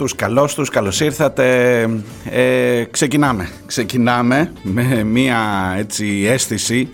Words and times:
Τους, 0.00 0.14
καλώς 0.14 0.54
τους, 0.54 0.68
καλώς 0.68 1.00
ήρθατε. 1.00 1.82
Ε, 2.30 2.84
ξεκινάμε. 2.90 3.48
Ξεκινάμε 3.66 4.52
με 4.62 5.04
μία 5.04 5.38
έτσι 5.76 6.24
αίσθηση 6.28 6.88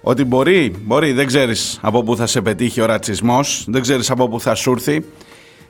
ότι 0.00 0.24
μπορεί, 0.24 0.74
μπορεί, 0.84 1.12
δεν 1.12 1.26
ξέρεις 1.26 1.78
από 1.82 2.02
πού 2.02 2.16
θα 2.16 2.26
σε 2.26 2.40
πετύχει 2.40 2.80
ο 2.80 2.86
ρατσισμός, 2.86 3.64
δεν 3.68 3.82
ξέρεις 3.82 4.10
από 4.10 4.28
πού 4.28 4.40
θα 4.40 4.54
σου 4.54 4.70
έρθει, 4.70 5.04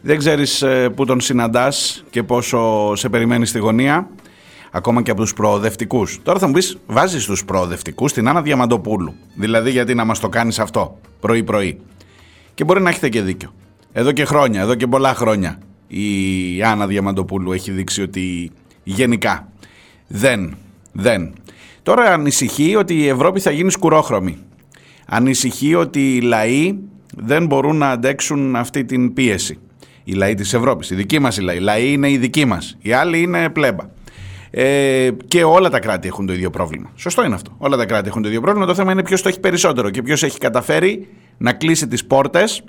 δεν 0.00 0.18
ξέρεις 0.18 0.62
ε, 0.62 0.88
πού 0.88 1.04
τον 1.04 1.20
συναντάς 1.20 2.04
και 2.10 2.22
πόσο 2.22 2.92
σε 2.96 3.08
περιμένεις 3.08 3.48
στη 3.48 3.58
γωνία, 3.58 4.08
ακόμα 4.70 5.02
και 5.02 5.10
από 5.10 5.20
τους 5.20 5.32
προοδευτικούς. 5.32 6.20
Τώρα 6.22 6.38
θα 6.38 6.46
μου 6.46 6.52
πεις, 6.52 6.78
βάζεις 6.86 7.24
τους 7.24 7.44
προοδευτικούς 7.44 8.10
στην 8.10 8.28
Άννα 8.28 8.42
Διαμαντοπούλου. 8.42 9.14
Δηλαδή 9.34 9.70
γιατί 9.70 9.94
να 9.94 10.04
μας 10.04 10.20
το 10.20 10.28
κάνεις 10.28 10.58
αυτό, 10.58 10.98
πρωί-πρωί. 11.20 11.80
Και 12.54 12.64
μπορεί 12.64 12.82
να 12.82 12.88
έχετε 12.88 13.08
και 13.08 13.22
δίκιο. 13.22 13.52
Εδώ 13.92 14.12
και 14.12 14.24
χρόνια, 14.24 14.60
εδώ 14.60 14.74
και 14.74 14.86
πολλά 14.86 15.14
χρόνια 15.14 15.58
η 15.88 16.62
Άννα 16.62 16.86
Διαμαντοπούλου 16.86 17.52
έχει 17.52 17.70
δείξει 17.70 18.02
ότι 18.02 18.50
γενικά 18.84 19.48
δεν, 20.06 20.56
δεν. 20.92 21.34
Τώρα 21.82 22.12
ανησυχεί 22.12 22.76
ότι 22.76 22.94
η 22.94 23.08
Ευρώπη 23.08 23.40
θα 23.40 23.50
γίνει 23.50 23.70
σκουρόχρωμη. 23.70 24.38
Ανησυχεί 25.06 25.74
ότι 25.74 26.16
οι 26.16 26.20
λαοί 26.20 26.78
δεν 27.16 27.46
μπορούν 27.46 27.76
να 27.76 27.90
αντέξουν 27.90 28.56
αυτή 28.56 28.84
την 28.84 29.12
πίεση. 29.12 29.58
Οι 30.04 30.12
λαοί 30.12 30.34
της 30.34 30.54
Ευρώπης, 30.54 30.90
οι 30.90 30.94
δικοί 30.94 31.18
μας 31.18 31.36
οι 31.36 31.40
λαοί. 31.40 31.56
Οι 31.56 31.60
λαοί 31.60 31.92
είναι 31.92 32.10
οι 32.10 32.18
δικοί 32.18 32.44
μας, 32.44 32.76
οι 32.80 32.92
άλλοι 32.92 33.20
είναι 33.20 33.48
πλέμπα. 33.48 33.84
Ε, 34.50 35.10
και 35.28 35.44
όλα 35.44 35.68
τα 35.68 35.78
κράτη 35.78 36.08
έχουν 36.08 36.26
το 36.26 36.32
ίδιο 36.32 36.50
πρόβλημα. 36.50 36.90
Σωστό 36.94 37.24
είναι 37.24 37.34
αυτό. 37.34 37.54
Όλα 37.58 37.76
τα 37.76 37.86
κράτη 37.86 38.08
έχουν 38.08 38.22
το 38.22 38.28
ίδιο 38.28 38.40
πρόβλημα. 38.40 38.66
Το 38.66 38.74
θέμα 38.74 38.92
είναι 38.92 39.02
ποιος 39.02 39.22
το 39.22 39.28
έχει 39.28 39.40
περισσότερο 39.40 39.90
και 39.90 40.02
ποιος 40.02 40.22
έχει 40.22 40.38
καταφέρει 40.38 41.08
να 41.38 41.52
κλείσει 41.52 41.88
τις 41.88 42.04
πόρτες 42.06 42.62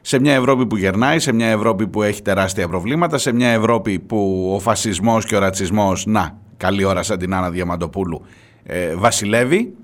σε 0.00 0.18
μια 0.18 0.34
Ευρώπη 0.34 0.66
που 0.66 0.76
γερνάει, 0.76 1.18
σε 1.18 1.32
μια 1.32 1.46
Ευρώπη 1.46 1.86
που 1.86 2.02
έχει 2.02 2.22
τεράστια 2.22 2.68
προβλήματα, 2.68 3.18
σε 3.18 3.32
μια 3.32 3.48
Ευρώπη 3.48 3.98
που 3.98 4.50
ο 4.54 4.58
φασισμός 4.58 5.24
και 5.24 5.36
ο 5.36 5.38
ρατσισμός, 5.38 6.06
να, 6.06 6.38
καλή 6.56 6.84
ώρα 6.84 7.02
σαν 7.02 7.18
την 7.18 7.34
Άννα 7.34 7.50
Διαμαντοπούλου, 7.50 8.22
ε, 8.62 8.94
βασιλεύει 8.94 9.74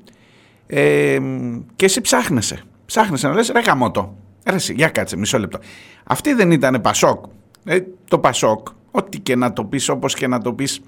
ε, 0.66 1.18
και 1.76 1.84
εσύ 1.84 2.00
ψάχνεσαι. 2.00 2.62
Ψάχνεσαι 2.86 3.28
να 3.28 3.34
λες, 3.34 3.48
ρε 3.48 3.60
γαμώτο, 3.60 4.16
ρε 4.46 4.54
εσύ, 4.54 4.74
για 4.76 4.88
κάτσε 4.88 5.16
μισό 5.16 5.38
λεπτό. 5.38 5.58
Αυτή 6.04 6.32
δεν 6.32 6.50
ήταν 6.50 6.80
Πασόκ. 6.80 7.24
Ε, 7.64 7.78
το 8.08 8.18
Πασόκ, 8.18 8.68
ό,τι 8.90 9.18
και 9.18 9.36
να 9.36 9.52
το 9.52 9.64
πεις, 9.64 9.88
όπως 9.88 10.14
και 10.14 10.26
να 10.26 10.40
το 10.40 10.52
πεις, 10.52 10.80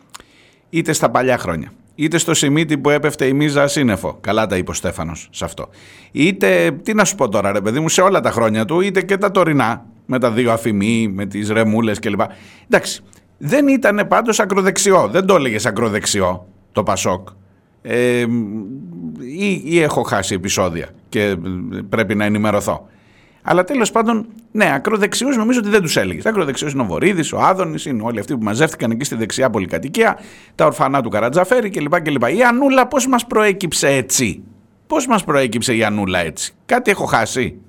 είτε 0.71 0.93
στα 0.93 1.11
παλιά 1.11 1.39
χρόνια 1.39 1.73
είτε 1.99 2.19
στο 2.19 2.35
Σιμίτι 2.35 2.79
που 2.79 2.91
έπεφτε 2.91 3.27
η 3.27 3.33
μίζα 3.33 3.67
σύννεφο. 3.67 4.19
Καλά 4.21 4.47
τα 4.47 4.57
είπε 4.57 4.71
ο 4.71 4.75
Στέφανος 4.75 5.29
σε 5.31 5.45
αυτό. 5.45 5.69
Είτε, 6.13 6.71
τι 6.83 6.95
να 6.95 7.05
σου 7.05 7.15
πω 7.15 7.29
τώρα, 7.29 7.53
ρε 7.53 7.61
παιδί 7.61 7.81
μου, 7.81 7.89
σε 7.89 8.01
όλα 8.01 8.21
τα 8.21 8.31
χρόνια 8.31 8.65
του, 8.65 8.81
είτε 8.81 9.03
και 9.03 9.17
τα 9.17 9.31
τωρινά, 9.31 9.85
με 10.07 10.19
τα 10.19 10.31
δύο 10.31 10.53
αφημί, 10.53 11.09
με 11.09 11.27
τις 11.27 11.51
ρεμούλες 11.51 11.99
κλπ. 11.99 12.21
Εντάξει. 12.69 13.03
Δεν 13.39 13.69
ήταν 13.69 14.07
πάντως 14.09 14.41
ακροδεξιό. 14.41 15.09
Δεν 15.13 15.27
το 15.27 15.35
έλεγες 15.35 15.67
ακροδεξιό 15.67 16.47
το 16.73 16.83
Πασόκ. 16.83 17.29
Ε, 17.83 18.25
ή, 19.39 19.63
ή 19.65 19.81
έχω 19.81 20.03
χάσει 20.03 20.35
επεισόδια 20.35 20.89
και 21.09 21.37
πρέπει 21.89 22.15
να 22.15 22.25
ενημερωθώ. 22.25 22.89
Αλλά 23.43 23.65
τέλος 23.65 23.91
πάντων, 23.91 24.27
ναι, 24.53 24.73
ακροδεξιού 24.75 25.29
νομίζω 25.29 25.59
ότι 25.59 25.69
δεν 25.69 25.83
τους 25.83 25.97
έλεγες. 25.97 26.27
Ακροδεξιού 26.27 26.69
είναι 26.69 26.83
ο 26.83 26.85
Βορύδης, 26.85 27.33
ο 27.33 27.39
Άδωνης, 27.39 27.85
είναι 27.85 28.03
όλοι 28.03 28.19
αυτοί 28.19 28.37
που 28.37 28.43
μαζεύτηκαν 28.43 28.91
εκεί 28.91 29.05
στη 29.05 29.15
δεξιά 29.15 29.51
πολυκατοικία, 29.51 30.19
τα 30.55 30.67
ορφανά 30.67 31.03
του 31.03 31.09
Καρατζαφέρη 31.09 31.71
κλπ. 31.71 32.01
κλπ. 32.01 32.23
Η 32.29 32.43
Ανούλα 32.43 32.87
πώς 32.87 33.07
μας 33.07 33.27
προέκυψε 33.27 33.89
έτσι; 33.89 34.43
Πώς 34.87 35.07
μας 35.07 35.25
προέκυψε 35.25 35.77
η 35.77 35.85
Ανούλα 35.85 36.19
έτσι; 36.19 36.53
Κάτι 36.67 36.91
έχω 36.91 37.05
χάσει. 37.05 37.61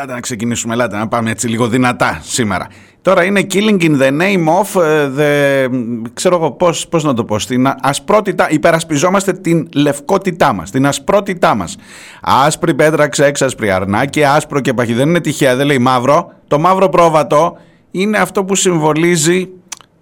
Ελάτε 0.00 0.14
να 0.14 0.20
ξεκινήσουμε, 0.20 0.74
ελάτε 0.74 0.96
να 0.96 1.08
πάμε 1.08 1.30
έτσι 1.30 1.48
λίγο 1.48 1.68
δυνατά 1.68 2.20
σήμερα. 2.22 2.66
Τώρα 3.02 3.24
είναι 3.24 3.46
killing 3.52 3.82
in 3.82 4.00
the 4.00 4.08
name 4.20 4.46
of 4.60 4.82
ε, 4.82 5.10
the... 5.16 5.78
ξέρω 6.14 6.36
εγώ 6.36 6.50
πώς, 6.50 6.88
πώς 6.88 7.04
να 7.04 7.14
το 7.14 7.24
πω, 7.24 7.38
στην 7.38 7.66
ασπρότητα, 7.82 8.50
υπερασπιζόμαστε 8.50 9.32
την 9.32 9.68
λευκότητά 9.74 10.52
μας, 10.52 10.70
την 10.70 10.86
ασπρότητά 10.86 11.54
μας. 11.54 11.76
Άσπρη 12.22 12.74
πέτρα 12.74 13.08
ξέξασπρη 13.08 13.70
αρνά 13.70 14.06
και 14.06 14.26
άσπρο 14.26 14.60
και 14.60 14.74
παχύ. 14.74 14.92
Δεν 14.92 15.08
είναι 15.08 15.20
τυχαία, 15.20 15.56
δεν 15.56 15.66
λέει 15.66 15.78
μαύρο. 15.78 16.32
Το 16.48 16.58
μαύρο 16.58 16.88
πρόβατο 16.88 17.56
είναι 17.90 18.18
αυτό 18.18 18.44
που 18.44 18.54
συμβολίζει 18.54 19.48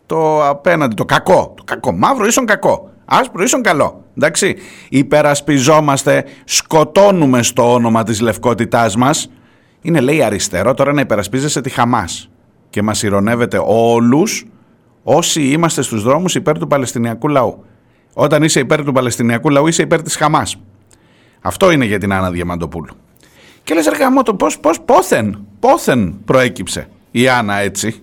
το 0.06 0.48
απέναντι, 0.48 0.94
το 0.94 1.04
κακό. 1.04 1.52
Το 1.56 1.62
κακό. 1.64 1.92
Μαύρο 1.92 2.26
ίσον 2.26 2.46
κακό. 2.46 2.90
Άσπρο 3.04 3.42
ίσον 3.42 3.62
καλό. 3.62 4.04
Εντάξει. 4.16 4.56
Υπερασπιζόμαστε, 4.88 6.24
σκοτώνουμε 6.44 7.42
στο 7.42 7.72
όνομα 7.72 8.02
της 8.02 8.20
λευκότητάς 8.20 8.96
μας 8.96 9.30
είναι 9.80 10.00
λέει 10.00 10.22
αριστερό 10.22 10.74
τώρα 10.74 10.92
να 10.92 11.00
υπερασπίζεσαι 11.00 11.60
τη 11.60 11.70
Χαμάς 11.70 12.30
και 12.70 12.82
μας 12.82 13.02
ηρωνεύεται 13.02 13.60
όλους 13.64 14.46
όσοι 15.02 15.42
είμαστε 15.42 15.82
στους 15.82 16.02
δρόμους 16.02 16.34
υπέρ 16.34 16.58
του 16.58 16.66
Παλαιστινιακού 16.66 17.28
λαού. 17.28 17.64
Όταν 18.12 18.42
είσαι 18.42 18.60
υπέρ 18.60 18.84
του 18.84 18.92
Παλαιστινιακού 18.92 19.50
λαού 19.50 19.66
είσαι 19.66 19.82
υπέρ 19.82 20.02
της 20.02 20.16
Χαμάς. 20.16 20.56
Αυτό 21.40 21.70
είναι 21.70 21.84
για 21.84 21.98
την 21.98 22.12
Άννα 22.12 22.30
Διαμαντοπούλου. 22.30 22.94
Και 23.62 23.74
λες 23.74 23.86
ρε 23.86 23.96
γαμώτο 23.96 24.34
πώς, 24.34 24.58
πώς, 24.58 24.80
πόθεν, 24.80 25.46
πόθεν 25.60 26.18
προέκυψε 26.24 26.88
η 27.10 27.28
Άννα 27.28 27.54
έτσι; 27.54 28.02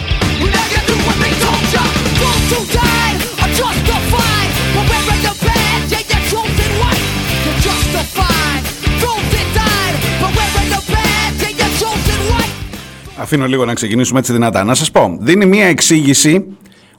Αφήνω 13.21 13.47
λίγο 13.47 13.65
να 13.65 13.73
ξεκινήσουμε 13.73 14.19
έτσι 14.19 14.31
δυνατά. 14.31 14.63
Να 14.63 14.73
σας 14.73 14.91
πω, 14.91 15.17
δίνει 15.19 15.45
μία 15.45 15.65
εξήγηση 15.65 16.45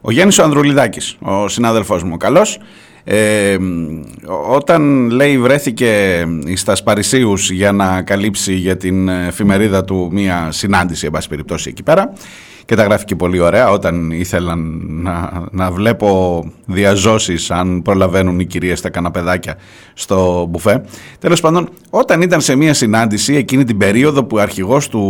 ο 0.00 0.10
Γιάννη 0.10 0.34
ο 0.38 0.44
ο 1.20 1.48
συνάδελφο 1.48 2.00
μου, 2.04 2.16
καλός. 2.16 2.58
Ε, 3.04 3.56
όταν 4.50 5.10
λέει 5.10 5.38
βρέθηκε 5.38 6.24
στα 6.54 6.74
Σπαρισίου 6.74 7.34
για 7.34 7.72
να 7.72 8.02
καλύψει 8.02 8.54
για 8.54 8.76
την 8.76 9.08
εφημερίδα 9.08 9.84
του 9.84 10.08
μία 10.12 10.48
συνάντηση, 10.50 11.06
εν 11.06 11.12
περιπτώσει 11.28 11.68
εκεί 11.68 11.82
πέρα, 11.82 12.12
και 12.64 12.74
τα 12.74 12.82
γράφει 12.82 13.04
και 13.04 13.16
πολύ 13.16 13.38
ωραία 13.38 13.70
όταν 13.70 14.10
ήθελαν 14.10 14.80
να, 14.88 15.46
να 15.50 15.70
βλέπω 15.70 16.44
διαζώσεις 16.66 17.50
αν 17.50 17.82
προλαβαίνουν 17.82 18.40
οι 18.40 18.44
κυρίες 18.44 18.78
στα 18.78 18.90
καναπεδάκια 18.90 19.56
στο 19.94 20.46
μπουφέ. 20.50 20.84
Τέλος 21.18 21.40
πάντων, 21.40 21.68
όταν 21.90 22.22
ήταν 22.22 22.40
σε 22.40 22.56
μια 22.56 22.74
συνάντηση 22.74 23.34
εκείνη 23.34 23.64
την 23.64 23.76
περίοδο 23.76 24.24
που 24.24 24.38
αρχηγός 24.38 24.88
του 24.88 25.02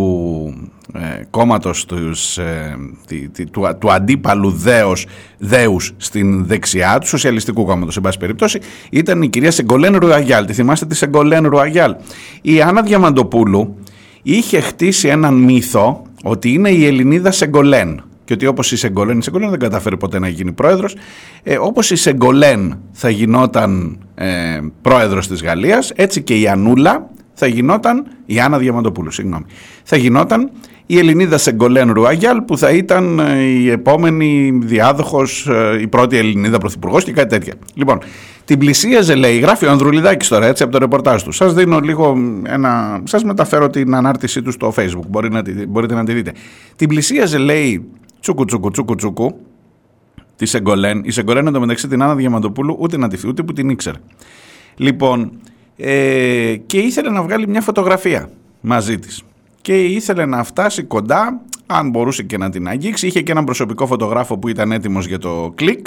ε, 0.94 1.22
κόμματος 1.30 1.84
τους, 1.84 2.38
ε, 2.38 2.76
του, 3.50 3.76
του 3.78 3.92
αντίπαλου 3.92 4.50
δέος, 4.50 5.06
δέους 5.38 5.94
στην 5.96 6.46
δεξιά 6.46 6.98
του 6.98 7.06
Σοσιαλιστικού 7.06 7.64
Κόμματος, 7.64 7.94
σε 7.94 8.00
πάση 8.00 8.18
περιπτώσει, 8.18 8.60
ήταν 8.90 9.22
η 9.22 9.28
κυρία 9.28 9.50
Σεγκολέν 9.50 9.96
Ρουαγιάλ. 9.96 10.44
Τη 10.46 10.52
θυμάστε 10.52 10.86
τη 10.86 10.94
Σεγκολέν 10.94 11.46
Ρουαγιάλ; 11.46 11.94
Η 12.42 12.60
Άννα 12.60 12.82
Διαμαντοπούλου 12.82 13.76
είχε 14.22 14.60
χτίσει 14.60 15.08
έναν 15.08 15.34
μύθο 15.34 16.02
ότι 16.22 16.52
είναι 16.52 16.70
η 16.70 16.86
Ελληνίδα 16.86 17.30
Σεγκολέν. 17.30 18.02
Και 18.24 18.32
ότι 18.32 18.46
όπως 18.46 18.72
η 18.72 18.76
Σεγκολέν, 18.76 19.18
η 19.18 19.22
Σεγκολέν 19.22 19.50
δεν 19.50 19.58
καταφέρει 19.58 19.96
ποτέ 19.96 20.18
να 20.18 20.28
γίνει 20.28 20.52
πρόεδρος, 20.52 20.96
ε, 21.42 21.56
όπως 21.58 21.90
η 21.90 21.96
Σεγκολέν 21.96 22.78
θα 22.92 23.10
γινόταν 23.10 23.98
ε, 24.14 24.58
πρόεδρος 24.82 25.28
της 25.28 25.42
Γαλλίας, 25.42 25.90
έτσι 25.90 26.22
και 26.22 26.38
η 26.38 26.48
Ανούλα 26.48 27.10
θα 27.34 27.46
γινόταν, 27.46 28.06
η 28.26 28.40
Άννα 28.40 28.58
Διαμαντοπούλου, 28.58 29.10
συγγνώμη, 29.10 29.44
θα 29.82 29.96
γινόταν 29.96 30.50
η 30.86 30.98
Ελληνίδα 30.98 31.38
Σεγκολέν 31.38 31.92
Ρουαγιάλ 31.92 32.40
που 32.40 32.58
θα 32.58 32.70
ήταν 32.70 33.18
ε, 33.18 33.42
η 33.42 33.70
επόμενη 33.70 34.58
διάδοχος, 34.62 35.48
ε, 35.48 35.78
η 35.80 35.86
πρώτη 35.86 36.16
Ελληνίδα 36.16 36.58
πρωθυπουργός 36.58 37.04
και 37.04 37.12
κάτι 37.12 37.28
τέτοια. 37.28 37.54
Λοιπόν, 37.74 37.98
την 38.44 38.58
πλησίαζε, 38.58 39.14
λέει, 39.14 39.38
γράφει 39.38 39.66
ο 39.66 39.70
Ανδρουλιδάκης 39.70 40.28
τώρα 40.28 40.46
έτσι 40.46 40.62
από 40.62 40.72
το 40.72 40.78
ρεπορτάζ 40.78 41.22
του. 41.22 41.32
Σας 41.32 41.54
δίνω 41.54 41.80
λίγο 41.80 42.16
ένα. 42.46 43.00
Σας 43.04 43.24
μεταφέρω 43.24 43.68
την 43.68 43.94
ανάρτησή 43.94 44.42
του 44.42 44.50
στο 44.50 44.72
Facebook. 44.76 45.06
Μπορεί 45.08 45.30
να, 45.30 45.42
μπορείτε 45.68 45.94
να 45.94 46.04
τη 46.04 46.12
δείτε. 46.12 46.32
Την 46.76 46.88
πλησίαζε, 46.88 47.38
λέει, 47.38 47.84
τσούκου 48.20 48.44
τσούκου 48.44 48.70
τσούκου 48.70 48.94
τσούκου, 48.94 49.38
τη 50.36 50.46
Σεγκολέν. 50.46 51.02
Η 51.04 51.10
Σεγκολέν 51.10 51.46
εντωμεταξύ 51.46 51.88
την 51.88 52.02
Άννα 52.02 52.14
Διαμαντοπούλου 52.14 52.76
ούτε 52.80 52.96
να 52.96 53.08
τη 53.08 53.16
φύγει, 53.16 53.30
ούτε 53.30 53.42
που 53.42 53.52
την 53.52 53.68
ήξερε. 53.68 53.98
Λοιπόν, 54.76 55.32
ε, 55.76 56.56
και 56.66 56.78
ήθελε 56.78 57.10
να 57.10 57.22
βγάλει 57.22 57.48
μια 57.48 57.60
φωτογραφία 57.60 58.30
μαζί 58.60 58.98
της 58.98 59.22
και 59.60 59.84
ήθελε 59.84 60.26
να 60.26 60.44
φτάσει 60.44 60.82
κοντά 60.82 61.40
αν 61.66 61.90
μπορούσε 61.90 62.22
και 62.22 62.38
να 62.38 62.50
την 62.50 62.68
αγγίξει 62.68 63.06
είχε 63.06 63.22
και 63.22 63.32
έναν 63.32 63.44
προσωπικό 63.44 63.86
φωτογράφο 63.86 64.38
που 64.38 64.48
ήταν 64.48 64.72
έτοιμος 64.72 65.06
για 65.06 65.18
το 65.18 65.52
κλικ 65.54 65.86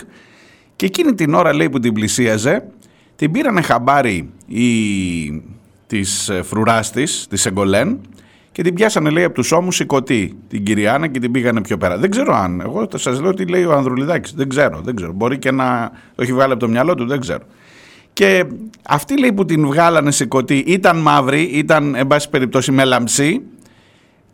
και 0.75 0.85
εκείνη 0.85 1.13
την 1.13 1.33
ώρα 1.33 1.53
λέει 1.53 1.69
που 1.69 1.79
την 1.79 1.93
πλησίαζε, 1.93 2.67
την 3.15 3.31
πήρανε 3.31 3.61
χαμπάρι 3.61 4.29
οι... 4.47 5.43
της 5.87 6.29
ε, 6.29 6.41
φρουράς 6.41 6.91
της, 6.91 7.27
της 7.29 7.45
Εγκολέν, 7.45 7.99
και 8.55 8.63
την 8.63 8.73
πιάσανε 8.73 9.09
λέει 9.09 9.23
από 9.23 9.33
τους 9.33 9.51
ώμους 9.51 9.75
σηκωτή 9.75 10.37
την 10.47 10.63
Κυριάνα 10.63 11.07
και 11.07 11.19
την 11.19 11.31
πήγανε 11.31 11.61
πιο 11.61 11.77
πέρα. 11.77 11.97
Δεν 11.97 12.09
ξέρω 12.09 12.35
αν, 12.35 12.61
εγώ 12.61 12.87
θα 12.91 12.97
σας 12.97 13.21
λέω 13.21 13.33
τι 13.33 13.45
λέει 13.45 13.63
ο 13.63 13.73
Ανδρουλιδάκης, 13.73 14.33
δεν 14.33 14.49
ξέρω, 14.49 14.81
δεν 14.83 14.95
ξέρω. 14.95 15.11
Μπορεί 15.11 15.39
και 15.39 15.51
να 15.51 15.91
το 16.15 16.21
έχει 16.21 16.33
βγάλει 16.33 16.51
από 16.51 16.61
το 16.61 16.67
μυαλό 16.67 16.95
του, 16.95 17.05
δεν 17.05 17.19
ξέρω. 17.19 17.43
Και 18.15 18.45
αυτή 18.87 19.19
λέει 19.19 19.33
που 19.33 19.45
την 19.45 19.67
βγάλανε 19.67 20.11
σηκωτή 20.11 20.57
ήταν 20.57 20.97
μαύρη, 20.97 21.41
ήταν 21.41 21.95
εν 21.95 22.07
πάση 22.07 22.29
περιπτώσει 22.29 22.71
με 22.71 22.83
λαμψή 22.83 23.41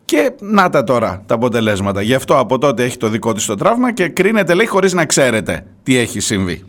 και 0.04 0.32
να 0.40 0.70
τα 0.70 0.84
τώρα 0.84 1.22
τα 1.26 1.34
αποτελέσματα. 1.34 2.02
Γι' 2.02 2.14
αυτό 2.14 2.38
από 2.38 2.58
τότε 2.58 2.84
έχει 2.84 2.96
το 2.96 3.08
δικό 3.08 3.32
της 3.32 3.46
το 3.46 3.54
τραύμα 3.54 3.92
και 3.92 4.08
κρίνεται 4.08 4.54
λέει 4.54 4.66
χωρίς 4.66 4.92
να 4.92 5.06
ξέρετε 5.06 5.66
τι 5.82 5.96
έχει 5.96 6.20
συμβεί. 6.20 6.64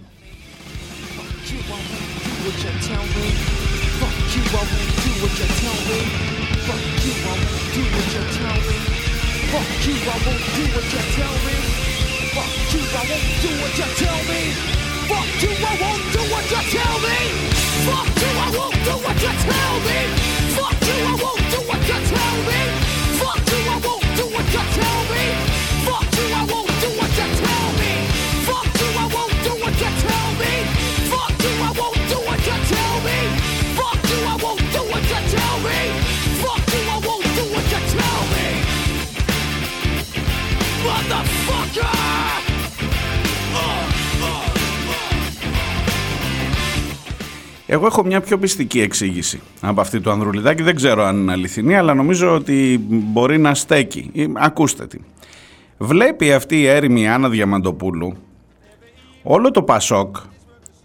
Just 19.24 19.63
Εγώ 47.74 47.86
έχω 47.86 48.04
μια 48.04 48.22
πιο 48.22 48.38
πιστική 48.38 48.82
εξήγηση 48.82 49.42
από 49.62 49.82
αυτή 49.82 50.00
του 50.00 50.12
Ανδρουλιδάκη. 50.12 50.64
Δεν 50.64 50.76
ξέρω 50.76 51.04
αν 51.04 51.18
είναι 51.18 51.32
αληθινή, 51.32 51.76
αλλά 51.76 51.94
νομίζω 51.94 52.34
ότι 52.34 52.86
μπορεί 52.88 53.38
να 53.38 53.56
στέκει. 53.56 54.12
Ε, 54.16 54.26
ακούστε 54.34 54.88
τι. 54.88 54.98
Βλέπει 55.78 56.34
αυτή 56.34 56.60
η 56.60 56.66
έρημη 56.68 57.10
Άννα 57.10 57.30
Διαμαντοπούλου 57.30 58.18
όλο 59.24 59.52
το 59.52 59.64
Πασόκ 59.64 60.16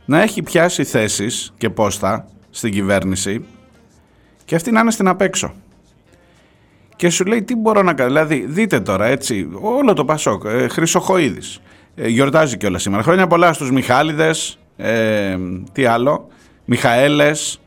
να 0.05 0.23
έχει 0.23 0.43
πιάσει 0.43 0.85
θέσεις 0.85 1.55
και 1.59 1.71
πόστα 1.71 2.29
στην 2.51 2.73
κυβέρνηση 2.73 3.45
και 4.45 4.55
αυτή 4.55 4.71
να 4.71 4.81
είναι 4.81 4.91
στην 4.91 5.09
απέξω. 5.09 5.55
Και 6.97 7.11
σου 7.11 7.25
λέει 7.25 7.43
τι 7.43 7.57
μπορώ 7.57 7.83
να 7.83 7.95
κάνω. 7.95 8.09
Δηλαδή 8.09 8.47
δείτε 8.49 8.81
τώρα 8.81 9.07
έτσι 9.07 9.49
όλο 9.61 9.93
το 9.93 10.05
Πασόκ, 10.05 10.45
ε, 10.45 10.69
Χρυσοχοίδης, 10.69 11.61
ε, 11.95 12.09
γιορτάζει 12.09 12.57
κιόλας 12.57 12.83
σήμερα. 12.83 13.03
Χρόνια 13.03 13.27
πολλά 13.27 13.53
στους 13.53 13.71
Μιχάλιδες, 13.71 14.59
ε, 14.77 15.37
τι 15.73 15.85
άλλο, 15.85 16.29
Μιχαέλες, 16.71 17.61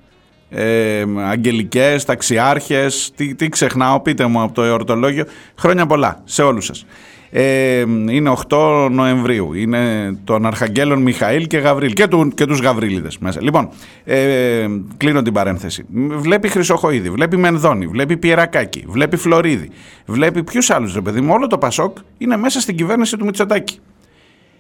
ε, 0.50 1.03
αγγελικές, 1.17 2.05
ταξιάρχες, 2.05 3.12
τι, 3.15 3.36
τι 3.36 3.50
ξεχνάω, 3.50 4.00
πείτε 4.00 4.25
μου 4.25 4.41
από 4.41 4.53
το 4.53 4.63
εορτολόγιο. 4.63 5.25
Χρόνια 5.58 5.86
πολλά 5.86 6.22
σε 6.25 6.41
όλους 6.41 6.65
σας. 6.65 6.86
Ε, 7.31 7.79
είναι 8.10 8.34
8 8.50 8.88
Νοεμβρίου. 8.91 9.53
Είναι 9.53 10.13
των 10.24 10.46
Αρχαγγέλων 10.46 11.01
Μιχαήλ 11.01 11.48
και 11.48 11.58
Γαβρίλ 11.58 11.93
και, 11.93 12.08
του, 12.08 12.31
και 12.36 12.46
τους 12.46 12.60
Γαβρίλιδες 12.60 13.17
μέσα. 13.17 13.41
Λοιπόν, 13.41 13.70
ε, 14.03 14.67
κλείνω 14.98 15.22
την 15.22 15.34
παρένθεση. 15.34 15.86
Βλέπει 16.10 16.48
Χρυσοχοίδη, 16.48 17.10
βλέπει 17.10 17.38
Μενδώνη, 17.38 17.88
βλέπει 17.88 18.17
Πιερακάκη, 18.17 18.84
βλέπει 18.88 19.17
Φλωρίδη, 19.17 19.70
βλέπει 20.05 20.43
ποιους 20.43 20.70
άλλους 20.70 20.93
ρε 20.93 21.01
παιδί 21.01 21.22
μου. 21.22 21.34
Όλο 21.34 21.48
το 21.48 21.58
Πασόκ 21.58 21.98
είναι 22.17 22.38
μέσα 22.38 22.60
στην 22.60 22.75
κυβέρνηση 22.75 23.17
του 23.17 23.25
Μητσοτάκη. 23.25 23.79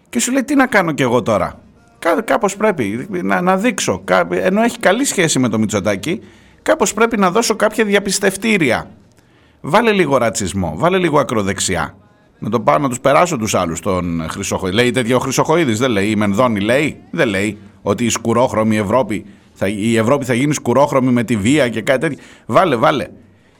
Και 0.09 0.19
σου 0.19 0.31
λέει 0.31 0.43
τι 0.43 0.55
να 0.55 0.67
κάνω 0.67 0.91
κι 0.91 1.01
εγώ 1.01 1.21
τώρα; 1.21 1.59
Κάπως 2.23 2.55
πρέπει 2.55 3.07
να, 3.09 3.41
να 3.41 3.57
δείξω, 3.57 4.03
ενώ 4.29 4.61
έχει 4.61 4.79
καλή 4.79 5.05
σχέση 5.05 5.39
με 5.39 5.49
το 5.49 5.59
Μητσοτάκη, 5.59 6.21
κάπως 6.61 6.93
πρέπει 6.93 7.17
να 7.17 7.31
δώσω 7.31 7.55
κάποια 7.55 7.85
διαπιστευτήρια. 7.85 8.91
Βάλε 9.61 9.91
λίγο 9.91 10.17
ρατσισμό, 10.17 10.73
βάλε 10.75 10.97
λίγο 10.97 11.19
ακροδεξιά. 11.19 11.95
Να, 12.39 12.49
το 12.49 12.59
πάω, 12.59 12.77
να 12.77 12.89
τους 12.89 12.99
περάσω 12.99 13.37
τους 13.37 13.55
άλλους 13.55 13.79
τον 13.79 14.25
Χρυσοχοίδη. 14.29 14.73
Λέει 14.73 14.91
τέτοιο 14.91 15.15
ο 15.15 15.19
Χρυσοχοίδης, 15.19 15.79
δεν 15.79 15.91
λέει. 15.91 16.09
Η 16.09 16.15
Μενδώνη 16.15 16.59
λέει, 16.59 16.97
δεν 17.11 17.27
λέει 17.27 17.57
ότι 17.81 18.05
η 18.05 18.09
σκουρόχρωμη 18.09 18.77
Ευρώπη, 18.77 19.25
θα, 19.53 19.67
η 19.67 19.97
Ευρώπη 19.97 20.25
θα 20.25 20.33
γίνει 20.33 20.53
σκουρόχρωμη 20.53 21.11
με 21.11 21.23
τη 21.23 21.35
βία 21.35 21.69
και 21.69 21.81
κάτι 21.81 21.99
τέτοιο. 21.99 22.17
Βάλε, 22.45 22.75
βάλε. 22.75 23.07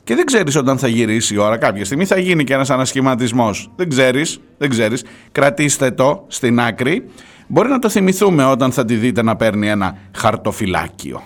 Και 0.03 0.15
δεν 0.15 0.25
ξέρεις 0.25 0.55
όταν 0.55 0.77
θα 0.77 0.87
γυρίσει 0.87 1.33
η 1.33 1.37
ώρα. 1.37 1.57
Κάποια 1.57 1.85
στιγμή 1.85 2.05
θα 2.05 2.19
γίνει 2.19 2.43
και 2.43 2.53
ένας 2.53 2.69
ανασχηματισμός. 2.69 3.71
Δεν 3.75 3.89
ξέρεις, 3.89 4.39
δεν 4.57 4.69
ξέρεις. 4.69 5.03
Κρατήστε 5.31 5.91
το 5.91 6.25
στην 6.27 6.59
άκρη. 6.59 7.09
Μπορεί 7.51 7.69
να 7.69 7.79
το 7.79 7.89
θυμηθούμε 7.89 8.45
όταν 8.45 8.71
θα 8.71 8.85
τη 8.85 8.95
δείτε 8.95 9.21
να 9.23 9.35
παίρνει 9.35 9.69
ένα 9.69 9.97
χαρτοφυλάκιο. 10.17 11.21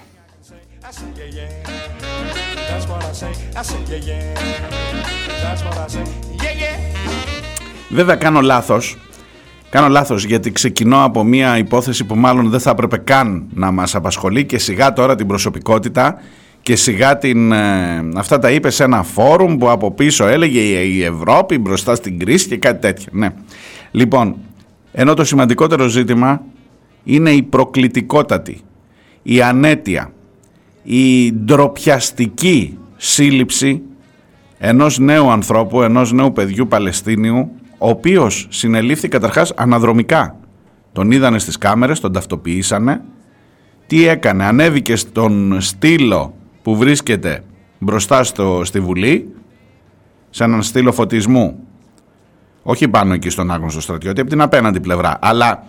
Βέβαια 7.90 8.16
κάνω 8.16 8.42
λάθος 8.42 8.98
Κάνω 9.70 9.88
λάθος 9.88 10.26
γιατί 10.26 10.52
ξεκινώ 10.52 11.04
από 11.04 11.24
μια 11.24 11.58
υπόθεση 11.58 12.04
που 12.06 12.16
μάλλον 12.16 12.50
δεν 12.50 12.60
θα 12.60 12.70
έπρεπε 12.70 12.98
καν 12.98 13.46
να 13.54 13.72
μας 13.72 13.96
απασχολεί 13.96 14.46
και 14.46 14.58
σιγά 14.58 14.94
τώρα 14.94 15.16
την 15.16 15.28
προσωπικότητα 15.28 16.22
και 16.62 16.76
σιγά 16.76 17.18
την, 17.18 17.52
ε, 17.52 18.04
αυτά 18.16 18.40
τα 18.40 18.52
είπε 18.52 18.70
σε 18.70 18.84
ένα 18.84 19.04
φόρουμ 19.04 19.58
που 19.58 19.70
από 19.70 19.92
πίσω 19.92 20.28
έλεγε 20.28 20.60
η 20.60 21.04
Ευρώπη 21.04 21.58
μπροστά 21.58 21.96
στην 21.96 22.20
κρίση 22.20 22.48
και 22.48 22.58
κάτι 22.58 22.80
τέτοιο. 22.80 23.08
Ναι. 23.12 23.30
Λοιπόν, 23.92 24.36
ενώ 24.98 25.14
το 25.14 25.24
σημαντικότερο 25.24 25.88
ζήτημα 25.88 26.42
είναι 27.04 27.30
η 27.30 27.44
προκλητικότατη, 27.44 28.62
η 29.24 29.42
ανέτεια, 29.42 30.12
η 30.84 31.34
ντροπιαστική 31.34 32.78
σύλληψη 32.96 33.82
ενός 34.58 35.00
νέου 35.00 35.32
ανθρώπου, 35.32 35.82
ενός 35.82 36.12
νέου 36.12 36.32
παιδιού 36.32 36.68
Παλαιστίνιου, 36.68 37.52
ο 37.78 37.90
οποίος 37.90 38.48
συνελήφθη 38.50 39.08
καταρχάς 39.08 39.52
αναδρομικά. 39.56 40.36
Τον 40.92 41.12
είδανε 41.12 41.40
στις 41.40 41.58
κάμερες, 41.58 42.00
τον 42.00 42.12
ταυτοποιήσανε. 42.12 43.02
Τι 43.88 44.08
έκανε, 44.08 44.46
ανέβηκε 44.46 44.96
στον 44.96 45.62
στήλο 45.62 46.34
που 46.62 46.76
βρίσκεται 46.76 47.44
μπροστά 47.80 48.24
στο, 48.24 48.62
στη 48.64 48.80
Βουλή, 48.80 49.34
σε 50.30 50.44
έναν 50.44 50.64
στήλο 50.64 50.92
φωτισμού, 50.92 51.65
όχι 52.68 52.88
πάνω 52.88 53.14
εκεί 53.14 53.30
στον 53.30 53.52
άγνωστο 53.52 53.82
στρατιώτη, 53.82 54.22
από 54.22 54.30
την 54.30 54.42
απέναντι 54.42 54.80
πλευρά, 54.80 55.18
αλλά 55.22 55.66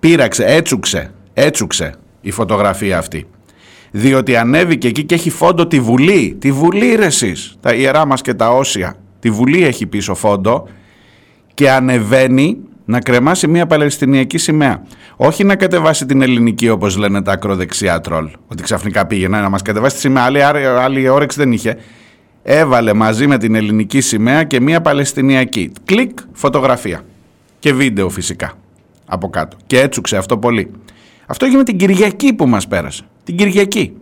πήραξε, 0.00 0.44
έτσουξε, 0.44 1.10
έτσουξε 1.34 1.94
η 2.20 2.30
φωτογραφία 2.30 2.98
αυτή. 2.98 3.26
Διότι 3.90 4.36
ανέβηκε 4.36 4.88
εκεί 4.88 5.04
και 5.04 5.14
έχει 5.14 5.30
φόντο 5.30 5.66
τη 5.66 5.80
Βουλή. 5.80 6.36
Τη 6.40 6.52
Βουλή 6.52 6.94
ρε 6.94 7.04
εσείς, 7.04 7.56
τα 7.60 7.74
ιερά 7.74 8.06
μας 8.06 8.20
και 8.22 8.34
τα 8.34 8.50
όσια. 8.50 8.96
Τη 9.18 9.30
Βουλή 9.30 9.64
έχει 9.64 9.86
πίσω 9.86 10.14
φόντο 10.14 10.68
και 11.54 11.70
ανεβαίνει 11.70 12.56
να 12.84 13.00
κρεμάσει 13.00 13.46
μια 13.46 13.66
Παλαιστινιακή 13.66 14.38
σημαία. 14.38 14.82
Όχι 15.16 15.44
να 15.44 15.56
κατεβάσει 15.56 16.06
την 16.06 16.22
ελληνική 16.22 16.68
όπως 16.68 16.96
λένε 16.96 17.22
τα 17.22 17.32
ακροδεξιά 17.32 18.00
τρόλ. 18.00 18.30
Ότι 18.48 18.62
ξαφνικά 18.62 19.06
πήγαινε 19.06 19.40
να 19.40 19.48
μας 19.48 19.62
κατεβάσει 19.62 19.94
τη 19.94 20.00
σημαία. 20.00 20.24
Άλλη, 20.24 20.42
άλλη 20.42 21.08
όρεξη 21.08 21.38
δεν 21.38 21.52
είχε. 21.52 21.76
Έβαλε 22.42 22.92
μαζί 22.92 23.26
με 23.26 23.38
την 23.38 23.54
ελληνική 23.54 24.00
σημαία 24.00 24.44
και 24.44 24.60
μια 24.60 24.80
Παλαιστινιακή. 24.80 25.72
Κλικ 25.84 26.18
φωτογραφία. 26.32 27.04
Και 27.58 27.72
βίντεο 27.72 28.08
φυσικά 28.08 28.52
από 29.06 29.30
κάτω. 29.30 29.56
Και 29.66 29.80
έτσουξε 29.80 30.16
αυτό 30.16 30.38
πολύ. 30.38 30.70
Αυτό 31.26 31.46
έγινε 31.46 31.62
την 31.62 31.76
Κυριακή 31.76 32.32
που 32.32 32.46
μας 32.46 32.68
πέρασε. 32.68 33.02
Την 33.24 33.36
Κυριακή. 33.36 33.92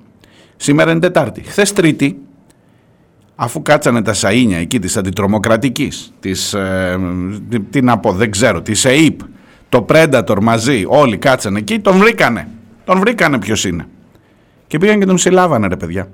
Σήμερα 0.56 0.90
είναι 0.90 1.00
Τετάρτη. 1.00 1.42
Χθες 1.42 1.72
Τρίτη, 1.72 2.18
αφού 3.36 3.62
κάτσανε 3.62 4.02
τα 4.02 4.12
σαΐνια 4.14 4.56
εκεί 4.56 4.78
της 4.78 4.96
αντιτρομοκρατικής, 4.96 6.12
της, 6.20 6.54
ε, 6.54 6.98
τι 7.70 7.82
να 7.82 7.98
πω, 7.98 8.12
δεν 8.12 8.30
ξέρω, 8.30 8.62
της 8.62 8.84
ΕΙΠ, 8.84 9.20
το 9.68 9.86
Predator 9.88 10.36
μαζί, 10.40 10.84
όλοι 10.86 11.16
κάτσανε 11.16 11.58
εκεί, 11.58 11.78
τον 11.78 11.98
βρήκανε. 11.98 12.48
Τον 12.84 12.98
βρήκανε 12.98 13.38
ποιος 13.38 13.64
είναι. 13.64 13.86
Και 14.66 14.78
πήγαν 14.78 14.98
και 14.98 15.06
τον 15.06 15.18
συλλάβανε 15.18 15.66
ρε 15.66 15.76
παιδιά. 15.76 16.08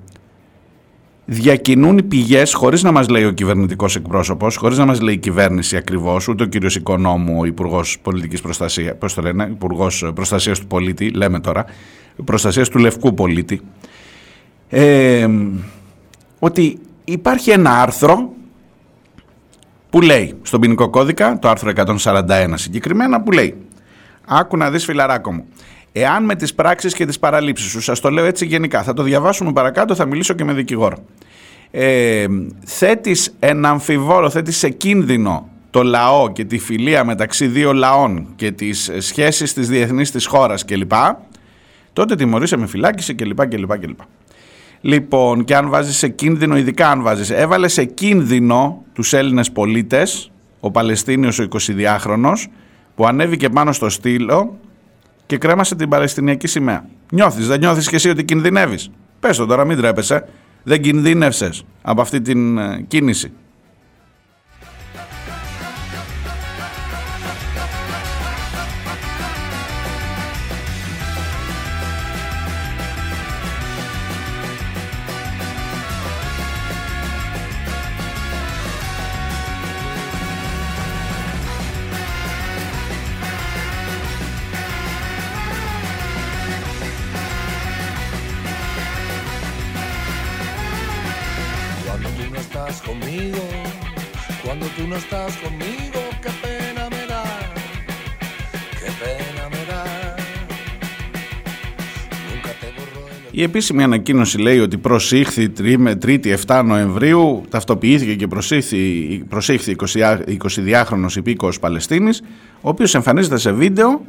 Διακινούν 1.25 1.97
οι 1.97 2.03
πηγές, 2.03 2.53
χωρίς 2.53 2.83
να 2.83 2.91
μας 2.91 3.07
λέει 3.07 3.25
ο 3.25 3.31
κυβερνητικός 3.31 3.95
εκπρόσωπος, 3.95 4.55
χωρίς 4.55 4.77
να 4.77 4.85
μας 4.85 5.01
λέει 5.01 5.13
η 5.13 5.17
κυβέρνηση 5.17 5.77
ακριβώς, 5.77 6.27
ούτε 6.27 6.43
ο 6.43 6.45
κύριος 6.45 6.75
Οικονόμου, 6.75 7.39
ο 7.39 7.45
Υπουργός 7.45 7.99
Πολιτικής 7.99 8.41
Προστασίας, 8.41 8.97
πώς 8.97 9.13
το 9.13 9.21
λένε, 9.21 9.47
Υπουργός 9.51 10.11
Προστασίας 10.15 10.59
του 10.59 10.67
Πολίτη, 10.67 11.09
λέμε 11.09 11.39
τώρα, 11.39 11.65
Προστασίας 12.25 12.69
του 12.69 12.77
Λευκού 12.77 13.13
Πολίτη, 13.13 13.61
ε, 14.69 15.27
ότι 16.39 16.79
υπάρχει 17.03 17.49
ένα 17.49 17.81
άρθρο 17.81 18.33
που 19.89 20.01
λέει 20.01 20.33
στον 20.41 20.59
ποινικό 20.59 20.89
κώδικα, 20.89 21.39
το 21.39 21.49
άρθρο 21.49 21.69
141 21.69 22.57
συγκεκριμένα, 22.57 23.21
που 23.21 23.31
λέει 23.31 23.55
Άκου 24.25 24.57
να 24.57 24.71
δεις 24.71 24.85
φιλαράκο 24.85 25.31
μου. 25.31 25.45
Εάν 25.97 26.23
με 26.23 26.35
τις 26.35 26.53
πράξεις 26.53 26.93
και 26.93 27.05
τις 27.05 27.19
παραλήψεις 27.19 27.69
σου, 27.69 27.81
σας 27.81 27.99
το 27.99 28.09
λέω 28.09 28.25
έτσι 28.25 28.45
γενικά, 28.45 28.83
θα 28.83 28.93
το 28.93 29.03
διαβάσουμε 29.03 29.51
παρακάτω, 29.51 29.95
θα 29.95 30.05
μιλήσω 30.05 30.33
και 30.33 30.43
με 30.43 30.53
δικηγόρο. 30.53 30.97
Ε, 31.71 32.25
θέτεις 32.65 33.35
ένα 33.39 33.69
αμφιβόλο, 33.69 34.29
θέτεις 34.29 34.57
σε 34.57 34.69
κίνδυνο 34.69 35.49
το 35.69 35.83
λαό 35.83 36.31
και 36.31 36.45
τη 36.45 36.57
φιλία 36.57 37.03
μεταξύ 37.03 37.47
δύο 37.47 37.73
λαών 37.73 38.27
και 38.35 38.51
τις 38.51 38.91
σχέσεις 38.97 39.53
της 39.53 39.67
διεθνής 39.69 40.11
της 40.11 40.25
χώρας 40.25 40.65
κλπ. 40.65 40.91
Τότε 41.93 42.15
τιμωρείσαι 42.15 42.57
με 42.57 42.67
φυλάκιση 42.67 43.13
κλπ. 43.13 43.47
κλπ, 43.47 43.77
κλπ. 43.77 43.99
Λοιπόν, 44.81 45.43
και 45.43 45.55
αν 45.55 45.69
βάζεις 45.69 45.97
σε 45.97 46.07
κίνδυνο, 46.07 46.57
ειδικά 46.57 46.89
αν 46.89 47.01
βάζεις, 47.01 47.29
έβαλε 47.29 47.67
σε 47.67 47.85
κίνδυνο 47.85 48.83
τους 48.93 49.13
Έλληνες 49.13 49.51
πολίτες, 49.51 50.31
ο 50.59 50.71
Παλαιστίνιος 50.71 51.39
ο 51.39 51.43
22χρονος, 51.43 52.45
που 52.95 53.05
ανέβηκε 53.05 53.49
πάνω 53.49 53.71
στο 53.71 53.89
στήλο 53.89 54.57
και 55.25 55.37
κρέμασε 55.37 55.75
την 55.75 55.89
Παλαιστινιακή 55.89 56.47
σημαία. 56.47 56.85
Νιώθεις, 57.11 57.47
δεν 57.47 57.59
νιώθεις 57.59 57.89
και 57.89 57.95
εσύ 57.95 58.09
ότι 58.09 58.23
κινδυνεύεις; 58.23 58.91
Πες 59.19 59.37
το 59.37 59.45
τώρα, 59.45 59.65
μην 59.65 59.77
τρέπεσαι. 59.77 60.27
Δεν 60.63 60.81
κινδύνευσες 60.81 61.65
από 61.81 62.01
αυτή 62.01 62.21
την 62.21 62.59
ε, 92.65 94.09
κίνηση. 94.75 95.05
Η 103.31 103.43
επίσημη 103.43 103.83
ανακοίνωση 103.83 104.37
λέει 104.37 104.59
ότι 104.59 104.77
προσήχθη 104.77 105.51
3η 106.05 106.35
7 106.47 106.61
Νοεμβρίου, 106.65 107.43
ταυτοποιήθηκε 107.49 108.15
και 108.15 108.27
προσήχθη, 108.27 108.77
προσήχθη 109.29 109.75
22χρονος 109.79 111.15
υπήκοος 111.15 111.59
Παλαιστίνης, 111.59 112.21
ο 112.61 112.69
οποίος 112.69 112.95
εμφανίζεται 112.95 113.37
σε 113.37 113.51
βίντεο, 113.51 114.05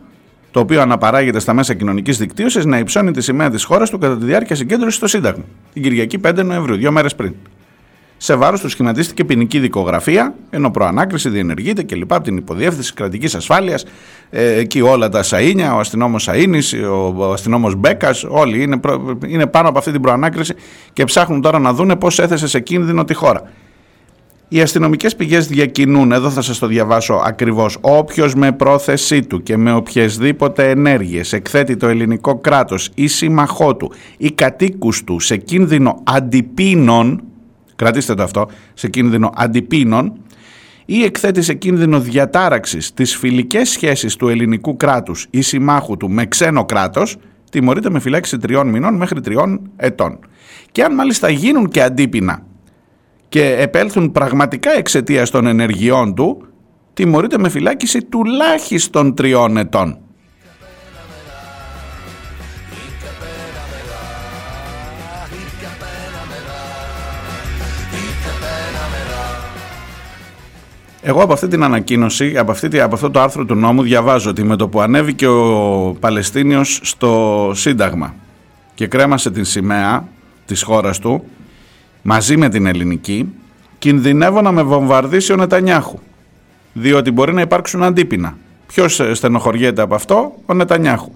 το 0.51 0.61
οποίο 0.61 0.81
αναπαράγεται 0.81 1.39
στα 1.39 1.53
μέσα 1.53 1.75
κοινωνικής 1.75 2.19
δικτύωσης, 2.19 2.65
να 2.65 2.79
υψώνει 2.79 3.11
τη 3.11 3.21
σημαία 3.21 3.51
της 3.51 3.65
χώρας 3.65 3.91
του 3.91 3.99
κατά 3.99 4.19
τη 4.19 4.25
διάρκεια 4.25 4.57
συγκέντρωσης 4.57 4.95
στο 4.97 5.07
Σύνταγμα, 5.07 5.45
την 5.73 5.83
Κυριακή 5.83 6.19
5 6.19 6.45
Νοεμβρίου, 6.45 6.77
δύο 6.77 6.93
μέρες 6.93 7.15
πριν 7.15 7.35
σε 8.17 8.35
βάρος 8.35 8.61
του 8.61 8.69
σχηματίστηκε 8.69 9.25
ποινική 9.25 9.59
δικογραφία, 9.59 10.35
ενώ 10.51 10.71
προανάκριση 10.71 11.29
διενεργείται 11.29 11.83
και 11.83 11.97
λοιπά 11.97 12.17
από 12.17 12.25
την 12.25 12.37
υποδιεύθυνση 12.37 12.93
κρατικής 12.95 13.35
ασφάλειας. 13.35 13.85
Ε, 14.31 14.59
εκεί 14.59 14.81
όλα 14.81 15.09
τα 15.09 15.23
Σαΐνια, 15.23 15.75
ο 15.75 15.79
αστυνόμος 15.79 16.29
Σαΐνης, 16.29 16.73
ο 17.19 17.33
αστυνόμος 17.33 17.75
Μπέκας, 17.75 18.25
όλοι 18.29 18.63
είναι, 18.63 18.81
είναι 19.27 19.47
πάνω 19.47 19.69
από 19.69 19.79
αυτή 19.79 19.93
την 19.93 20.01
προανάκριση 20.01 20.55
και 20.93 21.05
ψάχνουν 21.05 21.41
τώρα 21.41 21.59
να 21.59 21.73
δούνε 21.73 21.97
πώς 21.97 22.19
έθεσε 22.19 22.47
σε 22.47 22.61
κίνδυνο 22.61 23.05
τη 23.05 23.15
χώρα. 23.15 23.43
Οι 24.49 24.61
αστυνομικές 24.61 25.17
πηγές 25.17 25.47
διακινούν, 25.47 26.13
εδώ 26.13 26.31
θα 26.31 26.43
σας 26.43 26.59
το 26.59 26.67
διαβάσω 26.67 27.23
ακριβώς, 27.25 27.79
όποιος 27.81 28.35
με 28.35 28.53
πρόθεσή 28.53 29.23
του 29.23 29.43
και 29.43 29.57
με 29.57 29.73
οποιασδήποτε 29.73 30.71
ενέργειες 30.71 31.33
εκθέτει 31.33 31.77
το 31.77 31.87
ελληνικό 31.87 32.39
κράτος 32.39 32.91
ή 32.95 33.07
σύμμαχό 33.07 33.77
του 33.77 33.93
ή 34.17 34.31
κατοίκους 34.31 35.05
του 35.05 35.21
σε 35.21 35.37
κίνδυνο 35.37 36.03
αντιπίνων, 36.05 37.23
κρατήστε 37.77 38.15
το 38.15 38.23
αυτό, 38.23 38.49
σε 38.75 38.89
κίνδυνο 38.89 39.31
αντιπίνων 39.35 40.13
ή 40.85 41.03
εκθέτει 41.03 41.43
σε 41.43 41.55
κίνδυνο 41.55 42.01
διατάραξης 42.01 42.95
τις 42.95 43.17
φιλικές 43.17 43.69
σχέσεις 43.69 44.17
του 44.17 44.29
ελληνικού 44.29 44.77
κράτους 44.77 45.27
ή 45.31 45.41
συμμάχου 45.41 45.97
του 45.97 46.11
με 46.11 46.27
ξένο 46.27 46.65
κράτος, 46.65 47.17
τιμωρείται 47.51 47.91
με 47.91 48.01
φυλάξη 48.01 48.39
τριών 48.39 48.69
μηνών 48.69 48.95
μέχρι 48.95 49.21
τριών 49.21 49.71
ετών. 49.77 50.19
Και 50.73 50.83
αν 50.83 50.95
μάλιστα 50.95 51.29
γίνουν 51.31 51.69
και 51.69 51.83
αντίπεινα 51.83 52.43
και 53.29 53.57
επέλθουν 53.59 54.13
πραγματικά 54.13 54.71
εξαιτίας 54.77 55.31
των 55.31 55.47
ενεργειών 55.47 56.15
του, 56.15 56.47
τιμωρείται 56.93 57.39
με 57.39 57.49
φυλάκιση 57.49 58.03
τουλάχιστον 58.03 59.15
τριών 59.15 59.57
ετών. 59.57 59.99
Εγώ 71.09 71.23
από 71.23 71.33
αυτή 71.33 71.49
την 71.49 71.63
ανακοίνωση, 71.63 72.39
από, 72.39 72.51
αυτή, 72.51 72.81
από 72.81 72.95
αυτό 72.95 73.11
το 73.11 73.21
άρθρο 73.21 73.45
του 73.45 73.55
νόμου 73.55 73.83
διαβάζω 73.83 74.31
ότι 74.31 74.43
με 74.43 74.57
το 74.57 74.69
που 74.69 74.81
ανέβηκε 74.81 75.27
ο 75.27 75.97
Παλαιστίνιος 76.01 76.81
στο 76.83 77.51
Σύνταγμα 77.55 78.15
και 78.75 78.87
κρέμασε 78.87 79.31
την 79.31 79.45
σημαία 79.45 80.09
της 80.47 80.63
χώρας 80.63 80.99
του 80.99 81.25
μαζί 82.03 82.37
με 82.37 82.49
την 82.49 82.67
ελληνική 82.67 83.29
κινδυνεύω 83.79 84.41
να 84.41 84.53
με 84.53 84.63
βομβαρδίσει 84.63 85.33
ο 85.33 85.37
Νετανιάχου 85.37 85.99
διότι 86.73 87.11
μπορεί 87.11 87.35
να 87.35 87.41
υπάρξουν 87.41 87.83
αντίπεινα. 87.83 88.37
Ποιος 88.67 89.01
στενοχωριέται 89.13 89.83
από 89.83 89.95
αυτό, 89.95 90.33
ο 90.47 90.55
Νετανιάχου. 90.55 91.13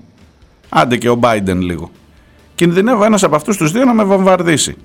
Άντε 0.68 0.97
και 0.97 1.09
ο 1.09 1.14
Μπάιντεν 1.14 1.61
λίγο. 1.61 1.90
Κινδυνεύω 2.54 3.04
ένας 3.04 3.23
από 3.23 3.37
αυτούς 3.37 3.56
τους 3.56 3.73
δύο 3.73 3.85
να 3.85 3.94
με 3.94 4.04
βομβαρδίσει. 4.04 4.76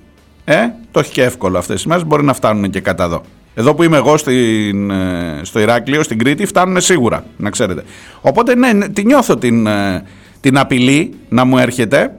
Ε, 0.44 0.56
το 0.90 0.98
έχει 0.98 1.12
και 1.12 1.22
εύκολο 1.22 1.58
αυτές 1.58 1.76
τις 1.76 1.86
μέρες, 1.86 2.04
μπορεί 2.04 2.24
να 2.24 2.32
φτάνουν 2.32 2.70
και 2.70 2.80
κατά 2.80 3.04
εδώ. 3.04 3.22
Εδώ 3.58 3.74
που 3.74 3.82
είμαι 3.82 3.96
εγώ 3.96 4.16
στην, 4.16 4.90
ε, 4.90 5.40
στο 5.42 5.60
Ηράκλειο, 5.60 6.02
στην 6.02 6.18
Κρήτη, 6.18 6.46
φτάνουν 6.46 6.80
σίγουρα, 6.80 7.24
να 7.36 7.50
ξέρετε. 7.50 7.82
Οπότε 8.20 8.54
ναι, 8.54 8.72
ναι 8.72 8.88
τη 8.88 9.04
νιώθω 9.04 9.36
την, 9.36 9.66
ε, 9.66 10.02
την 10.40 10.58
απειλή 10.58 11.14
να 11.28 11.44
μου 11.44 11.58
έρχεται, 11.58 12.12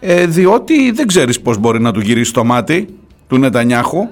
ε, 0.00 0.26
διότι 0.26 0.90
δεν 0.90 1.06
ξέρεις 1.06 1.40
πώς 1.40 1.58
μπορεί 1.58 1.80
να 1.80 1.92
του 1.92 2.00
γυρίσεις 2.00 2.32
το 2.32 2.44
μάτι 2.44 2.88
του 3.28 3.38
Νετανιάχου 3.38 4.08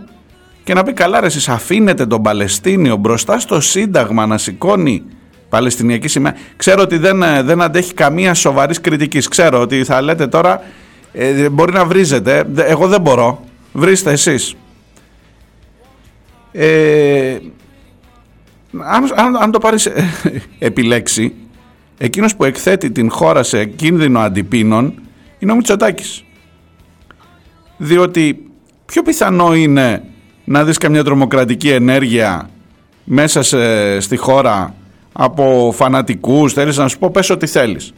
και 0.64 0.74
να 0.74 0.82
πει 0.82 0.92
καλά 0.92 1.20
ρε 1.20 1.26
εσείς 1.26 1.48
αφήνετε 1.48 2.06
τον 2.06 2.22
Παλαιστίνιο 2.22 2.96
μπροστά 2.96 3.38
στο 3.38 3.60
Σύνταγμα 3.60 4.26
να 4.26 4.38
σηκώνει 4.38 5.02
Παλαιστινιακή 5.48 6.08
σημαία. 6.08 6.34
Ξέρω 6.56 6.82
ότι 6.82 6.98
δεν, 6.98 7.22
ε, 7.22 7.42
δεν 7.42 7.62
αντέχει 7.62 7.94
καμία 7.94 8.34
σοβαρής 8.34 8.80
κριτικής. 8.80 9.28
Ξέρω 9.28 9.60
ότι 9.60 9.84
θα 9.84 10.02
λέτε 10.02 10.26
τώρα 10.26 10.62
ε, 11.12 11.48
μπορεί 11.48 11.72
να 11.72 11.84
βρίζετε. 11.84 12.44
Εγώ 12.56 12.86
δεν 12.86 13.00
μπορώ. 13.00 13.44
Βρίστε 13.72 14.10
εσείς. 14.10 14.56
Ε, 16.60 17.38
αν, 18.78 19.12
αν, 19.14 19.36
αν 19.36 19.50
το 19.50 19.58
πάρεις 19.58 19.86
ε, 19.86 20.10
επιλέξει, 20.58 21.34
εκείνος 21.98 22.36
που 22.36 22.44
εκθέτει 22.44 22.90
την 22.90 23.10
χώρα 23.10 23.42
σε 23.42 23.64
κίνδυνο 23.64 24.20
αντιπίνων 24.20 24.94
είναι 25.38 25.52
ο 25.52 25.54
Μητσοτάκης. 25.54 26.24
Διότι 27.76 28.50
πιο 28.86 29.02
πιθανό 29.02 29.54
είναι 29.54 30.02
να 30.44 30.64
δεις 30.64 30.78
καμιά 30.78 31.04
τρομοκρατική 31.04 31.70
ενέργεια 31.70 32.50
μέσα 33.04 33.42
σε, 33.42 34.00
στη 34.00 34.16
χώρα 34.16 34.74
από 35.12 35.72
φανατικούς, 35.76 36.52
θέλεις 36.52 36.76
να 36.76 36.88
σου 36.88 36.98
πω 36.98 37.10
πες 37.10 37.30
ό,τι 37.30 37.46
θέλεις 37.46 37.92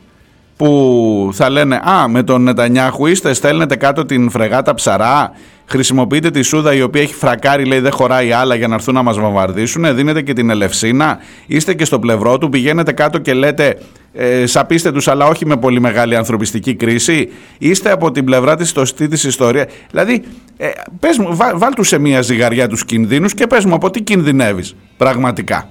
που 0.61 1.31
θα 1.33 1.51
λένε 1.51 1.81
«Α, 1.85 2.09
με 2.09 2.23
τον 2.23 2.43
Νετανιάχου 2.43 3.07
είστε, 3.07 3.33
στέλνετε 3.33 3.77
κάτω 3.77 4.05
την 4.05 4.31
φρεγάτα 4.31 4.75
ψαρά, 4.75 5.33
χρησιμοποιείτε 5.71 6.31
τη 6.31 6.43
σούδα 6.43 6.75
η 6.75 6.83
οποία 6.83 7.03
έχει 7.03 7.15
φρακάρει, 7.15 7.65
λέει 7.65 7.81
δεν 7.81 7.93
χωράει 7.93 8.33
άλλα 8.33 8.55
για 8.55 8.69
να 8.69 8.75
έρθουν 8.75 8.95
να 8.95 9.03
μας 9.03 9.19
βομβαρδίσουν, 9.19 9.95
δίνετε 9.95 10.23
και 10.23 10.33
την 10.33 10.51
ελευσίνα, 10.51 11.19
είστε 11.47 11.75
και 11.75 11.85
στο 11.85 11.99
πλευρό 11.99 12.39
του, 12.39 12.49
πηγαίνετε 12.49 12.93
κάτω 12.93 13.19
και 13.19 13.33
λέτε 13.33 13.79
ε, 14.13 14.47
σαπίστε 14.47 14.93
τους 14.93 15.09
αλλά 15.09 15.27
όχι 15.27 15.47
με 15.47 15.57
πολύ 15.57 15.81
μεγάλη 15.81 16.17
ανθρωπιστική 16.17 16.75
κρίση, 16.75 17.29
είστε 17.59 17.91
από 17.91 18.11
την 18.11 18.25
πλευρά 18.25 18.57
της 18.57 18.69
στοστή 18.69 19.09
της 19.09 19.25
ιστορία. 19.25 19.69
Δηλαδή, 19.91 20.23
ε, 20.57 20.69
πες 21.01 21.19
μου, 21.19 21.37
βά, 21.37 21.57
βάλ 21.59 21.75
τους 21.75 21.89
σε 21.89 21.99
μια 21.99 22.23
ζυγαριά 22.23 22.69
τους 22.69 22.85
κινδύνους 22.85 23.35
και 23.35 23.47
πες 23.47 23.65
μου 23.65 23.75
από 23.75 23.91
τι 23.91 24.03
κινδυνεύεις 24.03 24.77
πραγματικά. 24.97 25.69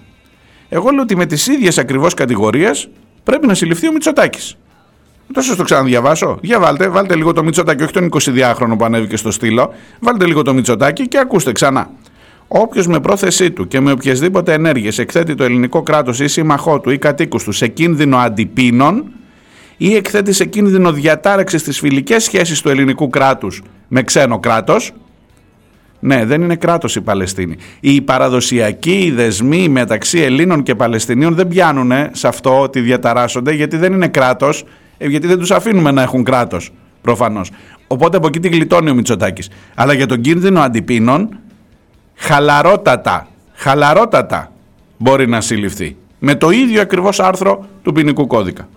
Εγώ 0.69 0.89
λέω 0.89 1.01
ότι 1.01 1.15
με 1.15 1.25
τις 1.25 1.47
ίδιες 1.47 1.77
ακριβώς 1.77 2.13
κατηγορίες 2.13 2.89
πρέπει 3.23 3.47
να 3.47 3.53
συλληφθεί 3.53 3.87
ο 3.87 3.91
Μητσοτάκης. 3.91 4.57
Τόσο 5.33 5.55
το 5.55 5.63
ξαναδιαβάσω. 5.63 6.37
Για 6.41 6.59
βάλτε, 6.59 6.87
βάλτε 6.87 7.15
λίγο 7.15 7.33
το 7.33 7.43
Μητσοτάκι, 7.43 7.83
όχι 7.83 7.93
τον 7.93 8.09
22χρονο 8.11 8.75
που 8.77 8.85
ανέβηκε 8.85 9.17
στο 9.17 9.31
στήλο. 9.31 9.73
Βάλτε 9.99 10.25
λίγο 10.25 10.41
το 10.41 10.53
Μητσοτάκι 10.53 11.07
και 11.07 11.17
ακούστε 11.17 11.51
ξανά. 11.51 11.89
Όποιος 12.47 12.87
με 12.87 12.99
πρόθεσή 12.99 13.51
του 13.51 13.67
και 13.67 13.79
με 13.79 13.91
οποιασδήποτε 13.91 14.53
ενέργειες 14.53 14.97
εκθέτει 14.97 15.35
το 15.35 15.43
ελληνικό 15.43 15.83
κράτος 15.83 16.19
ή 16.19 16.27
σύμμαχό 16.27 16.79
του 16.79 16.89
ή 16.89 16.97
κατοίκους 16.97 17.43
του 17.43 17.51
σε 17.51 17.67
κίνδυνο 17.67 18.17
αντιπίνων 18.17 19.11
ή 19.77 19.95
εκθέτει 19.95 20.33
σε 20.33 20.45
κίνδυνο 20.45 20.91
διατάραξης 20.91 21.61
στι 21.61 21.71
φιλικές 21.71 22.23
σχέσει 22.23 22.63
του 22.63 22.69
ελληνικού 22.69 23.09
κράτους 23.09 23.61
με 23.87 24.03
ξένο 24.03 24.39
κράτος. 24.39 24.93
Ναι, 25.99 26.25
δεν 26.25 26.41
είναι 26.41 26.55
κράτος 26.55 26.95
η 26.95 27.01
Παλαιστίνη. 27.01 27.55
Οι 27.79 28.01
παραδοσιακοί 28.01 29.11
δεσμοί 29.15 29.67
μεταξύ 29.67 30.19
Ελλήνων 30.19 30.63
και 30.63 30.75
Παλαιστινίων 30.75 31.35
δεν 31.35 31.47
πιάνουν 31.47 31.91
σε 32.11 32.27
αυτό 32.27 32.61
ότι 32.61 32.79
διαταράσσονται 32.79 33.51
γιατί 33.51 33.77
δεν 33.77 33.93
είναι 33.93 34.07
κράτος, 34.07 34.61
ε, 34.61 34.65
γιατί 34.99 35.27
δεν 35.27 35.39
τους 35.39 35.51
αφήνουμε 35.51 35.91
να 35.91 36.01
έχουν 36.01 36.23
κράτος 36.23 36.71
προφανώς. 37.01 37.51
Οπότε 37.87 38.17
από 38.17 38.27
εκεί 38.27 38.39
τη 38.39 38.49
γλιτώνει 38.49 38.89
ο 38.89 38.93
Μητσοτάκης. 38.93 39.49
Αλλά 39.75 39.93
για 39.93 40.05
τον 40.05 40.21
κίνδυνο 40.21 40.61
αντιπίνων 40.61 41.39
χαλαρότατα, 42.15 43.27
χαλαρότατα 43.53 44.51
μπορεί 44.97 45.27
να 45.27 45.41
συλληφθεί. 45.41 45.97
Με 46.19 46.35
το 46.35 46.49
ίδιο 46.49 46.81
ακριβώς 46.81 47.19
άρθρο 47.19 47.67
του 47.83 47.91
ποινικού 47.91 48.27
κώδικα. 48.27 48.67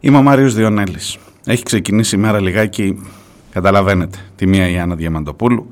Είμαι 0.00 0.16
ο 0.16 0.22
Μάριος 0.22 0.54
Διονέλης. 0.54 1.18
Έχει 1.44 1.62
ξεκινήσει 1.62 2.16
η 2.16 2.18
μέρα 2.18 2.40
λιγάκι, 2.40 3.02
καταλαβαίνετε, 3.50 4.18
τη 4.36 4.46
μία 4.46 4.68
η 4.68 4.78
Άννα 4.78 4.94
Διαμαντοπούλου, 4.94 5.68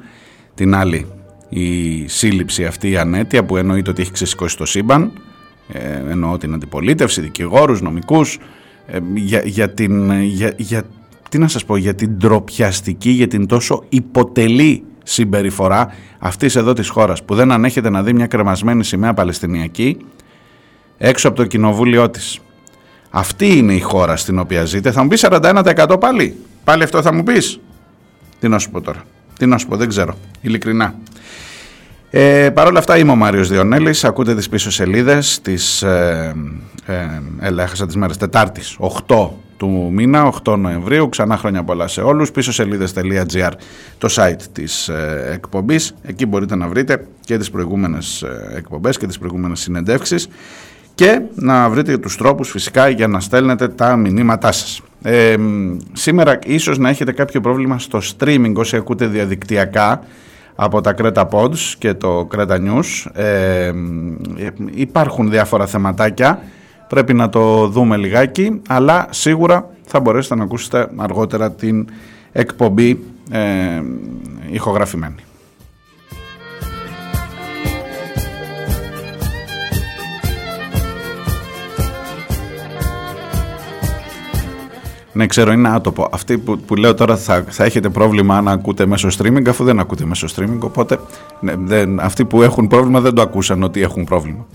την 0.55 0.75
άλλη 0.75 1.07
η 1.49 2.09
σύλληψη 2.09 2.65
αυτή 2.65 2.91
η 2.91 2.97
ανέτεια 2.97 3.45
που 3.45 3.57
εννοείται 3.57 3.91
ότι 3.91 4.03
έχει 4.03 4.12
ξεσηκώσει 4.12 4.57
το 4.57 4.65
σύμπαν, 4.65 5.12
ε, 5.73 6.11
εννοώ 6.11 6.39
την 6.39 6.55
αντιπολίτευση, 6.55 7.21
δικηγόρους, 7.21 7.81
νομικούς, 7.81 8.39
ε, 8.87 8.99
για, 9.15 9.43
για, 9.45 9.71
την, 9.71 10.21
για, 10.23 10.55
για, 10.57 10.83
τι 11.29 11.39
να 11.39 11.49
σας 11.49 11.65
πω, 11.65 11.77
για 11.77 11.95
την 11.95 12.19
τροπιαστική, 12.19 13.11
για 13.11 13.29
την 13.29 13.47
τόσο 13.47 13.85
υποτελή 13.89 14.85
συμπεριφορά 15.03 15.93
αυτής 16.19 16.57
εδώ 16.57 16.73
της 16.73 16.89
χώρας 16.89 17.25
που 17.25 17.35
δεν 17.35 17.53
ανέχεται 17.53 17.91
να 17.91 18.03
δει 18.03 18.12
μια 18.12 18.27
κρεμασμένη 18.27 18.85
σημαία 18.85 19.15
Παλαιστινιακή 19.15 19.97
έξω 20.99 21.29
από 21.29 21.37
το 21.37 21.47
κοινοβούλιο 21.47 22.11
της. 22.11 22.41
Αυτή 23.19 23.57
είναι 23.57 23.75
η 23.75 23.81
χώρα 23.81 24.17
στην 24.17 24.39
οποία 24.39 24.65
ζείτε. 24.65 24.91
Θα 24.91 25.03
μου 25.03 25.09
πεις 25.09 25.25
41% 25.31 25.97
πάλι. 26.01 26.37
Πάλι 26.65 26.83
αυτό 26.83 27.03
θα 27.03 27.13
μου 27.13 27.23
πεις. 27.23 27.61
Τι 28.41 28.49
να 28.49 28.59
σου 28.59 28.71
πω 28.71 28.81
τώρα. 28.81 29.03
Τι 29.39 29.47
να 29.47 29.59
σου 29.59 29.67
πω, 29.67 29.77
δεν 29.77 29.89
ξέρω. 29.89 30.17
Ειλικρινά. 30.41 30.95
Ε, 32.11 32.51
Παρ' 32.55 32.67
όλα 32.67 32.79
αυτά 32.79 32.99
είμαι 32.99 33.11
ο 33.11 33.17
Μάριος 33.17 33.49
Διονέλης, 33.49 34.05
ακούτε 34.05 34.35
τις 34.35 34.49
πίσω 34.49 34.71
σελίδες 34.71 35.41
της, 35.43 35.83
ε, 35.83 36.35
ε, 37.41 37.63
έχασα 37.63 37.87
τις 37.87 37.97
μέρες, 37.97 38.17
Τετάρτης, 38.17 38.77
8 38.79 39.31
του 39.57 39.91
μήνα, 39.93 40.25
8 40.25 40.57
Νοεμβρίου, 40.57 41.09
ξανά 41.09 41.37
χρόνια 41.37 41.63
πολλά 41.65 41.89
σε 41.89 42.01
όλους, 42.01 42.31
πίσω 42.31 42.53
σελίδες.gr 42.53 43.53
το 43.99 44.09
site 44.11 44.43
της 44.53 44.89
ε, 44.89 45.29
εκπομπής, 45.33 45.95
εκεί 46.03 46.27
μπορείτε 46.27 46.57
να 46.57 46.69
βρείτε 46.69 47.07
και 47.25 47.39
τις 47.39 47.51
προηγούμενες 47.51 48.23
ε, 48.23 48.53
εκπομπές 48.57 48.99
και 48.99 49.07
τις 49.07 49.19
προηγούμενες 49.19 49.61
συνεντεύξεις 49.61 50.29
και 50.97 51.21
να 51.35 51.69
βρείτε 51.69 51.99
τους 51.99 52.17
τρόπους 52.17 52.51
φυσικά 52.51 52.89
για 52.89 53.09
να 53.09 53.21
στέλνετε 53.21 53.69
τα 53.69 53.97
μηνύματά 53.97 54.53
σας. 54.53 54.83
Ε, 55.03 55.37
σήμερα 55.93 56.39
ίσως 56.45 56.79
να 56.79 56.89
έχετε 56.89 57.13
κάποιο 57.13 57.41
πρόβλημα 57.41 57.79
στο 57.79 58.01
streaming 58.19 58.53
όσοι 58.55 58.77
ακούτε 58.77 59.07
διαδικτυακά 59.07 60.03
από 60.55 60.81
τα 60.81 60.95
Creta 60.99 61.29
Pods 61.31 61.59
και 61.79 61.95
το 61.95 62.29
Creta 62.37 62.59
News. 62.59 63.11
Ε, 63.13 63.73
υπάρχουν 64.75 65.31
διάφορα 65.31 65.67
θεματάκια, 65.67 66.43
πρέπει 66.89 67.15
να 67.15 67.29
το 67.29 67.69
δούμε 67.69 67.97
λιγάκι, 67.97 68.61
αλλά 68.69 69.07
σίγουρα 69.11 69.71
θα 69.85 70.01
μπορέσετε 70.01 70.35
να 70.35 70.45
ακούσετε 70.45 70.89
αργότερα 70.97 71.53
την 71.53 71.89
εκπομπή 72.33 73.05
ε, 73.31 73.83
ηχογραφημένη. 74.51 75.26
Ναι, 85.17 85.27
ξέρω, 85.27 85.53
είναι 85.53 85.69
άτοπο. 85.69 86.09
Αυτοί 86.13 86.39
που, 86.39 86.59
που 86.59 86.77
λέω 86.77 86.95
τώρα 86.95 87.17
θα, 87.17 87.45
θα 87.49 87.65
έχετε 87.65 87.89
πρόβλημα 87.89 88.37
αν 88.37 88.49
ακούτε 88.49 88.87
μέσω 88.87 89.09
streaming, 89.19 89.49
αφού 89.49 89.65
δεν 89.65 89.79
ακούτε 89.79 90.05
μέσω 90.05 90.27
streaming. 90.37 90.59
Οπότε 90.61 90.99
ναι, 91.41 91.55
δεν, 91.59 92.01
αυτοί 92.01 92.25
που 92.25 92.43
έχουν 92.43 92.67
πρόβλημα 92.67 93.01
δεν 93.01 93.15
το 93.15 93.23
ακούσαν 93.23 93.63
ότι 93.63 93.81
έχουν 93.81 94.05
πρόβλημα. 94.05 94.47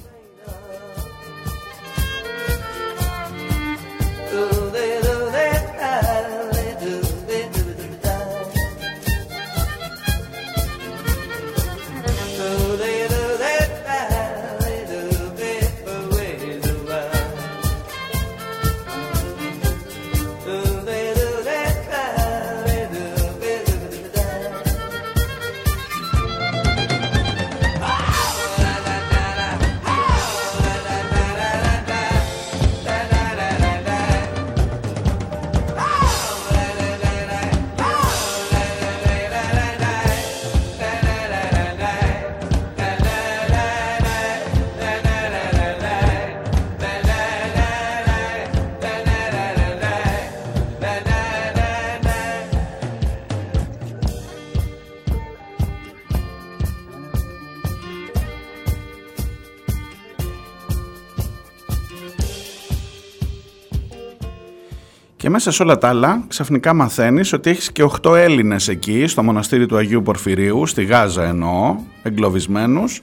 Και 65.42 65.48
μέσα 65.48 65.58
σε 65.58 65.70
όλα 65.70 65.78
τα 65.78 65.88
άλλα 65.88 66.24
ξαφνικά 66.28 66.74
μαθαίνεις 66.74 67.34
ότι 67.34 67.50
έχεις 67.50 67.72
και 67.72 67.84
8 68.02 68.16
Έλληνες 68.16 68.68
εκεί 68.68 69.08
στο 69.08 69.24
μοναστήρι 69.24 69.66
του 69.66 69.78
Αγίου 69.78 70.02
Πορφυρίου, 70.02 70.66
στη 70.66 70.84
Γάζα 70.84 71.24
εννοώ, 71.24 71.76
εγκλωβισμένους. 72.04 73.02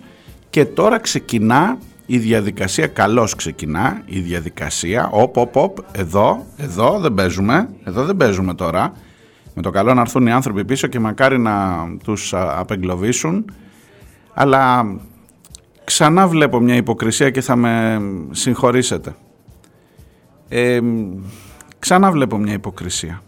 Και 0.50 0.64
τώρα 0.64 0.98
ξεκινά 0.98 1.78
η 2.06 2.18
διαδικασία, 2.18 2.86
καλώς 2.86 3.34
ξεκινά 3.34 4.02
η 4.06 4.18
διαδικασία, 4.18 5.08
οπ, 5.12 5.36
οπ, 5.36 5.56
οπ, 5.56 5.78
εδώ, 5.92 6.46
εδώ 6.56 6.98
δεν 6.98 7.14
παίζουμε, 7.14 7.68
εδώ 7.84 8.04
δεν 8.04 8.16
παίζουμε 8.16 8.54
τώρα, 8.54 8.92
με 9.54 9.62
το 9.62 9.70
καλό 9.70 9.94
να 9.94 10.00
έρθουν 10.00 10.26
οι 10.26 10.32
άνθρωποι 10.32 10.64
πίσω 10.64 10.86
και 10.86 10.98
μακάρι 10.98 11.38
να 11.38 11.86
τους 12.04 12.34
απεγκλωβίσουν, 12.34 13.44
αλλά 14.34 14.94
ξανά 15.84 16.26
βλέπω 16.26 16.60
μια 16.60 16.74
υποκρισία 16.76 17.30
και 17.30 17.40
θα 17.40 17.56
με 17.56 18.00
συγχωρήσετε. 18.30 19.14
Ε, 20.48 20.80
ξανά 21.78 22.10
βλέπω 22.10 22.38
μια 22.38 22.52
υποκρισία. 22.52 23.22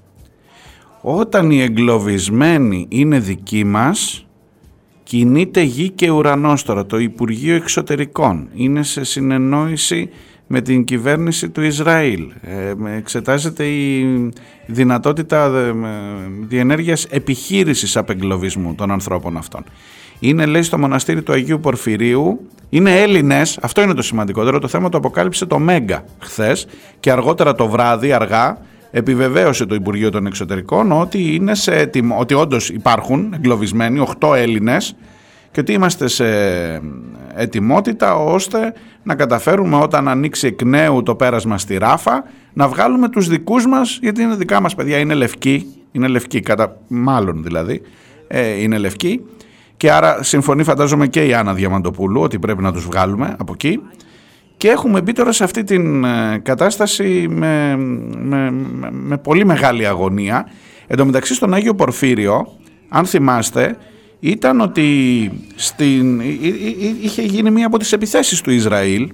Όταν 1.00 1.50
οι 1.50 1.60
εγκλωβισμένοι 1.60 2.86
είναι 2.88 3.18
δικοί 3.18 3.64
μας, 3.64 4.26
κινείται 5.02 5.60
γη 5.60 5.90
και 5.90 6.10
ουρανός 6.10 6.62
τώρα. 6.62 6.86
Το 6.86 6.98
Υπουργείο 6.98 7.54
Εξωτερικών 7.54 8.48
είναι 8.54 8.82
σε 8.82 9.04
συνεννόηση 9.04 10.10
με 10.46 10.60
την 10.60 10.84
κυβέρνηση 10.84 11.50
του 11.50 11.62
Ισραήλ. 11.62 12.30
Ε, 12.40 12.74
εξετάζεται 12.96 13.66
η 13.66 14.30
δυνατότητα 14.66 15.50
διενέργειας 16.48 17.04
επιχείρησης 17.04 17.96
απεγκλωβισμού 17.96 18.74
των 18.74 18.90
ανθρώπων 18.90 19.36
αυτών. 19.36 19.64
Είναι 20.20 20.46
λέει 20.46 20.62
στο 20.62 20.78
μοναστήρι 20.78 21.22
του 21.22 21.32
Αγίου 21.32 21.60
Πορφυρίου, 21.60 22.48
είναι 22.68 23.00
Έλληνες, 23.00 23.58
αυτό 23.62 23.82
είναι 23.82 23.94
το 23.94 24.02
σημαντικότερο, 24.02 24.58
το 24.58 24.68
θέμα 24.68 24.88
το 24.88 24.98
αποκάλυψε 24.98 25.46
το 25.46 25.58
Μέγκα 25.58 26.04
χθες 26.18 26.66
και 27.00 27.10
αργότερα 27.10 27.54
το 27.54 27.68
βράδυ 27.68 28.12
αργά 28.12 28.58
επιβεβαίωσε 28.90 29.66
το 29.66 29.74
Υπουργείο 29.74 30.10
των 30.10 30.26
Εξωτερικών 30.26 30.92
ότι, 30.92 31.34
είναι 31.34 31.54
σε 31.54 31.72
έτοιμο, 31.72 32.18
ότι 32.18 32.34
όντως 32.34 32.68
υπάρχουν 32.68 33.32
εγκλωβισμένοι 33.34 34.06
8 34.20 34.34
Έλληνες 34.36 34.96
και 35.50 35.60
ότι 35.60 35.72
είμαστε 35.72 36.08
σε 36.08 36.24
ετοιμότητα 37.34 38.16
ώστε 38.16 38.72
να 39.02 39.14
καταφέρουμε 39.14 39.76
όταν 39.76 40.08
ανοίξει 40.08 40.46
εκ 40.46 40.62
νέου 40.62 41.02
το 41.02 41.14
πέρασμα 41.14 41.58
στη 41.58 41.76
Ράφα 41.76 42.24
να 42.52 42.68
βγάλουμε 42.68 43.08
τους 43.08 43.28
δικούς 43.28 43.66
μας, 43.66 43.98
γιατί 44.02 44.22
είναι 44.22 44.34
δικά 44.34 44.60
μας 44.60 44.74
παιδιά, 44.74 44.98
είναι 44.98 45.14
λευκοί, 45.14 45.66
είναι 45.92 46.08
λευκοί 46.08 46.40
κατά 46.40 46.76
μάλλον 46.88 47.42
δηλαδή, 47.42 47.82
ε, 48.28 48.62
είναι 48.62 48.78
λευκοί 48.78 49.20
και 49.80 49.92
άρα 49.92 50.22
συμφωνεί 50.22 50.64
φαντάζομαι 50.64 51.06
και 51.06 51.26
η 51.26 51.34
Άννα 51.34 51.54
Διαμαντοπούλου 51.54 52.20
ότι 52.20 52.38
πρέπει 52.38 52.62
να 52.62 52.72
τους 52.72 52.84
βγάλουμε 52.84 53.36
από 53.38 53.52
εκεί 53.52 53.80
και 54.56 54.68
έχουμε 54.68 55.00
μπει 55.00 55.12
τώρα 55.12 55.32
σε 55.32 55.44
αυτή 55.44 55.64
την 55.64 56.04
ε, 56.04 56.40
κατάσταση 56.42 57.26
με, 57.30 57.76
με, 58.16 58.50
με, 58.90 59.18
πολύ 59.18 59.44
μεγάλη 59.44 59.86
αγωνία. 59.86 60.48
Εν 60.86 60.96
τω 60.96 61.04
μεταξύ 61.04 61.34
στον 61.34 61.54
Άγιο 61.54 61.74
Πορφύριο, 61.74 62.46
αν 62.88 63.06
θυμάστε, 63.06 63.76
ήταν 64.20 64.60
ότι 64.60 65.30
στην, 65.54 66.20
είχε 67.00 67.22
γίνει 67.22 67.50
μία 67.50 67.66
από 67.66 67.78
τις 67.78 67.92
επιθέσεις 67.92 68.40
του 68.40 68.50
Ισραήλ. 68.50 69.12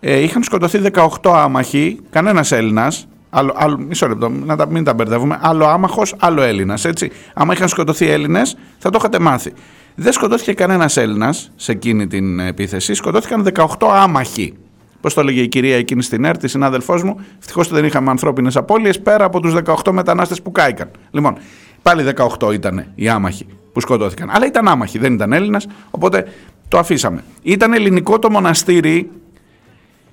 Ε, 0.00 0.18
είχαν 0.18 0.42
σκοτωθεί 0.42 0.80
18 0.92 1.08
άμαχοι, 1.22 2.00
κανένας 2.10 2.52
Έλληνας, 2.52 3.08
Άλλο, 3.30 3.54
άλλο, 3.56 3.78
μισό 3.78 4.08
λεπτό, 4.08 4.28
να 4.28 4.56
τα, 4.56 4.66
μην 4.66 4.84
τα 4.84 4.94
μπερδεύουμε. 4.94 5.38
Άλλο 5.42 5.66
άμαχος, 5.66 6.14
άλλο 6.18 6.42
Έλληνας. 6.42 6.84
Έτσι. 6.84 7.10
Άμα 7.34 7.52
είχαν 7.52 7.68
σκοτωθεί 7.68 8.06
Έλληνες, 8.06 8.56
θα 8.78 8.90
το 8.90 8.96
είχατε 9.00 9.18
μάθει. 9.18 9.52
Δεν 9.94 10.12
σκοτώθηκε 10.12 10.52
κανένας 10.52 10.96
Έλληνας 10.96 11.50
σε 11.56 11.72
εκείνη 11.72 12.06
την 12.06 12.40
επίθεση. 12.40 12.94
Σκοτώθηκαν 12.94 13.42
18 13.78 13.88
άμαχοι. 13.92 14.54
Πώς 15.00 15.14
το 15.14 15.20
έλεγε 15.20 15.40
η 15.40 15.48
κυρία 15.48 15.76
εκείνη 15.76 16.02
στην 16.02 16.24
ΕΡΤ, 16.24 16.42
η 16.42 16.48
συνάδελφός 16.48 17.02
μου. 17.02 17.20
Ευτυχώς 17.38 17.68
δεν 17.68 17.84
είχαμε 17.84 18.10
ανθρώπινες 18.10 18.56
απώλειες 18.56 19.00
πέρα 19.00 19.24
από 19.24 19.40
τους 19.40 19.54
18 19.84 19.92
μετανάστες 19.92 20.42
που 20.42 20.52
κάηκαν. 20.52 20.90
Λοιπόν, 21.10 21.36
πάλι 21.82 22.02
18 22.38 22.52
ήταν 22.52 22.86
οι 22.94 23.08
άμαχοι 23.08 23.46
που 23.72 23.80
σκοτώθηκαν. 23.80 24.30
Αλλά 24.30 24.46
ήταν 24.46 24.68
άμαχοι, 24.68 24.98
δεν 24.98 25.12
ήταν 25.12 25.32
Έλληνας, 25.32 25.66
οπότε 25.90 26.26
το 26.68 26.78
αφήσαμε. 26.78 27.24
Ήταν 27.42 27.72
ελληνικό 27.72 28.18
το 28.18 28.30
μοναστήρι 28.30 29.10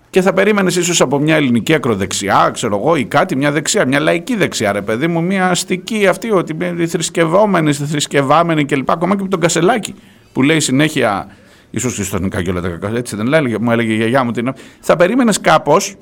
και 0.09 0.21
θα 0.21 0.33
περίμενες 0.33 0.75
ίσως 0.75 1.01
από 1.01 1.19
μια 1.19 1.35
ελληνική 1.35 1.73
ακροδεξιά, 1.73 2.49
ξέρω 2.53 2.77
εγώ, 2.77 2.95
ή 2.95 3.05
κάτι, 3.05 3.35
μια 3.35 3.51
δεξιά, 3.51 3.85
μια 3.85 3.99
λαϊκή 3.99 4.35
δεξιά, 4.35 4.71
ρε 4.71 4.81
παιδί 4.81 5.07
μου, 5.07 5.23
μια 5.23 5.49
αστική 5.49 6.07
αυτή, 6.07 6.31
ότι 6.31 6.57
οι 6.77 6.87
θρησκευόμενοι, 6.87 7.73
θρησκευάμενοι 7.73 8.65
κλπ. 8.65 8.91
Ακόμα 8.91 9.15
και 9.15 9.21
με 9.21 9.27
τον 9.27 9.39
Κασελάκη 9.39 9.95
που 10.33 10.41
λέει 10.43 10.59
συνέχεια. 10.59 11.27
ίσως 11.69 11.95
χριστιανικά 11.95 12.41
και 12.43 12.49
όλα 12.49 12.61
τα 12.61 12.91
έτσι 12.95 13.15
δεν 13.15 13.25
λέει, 13.25 13.57
μου 13.59 13.71
έλεγε 13.71 13.93
η 13.93 13.95
γιαγιά 13.95 14.23
μου. 14.23 14.31
Την... 14.31 14.53
Θα 14.79 14.95
περίμενες 14.95 15.41
κάπως 15.41 15.95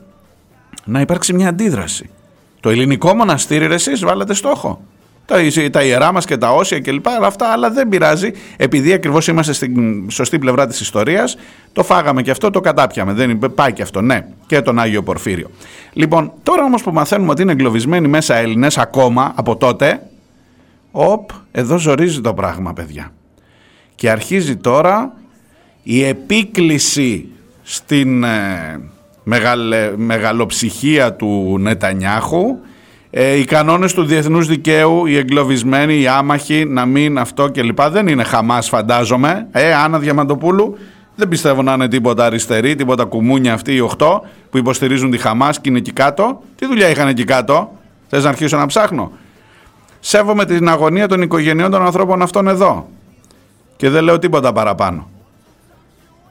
να 0.85 1.01
υπάρξει 1.01 1.33
μια 1.33 1.49
αντίδραση. 1.49 2.09
Το 2.59 2.69
ελληνικό 2.69 3.15
μοναστήρι, 3.15 3.67
ρε, 3.67 3.73
εσείς 3.73 4.05
βάλατε 4.05 4.33
στόχο 4.33 4.81
τα, 5.25 5.35
τα 5.71 5.83
ιερά 5.83 6.11
μας 6.11 6.25
και 6.25 6.37
τα 6.37 6.53
όσια 6.53 6.79
κλπ. 6.79 7.07
Αυτά, 7.07 7.47
αλλά 7.47 7.69
δεν 7.69 7.89
πειράζει. 7.89 8.31
Επειδή 8.57 8.93
ακριβώς 8.93 9.27
είμαστε 9.27 9.53
στην 9.53 10.09
σωστή 10.09 10.39
πλευρά 10.39 10.67
της 10.67 10.79
ιστορίας, 10.79 11.37
το 11.73 11.83
φάγαμε 11.83 12.21
και 12.21 12.31
αυτό, 12.31 12.49
το 12.49 12.61
κατάπιαμε. 12.61 13.13
Δεν 13.13 13.39
πάει 13.55 13.73
και 13.73 13.81
αυτό, 13.81 14.01
ναι, 14.01 14.25
και 14.45 14.61
τον 14.61 14.79
Άγιο 14.79 15.03
Πορφύριο. 15.03 15.49
Λοιπόν, 15.93 16.31
τώρα 16.43 16.63
όμως 16.63 16.83
που 16.83 16.91
μαθαίνουμε 16.91 17.31
ότι 17.31 17.41
είναι 17.41 17.51
εγκλωβισμένοι 17.51 18.07
μέσα 18.07 18.35
Έλληνες 18.35 18.77
ακόμα 18.77 19.33
από 19.35 19.55
τότε, 19.55 20.01
οπ, 20.91 21.29
εδώ 21.51 21.77
ζορίζει 21.77 22.21
το 22.21 22.33
πράγμα, 22.33 22.73
παιδιά. 22.73 23.11
Και 23.95 24.09
αρχίζει 24.09 24.55
τώρα 24.55 25.13
η 25.83 26.03
επίκληση 26.03 27.29
στην 27.63 28.23
ε, 28.23 28.79
μεγαλοψυχία 29.95 31.13
του 31.13 31.57
Νετανιάχου 31.59 32.57
ε, 33.17 33.33
οι 33.35 33.45
κανόνες 33.45 33.93
του 33.93 34.03
διεθνούς 34.03 34.47
δικαίου, 34.47 35.05
οι 35.05 35.17
εγκλωβισμένοι, 35.17 35.99
οι 35.99 36.07
άμαχοι, 36.07 36.65
να 36.65 36.85
μην 36.85 37.17
αυτό 37.17 37.51
κλπ. 37.51 37.81
Δεν 37.81 38.07
είναι 38.07 38.23
χαμάς 38.23 38.67
φαντάζομαι. 38.69 39.47
Ε, 39.51 39.73
Άννα 39.73 39.99
Διαμαντοπούλου, 39.99 40.77
δεν 41.15 41.27
πιστεύω 41.27 41.61
να 41.61 41.73
είναι 41.73 41.87
τίποτα 41.87 42.25
αριστερή, 42.25 42.75
τίποτα 42.75 43.05
κουμούνια 43.05 43.53
αυτοί 43.53 43.75
οι 43.75 43.89
8 43.97 44.21
που 44.49 44.57
υποστηρίζουν 44.57 45.11
τη 45.11 45.17
Χαμάς 45.17 45.61
και 45.61 45.69
είναι 45.69 45.77
εκεί 45.77 45.91
κάτω. 45.91 46.41
Τι 46.55 46.65
δουλειά 46.65 46.89
είχαν 46.89 47.07
εκεί 47.07 47.23
κάτω, 47.23 47.71
θες 48.09 48.23
να 48.23 48.29
αρχίσω 48.29 48.57
να 48.57 48.65
ψάχνω; 48.65 49.11
Σέβομαι 49.99 50.45
την 50.45 50.69
αγωνία 50.69 51.07
των 51.07 51.21
οικογενειών 51.21 51.71
των 51.71 51.85
ανθρώπων 51.85 52.21
αυτών 52.21 52.47
εδώ. 52.47 52.87
Και 53.75 53.89
δεν 53.89 54.03
λέω 54.03 54.19
τίποτα 54.19 54.53
παραπάνω. 54.53 55.09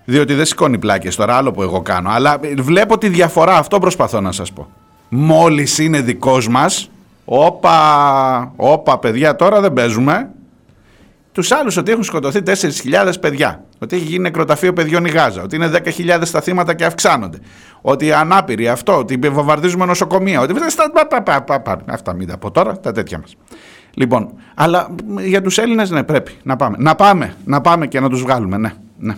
Διότι 0.05 0.35
δεν 0.35 0.45
σηκώνει 0.45 0.79
πλάκες 0.79 1.17
τώρα, 1.17 1.37
άλλο 1.37 1.53
που 1.53 1.63
εγώ 1.63 1.81
κάνω. 1.81 2.11
Αλλά 2.11 2.41
βλέπω 2.57 2.99
τη 2.99 3.09
διαφορά, 3.09 3.57
αυτό 3.57 3.79
προσπαθώ 3.79 4.21
να 4.21 4.33
σας 4.33 4.53
πω 4.53 4.69
μόλις 5.17 5.79
είναι 5.79 6.01
δικός 6.01 6.49
μας. 6.49 6.91
Όπα, 7.25 8.53
όπα 8.57 8.99
παιδιά 8.99 9.37
τώρα 9.37 9.61
δεν 9.61 9.73
παίζουμε. 9.73 10.31
Τους 11.33 11.53
άλλους 11.53 11.77
ότι 11.77 11.91
έχουν 11.91 12.05
σκοτωθεί 12.05 12.41
4.000 12.47 13.13
παιδιά. 13.21 13.65
Ότι 13.79 13.97
έχει 13.97 14.05
γίνει 14.05 14.19
νεκροταφείο 14.19 14.73
παιδιών 14.73 15.05
η 15.05 15.11
Γάζα. 15.11 15.43
Ότι 15.43 15.57
είναι 15.57 15.71
10.000 15.73 16.29
τα 16.33 16.41
θύματα 16.41 16.75
και 16.75 16.85
αυξάνονται. 16.85 17.39
Ότι 17.81 18.13
ανάπηροι 18.13 18.69
αυτό, 18.69 18.99
ότι 18.99 19.17
βομβαρδίζουμε 19.17 19.85
νοσοκομεία. 19.85 20.41
Ότι... 20.41 20.55
αυτά 21.87 22.15
μην 22.15 22.29
τα 22.29 22.39
πω 22.39 22.51
τώρα, 22.51 22.81
τα 22.81 22.93
τέτοια 22.93 23.19
μας. 23.19 23.37
Λοιπόν, 23.95 24.33
αλλά 24.55 24.89
για 25.21 25.43
τους 25.43 25.59
Έλληνες 25.59 25.91
ναι 25.91 26.03
πρέπει 26.03 26.33
να 26.43 26.57
πάμε, 26.57 26.77
να 26.79 26.95
πάμε, 26.95 27.35
να 27.45 27.61
πάμε 27.61 27.87
και 27.87 28.01
να 28.01 28.09
τους 28.09 28.23
βγάλουμε 28.23 28.57
ναι, 28.57 28.73
ναι 28.99 29.15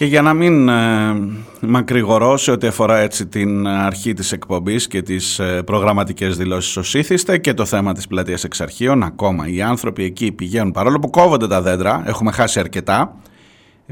Και 0.00 0.06
για 0.06 0.22
να 0.22 0.34
μην 0.34 0.68
ε, 0.68 1.14
μακρηγορώ 1.60 2.36
σε 2.36 2.50
ό,τι 2.50 2.66
αφορά 2.66 2.98
έτσι 2.98 3.26
την 3.26 3.66
αρχή 3.66 4.12
της 4.12 4.32
εκπομπής 4.32 4.86
και 4.86 5.02
τις 5.02 5.38
ε, 5.38 5.62
προγραμματικές 5.62 6.36
δηλώσεις 6.36 6.76
ως 6.76 6.94
ήθιστε 6.94 7.38
και 7.38 7.54
το 7.54 7.64
θέμα 7.64 7.92
της 7.92 8.06
πλατείας 8.06 8.44
εξαρχείων, 8.44 9.02
ακόμα 9.02 9.48
οι 9.48 9.62
άνθρωποι 9.62 10.04
εκεί 10.04 10.32
πηγαίνουν, 10.32 10.72
παρόλο 10.72 10.98
που 10.98 11.10
κόβονται 11.10 11.46
τα 11.46 11.62
δέντρα, 11.62 12.02
έχουμε 12.06 12.32
χάσει 12.32 12.60
αρκετά, 12.60 13.16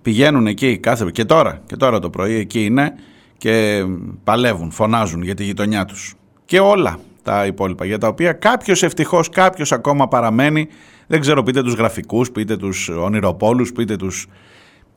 πηγαίνουν 0.03 0.47
εκεί 0.47 0.79
κάθε 0.79 1.11
και 1.13 1.25
τώρα, 1.25 1.63
και 1.67 1.77
τώρα 1.77 1.99
το 1.99 2.11
πρωί 2.11 2.35
εκεί 2.35 2.65
είναι 2.65 2.93
και 3.39 3.85
παλεύουν, 4.25 4.71
φωνάζουν 4.71 5.23
για 5.23 5.35
τη 5.35 5.45
γειτονιά 5.45 5.85
τους. 5.85 6.15
Και 6.45 6.61
όλα 6.61 6.99
τα 7.23 7.47
υπόλοιπα, 7.47 7.85
για 7.85 7.99
τα 7.99 8.09
οποία 8.09 8.33
κάποιος 8.33 8.83
ευτυχώς, 8.83 9.29
κάποιος 9.29 9.73
ακόμα 9.73 10.09
παραμένει, 10.09 10.69
δεν 11.07 11.21
ξέρω 11.21 11.43
πείτε 11.43 11.63
τους 11.63 11.75
γραφικούς, 11.75 12.31
πείτε 12.31 12.57
τους 12.57 12.89
ονειροπόλους, 12.89 13.73
πείτε 13.73 13.97
τους 13.97 14.27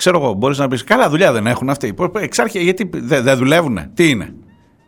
ξέρω 0.01 0.21
εγώ, 0.21 0.33
μπορείς 0.33 0.57
να 0.57 0.67
πεις: 0.67 0.83
Καλά, 0.83 1.09
δουλειά 1.09 1.31
δεν 1.31 1.47
έχουν 1.47 1.69
αυτοί. 1.69 1.93
Εξάρχεια, 2.19 2.61
γιατί 2.61 2.89
δεν 2.93 3.23
δε 3.23 3.33
δουλεύουν, 3.33 3.79
τι 3.93 4.09
είναι; 4.09 4.33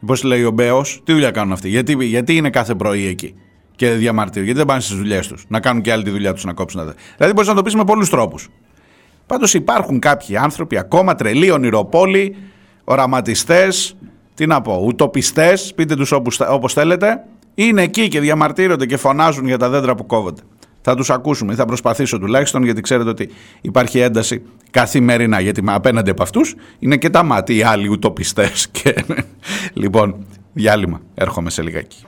Πώς 0.06 0.24
λέει 0.24 0.44
ο 0.44 0.52
Μπέος, 0.52 1.02
τι 1.04 1.12
δουλειά 1.12 1.32
κάνουν 1.32 1.54
αυτοί, 1.54 1.70
γιατί, 1.70 2.06
γιατί 2.06 2.36
είναι 2.36 2.50
κάθε 2.50 2.76
πρωί 2.76 3.06
εκεί 3.08 3.36
και 3.76 3.90
διαμαρτύρουν, 3.90 4.46
γιατί 4.46 4.60
δεν 4.60 4.68
πάνε 4.68 4.82
στις 4.82 4.98
δουλειές 4.98 5.28
τους, 5.28 5.46
να 5.48 5.60
κάνουν 5.60 5.82
και 5.82 5.92
άλλη 5.92 6.04
τη 6.04 6.10
δουλειά 6.10 6.34
τους 6.34 6.44
να 6.44 6.54
κόψουν. 6.54 6.82
Δηλαδή, 7.18 7.34
μπορείς 7.34 7.50
να 7.50 7.56
το 7.56 7.62
πεις 7.62 7.76
με 7.76 7.84
πολλούς 7.84 8.10
τρόπους. 8.10 8.50
Πάντως 9.26 9.54
υπάρχουν 9.54 10.00
κάποιοι 10.00 10.38
άνθρωποι, 10.38 10.78
ακόμα 10.78 11.16
τρελοί, 11.16 11.52
ονειροπόλοι, 11.52 12.36
οραματιστές, 12.84 13.98
τι 14.34 14.46
να 14.46 14.62
πω, 14.62 14.82
ουτοπιστές, 14.86 15.74
πείτε 15.76 15.96
τους 15.96 16.12
όπως 16.50 16.74
θέλετε, 16.74 17.24
είναι 17.56 17.82
εκεί 17.82 18.08
και 18.08 18.20
διαμαρτύρονται 18.20 18.86
και 18.86 18.98
φωνάζουν 18.98 19.46
για 19.46 19.58
τα 19.58 19.70
δέντρα 19.70 19.96
που 19.96 20.06
κόβονται. 20.06 20.42
Θα 20.86 20.96
τους 20.96 21.10
ακούσουμε 21.10 21.54
ή 21.54 21.56
θα 21.56 21.66
προσπαθήσω 21.66 22.20
τουλάχιστον 22.20 22.64
γιατί 22.64 22.82
ξέρετε 22.82 23.10
ότι 23.10 23.30
υπάρχει 23.62 24.00
ένταση 24.00 24.42
καθημερινά. 24.72 25.40
Γιατί 25.40 25.64
απέναντι 25.66 26.10
από 26.10 26.24
αυτούς 26.24 26.56
είναι 26.80 26.98
και 26.98 27.10
τα 27.10 27.24
μάτια 27.24 27.56
οι 27.56 27.64
άλλοι 27.64 27.88
ουτοπιστές. 27.88 28.68
Και... 28.72 28.96
λοιπόν, 29.74 30.26
διάλειμμα. 30.54 31.02
Έρχομαι 31.14 31.50
σε 31.50 31.62
λιγάκι. 31.62 32.06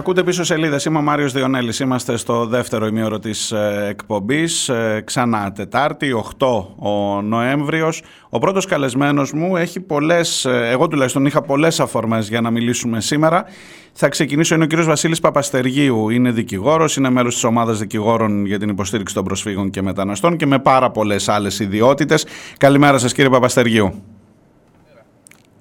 Ακούτε 0.00 0.22
πίσω 0.22 0.44
σελίδες. 0.44 0.84
Είμαι 0.84 0.98
ο 0.98 1.02
Μάριος 1.02 1.32
Διονέλης. 1.32 1.80
Είμαστε 1.80 2.16
στο 2.16 2.46
δεύτερο 2.46 2.86
ημίωρο 2.86 3.18
της 3.18 3.52
ε, 3.52 3.86
εκπομπής. 3.88 4.68
Ε, 4.68 5.02
ξανά 5.04 5.52
Τετάρτη, 5.52 6.12
8 6.38 6.46
ο 6.78 7.22
Νοέμβριος. 7.22 8.02
Ο 8.28 8.38
πρώτος 8.38 8.66
καλεσμένος 8.66 9.32
μου 9.32 9.56
έχει 9.56 9.80
πολλές. 9.80 10.44
Ε, 10.44 10.68
εγώ 10.70 10.88
τουλάχιστον 10.88 11.26
είχα 11.26 11.42
πολλές 11.42 11.80
αφορμές 11.80 12.28
για 12.28 12.40
να 12.40 12.50
μιλήσουμε 12.50 13.00
σήμερα. 13.00 13.44
Θα 13.92 14.08
ξεκινήσω. 14.08 14.54
Είναι 14.54 14.64
ο 14.64 14.66
κύριος 14.66 14.86
Βασίλης 14.86 15.20
Παπαστεργίου. 15.20 16.10
Είναι 16.10 16.30
δικηγόρος, 16.30 16.96
είναι 16.96 17.10
μέλος 17.10 17.34
της 17.34 17.44
ομάδας 17.44 17.78
δικηγόρων 17.78 18.46
για 18.46 18.58
την 18.58 18.68
υποστήριξη 18.68 19.14
των 19.14 19.24
προσφύγων 19.24 19.70
και 19.70 19.82
μεταναστών 19.82 20.36
και 20.36 20.46
με 20.46 20.58
πάρα 20.58 20.90
πολλές 20.90 21.28
άλλες 21.28 21.58
ιδιότητες. 21.58 22.26
Καλημέρα 22.58 22.98
σας, 22.98 23.12
κύριε 23.12 23.30
Παπαστεργίου. 23.30 24.02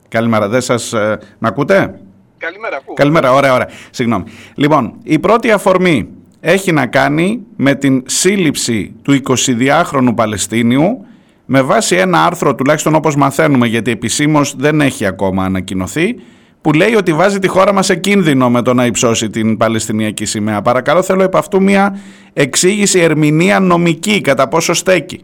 Καλημέρα. 0.07 0.47
Δεν 0.47 0.61
σας. 0.61 0.93
να 1.39 1.47
ακούτε; 1.47 1.99
Καλημέρα, 2.39 2.77
ακούω. 2.77 2.93
Καλημέρα, 2.93 3.33
ωραία, 3.33 3.53
ωραία. 3.53 3.69
Συγγνώμη. 3.89 4.23
Λοιπόν, 4.55 4.93
η 5.03 5.19
πρώτη 5.19 5.51
αφορμή 5.51 6.09
έχει 6.39 6.71
να 6.71 6.87
κάνει 6.87 7.41
με 7.55 7.75
την 7.75 8.03
σύλληψη 8.05 8.95
του 9.01 9.21
22χρονου 9.27 10.13
Παλαιστίνιου 10.15 11.05
με 11.45 11.61
βάση 11.61 11.95
ένα 11.95 12.25
άρθρο, 12.25 12.55
τουλάχιστον 12.55 12.95
όπως 12.95 13.15
μαθαίνουμε, 13.15 13.67
γιατί 13.67 13.91
επισήμως 13.91 14.55
δεν 14.57 14.81
έχει 14.81 15.05
ακόμα 15.05 15.43
ανακοινωθεί, 15.43 16.15
που 16.61 16.73
λέει 16.73 16.95
ότι 16.95 17.13
βάζει 17.13 17.39
τη 17.39 17.47
χώρα 17.47 17.73
μας 17.73 17.85
σε 17.85 17.95
κίνδυνο 17.95 18.49
με 18.49 18.61
το 18.61 18.73
να 18.73 18.85
υψώσει 18.85 19.29
την 19.29 19.57
Παλαιστινιακή 19.57 20.25
σημαία. 20.25 20.61
Παρακαλώ, 20.61 21.03
θέλω 21.03 21.23
επ' 21.23 21.35
αυτού 21.35 21.61
μια 21.61 21.99
εξήγηση, 22.33 22.99
ερμηνεία 22.99 23.59
νομική, 23.59 24.21
κατά 24.21 24.47
πόσο 24.47 24.73
στέκει. 24.73 25.23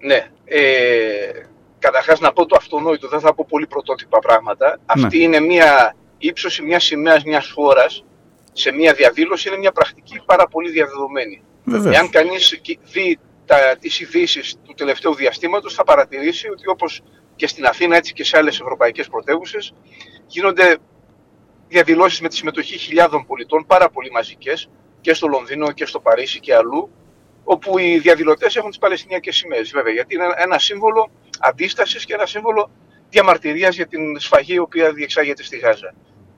Ναι, 0.00 0.26
ε, 0.44 1.47
Καταρχάς 1.78 2.20
να 2.20 2.32
πω 2.32 2.46
το 2.46 2.56
αυτονόητο, 2.58 3.08
δεν 3.08 3.20
θα 3.20 3.34
πω 3.34 3.46
πολύ 3.48 3.66
πρωτότυπα 3.66 4.18
πράγματα. 4.18 4.66
Ναι. 4.66 5.04
Αυτή 5.04 5.22
είναι 5.22 5.40
μια 5.40 5.96
ύψωση 6.18 6.62
μιας 6.62 6.84
σημαίας 6.84 7.24
μιας 7.24 7.50
χώρας 7.50 8.04
σε 8.52 8.72
μια 8.72 8.92
διαδήλωση, 8.92 9.48
είναι 9.48 9.58
μια 9.58 9.72
πρακτική 9.72 10.20
πάρα 10.24 10.46
πολύ 10.46 10.70
διαδεδομένη. 10.70 11.42
Βεβαίως. 11.64 11.94
Εάν 11.94 12.10
κανείς 12.10 12.60
δει 12.82 13.18
τις 13.80 14.00
ειδήσεις 14.00 14.56
του 14.64 14.74
τελευταίου 14.74 15.14
διαστήματος, 15.14 15.74
θα 15.74 15.84
παρατηρήσει 15.84 16.48
ότι 16.48 16.68
όπως 16.68 17.02
και 17.36 17.46
στην 17.46 17.66
Αθήνα, 17.66 17.96
έτσι 17.96 18.12
και 18.12 18.24
σε 18.24 18.36
άλλες 18.36 18.60
ευρωπαϊκές 18.60 19.08
πρωτεύουσες, 19.08 19.74
γίνονται 20.26 20.76
διαδηλώσεις 21.68 22.20
με 22.20 22.28
τη 22.28 22.36
συμμετοχή 22.36 22.78
χιλιάδων 22.78 23.26
πολιτών, 23.26 23.66
πάρα 23.66 23.88
πολύ 23.90 24.10
μαζικές, 24.10 24.68
και 25.00 25.14
στο 25.14 25.26
Λονδίνο 25.26 25.72
και 25.72 25.86
στο 25.86 26.00
Παρίσι 26.00 26.40
και 26.40 26.54
αλλού, 26.54 26.90
όπου 27.44 27.78
οι 27.78 27.98
διαδηλωτές 27.98 28.56
έχουν 28.56 28.68
τις 28.68 28.78
Παλαιστινιακές 28.78 29.36
σημαίες. 29.36 29.70
Βέβαια, 29.70 29.92
γιατί 29.92 30.14
είναι 30.14 30.26
ένα 30.36 30.58
σύμβολο 30.58 31.10
αντίστασης 31.40 32.04
και 32.04 32.14
ένα 32.14 32.26
σύμβολο 32.26 32.70
διαμαρτυρίας 33.08 33.74
για 33.76 33.86
την 33.86 34.20
σφαγή 34.20 34.54
η 34.54 34.58
οποία 34.58 34.92
διεξάγεται 34.92 35.42
στη 35.42 35.58
Γάζα. 35.58 35.94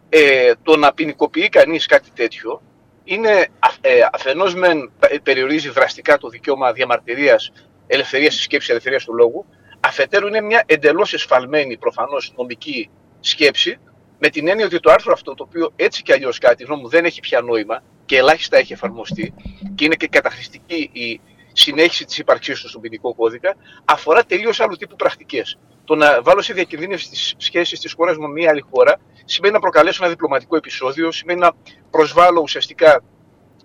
Ε, 0.09 0.53
το 0.63 0.77
να 0.77 0.93
ποινικοποιεί 0.93 1.49
κανείς 1.49 1.87
κάτι 1.87 2.11
τέτοιο 2.15 2.63
είναι 3.05 3.49
ε, 3.81 4.01
αφενός 4.13 4.55
μεν 4.55 4.93
περιορίζει 5.23 5.69
δραστικά 5.69 6.19
το 6.19 6.29
δικαίωμα 6.29 6.73
διαμαρτυρίας, 6.73 7.53
ελευθερίας 7.87 8.35
της 8.35 8.43
σκέψης, 8.43 8.71
ελευθερίας 8.71 9.05
του 9.05 9.15
λόγου, 9.15 9.47
αφετέρου 9.81 10.27
είναι 10.27 10.41
μια 10.41 10.63
εντελώς 10.67 11.15
εσφαλμένη 11.15 11.77
προφανώς 11.77 12.33
νομική 12.37 12.91
σκέψη, 13.21 13.79
με 14.19 14.29
την 14.29 14.49
έννοια 14.49 14.67
ότι 14.67 14.81
το 14.81 14.91
άρθρο 14.91 15.13
αυτό, 15.13 15.35
το 15.35 15.45
οποίο 15.49 15.73
έτσι 15.77 16.03
κι 16.03 16.13
αλλιώς 16.13 16.39
κάτι 16.39 16.65
γνώμη 16.65 16.83
μου 16.83 16.89
δεν 16.89 17.05
έχει 17.05 17.21
πια 17.21 17.41
νόημα 17.41 17.83
και 18.07 18.17
ελάχιστα 18.17 18.57
έχει 18.57 18.73
εφαρμοστεί 18.73 19.35
και 19.75 19.85
είναι 19.85 19.95
και 19.95 20.07
καταχρηστική 20.07 20.91
η 20.93 21.21
συνέχιση 21.61 22.05
της 22.05 22.19
ύπαρξή 22.19 22.53
του 22.53 22.69
στον 22.69 22.81
ποινικό 22.81 23.15
κώδικα, 23.15 23.57
αφορά 23.85 24.25
τελείως 24.25 24.61
άλλου 24.61 24.77
τύπου 24.77 24.97
πρακτικές. 24.97 25.59
Το 25.85 25.95
να 25.95 26.23
βάλω 26.23 26.43
σε 26.43 26.53
διακινδύνευση 26.53 27.11
τις 27.11 27.35
σχέσεις 27.37 27.81
της 27.81 27.93
χώρας 27.93 28.17
με 28.17 28.29
μια 28.29 28.51
άλλη 28.51 28.65
χώρα 28.71 29.01
σημαίνει 29.25 29.55
να 29.55 29.61
προκαλέσω 29.61 29.99
ένα 30.03 30.13
διπλωματικό 30.13 30.57
επεισόδιο, 30.57 31.13
σημαίνει 31.13 31.41
να 31.41 31.53
προσβάλλω 31.91 32.41
ουσιαστικά 32.41 33.03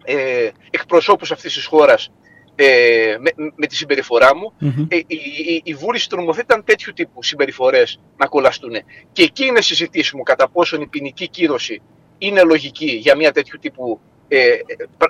ε, 0.03 0.49
εκπροσώπους 0.69 1.31
αυτής 1.31 1.53
της 1.53 1.65
χώρας 1.65 2.09
ε, 2.55 3.15
με, 3.19 3.51
με, 3.55 3.67
τη 3.67 3.75
συμπεριφορά 3.75 4.35
μου. 4.35 4.53
Mm-hmm. 4.61 4.85
Ε, 4.87 4.97
η, 4.97 5.05
η, 5.47 5.61
η 5.63 5.73
βούληση 5.73 6.09
του 6.09 6.15
νομοθέτη 6.15 6.45
ήταν 6.45 6.63
τέτοιου 6.63 6.93
τύπου 6.93 7.23
συμπεριφορές 7.23 7.99
να 8.17 8.27
κολλαστούν. 8.27 8.71
Και 9.11 9.23
εκεί 9.23 9.45
είναι 9.45 9.61
συζητήσιμο 9.61 10.23
κατά 10.23 10.49
πόσον 10.49 10.81
η 10.81 10.87
ποινική 10.87 11.27
κύρωση 11.27 11.81
είναι 12.17 12.43
λογική 12.43 12.91
για 12.91 13.15
μια 13.15 13.31
τέτοιου 13.31 13.59
τύπου 13.61 13.99
ε, 14.27 14.49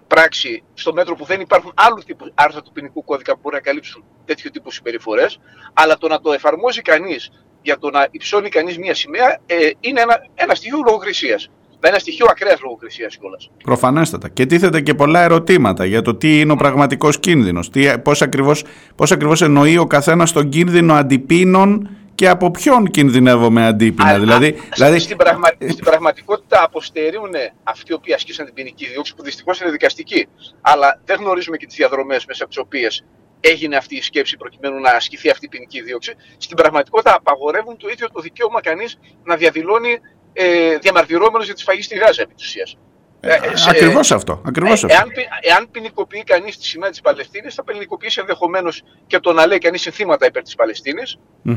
πράξη 0.07 0.63
στο 0.73 0.93
μέτρο 0.93 1.15
που 1.15 1.25
δεν 1.25 1.41
υπάρχουν 1.41 1.71
άλλου 1.75 2.01
τύπου 2.05 2.31
άρθρα 2.33 2.61
του 2.61 2.71
ποινικού 2.71 3.03
κώδικα 3.03 3.33
που 3.33 3.39
μπορεί 3.43 3.55
να 3.55 3.61
καλύψουν 3.61 4.03
τέτοιου 4.25 4.49
τύπου 4.53 4.71
συμπεριφορές. 4.71 5.39
Αλλά 5.73 5.97
το 5.97 6.07
να 6.07 6.19
το 6.19 6.31
εφαρμόζει 6.31 6.81
κανείς 6.81 7.31
για 7.61 7.77
το 7.77 7.89
να 7.89 8.07
υψώνει 8.11 8.49
κανείς 8.49 8.77
μια 8.77 8.93
σημαία 8.93 9.39
ε, 9.45 9.55
είναι 9.79 10.01
ένα, 10.01 10.27
ένα 10.35 10.55
στοιχείο 10.55 10.81
λογοκρισίας. 10.85 11.49
Είναι 11.69 11.93
ένα 11.93 11.99
στοιχείο 11.99 12.25
ακραίας 12.29 12.61
λογοκρισίας 12.61 13.17
κιόλας. 13.17 13.51
Προφανέστατα. 13.63 14.29
Και 14.29 14.45
τίθεται 14.45 14.81
και 14.81 14.93
πολλά 14.93 15.19
ερωτήματα 15.19 15.85
για 15.85 16.01
το 16.01 16.15
τι 16.15 16.39
είναι 16.39 16.51
ο 16.51 16.55
πραγματικός 16.55 17.19
κίνδυνος. 17.19 17.69
Πώς 18.03 18.21
ακριβώς 18.21 18.63
πώς 18.95 19.11
ακριβώς 19.11 19.41
εννοεί 19.41 19.77
ο 19.77 19.85
καθένας 19.85 20.31
τον 20.31 20.49
κίνδυνο 20.49 20.93
αντιπίνων 20.93 21.89
και 22.15 22.29
από 22.29 22.51
ποιον 22.51 22.87
κινδυνεύω 22.87 23.49
με 23.51 23.65
αντίπεινα. 23.65 24.09
Α, 24.09 24.19
δηλαδή, 24.19 24.47
α, 24.47 24.69
δηλαδή... 24.73 24.99
Στην, 24.99 25.17
πραγμα... 25.17 25.47
στην 25.59 25.83
πραγματικότητα 25.83 26.63
αποστερούν 26.63 27.31
αυτοί 27.63 27.91
οι 27.91 27.93
οποίοι 27.93 28.13
ασκήσαν 28.13 28.45
την 28.45 28.53
ποινική 28.53 28.85
δίωξη, 28.85 29.15
που 29.15 29.23
δυστυχώς 29.23 29.61
είναι 29.61 29.71
δικαστική. 29.71 30.27
Αλλά 30.61 31.01
δεν 31.05 31.19
γνωρίζουμε 31.19 31.57
και 31.57 31.65
τις 31.65 31.75
διαδρομές 31.75 32.25
μέσα 32.25 32.43
από 32.43 32.53
τις 32.53 32.61
οποίες 32.61 33.05
έγινε 33.39 33.75
αυτή 33.75 33.95
η 33.95 34.01
σκέψη 34.01 34.37
προκειμένου 34.37 34.79
να 34.79 34.89
ασκηθεί 34.89 35.29
αυτή 35.29 35.45
η 35.45 35.49
ποινική 35.49 35.81
δίωξη. 35.81 36.15
Στην 36.37 36.57
πραγματικότητα 36.57 37.15
απαγορεύουν 37.15 37.77
το 37.77 37.87
ίδιο 37.89 38.09
το 38.11 38.21
δικαίωμα 38.21 38.61
κανείς 38.61 38.99
να 39.23 39.35
διαδηλώνει 39.35 39.99
ε, 40.33 40.77
διαμαρτυρόμενος 40.77 41.45
για 41.45 41.53
τη 41.53 41.59
σφαγή 41.59 41.81
στη 41.81 41.95
Γάζα 41.95 42.21
επί 42.21 42.33
της 42.33 42.45
ουσίας. 42.45 42.77
Ε, 43.27 43.33
ε, 43.33 43.37
Ακριβώς 43.69 44.11
αυτό. 44.11 44.41
Ακριβώς 44.45 44.83
ε, 44.83 44.87
Εάν, 44.89 45.07
εάν 45.41 45.67
ποινικοποιεί 45.71 46.23
κανείς 46.23 46.57
τη 46.57 46.65
σημαία 46.65 46.89
της 46.89 47.01
Παλαιστίνης, 47.01 47.53
θα 47.53 47.63
ποινικοποιήσει 47.63 48.19
ενδεχομένως 48.19 48.83
και 49.07 49.19
το 49.19 49.33
να 49.33 49.47
λέει 49.47 49.57
κανείς 49.57 49.81
συνθήματα 49.81 50.25
υπέρ 50.25 50.43
της 50.43 50.55
παλαιστινη 50.55 51.01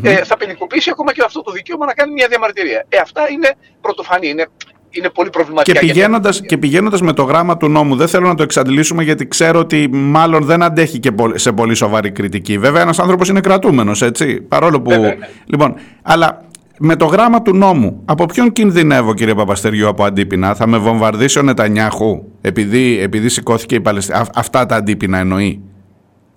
ε, 0.03 0.25
θα 0.25 0.37
ποινικοποιήσει 0.37 0.91
ακόμα 0.91 1.13
και 1.13 1.23
αυτό 1.25 1.43
το 1.43 1.53
δικαίωμα 1.53 1.87
να 1.87 1.93
κάνει 1.93 2.13
μια 2.13 2.29
διαμαρτυρία. 2.29 2.85
Ε, 2.89 2.99
αυτά 2.99 3.31
είναι 3.31 3.55
πρωτοφανή. 3.81 4.29
Είναι, 4.29 4.47
είναι 4.91 5.09
πολύ 5.09 5.31
προβληματικά. 5.31 5.81
Και 5.81 5.87
πηγαίνοντας 5.87 6.41
και 6.41 6.59
πηγαίνοντας 6.59 7.01
με 7.01 7.13
το 7.13 7.23
γράμμα 7.23 7.57
του 7.57 7.69
νόμου, 7.69 7.97
δεν 7.97 8.09
θέλω 8.09 8.27
να 8.27 8.35
το 8.35 8.43
εξαντλήσουμε 8.43 9.03
γιατί 9.03 9.27
ξέρω 9.27 9.59
ότι 9.59 9.89
μάλλον 9.93 10.45
δεν 10.45 10.63
αντέχει 10.63 10.99
και 10.99 11.11
σε 11.35 11.53
πολύ 11.53 11.75
σοβαρή 11.75 12.11
κριτική. 12.11 12.59
Βέβαια, 12.59 12.83
ένας 12.83 12.99
άνθρωπος 12.99 13.29
είναι 13.29 13.41
κρατούμενος, 13.41 14.03
έτσι. 14.03 14.41
Παρόλο 14.41 14.81
που. 14.81 14.91
Ναι. 14.91 15.17
Λοιπόν, 15.47 15.75
αλλά 16.03 16.48
με 16.79 16.97
το 16.97 17.05
γράμμα 17.07 17.43
του 17.43 17.57
νόμου, 17.57 18.03
από 18.05 18.27
ποιον 18.27 18.53
κινδυνεύω 18.53 19.15
κύριε 19.15 19.35
Παπαστεριού 19.35 19.89
από 19.89 20.05
αντίπεινα, 20.05 20.55
θα 20.55 20.67
με 20.67 20.79
βομβαρδίσει 20.79 21.39
ο 21.39 21.43
Νετανιάχου 21.43 22.25
επειδή, 22.41 22.99
επειδή 23.01 23.29
σηκώθηκε 23.29 23.75
η 23.75 23.81
Παλαιστίνη. 23.81 24.21
Αυτά 24.35 24.67
τα 24.67 24.77
αντίπεινα 24.77 25.19
εννοεί. 25.19 25.63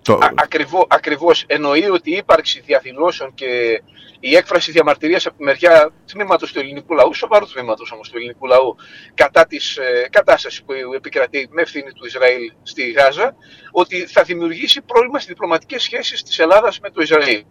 Το... 0.04 0.20
ακριβώς, 0.36 0.86
ακριβώς 0.88 1.44
εννοεί 1.48 1.90
ότι 1.90 2.12
η 2.12 2.16
ύπαρξη 2.16 2.62
διαδηλώσεων 2.66 3.34
και 3.34 3.82
η 4.20 4.36
έκφραση 4.36 4.72
διαμαρτυρίας 4.72 5.26
από 5.26 5.38
τη 5.38 5.44
μεριά 5.44 5.92
τμήματος 6.12 6.52
του 6.52 6.60
ελληνικού 6.60 6.94
λαού, 6.94 7.14
σοβαρού 7.14 7.46
τμήματος 7.46 7.92
όμως 7.92 8.10
του 8.10 8.18
ελληνικού 8.18 8.48
λαού, 8.48 8.76
κατά 9.14 9.46
της 9.46 9.78
ε, 9.78 10.08
κατάστασης 10.10 10.64
που 10.64 10.74
επικρατεί 10.96 11.50
με 11.52 11.62
ευθύνη 11.62 11.92
του 11.92 12.06
Ισραήλ 12.06 12.52
στη 12.64 12.92
Γάζα, 12.92 13.36
ότι 13.72 14.06
θα 14.06 14.24
δημιουργήσει 14.24 14.82
πρόβλημα 14.82 15.20
στις 15.20 15.30
διπλωματικές 15.30 15.84
σχέσεις 15.84 16.24
της 16.24 16.40
Ελλάδας 16.40 16.80
με 16.80 16.90
το 16.90 17.02
Ισραήλ. 17.02 17.44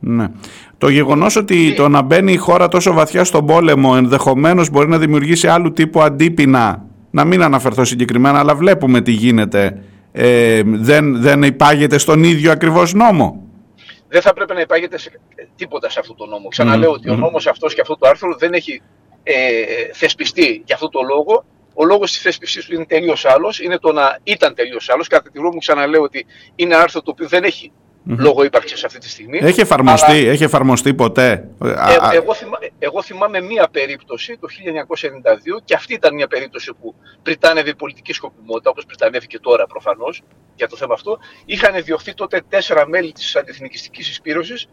Ναι. 0.00 0.28
Το 0.78 0.88
γεγονός 0.88 1.36
ότι 1.36 1.74
το 1.74 1.88
να 1.88 2.02
μπαίνει 2.02 2.32
η 2.32 2.36
χώρα 2.36 2.68
τόσο 2.68 2.92
βαθιά 2.92 3.24
στον 3.24 3.46
πόλεμο 3.46 3.94
ενδεχομένως 3.96 4.70
μπορεί 4.70 4.88
να 4.88 4.98
δημιουργήσει 4.98 5.48
άλλου 5.48 5.72
τύπου 5.72 6.02
αντίπεινα, 6.02 6.84
να 7.10 7.24
μην 7.24 7.42
αναφερθώ 7.42 7.84
συγκεκριμένα, 7.84 8.38
αλλά 8.38 8.54
βλέπουμε 8.54 9.00
τι 9.00 9.10
γίνεται, 9.10 9.82
ε, 10.12 10.62
δεν, 10.64 11.20
δεν 11.20 11.42
υπάγεται 11.42 11.98
στον 11.98 12.24
ίδιο 12.24 12.50
ακριβώς 12.50 12.94
νόμο. 12.94 13.46
Δεν 14.08 14.20
θα 14.20 14.32
πρέπει 14.32 14.54
να 14.54 14.60
υπάγεται 14.60 14.98
σε 14.98 15.10
τίποτα 15.56 15.90
σε 15.90 16.00
αυτό 16.00 16.14
το 16.14 16.26
νόμο. 16.26 16.48
Ξαναλέω 16.48 16.90
ότι 16.90 17.10
ο 17.10 17.16
νόμος 17.16 17.46
αυτός 17.46 17.74
και 17.74 17.80
αυτό 17.80 17.96
το 17.96 18.08
άρθρο 18.08 18.36
δεν 18.38 18.52
έχει 18.52 18.82
ε, 19.22 19.32
θεσπιστεί 19.92 20.62
για 20.64 20.74
αυτό 20.74 20.88
το 20.88 21.00
λόγο. 21.08 21.44
Ο 21.74 21.84
λόγος 21.84 22.10
της 22.10 22.20
θέσπισης 22.20 22.64
του 22.64 22.74
είναι 22.74 22.84
τελείως 22.84 23.24
άλλος, 23.24 23.60
είναι 23.60 23.78
το 23.78 23.92
να 23.92 24.18
ήταν 24.22 24.54
τελείως 24.54 24.90
άλλος. 24.90 25.08
Κατά 25.08 25.30
τη 25.30 25.38
γνώμη 25.38 25.54
μου 25.54 25.60
ξαναλέω 25.60 26.02
ότι 26.02 26.26
είναι 26.54 26.74
άρθρο 26.76 27.02
το 27.02 27.10
οποίο 27.10 27.28
δεν 27.28 27.44
έχει 27.44 27.72
mm-hmm. 28.08 28.16
λόγω 28.18 28.44
ύπαρξης 28.44 28.84
αυτή 28.84 28.98
τη 28.98 29.08
στιγμή. 29.08 29.38
Έχει 29.42 29.60
εφαρμοστεί, 29.60 30.10
αλλά... 30.10 30.30
έχει 30.30 30.44
εφαρμοστεί 30.44 30.94
ποτέ; 30.94 31.48
Ε, 31.64 31.72
εγώ, 32.12 32.34
θυμά, 32.34 32.58
εγώ 32.78 33.02
θυμάμαι 33.02 33.40
μία 33.40 33.68
περίπτωση 33.68 34.38
το 34.40 34.48
1992 35.56 35.62
και 35.64 35.74
αυτή 35.74 35.94
ήταν 35.94 36.14
μια 36.14 36.26
περίπτωση 36.26 36.72
που 36.80 36.94
πριτάνευε 37.22 37.70
η 37.70 37.74
πολιτική 37.74 38.12
σκοπιμότητα, 38.12 38.70
όπως 38.70 38.86
πριτανεύει 38.86 39.26
και 39.26 39.38
τώρα 39.38 39.66
προφανώς 39.66 40.22
για 40.54 40.68
το 40.68 40.76
θέμα 40.76 40.94
αυτό. 40.94 41.18
Είχαν 41.44 41.82
διωχθεί 41.82 42.14
τότε 42.14 42.42
τέσσερα 42.48 42.88
μέλη 42.88 43.12
της 43.12 43.36
αντιεθνικιστική 43.36 44.00
εισπήρωσης 44.00 44.68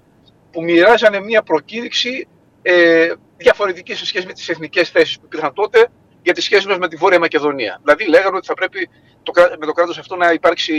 που 0.52 0.64
μοιράζανε 0.64 1.20
μία 1.20 1.44
προκήρυξη 1.44 2.28
ε, 2.62 3.12
διαφορετική 3.38 3.96
σε 3.96 4.06
σχέση 4.06 4.26
με 4.26 4.34
τις 4.34 4.50
εθνικές 4.50 4.90
θέσεις 4.90 5.20
που 5.20 5.26
υπήρχαν 5.26 5.54
τότε 5.54 5.88
για 6.22 6.34
τις 6.34 6.44
σχέσεις 6.44 6.66
μας 6.66 6.78
με 6.78 6.88
τη 6.88 6.96
Βόρεια 6.96 7.20
Μακεδονία. 7.20 7.80
Δηλαδή, 7.84 8.08
λέγανε 8.08 8.38
ότι 8.38 8.46
θα 8.46 8.54
πρέπει 8.54 8.90
το, 9.24 9.32
με 9.60 9.66
το 9.66 9.72
κράτος 9.72 9.98
αυτό 9.98 10.16
να 10.16 10.32
υπάρξει 10.32 10.74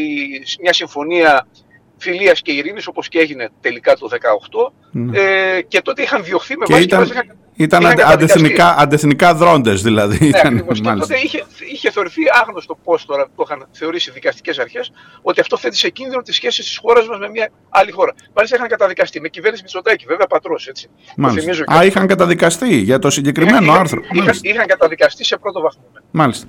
μια 0.60 0.72
συμφωνία 0.72 1.46
φιλίας 2.04 2.42
και 2.42 2.52
ειρήνης 2.52 2.86
όπως 2.86 3.08
και 3.08 3.18
έγινε 3.18 3.48
τελικά 3.60 3.96
το 3.96 4.08
2018 4.10 4.72
ναι. 4.90 5.18
ε, 5.18 5.62
και 5.62 5.80
τότε 5.80 6.02
είχαν 6.02 6.24
διωχθεί 6.24 6.56
με 6.56 6.66
βάση 6.68 6.82
ήταν, 6.82 7.08
ήταν 7.56 7.82
είχαν 7.82 8.00
αντεθνικά, 8.00 8.76
αντεθνικά 8.78 9.34
δρόντες 9.34 9.82
δηλαδή. 9.82 10.18
Ναι, 10.20 10.26
ήταν, 10.26 10.46
ακριβώς. 10.46 10.80
Και 10.80 10.88
τότε 10.88 11.18
είχε, 11.22 11.44
είχε 11.72 11.90
θεωρηθεί 11.90 12.22
άγνωστο 12.42 12.78
πώς 12.84 13.04
τώρα 13.04 13.26
το 13.36 13.44
είχαν 13.46 13.66
θεωρήσει 13.72 14.10
οι 14.10 14.12
δικαστικές 14.12 14.58
αρχές 14.58 14.92
ότι 15.22 15.40
αυτό 15.40 15.56
θέτει 15.56 15.76
σε 15.76 15.88
κίνδυνο 15.88 16.22
τις 16.22 16.34
σχέσεις 16.34 16.64
της 16.64 16.78
χώρας 16.82 17.06
μας 17.08 17.18
με 17.18 17.28
μια 17.28 17.50
άλλη 17.68 17.90
χώρα. 17.90 18.14
Μάλιστα 18.34 18.56
είχαν 18.56 18.68
καταδικαστεί 18.68 19.20
με 19.20 19.28
κυβέρνηση 19.28 19.62
Μητσοτάκη, 19.62 20.04
βέβαια 20.08 20.26
πατρός 20.26 20.66
έτσι. 20.66 20.88
Μάλιστα. 21.16 21.64
Α, 21.76 21.84
είχαν 21.84 22.06
καταδικαστεί 22.06 22.76
για 22.76 22.98
το 22.98 23.10
συγκεκριμένο 23.10 23.64
είχαν, 23.64 23.80
άρθρο. 23.80 24.00
Είχαν, 24.12 24.38
είχαν, 24.42 24.66
καταδικαστεί 24.66 25.24
σε 25.24 25.36
πρώτο 25.36 25.60
βαθμό. 25.60 25.82
Ναι. 25.92 26.00
Μάλιστα. 26.10 26.46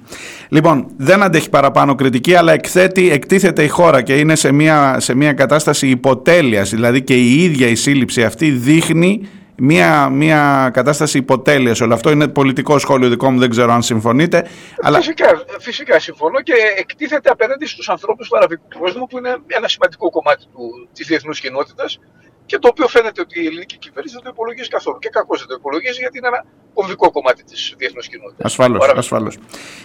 Λοιπόν, 0.50 0.88
δεν 0.98 1.24
αντέχει 1.24 1.50
παραπάνω 1.50 1.96
κριτική, 1.96 2.36
αλλά 2.36 2.54
εκθέτει, 2.54 3.12
εκτίθεται 3.12 3.64
η 3.64 3.68
χώρα 3.68 4.02
και 4.02 4.18
είναι 4.18 4.36
σε 4.36 4.52
μια, 4.52 5.00
σε 5.00 5.16
μια 5.16 5.34
κατάσταση 5.34 5.88
υποτέλειας, 5.88 6.70
δηλαδή 6.70 7.02
και 7.02 7.16
η 7.16 7.44
ίδια 7.44 7.68
η 7.68 7.76
σύλληψη 7.76 8.24
αυτή 8.24 8.50
δείχνει 8.50 9.30
μια, 9.58 10.10
μια 10.10 10.70
κατάσταση 10.74 11.18
υποτέλειας. 11.18 11.82
Όλο 11.82 11.94
αυτό 11.94 12.12
είναι 12.12 12.28
πολιτικό 12.28 12.80
σχόλιο 12.80 13.10
δικό 13.10 13.32
μου, 13.32 13.40
δεν 13.40 13.50
ξέρω 13.50 13.74
αν 13.74 13.82
συμφωνείτε. 13.82 14.48
Αλλά... 14.82 14.98
Φυσικά, 14.98 15.44
φυσικά 15.60 16.00
συμφωνώ 16.00 16.42
και 16.42 16.54
εκτίθεται 16.78 17.30
απέναντι 17.30 17.66
στους 17.66 17.90
ανθρώπους 17.90 18.28
του 18.30 18.38
αραβικού 18.38 18.68
κόσμου 18.80 19.08
που 19.08 19.18
είναι 19.18 19.36
ένα 19.48 19.68
σημαντικό 19.68 20.10
κομμάτι 20.10 20.44
του, 20.54 20.88
της 20.94 21.08
διεθνούς 21.08 21.40
κοινότητας 21.40 22.00
και 22.46 22.58
το 22.60 22.68
οποίο 22.68 22.88
φαίνεται 22.88 23.22
ότι 23.22 23.44
η 23.44 23.46
ελληνική 23.46 23.78
κυβέρνηση 23.78 24.14
δεν 24.16 24.24
το 24.24 24.30
υπολογίζει 24.34 24.70
καθόλου. 24.70 25.00
Και 25.00 25.10
κακώς 25.10 25.40
δεν 25.40 25.48
το 25.48 25.56
υπολογίζει 25.60 26.00
γιατί 26.00 26.18
είναι 26.18 26.28
ένα 26.28 26.46
κομβικό 26.74 27.12
κομμάτι 27.12 27.44
της 27.44 27.74
διεθνούς 27.78 28.08
κοινότητας. 28.08 28.46
Ασφαλώς. 28.46 28.94
Ασφαλώς. 28.96 29.38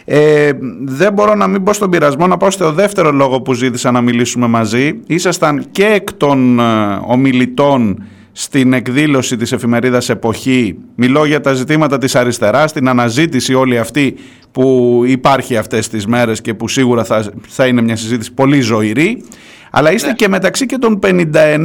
Ε, 0.04 0.50
δεν 0.82 1.12
μπορώ 1.12 1.34
να 1.34 1.46
μην 1.46 1.62
πω 1.62 1.72
στον 1.72 1.90
πειρασμό 1.90 2.26
να 2.26 2.36
πάω 2.36 2.50
στο 2.50 2.72
δεύτερο 2.72 3.12
λόγο 3.12 3.40
που 3.40 3.52
ζήτησα 3.52 3.90
να 3.90 4.00
μιλήσουμε 4.00 4.46
μαζί. 4.46 5.00
Ήσασταν 5.06 5.70
και 5.70 5.86
εκ 5.86 6.12
των 6.12 6.58
ε, 6.58 7.00
ομιλητών 7.06 8.04
στην 8.32 8.72
εκδήλωση 8.72 9.36
της 9.36 9.52
εφημερίδας 9.52 10.08
Εποχή. 10.08 10.78
Μιλώ 10.94 11.24
για 11.24 11.40
τα 11.40 11.52
ζητήματα 11.52 11.98
της 11.98 12.14
αριστεράς, 12.14 12.72
την 12.72 12.88
αναζήτηση 12.88 13.54
όλη 13.54 13.78
αυτή 13.78 14.14
που 14.52 15.02
υπάρχει 15.06 15.56
αυτές 15.56 15.88
τις 15.88 16.06
μέρες 16.06 16.40
και 16.40 16.54
που 16.54 16.68
σίγουρα 16.68 17.04
θα, 17.04 17.24
θα 17.48 17.66
είναι 17.66 17.82
μια 17.82 17.96
συζήτηση 17.96 18.32
πολύ 18.32 18.60
ζωηρή. 18.60 19.24
Αλλά 19.70 19.92
είστε 19.92 20.08
ναι. 20.08 20.14
και 20.14 20.28
μεταξύ 20.28 20.66
και 20.66 20.76
των 20.78 20.98
51 21.02 21.58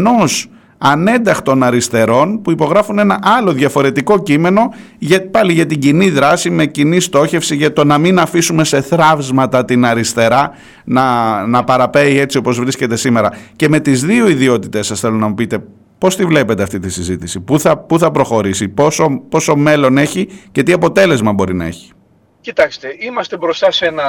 ανένταχτων 0.77 1.63
αριστερών 1.63 2.41
που 2.41 2.51
υπογράφουν 2.51 2.99
ένα 2.99 3.19
άλλο 3.21 3.51
διαφορετικό 3.51 4.23
κείμενο 4.23 4.73
για, 4.97 5.29
πάλι 5.29 5.53
για 5.53 5.65
την 5.65 5.79
κοινή 5.79 6.09
δράση 6.09 6.49
με 6.49 6.65
κοινή 6.65 6.99
στόχευση 6.99 7.55
για 7.55 7.73
το 7.73 7.83
να 7.83 7.97
μην 7.97 8.19
αφήσουμε 8.19 8.63
σε 8.63 8.81
θράψματα 8.81 9.65
την 9.65 9.85
αριστερά 9.85 10.51
να, 10.83 11.45
να 11.47 11.63
παραπέει 11.63 12.19
έτσι 12.19 12.37
όπως 12.37 12.59
βρίσκεται 12.59 12.95
σήμερα. 12.95 13.31
Και 13.55 13.69
με 13.69 13.79
τις 13.79 14.05
δύο 14.05 14.27
ιδιότητες 14.29 14.85
σας 14.85 14.99
θέλω 14.99 15.15
να 15.15 15.27
μου 15.27 15.33
πείτε 15.33 15.63
πώς 16.05 16.15
τη 16.15 16.25
βλέπετε 16.25 16.63
αυτή 16.63 16.79
τη 16.79 16.89
συζήτηση, 16.89 17.39
πού 17.39 17.59
θα, 17.59 17.77
πού 17.77 17.99
θα 17.99 18.11
προχωρήσει, 18.11 18.69
πόσο, 18.69 19.21
πόσο 19.29 19.55
μέλλον 19.55 19.97
έχει 19.97 20.27
και 20.51 20.63
τι 20.63 20.71
αποτέλεσμα 20.71 21.33
μπορεί 21.33 21.53
να 21.53 21.65
έχει; 21.65 21.91
Κοιτάξτε, 22.41 22.95
είμαστε 22.99 23.37
μπροστά 23.37 23.71
σε 23.71 23.85
ένα 23.85 24.03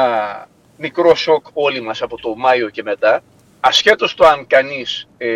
μικρό 0.77 1.15
σοκ 1.15 1.47
όλοι 1.53 1.81
μας 1.83 2.03
από 2.03 2.17
το 2.17 2.35
Μάιο 2.37 2.69
και 2.69 2.83
μετά, 2.83 3.23
ασχέτως 3.61 4.15
το 4.15 4.27
αν 4.27 4.47
κανείς 4.47 5.09
ε, 5.19 5.29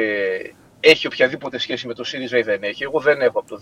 έχει 0.81 1.07
οποιαδήποτε 1.07 1.59
σχέση 1.59 1.87
με 1.87 1.94
το 1.94 2.05
ΣΥΡΙΖΑ 2.05 2.38
ή 2.38 2.42
δεν 2.42 2.62
έχει. 2.62 2.83
Εγώ 2.83 3.01
δεν 3.01 3.20
έχω 3.20 3.38
από 3.38 3.49
το 3.49 3.59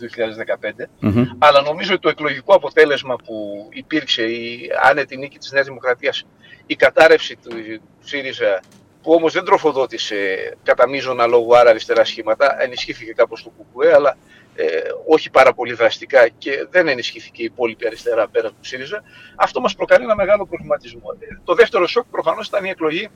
2015. 1.01 1.11
Αλλά 1.39 1.63
νομίζω 1.63 1.93
ότι 1.93 2.03
το 2.03 2.09
εκλογικό 2.09 2.55
αποτέλεσμα 2.55 3.17
που 3.17 3.69
υπήρξε, 3.73 4.23
η 4.23 4.71
άνετη 4.91 5.17
νίκη 5.17 5.39
της 5.39 5.53
Νέας 5.53 5.67
Δημοκρατίας, 5.67 6.27
η 6.67 6.75
κατάρρευση 6.75 7.37
του 7.37 7.81
ΣΥΡΙΖΑ, 8.01 8.61
που 9.09 9.15
όμως 9.15 9.33
δεν 9.33 9.45
τροφοδότησε 9.45 10.17
κατά 10.63 10.89
μείζωνα 10.89 11.27
λόγου 11.27 11.57
άρα 11.57 11.71
αριστερά 11.71 12.05
σχήματα, 12.05 12.63
ενισχύθηκε 12.63 13.13
κάπως 13.13 13.43
το 13.43 13.51
ΚΚΕ, 13.51 13.95
αλλά 13.95 14.17
ε, 14.55 14.65
όχι 15.07 15.31
πάρα 15.31 15.55
πολύ 15.55 15.73
δραστικά 15.73 16.29
και 16.29 16.67
δεν 16.71 16.89
ενισχύθηκε 16.89 17.43
η 17.43 17.45
υπόλοιπη 17.45 17.87
αριστερά 17.87 18.29
πέρα 18.29 18.49
του 18.49 18.55
ΣΥΡΙΖΑ, 18.61 19.03
αυτό 19.37 19.61
μας 19.61 19.75
προκαλεί 19.75 20.05
ένα 20.05 20.15
μεγάλο 20.15 20.47
προβληματισμό. 20.47 21.03
Ε, 21.19 21.27
το 21.45 21.55
δεύτερο 21.55 21.87
σοκ 21.87 22.05
προφανώς 22.11 22.47
ήταν 22.47 22.65
η 22.65 22.69
εκλογή 22.69 23.09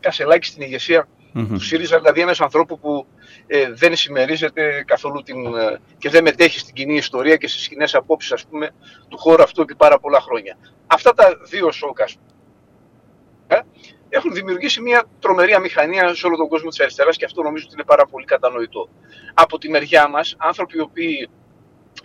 Κασελάκη 0.00 0.46
στην 0.46 0.62
ηγεσία 0.62 1.08
mm-hmm. 1.34 1.46
του 1.48 1.60
ΣΥΡΙΖΑ, 1.60 1.98
δηλαδή 1.98 2.20
ένας 2.20 2.40
ανθρώπου 2.40 2.78
που 2.78 3.06
ε, 3.46 3.72
δεν 3.72 3.96
συμμερίζεται 3.96 4.84
καθόλου 4.86 5.22
την, 5.22 5.54
ε, 5.56 5.80
και 5.98 6.08
δεν 6.08 6.22
μετέχει 6.22 6.58
στην 6.58 6.74
κοινή 6.74 6.94
ιστορία 6.94 7.36
και 7.36 7.48
στις 7.48 7.68
κοινές 7.68 7.94
απόψεις 7.94 8.46
του 9.08 9.18
χώρου 9.18 9.42
αυτού 9.42 9.60
επί 9.60 9.74
πάρα 9.74 9.98
πολλά 9.98 10.20
χρόνια. 10.20 10.56
Αυτά 10.86 11.14
τα 11.14 11.38
δύο 11.50 11.72
σοκ, 11.72 11.98
ε, 13.46 13.58
έχουν 14.10 14.32
δημιουργήσει 14.32 14.80
μια 14.80 15.04
τρομερή 15.20 15.52
αμηχανία 15.52 16.14
σε 16.14 16.26
όλο 16.26 16.36
τον 16.36 16.48
κόσμο 16.48 16.68
της 16.68 16.80
αριστεράς 16.80 17.16
και 17.16 17.24
αυτό 17.24 17.42
νομίζω 17.42 17.64
ότι 17.66 17.74
είναι 17.74 17.84
πάρα 17.84 18.06
πολύ 18.06 18.24
κατανοητό. 18.24 18.88
Από 19.34 19.58
τη 19.58 19.70
μεριά 19.70 20.08
μας, 20.08 20.34
άνθρωποι 20.38 20.76
οι 20.76 20.80
οποίοι 20.80 21.28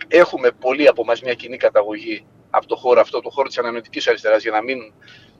έχουμε 0.08 0.50
πολύ 0.50 0.88
από 0.88 1.04
μας 1.04 1.22
μια 1.22 1.34
κοινή 1.34 1.56
καταγωγή 1.56 2.26
από 2.50 2.66
το 2.66 2.76
χώρο 2.76 3.00
αυτό, 3.00 3.20
το 3.20 3.30
χώρο 3.30 3.48
της 3.48 3.58
ανανοητικής 3.58 4.08
αριστεράς, 4.08 4.42
για 4.42 4.52
να 4.52 4.62
μην 4.62 4.78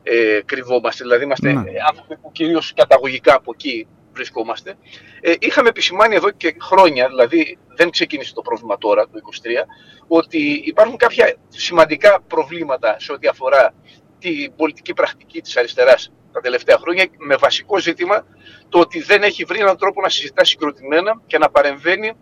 ε, 0.02 0.40
κρυβόμαστε. 0.44 1.04
Δηλαδή, 1.04 1.24
είμαστε 1.24 1.52
ναι. 1.52 1.72
άνθρωποι 1.88 2.16
που 2.16 2.32
κυρίως 2.32 2.72
καταγωγικά 2.74 3.34
από 3.34 3.50
εκεί 3.54 3.86
βρισκόμαστε. 4.12 4.74
Ε, 5.20 5.34
είχαμε 5.38 5.68
επισημάνει 5.68 6.14
εδώ 6.14 6.30
και 6.30 6.56
χρόνια, 6.60 7.08
δηλαδή 7.08 7.58
δεν 7.66 7.90
ξεκίνησε 7.90 8.34
το 8.34 8.42
πρόβλημα 8.42 8.78
τώρα, 8.78 9.02
το 9.02 9.10
2023, 9.12 9.64
ότι 10.06 10.62
υπάρχουν 10.64 10.96
κάποια 10.96 11.36
σημαντικά 11.48 12.20
προβλήματα 12.28 12.96
σε 12.98 13.12
ό,τι 13.12 13.26
αφορά 13.26 13.74
την 14.18 14.54
πολιτική 14.56 14.94
πρακτική 14.94 15.40
της 15.40 15.56
αριστεράς 15.56 16.12
τα 16.37 16.43
τελευταία 16.43 16.78
χρόνια, 16.78 17.07
με 17.18 17.37
βασικό 17.37 17.78
ζήτημα 17.78 18.26
το 18.68 18.78
ότι 18.78 19.03
δεν 19.03 19.22
έχει 19.22 19.45
βρει 19.45 19.59
έναν 19.59 19.76
τρόπο 19.76 20.01
να 20.01 20.09
συζητά 20.09 20.45
συγκροτημένα 20.45 21.22
και 21.26 21.39
να 21.39 21.51
παρεμβαίνει 21.51 22.12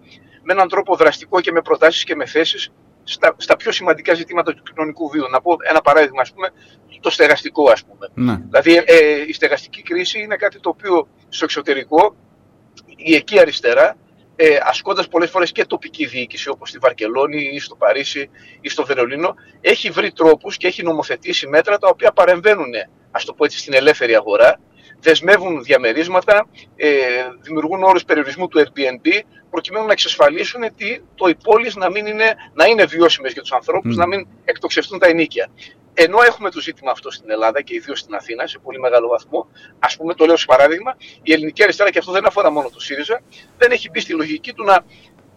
με 0.42 0.52
έναν 0.52 0.68
τρόπο 0.68 0.96
δραστικό 0.96 1.40
και 1.40 1.52
με 1.52 1.62
προτάσεις 1.62 2.04
και 2.04 2.14
με 2.14 2.26
θέσεις 2.26 2.72
στα, 3.04 3.34
στα 3.36 3.56
πιο 3.56 3.72
σημαντικά 3.72 4.14
ζητήματα 4.14 4.54
του 4.54 4.62
κοινωνικού 4.62 5.08
βίου. 5.08 5.28
Να 5.30 5.40
πω 5.40 5.56
ένα 5.68 5.80
παράδειγμα, 5.80 6.20
ας 6.20 6.32
πούμε, 6.32 6.50
το 7.00 7.10
στεγαστικό, 7.10 7.70
ας 7.70 7.84
πούμε. 7.84 8.08
Ναι. 8.14 8.36
Δηλαδή, 8.50 8.82
ε, 8.86 9.24
η 9.26 9.32
στεγαστική 9.32 9.82
κρίση 9.82 10.20
είναι 10.20 10.36
κάτι 10.36 10.60
το 10.60 10.68
οποίο 10.68 11.08
στο 11.28 11.44
εξωτερικό 11.44 12.16
η 12.96 13.14
εκεί 13.14 13.38
αριστερά 13.38 13.96
ε, 14.36 14.58
ασκώντας 14.62 15.08
πολλές 15.08 15.30
φορές 15.30 15.52
και 15.52 15.64
τοπική 15.64 16.06
διοίκηση 16.06 16.48
όπως 16.48 16.68
στη 16.68 16.78
Βαρκελόνη 16.78 17.50
ή 17.52 17.58
στο 17.58 17.76
Παρίσι 17.76 18.30
ή 18.60 18.68
στο 18.68 18.84
Βερολίνο 18.84 19.34
έχει 19.60 19.90
βρει 19.90 20.12
τρόπους 20.12 20.56
και 20.56 20.66
έχει 20.66 20.82
νομοθετήσει 20.82 21.46
μέτρα 21.46 21.78
τα 21.78 21.88
οποία 21.88 22.12
παρεμβαίνουν 22.12 22.72
ας 23.14 23.24
το 23.24 23.32
πω 23.32 23.44
έτσι 23.44 23.58
στην 23.58 23.74
ελεύθερη 23.74 24.14
αγορά 24.14 24.60
δεσμεύουν 25.00 25.62
διαμερίσματα, 25.62 26.46
ε, 26.76 26.88
δημιουργούν 27.40 27.82
όρους 27.82 28.04
περιορισμού 28.04 28.48
του 28.48 28.58
Airbnb 28.58 29.20
προκειμένου 29.50 29.86
να 29.86 29.92
εξασφαλίσουν 29.92 30.62
ότι 30.62 31.04
το 31.14 31.28
οι 31.28 31.36
να, 31.74 31.90
μην 31.90 32.06
είναι, 32.06 32.34
να 32.54 32.64
είναι 32.64 32.84
βιώσιμες 32.84 33.32
για 33.32 33.42
τους 33.42 33.52
ανθρώπους, 33.52 33.96
να 33.96 34.06
μην 34.06 34.26
εκτοξευτούν 34.44 34.98
τα 34.98 35.06
ενίκια. 35.06 35.48
Ενώ 35.94 36.18
έχουμε 36.22 36.50
το 36.50 36.60
ζήτημα 36.60 36.90
αυτό 36.90 37.10
στην 37.10 37.30
Ελλάδα 37.30 37.62
και 37.62 37.74
ιδίως 37.74 37.98
στην 37.98 38.14
Αθήνα 38.14 38.46
σε 38.46 38.58
πολύ 38.58 38.80
μεγάλο 38.80 39.08
βαθμό, 39.08 39.48
ας 39.78 39.96
πούμε, 39.96 40.14
το 40.14 40.26
λέω 40.26 40.36
σε 40.36 40.44
παράδειγμα, 40.46 40.96
η 41.22 41.32
ελληνική 41.32 41.62
αριστερά, 41.62 41.90
και 41.90 41.98
αυτό 41.98 42.12
δεν 42.12 42.26
αφορά 42.26 42.50
μόνο 42.50 42.70
το 42.70 42.80
ΣΥΡΙΖΑ, 42.80 43.20
δεν 43.58 43.70
έχει 43.70 43.90
μπει 43.90 44.00
στη 44.00 44.12
λογική 44.12 44.52
του 44.52 44.64
να 44.64 44.84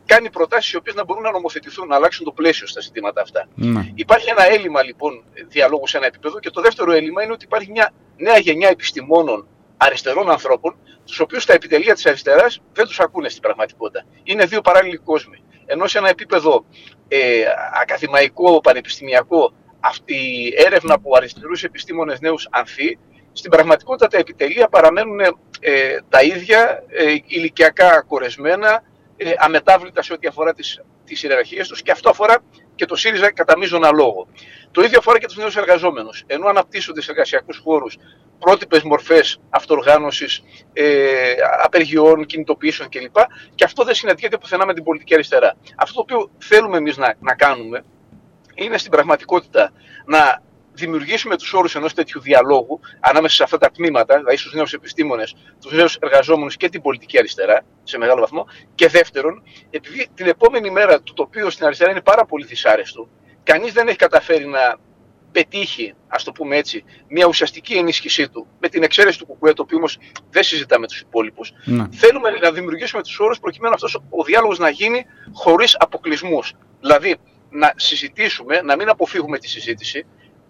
κάνει 0.08 0.30
προτάσεις 0.30 0.72
οι 0.72 0.78
οποίες 0.78 0.96
να 0.96 1.04
μπορούν 1.04 1.24
να 1.24 1.32
νομοθετηθούν, 1.32 1.88
να 1.88 1.96
αλλάξουν 1.96 2.26
το 2.26 2.32
πλαίσιο 2.32 2.68
στα 2.68 2.82
ζητήματα 2.82 3.22
αυτά. 3.22 3.48
Ναι. 3.56 3.92
Υπάρχει 3.96 4.30
ένα 4.30 4.52
έλλειμμα 4.52 4.84
λοιπόν 4.84 5.24
διαλόγου 5.48 5.88
σε 5.88 5.98
ένα 5.98 6.06
επίπεδο 6.06 6.40
και 6.40 6.50
το 6.50 6.62
δεύτερο 6.62 6.92
έλλειμμα 6.92 7.24
είναι 7.24 7.32
ότι 7.32 7.46
υπάρχει 7.46 7.72
μια 7.72 7.94
νέα 8.18 8.38
γενιά 8.38 8.70
επιστημόνων 8.70 9.48
αριστερών 9.78 10.30
ανθρώπων, 10.30 10.76
τους 11.06 11.20
οποίους 11.20 11.46
τα 11.46 11.54
επιτελεία 11.54 11.94
της 11.94 12.06
αριστεράς 12.06 12.62
δεν 12.74 12.86
τους 12.86 13.00
ακούνε 13.00 13.30
στην 13.30 13.42
πραγματικότητα. 13.42 14.06
Είναι 14.24 14.46
δύο 14.46 14.62
παράλληλοι 14.62 14.98
κόσμοι. 14.98 15.44
Ενώ 15.66 15.88
σε 15.88 15.98
ένα 15.98 16.10
επίπεδο 16.10 16.66
ε, 17.08 17.20
ακαδημαϊκό, 17.82 18.62
πανεπιστημιακό, 18.62 19.54
αυτή 19.80 20.16
η 20.16 20.54
έρευνα 20.66 20.94
από 20.94 21.16
αριστερούς 21.16 21.64
επιστήμονες 21.64 22.20
νέους 22.20 22.48
ανθεί, 22.52 23.00
στην 23.32 23.52
πραγματικότητα 23.52 24.08
τα 24.08 24.18
επιτελεία 24.18 24.68
παραμένουν 24.68 25.20
ε, 25.20 25.98
τα 26.10 26.24
ίδια, 26.24 26.84
ε, 26.88 27.16
ηλικιακά 27.26 28.02
κορεσμένα, 28.08 28.84
ε, 29.18 29.32
αμετάβλητα 29.38 30.02
σε 30.02 30.14
ό,τι 30.14 30.28
αφορά 30.28 30.54
τις, 30.54 30.82
τις 31.06 31.24
ιεραρχίες 31.24 31.68
τους 31.68 31.82
και 31.82 31.92
αυτό 31.92 32.10
αφορά 32.10 32.38
και 32.76 32.86
το 32.86 32.96
ΣΥΡΙΖΑ 32.96 33.32
κατά 33.32 33.58
μείζωνα 33.58 33.92
λόγο. 33.92 34.28
Το 34.72 34.82
ίδιο 34.82 35.00
αφορά 35.00 35.20
και 35.20 35.26
τους 35.26 35.38
νέους 35.38 35.56
εργαζόμενους. 35.56 36.24
Ενώ 36.28 36.48
αναπτύσσονται 36.48 37.02
σε 37.02 37.12
εργασιακούς 37.12 37.58
χώρους 37.58 37.98
πρότυπες 38.40 38.84
μορφές 38.84 39.40
αυτοργάνωσης, 39.50 40.44
ε, 40.74 41.34
απεργιών, 41.64 42.26
κινητοποιήσεων 42.26 42.90
κλπ. 42.90 43.16
Και 43.56 43.64
αυτό 43.64 43.84
δεν 43.84 43.96
συναντιέται 43.96 44.38
πουθενά 44.38 44.66
με 44.66 44.74
την 44.74 44.84
πολιτική 44.84 45.14
αριστερά. 45.14 45.58
Αυτό 45.78 45.94
το 45.94 46.02
οποίο 46.02 46.32
θέλουμε 46.38 46.78
εμείς 46.78 46.98
να, 46.98 47.16
να 47.20 47.36
κάνουμε 47.36 47.84
είναι 48.58 48.78
στην 48.78 48.92
πραγματικότητα 48.92 49.72
να 50.06 50.42
δημιουργήσουμε 50.78 51.38
τους 51.38 51.54
όρους 51.54 51.76
ενός 51.76 51.94
τέτοιου 51.94 52.22
διαλόγου 52.22 52.80
ανάμεσα 53.00 53.36
σε 53.36 53.44
αυτά 53.44 53.58
τα 53.58 53.72
τμήματα, 53.72 54.18
δηλαδή 54.18 54.38
στους 54.38 54.54
νέους 54.54 54.74
επιστήμονες, 54.74 55.36
τους 55.62 55.72
νέους 55.72 55.96
εργαζόμενους 55.96 56.58
και 56.58 56.70
την 56.70 56.82
πολιτική 56.82 57.18
αριστερά, 57.18 57.66
σε 57.84 57.98
μεγάλο 57.98 58.20
βαθμό. 58.20 58.48
Και 58.76 58.88
δεύτερον, 58.88 59.44
επειδή 59.70 60.08
την 60.14 60.28
επόμενη 60.28 60.70
μέρα 60.70 61.02
το 61.04 61.14
τοπίο 61.14 61.50
στην 61.50 61.66
αριστερά 61.66 61.92
είναι 61.92 62.02
πάρα 62.02 62.26
πολύ 62.26 62.46
δυσάρεστο, 62.46 63.10
κανείς 63.44 63.74
δεν 63.74 63.88
έχει 63.88 63.98
καταφέρει 63.98 64.46
να 64.46 64.78
πετύχει, 65.32 65.94
ας 66.08 66.24
το 66.24 66.32
πούμε 66.32 66.58
έτσι, 66.58 66.84
μια 67.08 67.26
ουσιαστική 67.26 67.74
ενίσχυσή 67.74 68.30
του, 68.30 68.48
με 68.60 68.70
την 68.70 68.84
εξαίρεση 68.84 69.18
του 69.18 69.26
Κουκουέ, 69.26 69.54
το 69.54 69.62
οποίο 69.62 69.78
όμως 69.78 69.98
δεν 70.30 70.44
συζητάμε 70.44 70.82
με 70.82 70.88
τους 70.88 71.00
υπόλοιπους. 71.00 71.52
Ναι. 71.66 71.86
Θέλουμε 71.92 72.30
να 72.30 72.52
δημιουργήσουμε 72.52 73.04
τους 73.04 73.20
όρους 73.20 73.40
προκειμένου 73.40 73.74
αυτός 73.74 73.96
ο 74.10 74.24
διάλογος 74.24 74.60
να 74.60 74.70
γίνει 74.70 75.06
χωρίς 75.34 75.76
αποκλεισμούς. 75.80 76.54
Δηλαδή, 76.80 77.16
να 77.50 77.74
συζητήσουμε, 77.76 78.62
να 78.62 78.76
μην 78.76 78.90
αποφύγουμε 78.90 79.38
τη 79.38 79.50
συζήτηση. 79.50 80.06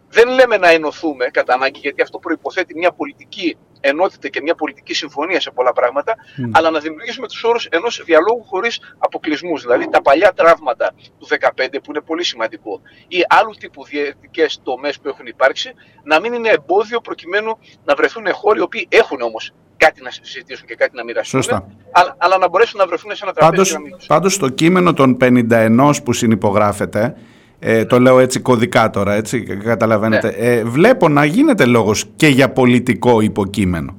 Δεν 0.09 0.29
λέμε 0.29 0.57
να 0.57 0.69
ενωθούμε 0.69 1.25
κατά 1.25 1.53
ανάγκη, 1.53 1.79
γιατί 1.79 2.01
αυτό 2.01 2.19
προποθέτει 2.19 2.75
μια 2.77 2.91
πολιτική 2.91 3.57
ενότητα 3.79 4.27
και 4.27 4.41
μια 4.41 4.55
πολιτική 4.55 4.93
συμφωνία 4.93 5.39
σε 5.39 5.51
πολλά 5.51 5.73
πράγματα, 5.73 6.15
αλλά 6.51 6.69
να 6.69 6.79
δημιουργήσουμε 6.79 7.27
τους 7.27 7.43
όρους 7.43 7.65
ενός 7.65 8.01
διαλόγου 8.05 8.43
χωρίς 8.43 8.79
αποκλεισμούς. 8.97 9.61
Δηλαδή 9.61 9.89
τα 9.89 10.01
παλιά 10.01 10.33
τραύματα 10.33 10.93
του 11.19 11.27
2015, 11.27 11.79
που 11.83 11.89
είναι 11.89 12.01
πολύ 12.01 12.23
σημαντικό, 12.23 12.81
ή 13.07 13.25
άλλου 13.27 13.53
τύπου 13.59 13.83
διαιτητικές 13.83 14.59
τομές 14.63 14.99
που 14.99 15.07
έχουν 15.07 15.25
υπάρξει, 15.25 15.73
να 16.03 16.19
μην 16.19 16.33
είναι 16.33 16.49
εμπόδιο 16.49 17.01
προκειμένου 17.01 17.57
να 17.85 17.95
βρεθούν 17.95 18.33
χώροι 18.33 18.59
οι 18.59 18.61
οποίοι 18.61 18.87
έχουν 18.89 19.21
όμως 19.21 19.53
κάτι 19.77 20.01
να 20.01 20.11
συζητήσουν 20.11 20.67
και 20.67 20.75
κάτι 20.75 20.95
να 20.95 21.03
μοιραστούν. 21.03 21.41
Σωστά. 21.41 21.67
Αλλά, 21.91 22.15
αλλά 22.17 22.37
να 22.37 22.49
μπορέσουν 22.49 22.79
να 22.79 22.87
βρεθούν 22.87 23.15
σε 23.15 23.23
ένα 23.23 23.33
τραπέζι. 23.33 23.73
Πάντως, 23.73 24.05
πάντως 24.07 24.33
στο 24.33 24.49
κείμενο 24.49 24.93
των 24.93 25.17
51 25.21 25.91
που 26.03 26.13
συνυπογράφεται, 26.13 27.15
ε, 27.59 27.85
το 27.85 27.99
λέω 27.99 28.19
έτσι 28.19 28.39
κωδικά 28.39 28.89
τώρα, 28.89 29.13
έτσι, 29.13 29.43
καταλαβαίνετε, 29.43 30.27
ναι. 30.27 30.45
ε, 30.45 30.63
βλέπω 30.63 31.09
να 31.09 31.25
γίνεται 31.25 31.65
λόγος 31.65 32.05
και 32.15 32.27
για 32.27 32.49
πολιτικό 32.49 33.21
υποκείμενο 33.21 33.95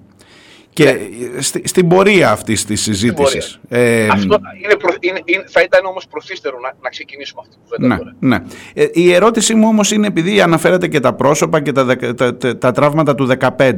και 0.79 0.85
ναι. 0.85 1.63
στην 1.65 1.89
πορεία 1.89 2.31
αυτή 2.31 2.65
της 2.65 2.83
συζήτησης. 2.83 3.61
Ε, 3.69 4.07
Αυτό 4.07 4.41
είναι 4.63 4.75
είναι, 5.01 5.21
είναι, 5.25 5.45
θα 5.49 5.63
ήταν 5.63 5.85
όμως 5.85 6.07
προθύστερο 6.07 6.59
να, 6.63 6.75
να 6.83 6.89
ξεκινήσουμε 6.89 7.43
αυτή 7.45 7.55
τη 7.55 7.61
κουβέντα. 7.63 8.15
Ναι, 8.19 8.37
ναι. 8.37 8.45
Ε, 8.75 8.87
η 8.93 9.13
ερώτησή 9.13 9.55
μου 9.55 9.69
όμως 9.69 9.91
είναι 9.91 10.07
επειδή 10.07 10.41
αναφέρατε 10.41 10.89
και 10.89 11.01
τα 11.01 11.15
πρόσωπα 11.15 11.61
και 11.61 11.73
τα, 11.73 11.97
τα, 12.15 12.37
τα, 12.37 12.59
τα 12.59 12.73
τραύματα 12.73 13.15
του 13.15 13.29
2015 13.41 13.73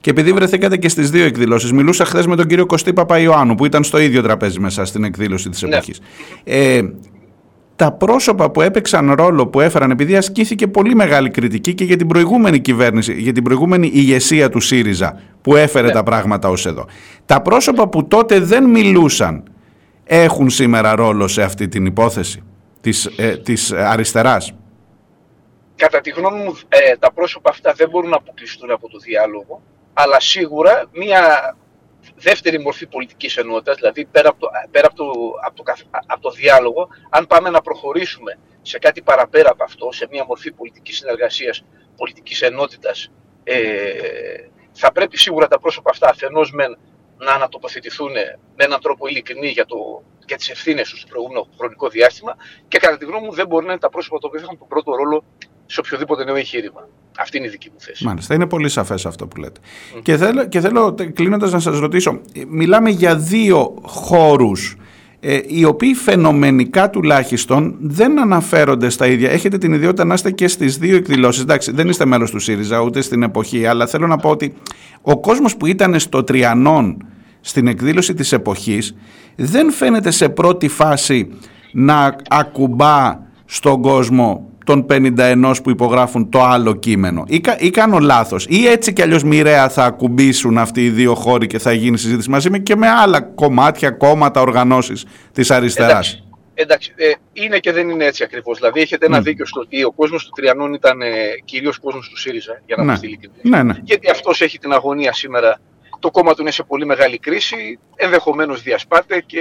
και 0.00 0.10
επειδή 0.10 0.32
βρεθήκατε 0.32 0.76
και 0.76 0.88
στις 0.88 1.10
δύο 1.10 1.24
εκδηλώσεις. 1.24 1.72
Μιλούσα 1.72 2.04
χθες 2.04 2.26
με 2.26 2.36
τον 2.36 2.46
κύριο 2.46 2.66
Κωστή 2.66 2.92
Παπαϊωάννου 2.92 3.54
που 3.54 3.64
ήταν 3.64 3.84
στο 3.84 3.98
ίδιο 3.98 4.22
τραπέζι 4.22 4.58
μέσα 4.58 4.84
στην 4.84 5.04
εκδήλωση 5.04 5.48
της 5.48 5.62
εποχής. 5.62 6.00
Ε, 6.44 6.80
τα 7.76 7.92
πρόσωπα 7.92 8.50
που 8.50 8.60
έπαιξαν 8.60 9.12
ρόλο 9.12 9.46
που 9.46 9.60
έφεραν, 9.60 9.90
επειδή 9.90 10.16
ασκήθηκε 10.16 10.66
πολύ 10.66 10.94
μεγάλη 10.94 11.30
κριτική 11.30 11.74
και 11.74 11.84
για 11.84 11.96
την 11.96 12.06
προηγούμενη 12.06 12.60
κυβέρνηση, 12.60 13.12
για 13.12 13.32
την 13.32 13.42
προηγούμενη 13.42 13.90
ηγεσία 13.92 14.48
του 14.48 14.60
ΣΥΡΙΖΑ 14.60 15.20
που 15.42 15.56
έφερε 15.56 15.86
ναι. 15.86 15.92
τα 15.92 16.02
πράγματα 16.02 16.48
ως 16.48 16.66
εδώ. 16.66 16.86
Τα 17.26 17.42
πρόσωπα 17.42 17.88
που 17.88 18.06
τότε 18.06 18.40
δεν 18.40 18.64
μιλούσαν 18.64 19.42
έχουν 20.04 20.50
σήμερα 20.50 20.94
ρόλο 20.94 21.28
σε 21.28 21.42
αυτή 21.42 21.68
την 21.68 21.86
υπόθεση 21.86 22.42
της, 22.80 23.06
ε, 23.16 23.36
της 23.36 23.72
αριστεράς. 23.72 24.54
Κατά 25.76 26.00
τη 26.00 26.10
γνώμη 26.10 26.42
μου 26.42 26.58
ε, 26.68 26.96
τα 26.98 27.12
πρόσωπα 27.12 27.50
αυτά 27.50 27.72
δεν 27.76 27.88
μπορούν 27.88 28.10
να 28.10 28.16
αποκλειστούν 28.16 28.70
από 28.70 28.88
το 28.88 28.98
διάλογο, 28.98 29.62
αλλά 29.92 30.20
σίγουρα 30.20 30.84
μια 30.92 31.56
δεύτερη 32.14 32.58
μορφή 32.60 32.86
πολιτικής 32.86 33.36
ενότητας, 33.36 33.76
δηλαδή 33.76 34.04
πέρα 34.04 34.28
από 34.28 34.40
το, 34.40 34.48
πέρα 34.70 34.86
από 34.86 34.96
το, 34.96 35.10
από 35.46 35.56
το, 35.56 35.72
από 36.06 36.20
το 36.20 36.30
διάλογο, 36.30 36.88
αν 37.10 37.26
πάμε 37.26 37.50
να 37.50 37.60
προχωρήσουμε 37.60 38.38
σε 38.62 38.78
κάτι 38.78 39.02
παραπέρα 39.02 39.50
από 39.50 39.64
αυτό, 39.64 39.92
σε 39.92 40.06
μια 40.10 40.24
μορφή 40.24 40.52
πολιτικής 40.52 40.96
συνεργασίας, 40.96 41.64
πολιτικής 41.96 42.42
ενότητας, 42.42 43.10
ε, 43.44 44.48
θα 44.72 44.92
πρέπει 44.92 45.16
σίγουρα 45.16 45.48
τα 45.48 45.60
πρόσωπα 45.60 45.90
αυτά 45.90 46.08
αφενός 46.08 46.52
μεν 46.52 46.78
να 47.18 47.32
ανατοποθετηθούν 47.32 48.12
με 48.56 48.64
έναν 48.64 48.80
τρόπο 48.80 49.06
ειλικρινή 49.06 49.48
για, 49.48 49.66
το, 49.66 50.02
για 50.26 50.36
τις 50.36 50.48
ευθύνες 50.50 50.88
τους 50.88 50.98
στο 50.98 51.08
προηγούμενο 51.08 51.48
χρονικό 51.58 51.88
διάστημα 51.88 52.36
και 52.68 52.78
κατά 52.78 52.96
τη 52.96 53.04
γνώμη 53.04 53.26
μου 53.26 53.32
δεν 53.32 53.46
μπορεί 53.46 53.64
να 53.66 53.72
είναι 53.72 53.80
τα 53.80 53.88
πρόσωπα 53.88 54.18
τα 54.18 54.28
οποία 54.28 54.40
έχουν 54.42 54.58
τον 54.58 54.68
πρώτο 54.68 54.94
ρόλο 54.94 55.24
σε 55.66 55.80
οποιοδήποτε 55.80 56.24
νέο 56.24 56.34
εγχείρημα. 56.34 56.88
Αυτή 57.18 57.36
είναι 57.36 57.46
η 57.46 57.50
δική 57.50 57.68
μου 57.72 57.80
θέση. 57.80 58.04
Μάλιστα, 58.04 58.34
είναι 58.34 58.46
πολύ 58.46 58.68
σαφές 58.68 59.06
αυτό 59.06 59.26
που 59.26 59.40
λέτε. 59.40 59.60
Και 60.02 60.16
θέλω, 60.16 60.48
και 60.48 60.60
θέλω 60.60 60.94
κλείνοντας 61.12 61.52
να 61.52 61.58
σας 61.58 61.78
ρωτήσω, 61.78 62.20
μιλάμε 62.48 62.90
για 62.90 63.16
δύο 63.16 63.74
χώρους 63.82 64.76
ε, 65.20 65.38
οι 65.46 65.64
οποίοι 65.64 65.94
φαινομενικά 65.94 66.90
τουλάχιστον 66.90 67.76
δεν 67.80 68.20
αναφέρονται 68.20 68.88
στα 68.88 69.06
ίδια. 69.06 69.30
Έχετε 69.30 69.58
την 69.58 69.72
ιδιότητα 69.72 70.04
να 70.04 70.14
είστε 70.14 70.30
και 70.30 70.48
στις 70.48 70.78
δύο 70.78 70.96
εκδηλώσεις. 70.96 71.42
Εντάξει, 71.42 71.72
δεν 71.72 71.88
είστε 71.88 72.04
μέλος 72.04 72.30
του 72.30 72.38
ΣΥΡΙΖΑ 72.38 72.80
ούτε 72.80 73.00
στην 73.00 73.22
εποχή, 73.22 73.66
αλλά 73.66 73.86
θέλω 73.86 74.06
να 74.06 74.16
πω 74.16 74.30
ότι 74.30 74.54
ο 75.02 75.20
κόσμος 75.20 75.56
που 75.56 75.66
ήταν 75.66 75.98
στο 75.98 76.24
Τριανόν 76.24 77.06
στην 77.40 77.66
εκδήλωση 77.66 78.14
της 78.14 78.32
εποχής 78.32 78.94
δεν 79.36 79.72
φαίνεται 79.72 80.10
σε 80.10 80.28
πρώτη 80.28 80.68
φάση 80.68 81.28
να 81.72 82.16
ακουμπά 82.28 83.18
στον 83.44 83.82
κόσμο 83.82 84.50
των 84.66 84.86
51 84.90 85.54
που 85.62 85.70
υπογράφουν 85.70 86.30
το 86.30 86.42
άλλο 86.42 86.74
κείμενο. 86.74 87.24
Ή, 87.26 87.40
ή 87.58 87.70
κάνω 87.70 87.98
λάθος. 87.98 88.46
Ή 88.48 88.66
έτσι 88.66 88.92
κι 88.92 89.02
αλλιώς 89.02 89.22
μοιραία 89.24 89.68
θα 89.68 89.84
ακουμπήσουν 89.84 90.58
αυτοί 90.58 90.84
οι 90.84 90.90
δύο 90.90 91.14
χώροι 91.14 91.46
και 91.46 91.58
θα 91.58 91.72
γίνει 91.72 91.98
συζήτηση 91.98 92.30
μαζί 92.30 92.50
με 92.50 92.58
και 92.58 92.76
με 92.76 92.88
άλλα 92.88 93.20
κομμάτια, 93.20 93.90
κόμματα, 93.90 94.40
οργανώσεις 94.40 95.04
της 95.32 95.50
αριστεράς. 95.50 95.90
Εντάξει. 95.90 96.20
Εντάξει, 96.58 96.92
ε, 96.96 97.10
είναι 97.32 97.58
και 97.58 97.72
δεν 97.72 97.88
είναι 97.88 98.04
έτσι 98.04 98.22
ακριβώς. 98.22 98.58
Δηλαδή, 98.58 98.80
έχετε 98.80 99.06
ένα 99.06 99.18
mm. 99.18 99.22
δίκιο 99.22 99.46
στο 99.46 99.60
ότι 99.60 99.84
ο 99.84 99.92
κόσμος 99.92 100.24
του 100.24 100.30
Τριανών 100.34 100.74
ήταν 100.74 101.02
ε, 101.02 101.06
κυρίως 101.44 101.78
κόσμος 101.78 102.08
του 102.08 102.18
ΣΥΡΙΖΑ, 102.18 102.62
για 102.66 102.76
να 102.76 102.82
ναι. 102.82 102.88
είμαστε 102.88 103.06
ειλικρινείς. 103.06 103.38
Ναι, 103.42 103.62
ναι. 103.62 103.74
Γιατί 103.82 104.10
αυτός 104.10 104.40
έχει 104.40 104.58
την 104.58 104.72
αγωνία 104.72 105.12
σήμερα 105.12 105.60
το 105.98 106.10
κόμμα 106.10 106.34
του 106.34 106.40
είναι 106.40 106.50
σε 106.50 106.62
πολύ 106.62 106.86
μεγάλη 106.86 107.18
κρίση, 107.18 107.78
ενδεχομένως 107.96 108.62
διασπάται 108.62 109.20
και 109.20 109.40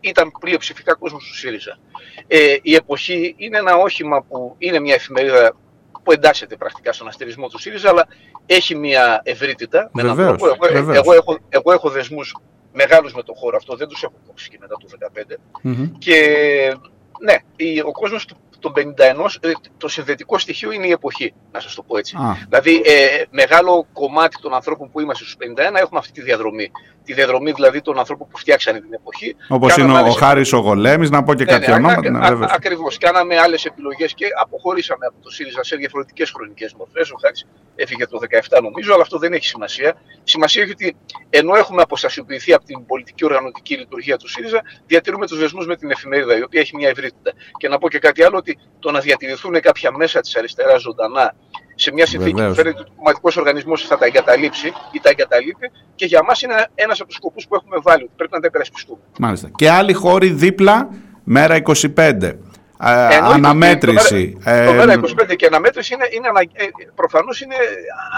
ήταν 0.00 0.32
πλειοψηφικά 0.40 0.94
κόσμος 0.94 1.24
του 1.24 1.34
ΣΥΡΙΖΑ. 1.34 1.78
Ε, 2.26 2.56
η 2.62 2.74
εποχή 2.74 3.34
είναι 3.38 3.58
ένα 3.58 3.76
όχημα 3.76 4.22
που 4.22 4.54
είναι 4.58 4.80
μια 4.80 4.94
εφημερίδα 4.94 5.56
που 6.02 6.12
εντάσσεται 6.12 6.56
πρακτικά 6.56 6.92
στον 6.92 7.08
αστερισμό 7.08 7.48
του 7.48 7.58
ΣΥΡΙΖΑ, 7.58 7.88
αλλά 7.88 8.08
έχει 8.46 8.74
μια 8.74 9.20
ευρύτητα. 9.24 9.90
Με 9.92 10.02
βεβαίως, 10.02 10.38
τρόπο. 10.38 10.66
Εγώ, 10.72 10.92
εγώ, 10.92 11.12
έχω, 11.12 11.38
εγώ 11.48 11.72
έχω 11.72 11.90
δεσμούς 11.90 12.36
μεγάλους 12.72 13.14
με 13.14 13.22
τον 13.22 13.34
χώρο 13.34 13.56
αυτό, 13.56 13.76
δεν 13.76 13.88
τους 13.88 14.02
έχω 14.02 14.14
κόψει 14.26 14.48
και 14.48 14.58
μετά 14.60 14.74
το 14.76 14.86
2015. 14.88 15.36
Και 15.98 16.16
ναι, 17.20 17.36
ο 17.84 17.92
κόσμος 17.92 18.26
των 18.58 18.72
51, 18.72 19.38
ε, 19.40 19.52
το 19.76 19.88
συνδετικό 19.88 20.38
στοιχείο 20.38 20.72
είναι 20.72 20.86
η 20.86 20.90
εποχή, 20.90 21.34
να 21.52 21.60
σας 21.60 21.74
το 21.74 21.82
πω 21.82 21.98
έτσι. 21.98 22.16
Δηλαδή, 22.48 22.82
ε, 22.84 23.22
μεγάλο 23.30 23.86
κομμάτι 23.92 24.36
των 24.40 24.54
ανθρώπων 24.54 24.90
που 24.90 25.00
είμαστε 25.00 25.24
στους 25.24 25.36
51 25.36 25.78
έχουμε 25.80 25.98
αυτή 25.98 26.12
τη 26.12 26.22
διαδρομή. 26.22 26.70
Τη 27.04 27.14
διαδρομή 27.14 27.52
δηλαδή 27.52 27.80
των 27.80 27.98
ανθρώπων 27.98 28.28
που 28.28 28.38
φτιάξανε 28.38 28.80
την 28.80 28.92
εποχή. 28.92 29.36
Όπως 29.48 29.76
είναι 29.76 29.98
ο 29.98 30.10
Χάρης 30.10 30.52
ο 30.52 30.58
Γολέμης, 30.58 31.10
να 31.10 31.22
πω 31.22 31.34
και 31.34 31.44
ναι, 31.44 31.50
κάποια 31.50 31.78
ναι, 31.78 31.86
ονόματα. 31.86 32.10
Ναι, 32.10 32.36
ναι, 32.36 32.46
ακριβώς. 32.50 32.98
Κάναμε 32.98 33.38
άλλες 33.38 33.64
επιλογές 33.64 34.14
και 34.14 34.26
αποχωρήσαμε 34.40 35.06
από 35.06 35.16
το 35.22 35.30
ΣΥΡΙΖΑ 35.30 35.64
σε 35.64 35.76
διαφορετικές 35.76 36.30
χρονικές 36.30 36.74
μορφές. 36.74 37.10
Ο 37.10 37.16
Χάρης 37.20 37.46
έφυγε 37.74 38.06
το 38.06 38.18
17 38.48 38.62
νομίζω, 38.62 38.92
αλλά 38.92 39.02
αυτό 39.02 39.18
δεν 39.18 39.32
έχει 39.32 39.46
σημασία. 39.46 39.94
Σημασία 40.22 40.62
έχει 40.62 40.70
ότι 40.70 40.96
ενώ 41.30 41.54
έχουμε 41.54 41.82
αποστασιοποιηθεί 41.82 42.52
από 42.52 42.64
την 42.64 42.86
πολιτική 42.86 43.24
οργανωτική 43.24 43.76
λειτουργία 43.76 44.16
του 44.16 44.28
ΣΥΡΙΖΑ, 44.28 44.62
διατηρούμε 44.86 45.26
τους 45.26 45.38
δεσμούς 45.38 45.66
με 45.66 45.76
την 45.76 45.90
εφημερίδα, 45.90 46.38
η 46.38 46.42
οποία 46.42 46.60
έχει 46.60 46.76
μια 46.76 46.88
ευρύτητα. 46.88 47.32
Και 47.58 47.68
να 47.68 47.78
πω 47.78 47.88
και 47.88 47.98
κάτι 47.98 48.22
άλλο, 48.22 48.42
ότι 48.50 48.58
το 48.78 48.90
να 48.90 49.00
διατηρηθούν 49.00 49.60
κάποια 49.60 49.90
μέσα 49.92 50.20
της 50.20 50.36
αριστεράς 50.36 50.80
ζωντανά 50.80 51.34
σε 51.74 51.92
μια 51.92 52.06
συνθήκη 52.06 52.42
που 52.42 52.54
φαίνεται 52.54 52.80
ότι 52.80 52.90
ο 52.90 52.94
κομματικός 52.96 53.36
οργανισμός 53.36 53.86
θα 53.86 53.98
τα 53.98 54.06
εγκαταλείψει 54.06 54.66
ή 54.92 55.00
τα 55.02 55.10
εγκαταλείπει 55.10 55.70
και 55.94 56.04
για 56.04 56.22
μας 56.26 56.42
είναι 56.42 56.68
ένας 56.74 57.00
από 57.00 57.08
τους 57.08 57.16
σκοπούς 57.16 57.46
που 57.46 57.54
έχουμε 57.54 57.76
βάλει, 57.82 58.02
ότι 58.02 58.12
πρέπει 58.16 58.32
να 58.34 58.40
τα 58.40 58.46
υπερασπιστούμε. 58.46 59.00
Μάλιστα. 59.18 59.50
Και 59.56 59.70
άλλοι 59.70 59.92
χώροι 59.92 60.28
δίπλα, 60.28 60.88
μέρα 61.24 61.56
25. 61.56 62.32
Ενώ 62.80 63.28
αναμέτρηση. 63.28 64.38
Το, 64.44 64.50
ε, 64.50 64.64
το 64.64 64.72
μέρα 64.72 65.00
25 65.00 65.34
και 65.36 65.46
αναμέτρηση 65.46 65.94
είναι, 65.94 66.04
είναι 66.10 66.28
ανα, 66.28 66.40
ε, 66.40 66.64
προφανώς 66.94 67.40
είναι 67.40 67.54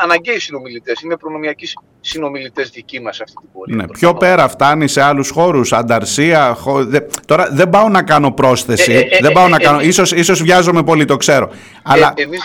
αναγκαίοι 0.02 0.38
συνομιλητές, 0.38 1.00
είναι 1.00 1.16
προνομιακοί 1.16 1.68
συνομιλητές 2.00 2.70
δικοί 2.70 3.00
μας 3.00 3.20
αυτή 3.20 3.36
την 3.40 3.48
πορεία. 3.52 3.76
Ναι, 3.76 3.88
πιο 3.88 4.14
πέρα 4.14 4.48
φτάνει 4.48 4.88
σε 4.88 5.02
άλλους 5.02 5.30
χώρους, 5.30 5.72
ανταρσία, 5.72 6.54
χω... 6.54 6.84
δε, 6.84 7.00
τώρα 7.26 7.48
δεν 7.52 7.68
πάω 7.68 7.88
να 7.88 8.02
κάνω 8.02 8.30
πρόσθεση, 8.32 8.92
ε, 8.92 8.98
ε, 8.98 9.18
δεν 9.20 9.32
πάω 9.32 9.48
να 9.48 9.58
κάνω, 9.58 9.80
ίσως, 9.80 10.12
ίσως 10.12 10.42
βιάζομαι 10.42 10.82
πολύ, 10.82 11.04
το 11.04 11.16
ξέρω. 11.16 11.50
Αλλά... 11.82 12.12
Εμείς, 12.16 12.42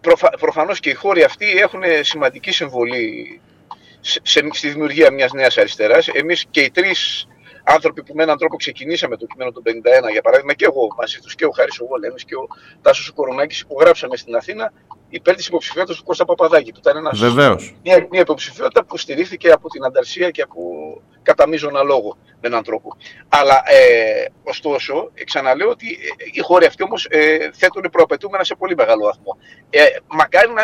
προφα, 0.00 0.30
προφανώς 0.40 0.80
και 0.80 0.90
οι 0.90 0.94
χώροι 0.94 1.22
αυτοί 1.22 1.46
έχουν 1.46 1.80
σημαντική 2.00 2.52
συμβολή 2.52 3.40
σε, 4.00 4.20
σε, 4.22 4.48
στη 4.52 4.68
δημιουργία 4.68 5.12
μιας 5.12 5.32
νέας 5.32 5.58
αριστεράς. 5.58 6.08
Εμείς 6.08 6.44
και 6.50 6.60
οι 6.60 6.70
τρεις 6.70 7.28
άνθρωποι 7.64 8.02
που 8.02 8.14
με 8.14 8.22
έναν 8.22 8.38
τρόπο 8.38 8.56
ξεκινήσαμε 8.56 9.16
το 9.16 9.26
κείμενο 9.26 9.50
του 9.50 9.62
51, 9.66 10.10
για 10.12 10.22
παράδειγμα, 10.22 10.52
και 10.54 10.64
εγώ 10.64 10.88
μαζί 10.98 11.18
τους 11.18 11.34
και 11.34 11.44
ο 11.44 11.50
Χάρης 11.50 11.80
ο 11.80 11.86
Βολέμη 11.86 12.20
και 12.26 12.34
ο 12.34 12.46
Τάσος 12.82 13.10
Κορονάκης, 13.10 13.60
υπογράψαμε 13.60 14.16
στην 14.16 14.36
Αθήνα 14.36 14.72
υπέρ 15.08 15.34
της 15.34 15.46
υποψηφιότητας 15.46 15.96
του 15.96 16.04
Κώστα 16.04 16.24
Παπαδάκη. 16.24 16.72
Που 16.72 16.78
ήταν 16.78 16.96
ένας, 16.96 17.18
μια, 17.82 18.06
μια 18.10 18.20
υποψηφιότητα 18.20 18.84
που 18.84 18.96
στηρίχθηκε 18.98 19.50
από 19.50 19.68
την 19.68 19.84
Ανταρσία 19.84 20.30
και 20.30 20.42
από 20.42 20.60
κατά 21.22 21.48
μείζωνα 21.48 21.82
λόγο 21.82 22.16
με 22.40 22.48
έναν 22.48 22.62
τρόπο. 22.62 22.96
Αλλά 23.28 23.62
ε, 23.66 24.26
ωστόσο, 24.42 25.10
ξαναλέω 25.24 25.68
ότι 25.68 25.86
ε, 25.86 26.24
οι 26.32 26.40
χώροι 26.40 26.66
αυτοί 26.66 26.82
όμως 26.82 27.06
ε, 27.10 27.50
θέτουν 27.52 27.82
προαπαιτούμενα 27.90 28.44
σε 28.44 28.54
πολύ 28.54 28.74
μεγάλο 28.74 29.04
βαθμό. 29.04 29.38
Ε, 29.70 29.84
μακάρι 30.06 30.52
να, 30.52 30.62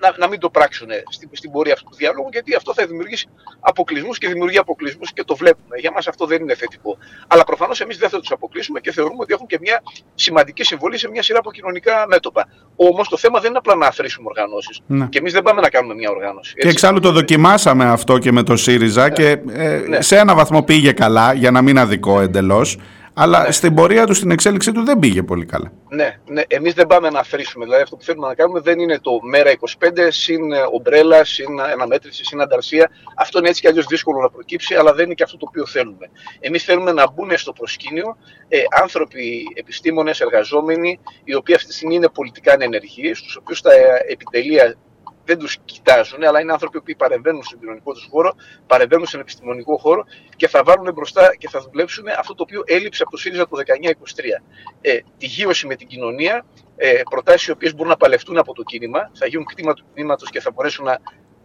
να, 0.00 0.14
να 0.18 0.28
μην 0.28 0.40
το 0.40 0.50
πράξουν 0.50 0.88
στην, 1.08 1.28
στην 1.32 1.50
πορεία 1.50 1.72
αυτού 1.72 1.88
του 1.90 1.96
διάλογου, 1.96 2.28
γιατί 2.32 2.54
αυτό 2.54 2.74
θα 2.74 2.86
δημιουργήσει 2.86 3.28
αποκλεισμούς 3.60 4.18
και 4.18 4.28
δημιουργεί 4.28 4.58
αποκλεισμούς 4.58 5.12
και 5.12 5.24
το 5.24 5.36
βλέπουμε. 5.36 5.76
Για 5.78 5.92
μας 5.92 6.08
αυτό 6.08 6.26
δεν 6.26 6.42
είναι 6.42 6.54
θετικό. 6.54 6.98
Αλλά 7.26 7.44
προφανώς 7.44 7.80
εμείς 7.80 7.98
δεν 7.98 8.08
θα 8.08 8.18
τους 8.18 8.30
αποκλείσουμε 8.30 8.80
και 8.80 8.92
θεωρούμε 8.92 9.18
ότι 9.20 9.32
έχουν 9.32 9.46
και 9.46 9.58
μια 9.60 9.82
σημαντική 10.14 10.64
συμβολή 10.64 10.98
σε 10.98 11.08
μια 11.08 11.22
σειρά 11.22 11.38
από 11.38 11.52
κοινωνικά 11.52 12.04
μέτωπα. 12.08 12.48
Όμως 12.76 13.08
το 13.08 13.16
θέμα 13.16 13.40
δεν 13.40 13.48
είναι 13.48 13.58
απλά 13.58 13.74
να 13.74 13.86
αφρίσουμε 13.86 14.28
οργανώσεις. 14.28 14.80
Ναι. 14.86 15.06
Και 15.06 15.18
εμείς 15.18 15.32
δεν 15.32 15.42
πάμε 15.42 15.60
να 15.60 15.68
κάνουμε 15.68 15.94
μια 15.94 16.10
οργάνωση. 16.10 16.52
Έτσι. 16.54 16.66
Και 16.66 16.72
εξάλλου 16.72 17.00
το 17.00 17.12
δοκιμάσαμε 17.12 17.84
αυτό 17.84 18.18
και 18.18 18.32
με 18.32 18.42
το 18.42 18.56
ΣΥΡΙΖΑ 18.56 19.02
ναι. 19.02 19.10
και 19.10 19.38
ε, 19.52 19.76
ναι. 19.88 20.00
σε 20.00 20.16
ένα 20.16 20.34
βαθμό 20.34 20.62
πήγε 20.62 20.92
καλά, 20.92 21.32
για 21.32 21.50
να 21.50 21.62
μην 21.62 21.78
αδικό 21.78 22.20
εντελώς. 22.20 22.78
Αλλά 23.14 23.42
ναι. 23.42 23.50
στην 23.50 23.74
πορεία 23.74 24.06
του, 24.06 24.14
στην 24.14 24.30
εξέλιξή 24.30 24.72
του 24.72 24.84
δεν 24.84 24.98
πήγε 24.98 25.22
πολύ 25.22 25.44
καλά. 25.44 25.72
Ναι, 25.88 26.18
ναι. 26.26 26.42
εμείς 26.46 26.74
δεν 26.74 26.86
πάμε 26.86 27.10
να 27.10 27.18
αφήσουμε. 27.18 27.64
Δηλαδή 27.64 27.82
αυτό 27.82 27.96
που 27.96 28.04
θέλουμε 28.04 28.26
να 28.26 28.34
κάνουμε 28.34 28.60
δεν 28.60 28.78
είναι 28.78 28.98
το 28.98 29.10
μέρα 29.22 29.52
25 29.78 30.08
συν 30.08 30.40
ομπρέλα, 30.72 31.24
συν 31.24 31.60
αναμέτρηση, 31.60 32.24
συν 32.24 32.40
ανταρσία. 32.40 32.90
Αυτό 33.16 33.38
είναι 33.38 33.48
έτσι 33.48 33.60
κι 33.60 33.68
αλλιώς 33.68 33.86
δύσκολο 33.86 34.20
να 34.20 34.30
προκύψει, 34.30 34.74
αλλά 34.74 34.92
δεν 34.92 35.04
είναι 35.04 35.14
και 35.14 35.22
αυτό 35.22 35.36
το 35.36 35.46
οποίο 35.48 35.66
θέλουμε. 35.66 36.10
Εμείς 36.40 36.64
θέλουμε 36.64 36.92
να 36.92 37.10
μπουν 37.10 37.38
στο 37.38 37.52
προσκήνιο 37.52 38.16
ε, 38.48 38.58
άνθρωποι, 38.80 39.46
επιστήμονες, 39.54 40.20
εργαζόμενοι, 40.20 41.00
οι 41.24 41.34
οποίοι 41.34 41.54
αυτή 41.54 41.66
τη 41.66 41.74
στιγμή 41.74 41.94
είναι 41.94 42.08
πολιτικά 42.08 42.52
ανενεργοί, 42.52 43.14
στους 43.14 43.36
οποίους 43.36 43.60
τα 43.60 43.70
επιτελεία 44.08 44.76
δεν 45.24 45.38
τους 45.38 45.58
κοιτάζουν, 45.64 46.24
αλλά 46.24 46.40
είναι 46.40 46.52
άνθρωποι 46.52 46.80
που 46.80 46.92
παρεμβαίνουν 46.96 47.42
στον 47.42 47.58
κοινωνικό 47.58 47.92
τους 47.92 48.08
χώρο, 48.10 48.34
παρεμβαίνουν 48.66 49.06
στον 49.06 49.20
επιστημονικό 49.20 49.76
χώρο 49.76 50.04
και 50.36 50.48
θα 50.48 50.62
βάλουν 50.64 50.92
μπροστά 50.92 51.36
και 51.36 51.48
θα 51.48 51.60
δουλέψουν 51.60 52.04
αυτό 52.18 52.34
το 52.34 52.42
οποίο 52.42 52.62
έλειψε 52.66 53.02
από 53.02 53.10
το 53.10 53.16
ΣΥΡΙΖΑ 53.16 53.48
το 53.48 53.56
1923. 53.56 54.42
Ε, 54.80 54.98
τη 55.18 55.26
γύρωση 55.26 55.66
με 55.66 55.74
την 55.74 55.86
κοινωνία, 55.86 56.44
ε, 56.76 57.00
προτάσεις 57.10 57.46
οι 57.46 57.50
οποίες 57.50 57.74
μπορούν 57.74 57.88
να 57.88 57.96
παλευτούν 57.96 58.38
από 58.38 58.54
το 58.54 58.62
κίνημα, 58.62 59.10
θα 59.14 59.26
γίνουν 59.26 59.44
κτήμα 59.44 59.74
του 59.74 59.84
κινήματο 59.94 60.26
και 60.26 60.40
θα 60.40 60.50
μπορέσουν 60.50 60.84
να, 60.84 60.98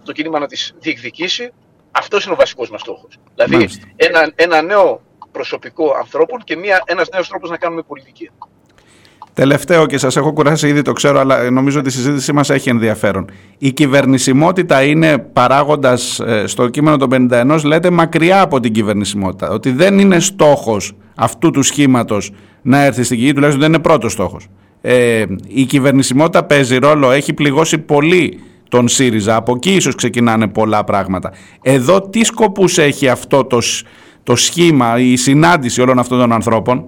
το 0.03 0.11
κίνημα 0.11 0.39
να 0.39 0.47
τις 0.47 0.73
διεκδικήσει. 0.79 1.51
Αυτός 1.91 2.23
είναι 2.23 2.33
ο 2.33 2.37
βασικός 2.37 2.69
μας 2.69 2.81
στόχος. 2.81 3.17
Δηλαδή, 3.35 3.69
ένα, 3.95 4.31
ένα 4.35 4.61
νέο 4.61 5.01
προσωπικό 5.31 5.93
ανθρώπων 5.93 6.43
και 6.43 6.57
ένας 6.85 7.09
νέος 7.09 7.27
τρόπος 7.27 7.49
να 7.49 7.57
κάνουμε 7.57 7.81
πολιτική. 7.81 8.31
Τελευταίο 9.35 9.85
και 9.85 9.97
σας 9.97 10.15
έχω 10.15 10.33
κουράσει 10.33 10.67
ήδη 10.67 10.81
το 10.81 10.91
ξέρω 10.91 11.19
αλλά 11.19 11.49
νομίζω 11.49 11.79
ότι 11.79 11.87
η 11.87 11.91
συζήτησή 11.91 12.33
μας 12.33 12.49
έχει 12.49 12.69
ενδιαφέρον. 12.69 13.29
Η 13.57 13.71
κυβερνησιμότητα 13.71 14.83
είναι 14.83 15.17
παράγοντας 15.17 16.19
ε, 16.19 16.47
στο 16.47 16.69
κείμενο 16.69 16.97
των 16.97 17.27
51 17.31 17.59
λέτε 17.63 17.89
μακριά 17.89 18.41
από 18.41 18.59
την 18.59 18.73
κυβερνησιμότητα. 18.73 19.49
Ότι 19.49 19.71
δεν 19.71 19.99
είναι 19.99 20.19
στόχος 20.19 20.95
αυτού 21.15 21.51
του 21.51 21.63
σχήματος 21.63 22.31
να 22.61 22.83
έρθει 22.83 23.03
στην 23.03 23.17
γη, 23.17 23.33
τουλάχιστον 23.33 23.61
δεν 23.61 23.73
είναι 23.73 23.81
πρώτος 23.81 24.11
στόχος. 24.11 24.47
Ε, 24.81 25.25
η 25.47 25.63
κυβερνησιμότητα 25.63 26.43
παίζει 26.43 26.77
ρόλο, 26.77 27.11
έχει 27.11 27.33
πληγώσει 27.33 27.77
πολύ 27.77 28.39
τον 28.69 28.87
ΣΥΡΙΖΑ. 28.87 29.35
Από 29.35 29.53
εκεί 29.55 29.75
ίσως 29.75 29.95
ξεκινάνε 29.95 30.47
πολλά 30.47 30.83
πράγματα. 30.83 31.31
Εδώ 31.61 32.01
τι 32.01 32.23
σκοπούς 32.23 32.77
έχει 32.77 33.07
αυτό 33.07 33.43
το, 33.43 33.57
το 34.23 34.35
σχήμα, 34.35 34.99
η 34.99 35.15
συνάντηση 35.15 35.81
όλων 35.81 35.99
αυτών 35.99 36.19
των 36.19 36.31
ανθρώπων; 36.31 36.85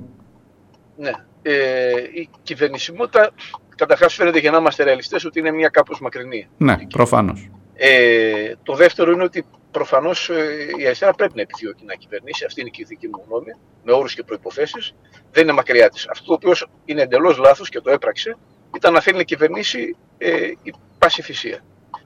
Ναι, 1.48 1.54
ε, 1.54 2.10
η 2.14 2.30
κυβερνησιμότητα 2.44 3.32
καταρχάς 3.76 4.14
φαίνεται 4.14 4.40
για 4.40 4.52
να 4.52 4.58
είμαστε 4.58 4.84
ρεαλιστές 4.84 5.26
ότι 5.26 5.40
είναι 5.40 5.52
μια 5.52 5.70
κάπως 5.70 6.00
μακρινή. 6.00 6.48
Ναι, 6.58 6.78
προφανώς. 6.90 7.50
Ε, 7.74 8.54
το 8.64 8.74
δεύτερο 8.74 9.12
είναι 9.12 9.24
ότι 9.24 9.46
προφανώς 9.72 10.30
ε, 10.30 10.68
η 10.78 10.86
αριστερά 10.86 11.14
πρέπει 11.14 11.36
να 11.36 11.42
επιδιώκει 11.42 11.86
να 11.86 11.94
κυβερνήσει. 11.94 12.46
Αυτή 12.46 12.62
είναι 12.62 12.70
και 12.70 12.82
η 12.82 12.86
δική 12.88 13.08
μου 13.08 13.24
γνώμη, 13.28 13.52
με 13.84 13.92
όρους 13.92 14.14
και 14.14 14.24
προποθέσει. 14.24 14.96
Δεν 15.32 15.44
είναι 15.44 15.52
μακριά 15.52 15.90
της. 15.90 16.08
Αυτό 16.08 16.26
το 16.26 16.34
οποίο 16.34 16.68
είναι 16.86 17.02
εντελώς 17.02 17.38
λάθος 17.38 17.70
και 17.70 17.82
το 17.82 17.90
έπραξε 17.90 18.38
ήταν 18.76 18.94
να 18.94 19.02
θέλει 19.02 19.18
να 19.18 19.24
κυβερνήσει 19.24 19.96
ε, 20.18 20.32
η 20.64 20.74
πάση 21.00 21.22
θυσία. 21.22 21.60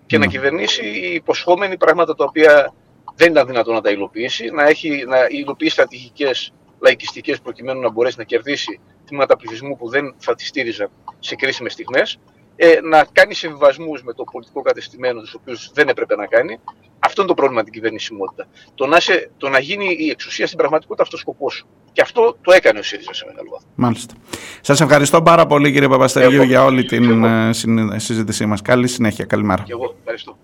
Και 0.05 0.17
να 0.17 0.25
ναι. 0.25 0.31
κυβερνήσει 0.31 0.85
υποσχόμενη 1.13 1.77
πράγματα 1.77 2.15
τα 2.15 2.23
οποία 2.23 2.73
δεν 3.15 3.31
ήταν 3.31 3.47
δυνατόν 3.47 3.73
να 3.73 3.81
τα 3.81 3.89
υλοποιήσει, 3.89 4.49
να, 4.49 4.63
έχει, 4.63 5.05
να 5.07 5.17
υλοποιήσει 5.29 5.71
στρατηγικές 5.71 6.53
λαϊκιστικές 6.81 7.41
προκειμένου 7.41 7.79
να 7.79 7.91
μπορέσει 7.91 8.17
να 8.17 8.23
κερδίσει 8.23 8.79
τμήματα 9.11 9.37
πληθυσμού 9.37 9.77
που 9.77 9.89
δεν 9.89 10.15
θα 10.17 10.35
τη 10.35 10.45
στήριζαν 10.45 10.89
σε 11.19 11.35
κρίσιμες 11.35 11.73
στιγμές, 11.73 12.19
ε, 12.55 12.79
να 12.81 13.05
κάνει 13.11 13.33
συμβιβασμού 13.33 13.91
με 14.03 14.13
το 14.13 14.23
πολιτικό 14.31 14.61
κατεστημένο, 14.61 15.21
τους 15.21 15.33
οποίους 15.33 15.71
δεν 15.73 15.87
έπρεπε 15.87 16.15
να 16.15 16.25
κάνει. 16.25 16.59
Αυτό 16.99 17.21
είναι 17.21 17.29
το 17.29 17.35
πρόβλημα 17.35 17.63
την 17.63 17.73
κυβερνησιμότητα. 17.73 18.47
Το 18.75 18.85
να, 18.85 18.99
σε, 18.99 19.31
το 19.37 19.49
να 19.49 19.59
γίνει 19.59 19.95
η 19.99 20.09
εξουσία 20.09 20.45
στην 20.45 20.57
πραγματικότητα 20.57 21.03
αυτός 21.03 21.19
σκοπός 21.19 21.53
σου. 21.53 21.67
Και 21.91 22.01
αυτό 22.01 22.37
το 22.41 22.51
έκανε 22.51 22.79
ο 22.79 22.83
ΣΥΡΙΖΑ 22.83 23.13
σε 23.13 23.25
μεγάλο 23.27 23.49
βαθμό. 23.51 23.69
Μάλιστα. 23.75 24.13
Σας 24.61 24.81
ευχαριστώ 24.81 25.21
πάρα 25.21 25.45
πολύ, 25.45 25.71
κύριε 25.71 25.87
Παπαστεργίου, 25.87 26.43
για 26.43 26.63
όλη 26.63 26.83
την 26.83 27.23
ε, 27.23 27.53
συζήτησή 27.99 28.45
μας. 28.45 28.61
Καλή 28.61 28.87
συνέχεια. 28.87 29.25
Καλημέρα. 29.25 29.63
Και 29.63 29.71
εγώ. 29.71 29.95
Ευχαριστώ. 29.99 30.37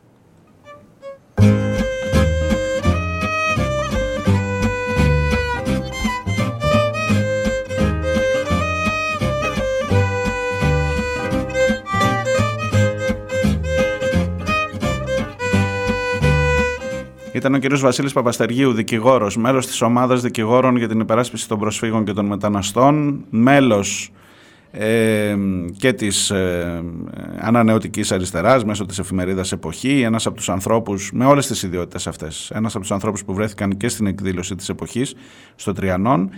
Ήταν 17.48 17.72
ο 17.74 17.76
κ. 17.76 17.80
Βασίλης 17.80 18.14
Παπαστεργίου, 18.14 18.74
δικηγόρος, 18.74 19.38
μέλος 19.38 19.68
της 19.68 19.82
ομάδας 19.82 20.22
δικηγόρων 20.22 20.76
για 20.76 20.88
την 20.88 21.00
υπεράσπιση 21.00 21.48
των 21.48 21.60
προσφύγων 21.60 22.06
και 22.06 22.14
των 22.14 22.26
μεταναστών, 22.26 23.26
μέλος 23.30 24.12
ε, 24.72 25.36
και 25.78 25.94
της 25.94 26.30
ε, 26.30 26.84
ανανεωτικής 27.40 28.12
αριστεράς 28.12 28.64
μέσω 28.64 28.86
της 28.86 29.00
εφημερίδας 29.00 29.52
Εποχή, 29.52 30.02
ένας 30.02 30.26
από 30.26 30.36
τους 30.36 30.50
ανθρώπους, 30.50 31.12
με 31.14 31.26
όλες 31.26 31.48
τις 31.48 31.64
ιδιότητες 31.64 32.08
αυτές, 32.08 32.52
ένας 32.54 32.72
από 32.74 32.82
τους 32.82 32.92
ανθρώπους 32.92 33.24
που 33.24 33.34
βρέθηκαν 33.34 33.78
και 33.78 33.88
στην 33.88 34.08
εκδήλωση 34.08 34.56
της 34.56 34.70
Εποχής 34.70 35.16
στο 35.56 35.74
Τριανόν 35.74 36.30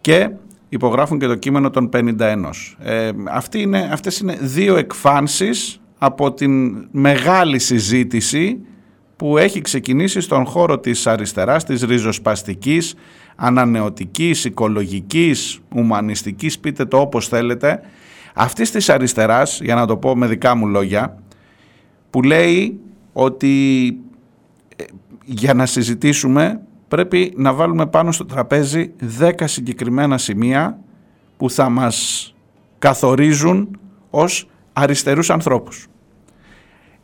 και 0.00 0.30
υπογράφουν 0.68 1.18
και 1.18 1.26
το 1.26 1.34
κείμενο 1.34 1.70
των 1.70 1.88
51. 1.92 2.76
Ε, 2.78 3.10
αυτή 3.30 3.60
είναι, 3.60 3.88
αυτές 3.92 4.18
είναι 4.18 4.38
δύο 4.40 4.76
εκφάνσεις 4.76 5.80
από 5.98 6.32
την 6.32 6.84
μεγάλη 6.90 7.58
συζήτηση 7.58 8.58
που 9.22 9.38
έχει 9.38 9.60
ξεκινήσει 9.60 10.20
στον 10.20 10.44
χώρο 10.44 10.78
της 10.78 11.06
αριστεράς, 11.06 11.64
της 11.64 11.82
ριζοσπαστικής, 11.82 12.94
ανανεωτικής, 13.36 14.44
οικολογικής, 14.44 15.60
ουμανιστικής, 15.74 16.58
πείτε 16.58 16.84
το 16.84 17.00
όπως 17.00 17.28
θέλετε, 17.28 17.80
αυτής 18.34 18.70
της 18.70 18.88
αριστεράς, 18.88 19.60
για 19.60 19.74
να 19.74 19.86
το 19.86 19.96
πω 19.96 20.16
με 20.16 20.26
δικά 20.26 20.54
μου 20.54 20.66
λόγια, 20.66 21.18
που 22.10 22.22
λέει 22.22 22.80
ότι 23.12 23.86
ε, 24.76 24.84
για 25.24 25.54
να 25.54 25.66
συζητήσουμε 25.66 26.60
πρέπει 26.88 27.32
να 27.36 27.52
βάλουμε 27.52 27.86
πάνω 27.86 28.12
στο 28.12 28.24
τραπέζι 28.24 28.92
10 29.20 29.32
συγκεκριμένα 29.44 30.18
σημεία 30.18 30.78
που 31.36 31.50
θα 31.50 31.68
μας 31.68 32.34
καθορίζουν 32.78 33.78
ως 34.10 34.48
αριστερούς 34.72 35.30
ανθρώπους. 35.30 35.86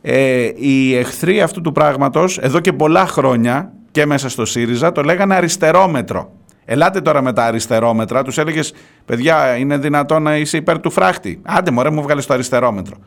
Ε, 0.01 0.49
οι 0.55 0.95
εχθροί 0.95 1.41
αυτού 1.41 1.61
του 1.61 1.71
πράγματος 1.71 2.37
εδώ 2.37 2.59
και 2.59 2.73
πολλά 2.73 3.07
χρόνια 3.07 3.73
και 3.91 4.05
μέσα 4.05 4.29
στο 4.29 4.45
ΣΥΡΙΖΑ 4.45 4.91
το 4.91 5.01
λέγανε 5.01 5.35
αριστερόμετρο. 5.35 6.31
Ελάτε 6.65 7.01
τώρα 7.01 7.21
με 7.21 7.33
τα 7.33 7.45
αριστερόμετρα, 7.45 8.23
τους 8.23 8.37
έλεγες 8.37 8.73
παιδιά 9.05 9.55
είναι 9.55 9.77
δυνατόν 9.77 10.23
να 10.23 10.37
είσαι 10.37 10.57
υπέρ 10.57 10.79
του 10.79 10.91
φράχτη. 10.91 11.41
Άντε 11.45 11.71
μωρέ 11.71 11.89
μου 11.89 12.01
βγάλες 12.01 12.25
το 12.25 12.33
αριστερόμετρο. 12.33 12.97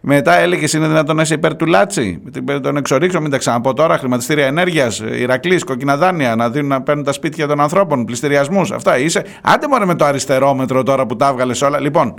Μετά 0.00 0.34
έλεγες 0.34 0.72
είναι 0.72 0.86
δυνατόν 0.86 1.16
να 1.16 1.22
είσαι 1.22 1.34
υπέρ 1.34 1.56
του 1.56 1.66
Λάτσι, 1.66 2.22
τον 2.62 2.76
εξορίξω, 2.76 3.20
μην 3.20 3.30
τα 3.30 3.38
ξαναπώ 3.38 3.72
τώρα. 3.72 3.98
Χρηματιστήρια 3.98 4.46
ενέργειας, 4.46 4.98
Ηρακλής, 4.98 5.64
κόκκινα 5.64 5.96
δάνεια, 5.96 6.36
να 6.36 6.50
δίνουν 6.50 6.68
να 6.68 6.82
παίρνουν 6.82 7.04
τα 7.04 7.12
σπίτια 7.12 7.46
των 7.46 7.60
ανθρώπων, 7.60 8.04
πληστηριασμούς. 8.04 8.70
Αυτά 8.70 8.98
είσαι. 8.98 9.24
Άντε 9.42 9.68
μωρέ 9.68 9.84
με 9.84 9.94
το 9.94 10.04
αριστερόμετρο 10.04 10.82
τώρα 10.82 11.06
που 11.06 11.16
τα 11.16 11.28
έβγαλες 11.28 11.62
όλα. 11.62 11.80
Λοιπόν, 11.80 12.14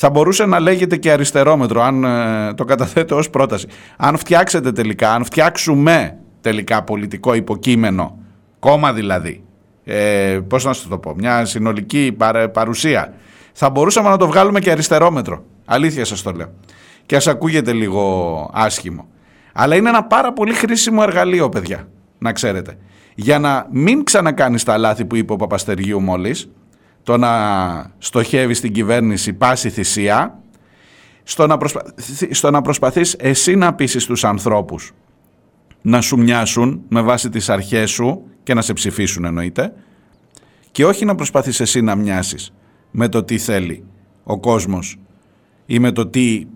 θα 0.00 0.10
μπορούσε 0.10 0.46
να 0.46 0.60
λέγεται 0.60 0.96
και 0.96 1.12
αριστερόμετρο, 1.12 1.82
αν 1.82 2.04
ε, 2.04 2.54
το 2.54 2.64
καταθέτω 2.64 3.16
ως 3.16 3.30
πρόταση. 3.30 3.66
Αν 3.96 4.16
φτιάξετε 4.16 4.72
τελικά, 4.72 5.12
αν 5.12 5.24
φτιάξουμε 5.24 6.18
τελικά 6.40 6.82
πολιτικό 6.82 7.34
υποκείμενο, 7.34 8.18
κόμμα 8.58 8.92
δηλαδή, 8.92 9.44
ε, 9.84 10.38
πώς 10.48 10.64
να 10.64 10.72
σου 10.72 10.88
το 10.88 10.98
πω, 10.98 11.14
μια 11.14 11.44
συνολική 11.44 12.16
παρουσία, 12.52 13.14
θα 13.52 13.70
μπορούσαμε 13.70 14.08
να 14.08 14.16
το 14.16 14.26
βγάλουμε 14.26 14.60
και 14.60 14.70
αριστερόμετρο. 14.70 15.44
Αλήθεια 15.64 16.04
σας 16.04 16.22
το 16.22 16.30
λέω. 16.30 16.52
Και 17.06 17.16
ας 17.16 17.26
ακούγεται 17.26 17.72
λίγο 17.72 18.50
άσχημο. 18.54 19.08
Αλλά 19.52 19.76
είναι 19.76 19.88
ένα 19.88 20.04
πάρα 20.04 20.32
πολύ 20.32 20.54
χρήσιμο 20.54 21.00
εργαλείο, 21.06 21.48
παιδιά, 21.48 21.88
να 22.18 22.32
ξέρετε. 22.32 22.78
Για 23.14 23.38
να 23.38 23.66
μην 23.70 24.04
ξανακάνεις 24.04 24.64
τα 24.64 24.78
λάθη 24.78 25.04
που 25.04 25.16
είπε 25.16 25.32
ο 25.32 25.36
Παπαστεργίου 25.36 26.00
μόλις, 26.00 26.50
το 27.02 27.16
να 27.16 27.30
στοχεύει 27.98 28.54
στην 28.54 28.72
κυβέρνηση 28.72 29.32
πάση 29.32 29.70
θυσία, 29.70 30.42
στο 31.22 31.46
να, 31.46 31.56
προσπα... 31.56 31.82
στο 32.30 32.50
να 32.50 32.62
προσπαθείς 32.62 33.14
εσύ 33.18 33.54
να 33.54 33.74
πείσεις 33.74 34.06
τους 34.06 34.24
ανθρώπους 34.24 34.92
να 35.82 36.00
σου 36.00 36.18
μοιάσουν 36.18 36.80
με 36.88 37.00
βάση 37.00 37.28
τις 37.28 37.48
αρχές 37.48 37.90
σου 37.90 38.22
και 38.42 38.54
να 38.54 38.62
σε 38.62 38.72
ψηφίσουν 38.72 39.24
εννοείται 39.24 39.72
και 40.70 40.84
όχι 40.84 41.04
να 41.04 41.14
προσπαθείς 41.14 41.60
εσύ 41.60 41.80
να 41.80 41.94
μοιάσεις 41.94 42.52
με 42.90 43.08
το 43.08 43.22
τι 43.22 43.38
θέλει 43.38 43.84
ο 44.24 44.38
κόσμος 44.38 44.98
ή 45.66 45.78
με 45.78 45.92
το 45.92 46.06
τι, 46.06 46.46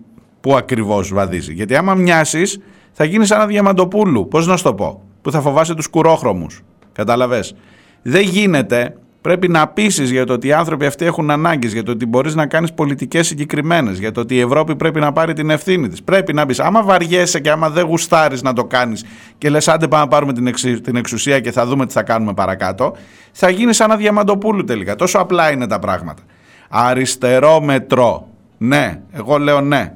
που 0.41 0.55
ακριβώς 0.55 1.13
βαδίζει. 1.13 1.53
Γιατί 1.53 1.75
άμα 1.75 1.95
μοιάσεις 1.95 2.59
θα 2.91 3.03
γίνεις 3.03 3.31
ένα 3.31 3.47
διαμαντοπούλου, 3.47 4.27
πώς 4.27 4.47
να 4.47 4.57
σου 4.57 4.63
το 4.63 4.73
πω, 4.73 5.03
που 5.21 5.31
θα 5.31 5.41
φοβάσαι 5.41 5.73
τους 5.73 5.87
κουρόχρωμους. 5.87 6.61
Καταλαβες. 6.91 7.55
Δεν 8.01 8.21
γίνεται 8.21 8.97
Πρέπει 9.23 9.47
να 9.47 9.67
πείσει 9.67 10.03
για 10.03 10.25
το 10.25 10.33
ότι 10.33 10.47
οι 10.47 10.53
άνθρωποι 10.53 10.85
αυτοί 10.85 11.05
έχουν 11.05 11.31
ανάγκες, 11.31 11.73
για 11.73 11.83
το 11.83 11.91
ότι 11.91 12.05
μπορείς 12.05 12.35
να 12.35 12.45
κάνεις 12.45 12.73
πολιτικές 12.73 13.27
συγκεκριμένες, 13.27 13.99
για 13.99 14.11
το 14.11 14.21
ότι 14.21 14.35
η 14.35 14.39
Ευρώπη 14.39 14.75
πρέπει 14.75 14.99
να 14.99 15.11
πάρει 15.11 15.33
την 15.33 15.49
ευθύνη 15.49 15.87
της. 15.87 16.03
Πρέπει 16.03 16.33
να 16.33 16.45
πεις, 16.45 16.59
άμα 16.59 16.83
βαριέσαι 16.83 17.39
και 17.39 17.49
άμα 17.49 17.69
δεν 17.69 17.85
γουστάρεις 17.85 18.41
να 18.41 18.53
το 18.53 18.65
κάνεις 18.65 19.05
και 19.37 19.49
λες, 19.49 19.67
άντε 19.67 19.87
πάμε 19.87 20.03
να 20.03 20.09
πάρουμε 20.09 20.33
την, 20.33 20.53
την 20.81 20.95
εξουσία 20.95 21.39
και 21.39 21.51
θα 21.51 21.65
δούμε 21.65 21.85
τι 21.85 21.93
θα 21.93 22.03
κάνουμε 22.03 22.33
παρακάτω, 22.33 22.95
θα 23.31 23.49
γίνεις 23.49 23.75
σαν 23.75 23.89
ένα 23.89 23.99
διαμαντοπούλου 23.99 24.63
τελικά. 24.63 24.95
Τόσο 24.95 25.19
απλά 25.19 25.51
είναι 25.51 25.67
τα 25.67 25.79
πράγματα. 25.79 26.21
Αριστερόμετρο. 26.69 28.27
Ναι, 28.57 29.01
εγώ 29.11 29.37
λέω 29.37 29.61
ναι. 29.61 29.93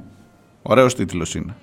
Ωραίος 0.62 0.94
τίτλος 0.94 1.34
είναι. 1.34 1.54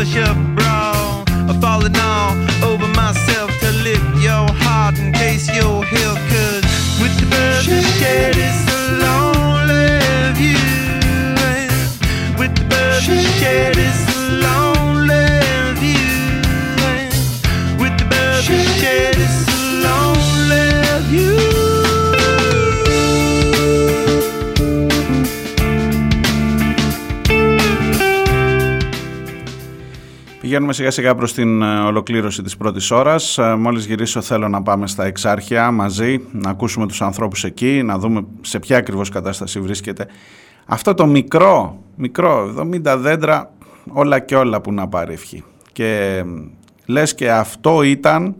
push 0.00 0.16
up 0.16 0.36
bra. 0.56 1.24
I'm 1.28 1.60
falling 1.60 1.94
all 1.94 2.32
over 2.64 2.88
myself 2.94 3.50
to 3.60 3.70
lift 3.84 4.08
your 4.22 4.46
heart 4.64 4.98
in 4.98 5.12
case 5.12 5.46
your 5.54 5.84
hill 5.84 6.16
could. 6.30 6.64
With 7.02 7.14
the 7.20 7.26
birds 7.28 7.66
that 7.66 7.84
shared 8.00 8.36
it's 8.48 8.62
a 8.76 8.82
lonely 9.04 10.00
view. 10.40 10.56
With 12.38 12.52
the 12.56 12.64
birds 12.72 13.06
that 13.08 13.24
shared 13.40 13.76
it's 13.76 14.16
a 14.16 14.20
lonely. 14.40 14.59
Πηγαίνουμε 30.50 30.72
σιγά 30.72 30.90
σιγά 30.90 31.14
προς 31.14 31.32
την 31.32 31.62
ε, 31.62 31.80
ολοκλήρωση 31.80 32.42
της 32.42 32.56
πρώτης 32.56 32.90
ώρας. 32.90 33.38
Ε, 33.38 33.54
μόλις 33.54 33.86
γυρίσω 33.86 34.20
θέλω 34.20 34.48
να 34.48 34.62
πάμε 34.62 34.86
στα 34.86 35.04
εξάρχεια 35.04 35.70
μαζί, 35.70 36.20
να 36.32 36.50
ακούσουμε 36.50 36.86
τους 36.86 37.02
ανθρώπους 37.02 37.44
εκεί, 37.44 37.82
να 37.84 37.98
δούμε 37.98 38.24
σε 38.40 38.58
ποια 38.58 38.76
ακριβώς 38.76 39.08
κατάσταση 39.08 39.60
βρίσκεται. 39.60 40.06
Αυτό 40.66 40.94
το 40.94 41.06
μικρό, 41.06 41.82
μικρό, 41.96 42.54
70 42.58 42.96
δέντρα, 42.98 43.52
όλα 43.92 44.18
και 44.18 44.36
όλα 44.36 44.60
που 44.60 44.72
να 44.72 44.88
πάρει 44.88 45.12
ευχή. 45.12 45.44
Και 45.72 46.22
λες 46.86 47.14
και 47.14 47.30
αυτό 47.30 47.82
ήταν 47.82 48.36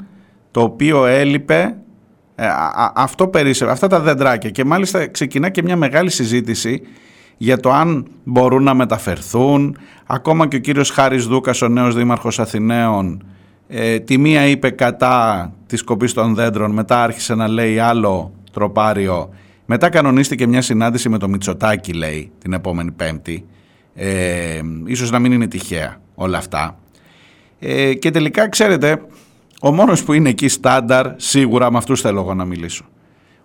το 0.50 0.61
οποίο 0.61 1.06
έλειπε, 1.06 1.76
ε, 2.34 2.46
αυτό 2.94 3.28
περίσσευε, 3.28 3.70
αυτά 3.70 3.86
τα 3.86 4.00
δεντράκια. 4.00 4.50
Και 4.50 4.64
μάλιστα 4.64 5.06
ξεκινά 5.06 5.48
και 5.48 5.62
μια 5.62 5.76
μεγάλη 5.76 6.11
συζήτηση 6.11 6.82
για 7.43 7.61
το 7.61 7.70
αν 7.70 8.07
μπορούν 8.24 8.62
να 8.62 8.74
μεταφερθούν. 8.74 9.76
Ακόμα 10.07 10.49
και 10.49 10.57
ο 10.57 10.59
κύριος 10.59 10.91
Χάρης 10.91 11.26
Δούκας, 11.26 11.62
ο 11.62 11.68
νέος 11.68 11.95
δήμαρχος 11.95 12.38
Αθηναίων, 12.38 13.24
ε, 13.68 13.99
τη 13.99 14.18
μία 14.18 14.47
είπε 14.47 14.70
κατά 14.70 15.53
της 15.66 15.82
κοπής 15.82 16.12
των 16.12 16.34
δέντρων, 16.34 16.70
μετά 16.70 17.03
άρχισε 17.03 17.34
να 17.34 17.49
λέει 17.49 17.78
άλλο 17.78 18.32
τροπάριο. 18.53 19.30
Μετά 19.66 19.88
κανονίστηκε 19.88 20.47
μια 20.47 20.62
συνάντηση 20.62 21.09
με 21.09 21.18
το 21.18 21.28
Μητσοτάκι, 21.28 21.93
λέει, 21.93 22.30
την 22.38 22.53
επόμενη 22.53 22.91
Πέμπτη. 22.91 23.47
Ε, 23.95 24.61
ίσως 24.84 25.11
να 25.11 25.18
μην 25.18 25.32
είναι 25.32 25.47
τυχαία 25.47 26.01
όλα 26.14 26.38
αυτά. 26.38 26.78
Ε, 27.59 27.95
και 27.95 28.11
τελικά, 28.11 28.49
ξέρετε, 28.49 29.03
ο 29.61 29.72
μόνος 29.72 30.05
που 30.05 30.12
είναι 30.12 30.28
εκεί 30.28 30.49
στάνταρ, 30.49 31.07
σίγουρα 31.16 31.70
με 31.72 31.78
αυτούς 31.78 32.01
θέλω 32.01 32.20
εγώ 32.20 32.34
να 32.34 32.45
μιλήσω. 32.45 32.84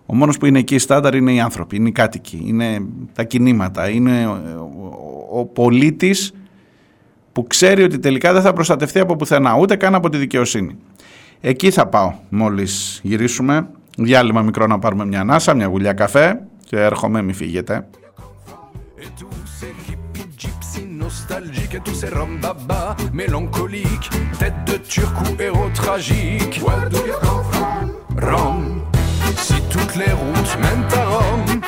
Ο 0.06 0.14
μόνος 0.14 0.38
που 0.38 0.46
είναι 0.46 0.58
εκεί 0.58 0.78
στάνταρ 0.78 1.14
είναι 1.14 1.32
οι 1.32 1.40
άνθρωποι, 1.40 1.76
είναι 1.76 1.88
οι 1.88 1.92
κάτοικοι, 1.92 2.42
είναι 2.46 2.80
τα 3.12 3.24
κινήματα, 3.24 3.88
είναι 3.88 4.26
ο, 4.26 5.38
ο 5.38 5.44
πολίτης 5.44 6.32
που 7.32 7.46
ξέρει 7.46 7.82
ότι 7.82 7.98
τελικά 7.98 8.32
δεν 8.32 8.42
θα 8.42 8.52
προστατευτεί 8.52 8.98
από 8.98 9.16
πουθενά, 9.16 9.56
ούτε 9.56 9.76
καν 9.76 9.94
από 9.94 10.08
τη 10.08 10.16
δικαιοσύνη. 10.16 10.76
Εκεί 11.40 11.70
θα 11.70 11.86
πάω 11.86 12.12
μόλις 12.28 13.00
γυρίσουμε. 13.02 13.68
Διάλειμμα 13.98 14.42
μικρό 14.42 14.66
να 14.66 14.78
πάρουμε 14.78 15.06
μια 15.06 15.20
ανάσα, 15.20 15.54
μια 15.54 15.66
γουλιά 15.66 15.92
καφέ 15.92 16.40
και 16.64 16.76
έρχομαι, 16.80 17.22
μη 17.22 17.32
φύγετε. 17.32 17.86
nostalgique 21.06 21.80
tous 21.84 21.94
ces 21.94 22.10
mélancoliques, 23.12 24.10
tête 24.40 24.64
de 24.64 24.76
turc 24.76 25.14
ou 25.22 25.40
héros 25.40 25.70
tragique. 25.72 26.60
Rome, 28.16 28.82
si 29.46 29.60
toutes 29.70 29.94
les 29.94 30.12
routes 30.22 30.54
mènent 30.62 30.92
à 31.00 31.04
Rome. 31.14 31.60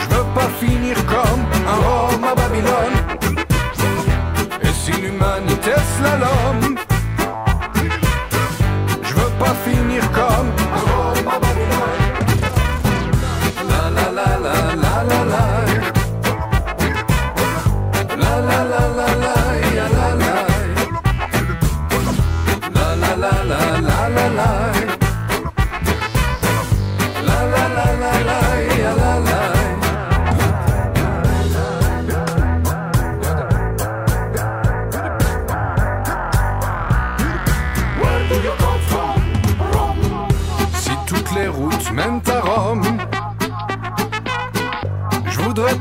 Je 0.00 0.06
veux 0.12 0.28
pas 0.34 0.50
finir 0.60 0.96
comme 1.12 1.44
un 1.74 1.78
Rome 1.86 2.24
à 2.24 2.34
Babylone. 2.40 2.98
Et 4.62 4.72
si 4.82 4.92
l'humanité 5.02 5.74
slalom, 5.94 6.53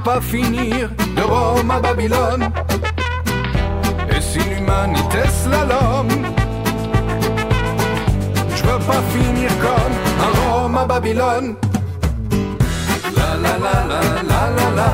pas 0.04 0.20
finir 0.20 0.90
de 1.16 1.22
Rome 1.22 1.72
à 1.72 1.80
Babylone. 1.80 2.44
Et 4.10 4.22
si 4.22 4.40
l'humanité 4.50 5.22
slalom, 5.42 6.08
je 8.56 8.64
veux 8.64 8.82
pas 8.92 9.02
finir 9.16 9.50
comme 9.66 9.96
un 10.26 10.32
Rome 10.42 10.78
à 10.78 10.86
Babylone. 10.86 11.56
La 13.18 13.30
la 13.44 13.54
la 13.66 13.76
la 13.92 14.02
la 14.32 14.42
la 14.58 14.68
la. 14.80 14.90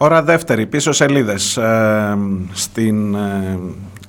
Ώρα 0.03 0.22
δεύτερη, 0.22 0.66
πίσω 0.66 0.93
σελίδες. 0.93 1.57
Ε, 1.57 2.16
στην, 2.53 3.14
ε, 3.14 3.59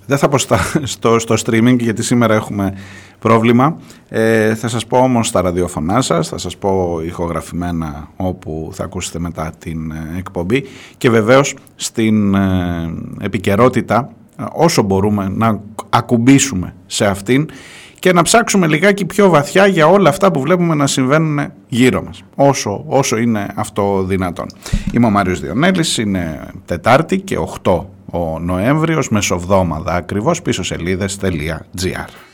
δεν 0.06 0.18
θα 0.18 0.28
πω 0.30 0.38
στο, 0.84 1.20
στο 1.20 1.36
streaming 1.46 1.76
γιατί 1.80 2.04
σήμερα 2.04 2.34
έχουμε 2.34 2.74
πρόβλημα. 3.20 3.78
Ε, 4.10 4.56
θα 4.56 4.68
σας 4.68 4.86
πω 4.86 4.98
όμως 4.98 5.32
τα 5.32 5.42
ραδιοφωνά 5.42 6.02
σας, 6.02 6.28
θα 6.28 6.38
σας 6.38 6.58
πω 6.58 7.02
ηχογραφημένα 7.06 8.10
όπου 8.16 8.70
θα 8.74 8.84
ακούσετε 8.84 9.20
μετά 9.20 9.52
την 9.58 9.92
ε, 9.92 10.18
εκπομπή 10.18 10.64
και 10.98 11.10
βεβαίως 11.10 11.56
στην 11.76 12.36
επικαιρότητα 13.20 14.10
όσο 14.54 14.82
μπορούμε 14.82 15.28
να 15.36 15.60
ακουμπήσουμε 15.90 16.76
σε 16.86 17.06
αυτήν 17.06 17.50
και 18.00 18.14
να 18.14 18.22
ψάξουμε 18.22 18.68
λιγάκι 18.68 19.06
πιο 19.06 19.30
βαθιά 19.30 19.68
για 19.68 19.88
όλα 19.88 20.10
αυτά 20.10 20.32
που 20.32 20.42
βλέπουμε 20.42 20.76
να 20.76 20.88
συμβαίνουν 20.88 21.52
γύρω 21.68 22.04
μας, 22.04 22.24
όσο, 22.36 22.84
όσο 22.88 23.18
είναι 23.18 23.48
αυτό 23.56 24.04
δυνατόν. 24.04 24.46
Είμαι 24.92 25.06
ο 25.06 25.10
Μάριος 25.10 25.40
Διονέλης, 25.40 25.98
είναι 25.98 26.48
Τετάρτη 26.66 27.20
και 27.20 27.38
8 27.62 27.86
ο 28.12 28.40
Νοέμβριος, 28.40 29.10
μεσοβδόμαδα 29.10 29.94
ακριβώς, 29.94 30.42
πίσω 30.42 30.64
σελίδες.gr. 30.64 32.31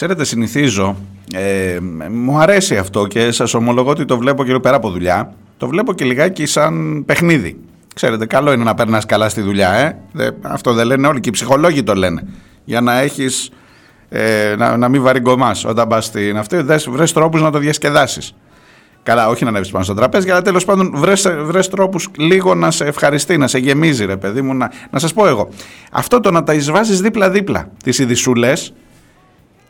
Ξέρετε, 0.00 0.24
συνηθίζω, 0.24 0.96
ε, 1.34 1.78
μου 2.10 2.38
αρέσει 2.38 2.76
αυτό 2.76 3.06
και 3.06 3.30
σας 3.30 3.54
ομολογώ 3.54 3.90
ότι 3.90 4.04
το 4.04 4.18
βλέπω 4.18 4.44
και 4.44 4.58
πέρα 4.58 4.76
από 4.76 4.90
δουλειά, 4.90 5.32
το 5.56 5.68
βλέπω 5.68 5.92
και 5.92 6.04
λιγάκι 6.04 6.46
σαν 6.46 7.04
παιχνίδι. 7.06 7.58
Ξέρετε, 7.94 8.26
καλό 8.26 8.52
είναι 8.52 8.64
να 8.64 8.74
περνάς 8.74 9.06
καλά 9.06 9.28
στη 9.28 9.40
δουλειά, 9.40 9.72
ε. 9.72 9.98
αυτό 10.42 10.72
δεν 10.72 10.86
λένε 10.86 11.06
όλοι 11.06 11.20
και 11.20 11.28
οι 11.28 11.32
ψυχολόγοι 11.32 11.82
το 11.82 11.94
λένε. 11.94 12.22
Για 12.64 12.80
να 12.80 12.98
έχεις, 12.98 13.50
ε, 14.08 14.54
να, 14.58 14.76
να 14.76 14.88
μην 14.88 15.02
βαριγκομάς 15.02 15.64
όταν 15.64 15.88
πας 15.88 16.04
στην 16.04 16.36
αυτή, 16.36 16.64
βρες 16.88 17.12
τρόπους 17.12 17.42
να 17.42 17.50
το 17.50 17.58
διασκεδάσεις. 17.58 18.34
Καλά, 19.02 19.28
όχι 19.28 19.44
να 19.44 19.50
ανέβεις 19.50 19.70
πάνω 19.70 19.84
στο 19.84 19.94
τραπέζι, 19.94 20.30
αλλά 20.30 20.42
τέλος 20.42 20.64
πάντων 20.64 20.92
βρες, 20.94 21.28
βρες 21.42 21.68
τρόπους 21.68 22.08
λίγο 22.18 22.54
να 22.54 22.70
σε 22.70 22.84
ευχαριστεί, 22.84 23.36
να 23.36 23.46
σε 23.46 23.58
γεμίζει, 23.58 24.04
ρε 24.04 24.16
παιδί 24.16 24.42
μου. 24.42 24.54
Να, 24.54 24.70
να 24.90 24.98
σας 24.98 25.12
πω 25.12 25.26
εγώ. 25.26 25.48
Αυτό 25.92 26.20
το 26.20 26.30
να 26.30 26.42
τα 26.42 26.54
εισβάζεις 26.54 27.00
δίπλα-δίπλα 27.00 27.70
τις 27.82 27.98
ειδισούλε 27.98 28.52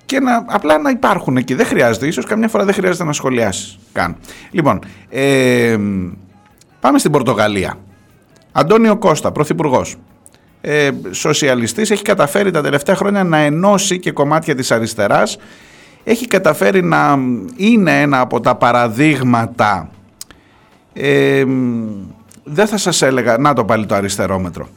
και 0.09 0.20
να, 0.20 0.44
απλά 0.46 0.78
να 0.78 0.90
υπάρχουν 0.90 1.36
εκεί. 1.36 1.54
Δεν 1.54 1.66
χρειάζεται, 1.66 2.06
ίσως 2.06 2.24
καμιά 2.24 2.48
φορά 2.48 2.64
δεν 2.64 2.74
χρειάζεται 2.74 3.04
να 3.04 3.12
σχολιάσεις 3.12 3.78
καν. 3.92 4.16
Λοιπόν, 4.50 4.80
ε, 5.09 5.76
πάμε 6.80 6.98
στην 6.98 7.11
Πορτογαλία. 7.11 7.74
Αντώνιο 8.52 8.96
Κώστα, 8.96 9.32
πρωθυπουργός. 9.32 9.96
Ε, 10.61 10.90
σοσιαλιστής, 11.11 11.90
έχει 11.90 12.02
καταφέρει 12.02 12.50
τα 12.50 12.62
τελευταία 12.62 12.94
χρόνια 12.94 13.24
να 13.24 13.38
ενώσει 13.38 13.98
και 13.98 14.12
κομμάτια 14.12 14.54
της 14.54 14.70
αριστεράς. 14.70 15.38
Έχει 16.04 16.26
καταφέρει 16.26 16.82
να 16.82 17.18
είναι 17.56 18.00
ένα 18.00 18.20
από 18.20 18.40
τα 18.40 18.54
παραδείγματα 18.54 19.90
ε, 20.92 21.44
δεν 22.44 22.66
θα 22.66 22.76
σας 22.76 23.02
έλεγα, 23.02 23.38
να 23.38 23.52
το 23.52 23.64
πάλι 23.64 23.86
το 23.86 23.94
αριστερόμετρο. 23.94 24.68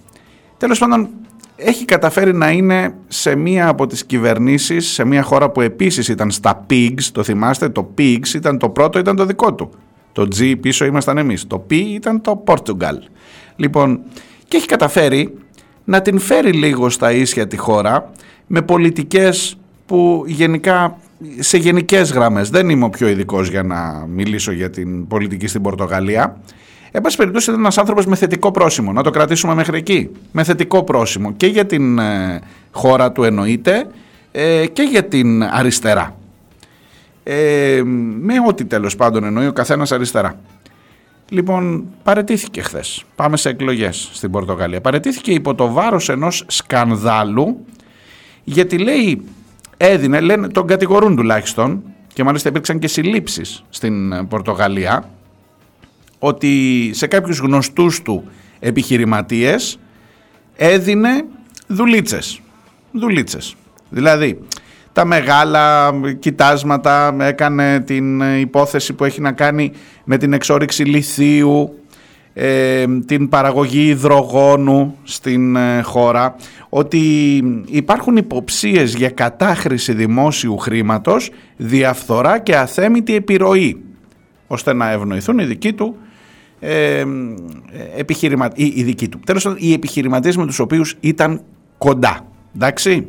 Τέλος 0.57 0.79
πάντων, 0.79 1.09
έχει 1.63 1.85
καταφέρει 1.85 2.33
να 2.33 2.51
είναι 2.51 2.93
σε 3.07 3.35
μία 3.35 3.67
από 3.67 3.87
τις 3.87 4.05
κυβερνήσεις, 4.05 4.87
σε 4.87 5.05
μία 5.05 5.21
χώρα 5.21 5.49
που 5.49 5.61
επίσης 5.61 6.07
ήταν 6.07 6.31
στα 6.31 6.65
PIGS, 6.69 7.03
το 7.11 7.23
θυμάστε, 7.23 7.69
το 7.69 7.93
PIGS 7.97 8.33
ήταν 8.35 8.57
το 8.57 8.69
πρώτο, 8.69 8.99
ήταν 8.99 9.15
το 9.15 9.25
δικό 9.25 9.53
του. 9.53 9.69
Το 10.11 10.27
G 10.35 10.55
πίσω 10.61 10.85
ήμασταν 10.85 11.17
εμείς, 11.17 11.47
το 11.47 11.65
P 11.69 11.73
ήταν 11.73 12.21
το 12.21 12.43
Portugal. 12.47 12.95
Λοιπόν, 13.55 13.99
και 14.47 14.57
έχει 14.57 14.65
καταφέρει 14.65 15.37
να 15.83 16.01
την 16.01 16.19
φέρει 16.19 16.51
λίγο 16.51 16.89
στα 16.89 17.11
ίσια 17.11 17.47
τη 17.47 17.57
χώρα 17.57 18.11
με 18.47 18.61
πολιτικές 18.61 19.57
που 19.85 20.23
γενικά 20.25 20.97
σε 21.39 21.57
γενικές 21.57 22.11
γραμμές, 22.11 22.49
δεν 22.49 22.69
είμαι 22.69 22.85
ο 22.85 22.89
πιο 22.89 23.07
ειδικός 23.07 23.49
για 23.49 23.63
να 23.63 24.05
μιλήσω 24.09 24.51
για 24.51 24.69
την 24.69 25.07
πολιτική 25.07 25.47
στην 25.47 25.61
Πορτογαλία, 25.61 26.41
Εν 26.91 27.01
πάση 27.01 27.17
περιπτώσει 27.17 27.49
ήταν 27.49 27.61
ένας 27.61 27.77
άνθρωπος 27.77 28.05
με 28.05 28.15
θετικό 28.15 28.51
πρόσημο, 28.51 28.91
να 28.91 29.03
το 29.03 29.09
κρατήσουμε 29.09 29.53
μέχρι 29.53 29.77
εκεί. 29.77 30.09
Με 30.31 30.43
θετικό 30.43 30.83
πρόσημο 30.83 31.33
και 31.33 31.47
για 31.47 31.65
την 31.65 31.99
ε, 31.99 32.41
χώρα 32.71 33.11
του 33.11 33.23
εννοείται 33.23 33.87
ε, 34.31 34.65
και 34.67 34.81
για 34.81 35.05
την 35.05 35.43
αριστερά. 35.43 36.15
Ε, 37.23 37.81
με 38.19 38.33
ό,τι 38.47 38.65
τέλος 38.65 38.95
πάντων 38.95 39.23
εννοεί 39.23 39.47
ο 39.47 39.53
καθένας 39.53 39.91
αριστερά. 39.91 40.39
Λοιπόν, 41.29 41.85
παρετήθηκε 42.03 42.61
χθες. 42.61 43.03
Πάμε 43.15 43.37
σε 43.37 43.49
εκλογές 43.49 44.09
στην 44.13 44.31
Πορτογαλία. 44.31 44.81
Παρετήθηκε 44.81 45.31
υπό 45.31 45.55
το 45.55 45.71
βάρος 45.71 46.09
ενός 46.09 46.43
σκανδάλου 46.47 47.65
γιατί 48.43 48.77
λέει, 48.77 49.21
έδινε, 49.77 50.19
λένε, 50.19 50.47
τον 50.47 50.67
κατηγορούν 50.67 51.15
τουλάχιστον 51.15 51.83
και 52.13 52.23
μάλιστα 52.23 52.49
υπήρξαν 52.49 52.79
και 52.79 52.87
συλλήψεις 52.87 53.63
στην 53.69 54.27
Πορτογαλία 54.27 55.09
ότι 56.23 56.89
σε 56.93 57.07
κάποιους 57.07 57.39
γνωστούς 57.39 58.01
του 58.01 58.23
επιχειρηματίες 58.59 59.79
έδινε 60.55 61.25
δουλίτσες. 61.67 62.41
Δουλίτσες. 62.91 63.55
Δηλαδή, 63.89 64.39
τα 64.93 65.05
μεγάλα 65.05 65.93
κοιτάσματα 66.19 67.15
έκανε 67.19 67.79
την 67.79 68.21
υπόθεση 68.39 68.93
που 68.93 69.05
έχει 69.05 69.21
να 69.21 69.31
κάνει 69.31 69.71
με 70.03 70.17
την 70.17 70.33
εξόριξη 70.33 70.83
λιθίου, 70.83 71.79
ε, 72.33 72.85
την 73.05 73.29
παραγωγή 73.29 73.87
υδρογόνου 73.87 74.97
στην 75.03 75.55
ε, 75.55 75.81
χώρα, 75.81 76.35
ότι 76.69 76.99
υπάρχουν 77.67 78.17
υποψίες 78.17 78.95
για 78.95 79.09
κατάχρηση 79.09 79.93
δημόσιου 79.93 80.57
χρήματος, 80.57 81.31
διαφθορά 81.57 82.39
και 82.39 82.55
αθέμητη 82.55 83.15
επιρροή, 83.15 83.81
ώστε 84.47 84.73
να 84.73 84.89
ευνοηθούν 84.89 85.39
οι 85.39 85.45
δικοί 85.45 85.73
του 85.73 85.95
ε, 86.63 87.05
επιχειρημα... 87.97 88.49
οι, 88.53 88.73
οι 88.75 88.83
δικοί 88.83 89.07
του. 89.07 89.19
Τέλος 89.25 89.43
πάντων, 89.43 89.57
οι 89.61 89.73
επιχειρηματίες 89.73 90.37
με 90.37 90.45
τους 90.45 90.59
οποίους 90.59 90.95
ήταν 90.99 91.41
κοντά. 91.77 92.27
Εντάξει. 92.55 93.07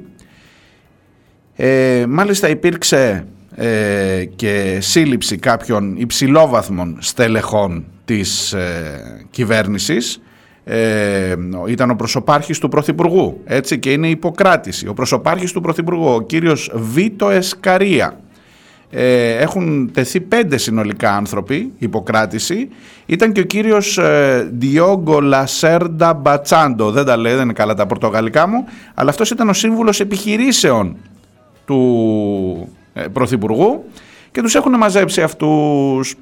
Ε, 1.57 2.05
μάλιστα 2.09 2.49
υπήρξε 2.49 3.27
ε, 3.55 4.25
και 4.37 4.79
σύλληψη 4.81 5.37
κάποιων 5.37 5.97
υψηλόβαθμων 5.97 6.97
στελεχών 7.01 7.85
της 8.05 8.53
ε, 8.53 9.27
κυβέρνησης 9.31 10.23
ε, 10.65 11.35
ήταν 11.69 11.91
ο 11.91 11.95
προσωπάρχης 11.95 12.59
του 12.59 12.69
Πρωθυπουργού 12.69 13.41
έτσι 13.45 13.79
και 13.79 13.93
είναι 13.93 14.09
υποκράτηση 14.09 14.89
ο 14.89 14.95
προσωπάρχης 14.95 15.53
του 15.53 15.61
Πρωθυπουργού 15.61 16.05
ο 16.05 16.23
κύριος 16.23 16.73
Βίτο 16.75 17.31
Εσκαρία 17.31 18.21
ε, 18.95 19.37
έχουν 19.37 19.91
τεθεί 19.93 20.21
πέντε 20.21 20.57
συνολικά 20.57 21.17
άνθρωποι 21.17 21.73
υποκράτηση. 21.79 22.69
Ήταν 23.07 23.33
και 23.33 23.41
ο 23.41 23.45
κύριος 23.45 23.99
ε, 23.99 24.51
Διόγκο 24.53 25.21
Λασέρντα 25.21 26.15
Μπατσάντο, 26.15 26.91
δεν 26.91 27.05
τα 27.05 27.17
λέει, 27.17 27.35
δεν 27.35 27.43
είναι 27.43 27.53
καλά 27.53 27.75
τα 27.75 27.87
πορτογαλικά 27.87 28.49
μου, 28.49 28.65
αλλά 28.95 29.11
αυτός 29.11 29.31
ήταν 29.31 29.49
ο 29.49 29.53
σύμβουλος 29.53 30.01
επιχειρήσεων 30.01 30.97
του 31.65 32.69
ε, 32.93 33.03
Πρωθυπουργού 33.13 33.85
και 34.31 34.43
τους 34.43 34.55
έχουν 34.55 34.77
μαζέψει 34.77 35.23
αυτούς. 35.23 36.15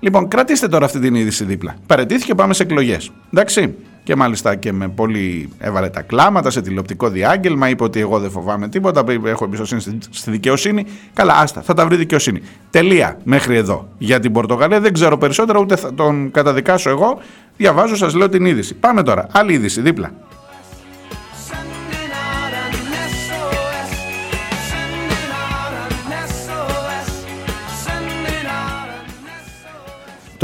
Λοιπόν, 0.00 0.28
κρατήστε 0.28 0.68
τώρα 0.68 0.84
αυτή 0.84 0.98
την 0.98 1.14
είδηση 1.14 1.44
δίπλα. 1.44 1.76
Παρετήθηκε, 1.86 2.34
πάμε 2.34 2.54
σε 2.54 2.62
εκλογές. 2.62 3.10
Εντάξει. 3.32 3.74
Και 4.04 4.16
μάλιστα 4.16 4.54
και 4.54 4.72
με 4.72 4.88
πολύ 4.88 5.48
έβαλε 5.58 5.88
τα 5.88 6.02
κλάματα 6.02 6.50
σε 6.50 6.60
τηλεοπτικό 6.60 7.08
διάγγελμα. 7.08 7.68
Είπε 7.68 7.84
ότι 7.84 8.00
εγώ 8.00 8.18
δεν 8.18 8.30
φοβάμαι 8.30 8.68
τίποτα, 8.68 9.04
έχω 9.24 9.44
εμπιστοσύνη 9.44 9.98
στη 10.10 10.30
δικαιοσύνη. 10.30 10.86
Καλά, 11.12 11.34
άστα, 11.34 11.62
θα 11.62 11.74
τα 11.74 11.86
βρει 11.86 11.96
δικαιοσύνη. 11.96 12.42
Τελεία 12.70 13.18
μέχρι 13.24 13.56
εδώ. 13.56 13.88
Για 13.98 14.20
την 14.20 14.32
Πορτογαλία 14.32 14.80
δεν 14.80 14.92
ξέρω 14.92 15.18
περισσότερο, 15.18 15.60
ούτε 15.60 15.76
θα 15.76 15.94
τον 15.94 16.30
καταδικάσω 16.30 16.90
εγώ. 16.90 17.18
Διαβάζω, 17.56 17.96
σας 17.96 18.14
λέω 18.14 18.28
την 18.28 18.46
είδηση. 18.46 18.74
Πάμε 18.74 19.02
τώρα. 19.02 19.26
Άλλη 19.32 19.52
είδηση 19.52 19.80
δίπλα. 19.80 20.10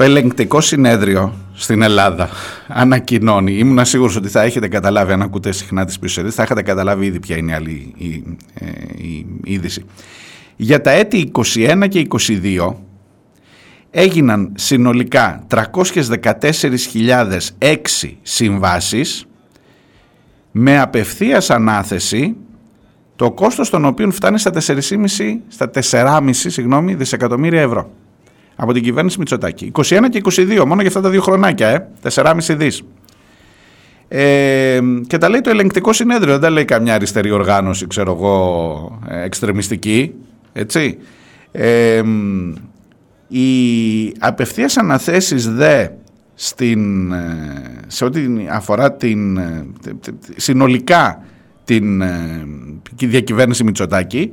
Το 0.01 0.07
ελεγκτικό 0.07 0.61
συνέδριο 0.61 1.35
στην 1.55 1.83
Ελλάδα 1.83 2.29
ανακοινώνει, 2.69 3.53
ήμουν 3.53 3.85
σίγουρος 3.85 4.17
ότι 4.17 4.29
θα 4.29 4.43
έχετε 4.43 4.69
καταλάβει 4.69 5.13
αν 5.13 5.23
ακούτε 5.23 5.53
συχνά 5.53 5.85
τις 5.85 5.99
πίσω 5.99 6.31
θα 6.31 6.43
έχετε 6.43 6.63
καταλάβει 6.63 7.07
ήδη 7.07 7.21
ποια 7.21 7.37
είναι 7.37 7.51
η 7.51 7.55
άλλη 7.55 7.93
η, 7.97 8.25
ε, 8.55 8.67
η, 8.97 9.27
είδηση. 9.45 9.85
Για 10.57 10.81
τα 10.81 10.91
έτη 10.91 11.31
21 11.55 11.87
και 11.89 12.07
22 12.29 12.75
έγιναν 13.91 14.53
συνολικά 14.55 15.47
314.006 15.49 18.17
συμβάσεις 18.23 19.27
με 20.51 20.81
απευθείας 20.81 21.51
ανάθεση 21.51 22.37
το 23.17 23.33
κόστος 23.33 23.71
των 23.71 23.85
οποίων 23.85 24.13
φτάνει 24.13 24.39
στα 24.39 24.51
4,5, 24.51 25.41
στα 25.49 25.71
4,5 25.91 26.31
συγγνώμη, 26.33 26.95
δισεκατομμύρια 26.95 27.61
ευρώ 27.61 27.91
από 28.61 28.73
την 28.73 28.83
κυβέρνηση 28.83 29.19
Μητσοτάκη. 29.19 29.73
21 29.75 29.83
και 30.11 30.21
22, 30.25 30.65
μόνο 30.67 30.81
για 30.81 30.89
αυτά 30.89 31.01
τα 31.01 31.09
δύο 31.09 31.21
χρονάκια, 31.21 31.69
ε, 31.69 31.89
4,5 32.03 32.55
δις. 32.57 32.83
Ε, 34.09 34.81
και 35.07 35.19
τα 35.19 35.29
λέει 35.29 35.41
το 35.41 35.51
ελεγκτικό 35.51 35.93
συνέδριο, 35.93 36.33
δεν 36.33 36.41
τα 36.41 36.51
λέει 36.51 36.65
καμιά 36.65 36.95
αριστερή 36.95 37.31
οργάνωση, 37.31 37.87
ξέρω 37.87 38.13
εγώ, 38.13 38.99
ε, 39.09 39.23
εξτρεμιστική, 39.23 40.15
έτσι. 40.53 40.99
Ε, 41.53 42.03
οι 43.29 43.49
απευθείας 44.19 44.77
αναθέσεις 44.77 45.55
δε 45.55 45.87
στην, 46.35 47.13
ε, 47.13 47.63
σε 47.87 48.05
ό,τι 48.05 48.21
αφορά 48.51 48.93
την, 48.93 49.37
ε, 49.37 49.67
συνολικά 50.37 51.23
την 51.65 52.03
διακυβέρνηση 52.97 53.65
Μητσοτάκη 53.65 54.31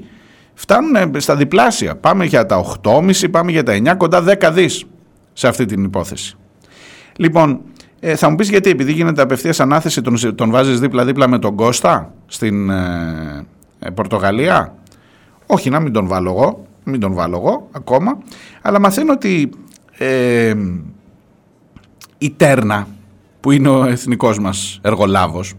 φτάνουν 0.58 1.20
στα 1.22 1.36
διπλάσια. 1.36 1.96
Πάμε 1.96 2.26
για 2.26 2.46
τα 2.46 2.66
8,5, 2.84 3.32
πάμε 3.32 3.52
για 3.52 3.64
τα 3.64 3.74
9, 3.74 3.98
κοντά 3.98 4.24
10 4.42 4.52
δις 4.54 4.86
σε 5.34 5.48
αυτή 5.48 5.66
την 5.66 5.84
υπόθεση. 5.84 6.38
Λοιπόν, 7.18 7.62
ε, 8.00 8.16
θα 8.16 8.30
μου 8.30 8.36
πεις 8.36 8.50
γιατί, 8.50 8.70
επειδή 8.70 8.92
γίνεται 8.92 9.22
απευθείας 9.22 9.60
ανάθεση, 9.60 10.02
τον, 10.02 10.36
τον 10.36 10.52
βάζεις 10.52 10.80
δίπλα-δίπλα 10.80 11.28
με 11.28 11.40
τον 11.40 11.56
Κώστα 11.56 12.14
στην 12.26 12.70
ε, 12.70 13.46
ε, 13.80 13.90
Πορτογαλία; 13.90 14.76
Όχι, 15.46 15.70
να 15.70 15.80
μην 15.80 15.94
τον 15.94 16.08
βάλω 16.08 16.30
εγώ, 16.30 16.66
μην 16.84 17.00
τον 17.00 17.14
βάλω 17.14 17.38
εγώ 17.38 17.68
ακόμα, 17.72 18.18
αλλά 18.62 18.80
μαθαίνω 18.80 19.14
ότι 19.14 19.50
ε, 19.98 20.54
η 22.18 22.32
Τέρνα, 22.38 22.88
που 23.40 23.52
είναι 23.52 23.70
ο 23.70 23.86
εθνικός 23.86 24.40
μας 24.40 24.80
εργολάβος, 24.82 25.54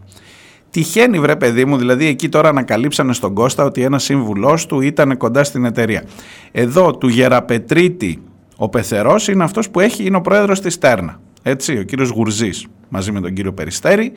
Τυχαίνει 0.71 1.19
βρε 1.19 1.37
παιδί 1.37 1.65
μου, 1.65 1.77
δηλαδή 1.77 2.07
εκεί 2.07 2.29
τώρα 2.29 2.49
ανακαλύψανε 2.49 3.13
στον 3.13 3.35
Κώστα 3.35 3.65
ότι 3.65 3.83
ένας 3.83 4.03
σύμβουλός 4.03 4.67
του 4.67 4.81
ήταν 4.81 5.17
κοντά 5.17 5.45
στην 5.45 5.65
εταιρεία. 5.65 6.05
Εδώ 6.53 6.97
του 6.97 7.09
Γεραπετρίτη 7.09 8.23
ο 8.57 8.69
Πεθερός 8.69 9.29
είναι 9.29 9.45
αυτός 9.45 9.71
που 9.71 9.81
έχει, 9.81 10.05
είναι 10.07 10.17
ο 10.17 10.21
πρόεδρος 10.21 10.61
της 10.61 10.79
Τέρνα. 10.79 11.21
Έτσι, 11.43 11.79
ο 11.79 11.83
κύριος 11.83 12.09
Γουρζής 12.09 12.67
μαζί 12.89 13.13
με 13.13 13.21
τον 13.21 13.35
κύριο 13.35 13.53
Περιστέρη 13.53 14.13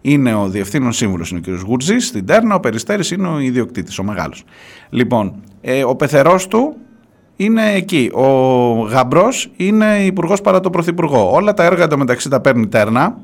είναι 0.00 0.34
ο 0.34 0.48
διευθύνων 0.48 0.92
σύμβουλος 0.92 1.30
είναι 1.30 1.38
ο 1.38 1.42
κύριος 1.42 1.62
Γουρζής 1.62 2.06
στην 2.06 2.26
Τέρνα, 2.26 2.54
ο 2.54 2.60
Περιστέρης 2.60 3.10
είναι 3.10 3.28
ο 3.28 3.38
ιδιοκτήτης, 3.38 3.98
ο 3.98 4.02
μεγάλος. 4.02 4.44
Λοιπόν, 4.90 5.34
ε, 5.60 5.84
ο 5.84 5.96
Πεθερός 5.96 6.46
του 6.46 6.76
είναι 7.36 7.72
εκεί. 7.72 8.10
Ο 8.14 8.28
Γαμπρός 8.80 9.50
είναι 9.56 10.04
υπουργός 10.04 10.40
παρά 10.40 10.60
το 10.60 10.70
πρωθυπουργό. 10.70 11.30
Όλα 11.32 11.54
τα 11.54 11.64
έργα 11.64 11.96
μεταξύ 11.96 12.28
τα 12.28 12.40
παίρνει 12.40 12.68
Τέρνα, 12.68 13.18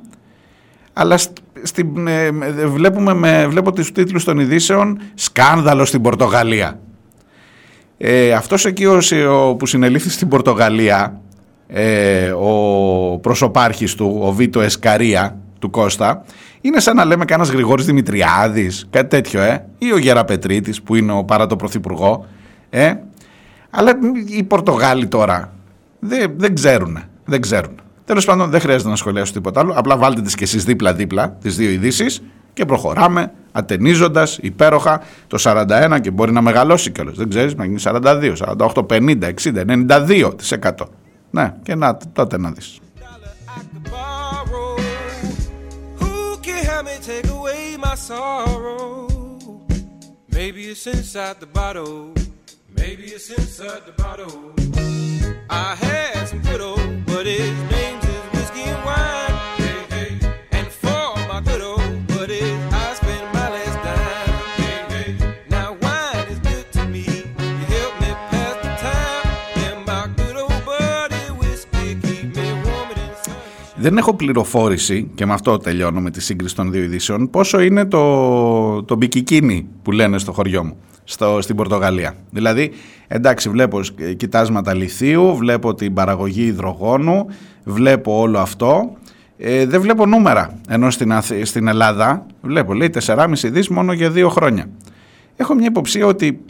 αλλά 0.93 1.19
στην, 1.63 2.07
ε, 2.07 2.31
βλέπουμε 2.67 3.15
με, 3.15 3.47
βλέπω 3.47 3.73
τους 3.73 3.93
τίτλους 3.93 4.25
των 4.25 4.39
ειδήσεων 4.39 5.01
«Σκάνδαλο 5.15 5.85
στην 5.85 6.03
Πορτογαλία». 6.03 6.81
Ε, 7.99 8.33
αυτός 8.33 8.65
εκεί 8.65 8.87
ο, 8.87 9.55
που 9.59 9.67
συνελήφθη 9.67 10.11
στην 10.11 10.29
Πορτογαλία, 10.29 11.21
ε, 11.67 12.31
ο 12.31 13.19
προσωπάρχης 13.19 13.95
του, 13.95 14.19
ο 14.23 14.33
Βίτο 14.33 14.61
Εσκαρία, 14.61 15.37
του 15.59 15.71
Κώστα, 15.71 16.25
είναι 16.61 16.81
σαν 16.81 16.97
να 16.97 17.05
λέμε 17.05 17.25
κανένας 17.25 17.53
Γρηγόρης 17.53 17.85
Δημητριάδης, 17.85 18.87
κάτι 18.91 19.09
τέτοιο, 19.09 19.41
ε, 19.41 19.67
ή 19.79 19.93
ο 19.93 19.99
Γεραπετρίτης 19.99 20.83
που 20.83 20.95
είναι 20.95 21.13
ο 21.13 21.25
παρά 21.25 21.47
το 21.47 21.57
πρωθυπουργό, 21.57 22.27
ε. 22.71 22.95
Αλλά 23.71 23.93
οι 24.27 24.43
Πορτογάλοι 24.43 25.07
τώρα 25.07 25.53
δεν, 25.99 26.33
δεν 26.37 26.55
ξέρουν, 26.55 26.99
δεν 27.25 27.41
ξέρουν. 27.41 27.75
Τέλος 28.11 28.25
πάντων, 28.25 28.51
δεν 28.51 28.61
χρειάζεται 28.61 28.91
να 28.91 28.97
σχολιάσω 28.97 29.33
τίποτα 29.33 29.61
άλλο. 29.61 29.73
Απλά 29.77 29.97
βάλτε 29.97 30.21
τις 30.21 30.35
κι 30.35 30.43
εσείς 30.43 30.65
δίπλα-δίπλα 30.65 31.31
τις 31.31 31.57
δύο 31.57 31.71
ειδήσεις 31.71 32.23
και 32.53 32.65
προχωράμε 32.65 33.33
ατενίζοντας 33.53 34.39
υπέροχα 34.43 35.03
το 35.27 35.39
41 35.41 36.01
και 36.01 36.11
μπορεί 36.11 36.33
να 36.33 36.41
μεγαλώσει 36.41 36.91
κιόλας. 36.91 37.17
Δεν 37.17 37.29
ξέρεις, 37.29 37.55
να 37.55 37.65
γίνει 37.65 37.81
42, 37.81 38.37
48, 38.37 38.87
50, 38.87 39.27
60, 39.27 39.65
92%. 39.65 40.89
Ναι, 41.31 41.55
και 41.63 41.75
να 41.75 41.97
τότε 42.13 42.39
να 42.39 42.51
δεις. 42.51 42.79
Maybe 50.37 50.63
it's 50.73 50.87
inside 50.95 51.37
the 51.45 51.51
bottle. 51.61 51.97
Maybe 52.81 53.05
it's 53.17 53.29
inside 53.39 53.83
the 53.89 53.95
bottle. 54.03 54.37
I 55.51 55.69
had 55.85 56.25
some 56.31 56.43
good 56.49 56.63
old, 56.71 56.89
but 57.11 57.25
it's 57.27 58.00
Δεν 73.81 73.99
έχω 73.99 74.15
πληροφόρηση 74.15 75.11
και 75.15 75.27
με 75.27 75.33
αυτό 75.33 75.59
τελειώνω 75.59 76.01
με 76.01 76.11
τη 76.11 76.21
σύγκριση 76.21 76.55
των 76.55 76.71
δύο 76.71 76.83
ειδήσεων 76.83 77.31
πόσο 77.31 77.61
είναι 77.61 77.85
το, 77.85 78.83
το 78.83 78.97
μπικικίνι 78.97 79.69
που 79.83 79.93
λένε 79.93 80.19
στο 80.19 80.33
χωριό 80.33 80.65
μου 80.65 80.77
στο, 81.05 81.39
στην 81.41 81.57
Πορτογαλία. 81.57 82.15
Δηλαδή, 82.31 82.73
εντάξει, 83.09 83.49
βλέπω 83.49 83.81
κοιτάσματα 84.17 84.75
λιθίου, 84.75 85.37
βλέπω 85.37 85.75
την 85.75 85.95
παραγωγή 85.95 86.43
υδρογόνου, 86.43 87.27
βλέπω 87.65 88.21
όλο 88.21 88.39
αυτό. 88.39 88.97
Ε, 89.39 89.67
δεν 89.67 89.81
βλέπω 89.81 90.07
νούμερα, 90.07 90.59
ενώ 90.69 90.91
στην, 90.91 91.13
στην 91.43 91.69
Ελλάδα 91.69 92.27
βλέπω, 92.43 92.75
λέει 92.75 92.91
4,5 93.07 93.27
δις 93.45 93.69
μόνο 93.69 93.93
για 93.93 94.11
δύο 94.11 94.29
χρόνια. 94.29 94.69
Έχω 95.37 95.55
μια 95.55 95.67
υποψία 95.67 96.07
ότι 96.07 96.41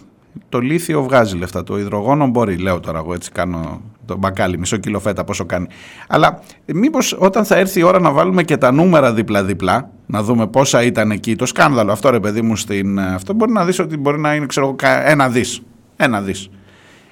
το 0.49 0.59
λίθιο 0.59 1.03
βγάζει 1.03 1.37
λεφτά, 1.37 1.63
το 1.63 1.79
υδρογόνο 1.79 2.27
μπορεί, 2.27 2.57
λέω 2.57 2.81
τώρα 2.81 2.99
εγώ 2.99 3.15
έτσι 3.15 3.31
κάνω 3.31 3.81
το 4.13 4.19
μπακάλι, 4.19 4.59
μισό 4.59 4.77
κιλό 4.77 5.01
φέτα 5.01 5.25
πόσο 5.25 5.45
κάνει. 5.45 5.67
Αλλά 6.09 6.41
μήπως 6.67 7.17
όταν 7.19 7.45
θα 7.45 7.57
έρθει 7.57 7.81
η 7.81 7.83
ώρα 7.83 8.01
να 8.01 8.11
βάλουμε 8.11 8.43
και 8.43 8.57
τα 8.57 8.73
νούμερα 8.73 9.13
δίπλα-δίπλα, 9.13 9.91
να 10.07 10.23
δούμε 10.23 10.47
πόσα 10.47 10.83
ήταν 10.83 11.11
εκεί 11.11 11.37
το 11.37 11.47
σκάνδαλο, 11.47 11.93
αυτό 11.93 12.11
ρε 12.11 12.21
παιδί 12.21 12.43
μου 12.43 12.57
στην... 12.57 13.01
Αυτό 13.01 13.33
μπορεί 13.33 13.53
να 13.53 13.65
δεις 13.65 13.79
ότι 13.79 13.97
μπορεί 13.97 14.19
να 14.19 14.35
είναι 14.35 14.47
ξέρω 14.47 14.77
ένα 15.05 15.29
δις. 15.29 15.63
Ένα 15.97 16.21
δις. 16.21 16.51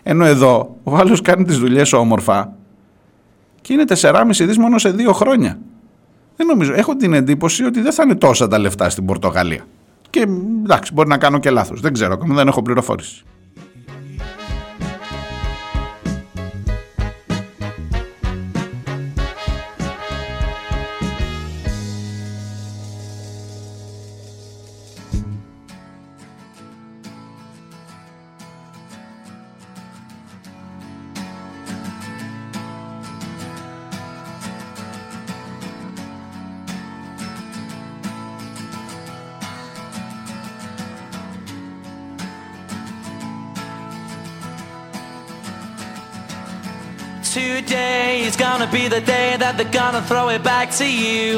Ενώ 0.03 0.24
εδώ 0.24 0.76
ο 0.82 0.96
άλλος 0.96 1.20
κάνει 1.20 1.44
τις 1.44 1.59
δουλειές 1.59 1.92
όμορφα 1.92 2.53
και 3.61 3.72
είναι 3.72 3.84
4,5 4.01 4.22
δις 4.30 4.59
μόνο 4.59 4.78
σε 4.78 4.90
δύο 4.90 5.12
χρόνια. 5.12 5.59
Δεν 6.36 6.46
νομίζω. 6.46 6.72
Έχω 6.74 6.96
την 6.96 7.12
εντύπωση 7.12 7.64
ότι 7.64 7.80
δεν 7.80 7.92
θα 7.92 8.03
είναι 8.03 8.14
τόσα 8.14 8.49
τα 8.49 8.59
λεφτά 8.59 8.90
στην 8.90 9.05
Πορτογαλία. 9.05 9.64
Και 10.11 10.26
εντάξει, 10.62 10.92
μπορεί 10.92 11.09
να 11.09 11.18
κάνω 11.18 11.38
και 11.38 11.51
λάθος. 11.51 11.80
Δεν 11.80 11.92
ξέρω 11.92 12.12
ακόμα, 12.12 12.34
δεν 12.34 12.49
έχω 12.49 12.62
πληροφόρηση. 12.62 13.24
Gonna 48.59 48.72
be 48.72 48.88
the 48.88 49.04
day 49.16 49.30
that 49.42 49.52
they're 49.56 49.76
gonna 49.80 50.02
throw 50.11 50.26
it 50.36 50.42
back 50.52 50.68
to 50.80 50.86
you. 51.02 51.28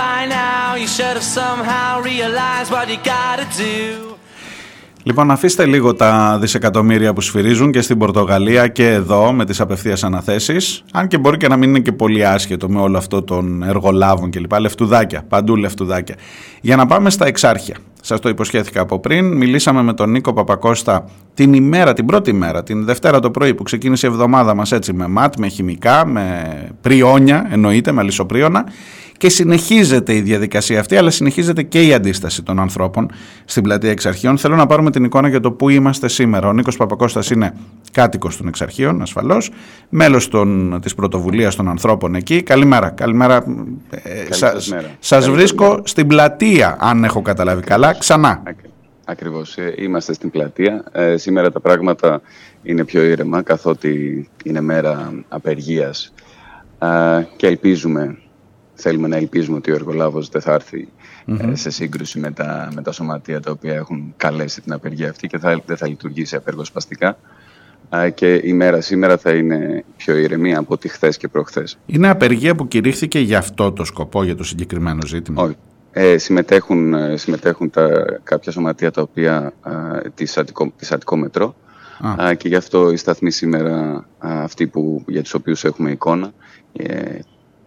By 0.00 0.18
now 0.40 0.66
you 0.82 0.88
should 0.96 1.16
have 1.20 1.28
somehow 1.40 1.90
realized 2.12 2.70
what 2.74 2.86
you 2.92 2.98
gotta 3.14 3.46
do. 3.66 4.08
Λοιπόν, 5.02 5.30
αφήστε 5.30 5.66
λίγο 5.66 5.94
τα 5.94 6.38
δισεκατομμύρια 6.40 7.12
που 7.12 7.20
σφυρίζουν 7.20 7.70
και 7.70 7.80
στην 7.80 7.98
Πορτογαλία 7.98 8.68
και 8.68 8.88
εδώ 8.88 9.32
με 9.32 9.44
τις 9.44 9.60
απευθείας 9.60 10.04
αναθέσεις. 10.04 10.84
Αν 10.92 11.08
και 11.08 11.18
μπορεί 11.18 11.36
και 11.36 11.48
να 11.48 11.56
μην 11.56 11.68
είναι 11.68 11.80
και 11.80 11.92
πολύ 11.92 12.26
άσχετο 12.26 12.68
με 12.68 12.80
όλο 12.80 12.98
αυτό 12.98 13.22
των 13.22 13.62
εργολάβων 13.62 14.30
κλπ. 14.30 14.58
Λεφτουδάκια, 14.58 15.24
παντού 15.28 15.56
λεφτουδάκια. 15.56 16.14
Για 16.60 16.76
να 16.76 16.86
πάμε 16.86 17.10
στα 17.10 17.26
εξάρχεια. 17.26 17.76
Σας 18.00 18.20
το 18.20 18.28
υποσχέθηκα 18.28 18.80
από 18.80 18.98
πριν. 18.98 19.36
Μιλήσαμε 19.36 19.82
με 19.82 19.92
τον 19.92 20.10
Νίκο 20.10 20.32
Παπακώστα 20.32 21.04
την 21.34 21.52
ημέρα, 21.52 21.92
την 21.92 22.06
πρώτη 22.06 22.32
μέρα, 22.32 22.62
την 22.62 22.84
Δευτέρα 22.84 23.20
το 23.20 23.30
πρωί 23.30 23.54
που 23.54 23.62
ξεκίνησε 23.62 24.06
η 24.06 24.10
εβδομάδα 24.10 24.54
μας 24.54 24.72
έτσι 24.72 24.92
με 24.92 25.06
ματ, 25.06 25.34
με 25.36 25.48
χημικά, 25.48 26.06
με 26.06 26.46
πριόνια, 26.80 27.46
εννοείται, 27.50 27.92
με 27.92 28.02
λισοπρίωνα 28.02 28.64
και 29.18 29.28
συνεχίζεται 29.28 30.14
η 30.14 30.20
διαδικασία 30.20 30.80
αυτή, 30.80 30.96
αλλά 30.96 31.10
συνεχίζεται 31.10 31.62
και 31.62 31.86
η 31.86 31.92
αντίσταση 31.92 32.42
των 32.42 32.60
ανθρώπων 32.60 33.10
στην 33.44 33.62
πλατεία 33.62 33.90
Εξαρχείων. 33.90 34.38
Θέλω 34.38 34.56
να 34.56 34.66
πάρουμε 34.66 34.90
την 34.90 35.04
εικόνα 35.04 35.28
για 35.28 35.40
το 35.40 35.52
πού 35.52 35.68
είμαστε 35.68 36.08
σήμερα. 36.08 36.48
Ο 36.48 36.52
Νίκος 36.52 36.76
Παπακώστας 36.76 37.30
είναι 37.30 37.54
κάτοικος 37.92 38.36
των 38.36 38.48
Εξαρχείων, 38.48 39.02
ασφαλώς, 39.02 39.50
μέλος 39.88 40.28
των, 40.28 40.78
της 40.82 40.94
πρωτοβουλίας 40.94 41.56
των 41.56 41.68
ανθρώπων 41.68 42.14
εκεί. 42.14 42.42
Καλημέρα. 42.42 42.88
Καλημέρα. 42.88 43.44
Ε, 43.90 44.32
σας, 44.34 44.74
σας 44.98 45.30
βρίσκω 45.30 45.80
στην 45.84 46.06
πλατεία, 46.06 46.76
αν 46.80 47.04
έχω 47.04 47.22
καταλάβει 47.22 47.62
καλά, 47.62 47.94
ξανά. 47.98 48.42
Ακριβώς. 49.04 49.56
Ε, 49.56 49.74
είμαστε 49.76 50.12
στην 50.12 50.30
πλατεία. 50.30 50.84
Ε, 50.92 51.16
σήμερα 51.16 51.50
τα 51.52 51.60
πράγματα 51.60 52.20
είναι 52.62 52.84
πιο 52.84 53.02
ήρεμα, 53.02 53.42
καθότι 53.42 54.28
είναι 54.44 54.60
μέρα 54.60 55.12
απεργίας 55.28 56.12
ε, 56.78 56.86
και 57.36 57.46
ελπίζουμε 57.46 58.18
θέλουμε 58.80 59.08
να 59.08 59.16
ελπίζουμε 59.16 59.56
ότι 59.56 59.70
ο 59.70 59.74
εργολάβος 59.74 60.28
δεν 60.28 60.40
θα 60.40 60.52
ερθει 60.52 60.88
ε, 61.26 61.54
σε 61.54 61.70
σύγκρουση 61.70 62.18
με 62.18 62.30
τα, 62.30 62.70
με 62.74 62.82
τα 62.82 62.92
σωματεία 62.92 63.40
τα 63.40 63.50
οποία 63.50 63.74
έχουν 63.74 64.14
καλέσει 64.16 64.60
την 64.60 64.72
απεργία 64.72 65.10
αυτή 65.10 65.26
και 65.26 65.38
θα, 65.38 65.62
δεν 65.66 65.76
θα 65.76 65.88
λειτουργήσει 65.88 66.36
απεργοσπαστικά. 66.36 67.18
Και 68.14 68.40
η 68.44 68.52
μέρα 68.52 68.80
σήμερα 68.80 69.16
θα 69.16 69.30
είναι 69.30 69.84
πιο 69.96 70.16
ηρεμή 70.16 70.54
από 70.54 70.74
ότι 70.74 70.88
χθες 70.88 71.16
και 71.16 71.28
προχθές. 71.28 71.78
Είναι 71.86 72.08
απεργία 72.08 72.54
που 72.54 72.68
κηρύχθηκε 72.68 73.18
για 73.18 73.38
αυτό 73.38 73.72
το 73.72 73.84
σκοπό, 73.84 74.24
για 74.24 74.34
το 74.34 74.44
συγκεκριμένο 74.44 75.06
ζήτημα; 75.06 75.42
Όχι. 75.42 75.56
Ε, 75.92 76.18
συμμετέχουν 76.18 76.94
ε, 76.94 77.16
συμμετέχουν 77.16 77.70
τα, 77.70 78.04
κάποια 78.22 78.52
σωματεία 78.52 78.90
τα 78.90 79.02
οποία 79.02 79.52
της, 80.14 80.38
Αττικό, 80.38 80.72
της 80.76 80.92
Αττικό 80.92 81.16
Μετρό 81.16 81.54
και 82.36 82.48
γι' 82.48 82.56
αυτό 82.56 82.90
η 82.90 82.96
σταθμή 82.96 83.30
σήμερα 83.30 84.06
αυτή 84.18 84.66
που, 84.66 85.04
για 85.06 85.22
τους 85.22 85.34
οποίους 85.34 85.64
έχουμε 85.64 85.90
εικόνα 85.90 86.32
ε, 86.72 87.18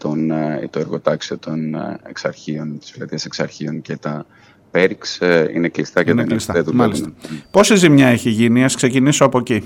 τον, 0.02 0.32
ε, 0.32 0.68
το 0.70 0.80
εργοτάξιο 0.80 1.38
των 1.38 1.76
ε, 1.76 2.00
εξαρχείων, 2.04 2.80
της 2.80 2.92
Φιλανδίας 2.92 3.26
εξαρχείων 3.26 3.82
και 3.82 3.98
τα 3.98 4.26
πέριξ 4.72 5.22
ε, 5.22 5.50
είναι 5.54 5.70
κλειστά 5.70 6.04
και 6.04 6.10
είναι 6.10 6.22
δεν, 6.22 6.30
κλειστά. 6.30 6.64
δεν 6.64 7.16
Πόση 7.52 7.76
ζημιά 7.76 8.08
έχει 8.08 8.30
γίνει, 8.30 8.64
ας 8.64 8.76
ξεκινήσω 8.76 9.26
από 9.26 9.38
εκεί. 9.38 9.64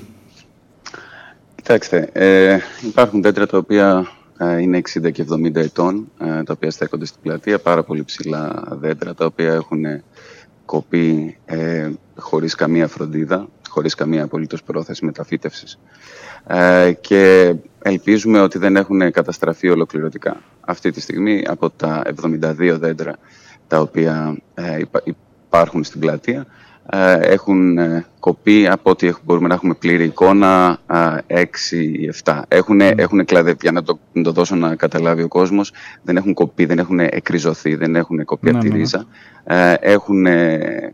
Κοιτάξτε, 1.55 2.09
ε, 2.13 2.57
υπάρχουν 2.83 3.21
δέντρα 3.21 3.47
τα 3.47 3.57
οποία 3.57 4.07
είναι 4.61 4.77
60 4.77 5.11
και 5.11 5.25
70 5.31 5.55
ετών, 5.55 6.11
τα 6.17 6.53
οποία 6.53 6.71
στέκονται 6.71 7.05
στην 7.05 7.21
πλατεία, 7.21 7.59
πάρα 7.59 7.83
πολύ 7.83 8.03
ψηλά 8.03 8.63
δέντρα, 8.69 9.13
τα 9.13 9.25
οποία 9.25 9.53
έχουν 9.53 9.85
κοπεί 10.65 11.37
ε, 11.45 11.89
χωρίς 12.15 12.55
καμία 12.55 12.87
φροντίδα, 12.87 13.47
χωρίς 13.69 13.95
καμία 13.95 14.23
απολύτως 14.23 14.63
πρόθεση 14.63 15.05
μεταφύτευσης. 15.05 15.79
Ε, 16.47 16.91
και 17.01 17.55
ελπίζουμε 17.81 18.39
ότι 18.39 18.57
δεν 18.57 18.75
έχουν 18.75 19.11
καταστραφεί 19.11 19.69
ολοκληρωτικά. 19.69 20.41
Αυτή 20.61 20.91
τη 20.91 21.01
στιγμή 21.01 21.43
από 21.47 21.69
τα 21.69 22.01
72 22.21 22.77
δέντρα 22.79 23.15
τα 23.67 23.79
οποία 23.79 24.37
ε, 24.53 24.79
υπάρχουν 25.47 25.83
στην 25.83 25.99
πλατεία 25.99 26.45
ε, 26.89 27.13
έχουν 27.13 27.77
ε, 27.77 28.05
κοπεί 28.19 28.67
από 28.67 28.89
ό,τι 28.89 29.11
μπορούμε 29.23 29.47
να 29.47 29.53
έχουμε 29.53 29.73
πλήρη 29.73 30.03
εικόνα 30.03 30.79
6 31.27 31.45
ή 31.71 32.09
7. 32.23 32.41
Έχουν, 32.47 32.81
mm. 32.81 32.93
έχουν 32.97 33.25
κλαδεύει, 33.25 33.57
για 33.61 33.71
να 33.71 33.83
το, 33.83 33.99
να 34.13 34.23
το 34.23 34.31
δώσω 34.31 34.55
να 34.55 34.75
καταλάβει 34.75 35.23
ο 35.23 35.27
κόσμος, 35.27 35.71
δεν 36.03 36.17
έχουν 36.17 36.33
κοπεί, 36.33 36.65
δεν 36.65 36.79
έχουν 36.79 36.99
εκριζωθεί, 36.99 37.75
δεν 37.75 37.95
έχουν 37.95 38.25
κοπεί 38.25 38.49
από 38.49 38.57
τη 38.57 38.67
ναι, 38.67 38.69
ναι, 38.69 38.77
ναι. 38.77 38.81
ρίζα. 38.81 39.05
Έχουν 39.79 40.25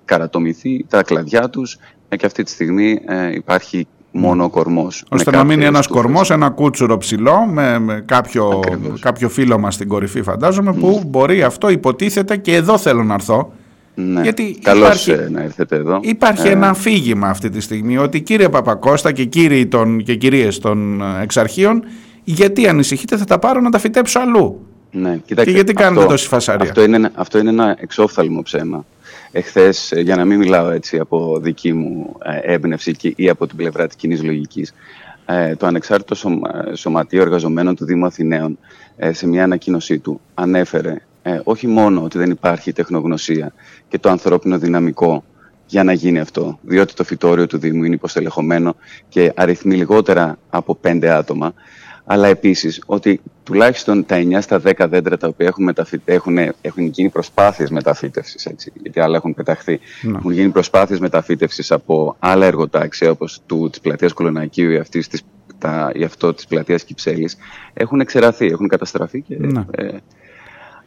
καρατομηθεί 0.06 0.86
τα 0.90 1.04
κλαδιά 1.04 1.50
τους 1.50 1.78
και 2.10 2.26
αυτή 2.26 2.44
τη 2.44 2.52
στιγμή 2.52 3.02
υπάρχει 3.34 3.88
μόνο 4.12 4.44
ο 4.44 4.50
κορμό. 4.50 4.88
Ώστε 5.10 5.32
να 5.32 5.44
μείνει 5.44 5.66
ένας 5.66 5.88
κορμός, 5.88 6.32
ένα 6.32 6.50
κούτσουρο 6.50 6.98
ψηλό 6.98 7.46
με, 7.46 7.80
με 7.80 8.04
κάποιο, 8.06 8.60
κάποιο 9.00 9.30
φίλο 9.30 9.60
μα 9.60 9.72
στην 9.72 9.88
κορυφή, 9.88 10.22
φαντάζομαι, 10.22 10.74
που 10.74 11.04
μπορεί 11.08 11.44
αυτό 11.44 11.70
υποτίθεται 11.70 12.38
και 12.38 12.56
εδώ 12.56 12.78
θέλω 12.78 13.04
να 13.04 13.14
έρθω. 13.14 13.54
Ναι. 13.96 14.22
Γιατί 14.22 14.58
Καλώς 14.62 15.08
υπάρχει, 15.08 15.32
να 15.32 15.42
έρθετε 15.42 15.76
εδώ. 15.76 16.00
Υπάρχει 16.02 16.48
ε... 16.48 16.52
ένα 16.52 16.70
αφήγημα 16.70 17.28
αυτή 17.28 17.50
τη 17.50 17.62
στιγμή 17.62 17.98
ότι 17.98 18.22
κύριε 18.22 18.50
Παπακώστα 18.50 19.12
και 19.12 19.26
κύριοι 19.26 19.68
των, 19.68 20.04
και 20.04 20.16
κυρίες 20.16 20.60
των 20.60 21.02
εξαρχείων 21.22 21.84
γιατί 22.24 22.68
ανησυχείτε 22.68 23.18
θα 23.18 23.26
τα 23.26 23.40
πάρω 23.40 23.62
να 23.62 23.70
τα 23.70 23.80
φυτέψω 23.80 24.20
αλλού; 24.20 24.66
Ναι, 24.92 25.18
κοιτάξτε, 25.26 25.44
και 25.44 25.52
γιατί 25.52 25.74
κάνετε 25.74 26.06
τόση 26.06 26.28
φασαρία; 26.28 26.70
Αυτό 26.70 26.84
είναι, 26.84 27.12
αυτό 27.16 27.38
είναι 27.38 27.50
ένα 27.50 27.76
εξόφθαλμο 27.80 28.42
ψέμα 28.42 28.86
εχθές, 29.32 29.92
ε, 29.92 30.00
για 30.00 30.16
να 30.16 30.26
μην 30.26 30.38
μιλάω 30.38 30.70
έτσι 30.70 30.98
από 30.98 31.40
δική 31.40 31.74
μου 31.74 32.16
ε, 32.24 32.54
έμπνευση 32.54 32.96
ή 33.16 33.30
από 33.30 33.48
την 33.48 33.58
πλευρά 33.58 33.88
της 33.88 33.96
κοινής 33.96 34.24
λογικής, 34.24 34.74
ε, 35.26 35.56
το 35.56 35.66
Ανεξάρτητο 35.66 36.16
Σωματείο 36.74 37.22
Εργαζομένων 37.22 37.76
του 37.76 37.86
Δήμου 37.86 38.06
Αθηναίων 38.06 38.58
σε 39.12 39.28
μια 39.28 39.44
ανακοίνωσή 39.44 40.00
του 40.00 40.22
ανέφερε 40.34 40.98
όχι 41.44 41.68
μόνο 41.68 42.04
ότι 42.04 42.18
δεν 42.18 42.30
υπάρχει 42.32 42.74
τεχνογνωσία 42.74 43.54
και 43.88 44.00
το 44.00 44.10
ανθρώπινο 44.10 44.58
δυναμικό 44.58 45.24
για 45.66 45.84
να 45.84 45.94
γίνει 45.94 46.20
αυτό, 46.20 46.60
διότι 46.62 46.94
το 46.94 47.04
φυτόριο 47.04 47.48
του 47.48 47.58
Δήμου 47.58 47.84
είναι 47.84 47.96
υποστελεχωμένο 47.96 48.76
και 49.10 49.34
αριθμεί 49.36 49.76
λιγότερα 49.76 50.38
από 50.50 50.76
πέντε 50.76 51.10
άτομα, 51.12 51.54
αλλά 52.06 52.28
επίσης 52.28 52.82
ότι 52.86 53.22
τουλάχιστον 53.44 54.06
τα 54.06 54.16
9 54.18 54.38
στα 54.42 54.62
10 54.66 54.72
δέντρα 54.90 55.18
τα 55.18 55.28
οποία 55.28 55.48
έχουν, 55.48 55.76
έχουν, 56.06 56.38
έχουν 56.62 56.86
γίνει 56.86 57.10
προσπάθειες 57.10 57.70
μεταφύτευσης, 57.70 58.48
γιατί 58.82 59.00
άλλα 59.00 59.16
έχουν 59.16 59.34
πεταχθεί. 59.34 59.80
Ναι. 60.02 60.18
Έχουν 60.18 60.32
γίνει 60.32 60.50
προσπάθειες 60.50 61.00
μεταφύτευσης 61.00 61.72
από 61.72 62.16
άλλα 62.20 62.46
εργοτάξια, 62.46 63.12
όπως 63.12 63.42
της 63.70 63.80
πλατείας 63.80 64.14
Κολονακίου 64.14 64.72
ή, 64.72 64.78
αυτής 64.78 65.08
της, 65.08 65.22
τα, 65.58 65.92
ή 65.94 66.04
αυτό 66.04 66.34
της 66.34 66.48
πλατείας 66.48 66.84
Κυψέλης, 66.84 67.38
έχουν 67.74 68.00
εξεραθεί, 68.00 68.46
έχουν 68.46 68.68
καταστραφεί. 68.68 69.22
Και, 69.22 69.38
ναι. 69.40 69.66
ε, 69.72 69.88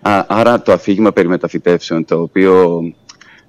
α, 0.01 0.25
άρα 0.29 0.63
το 0.63 0.73
αφήγημα 0.73 1.13
περί 1.13 1.29
μεταφυτεύσεων, 1.29 2.05
το 2.05 2.21
οποίο 2.21 2.83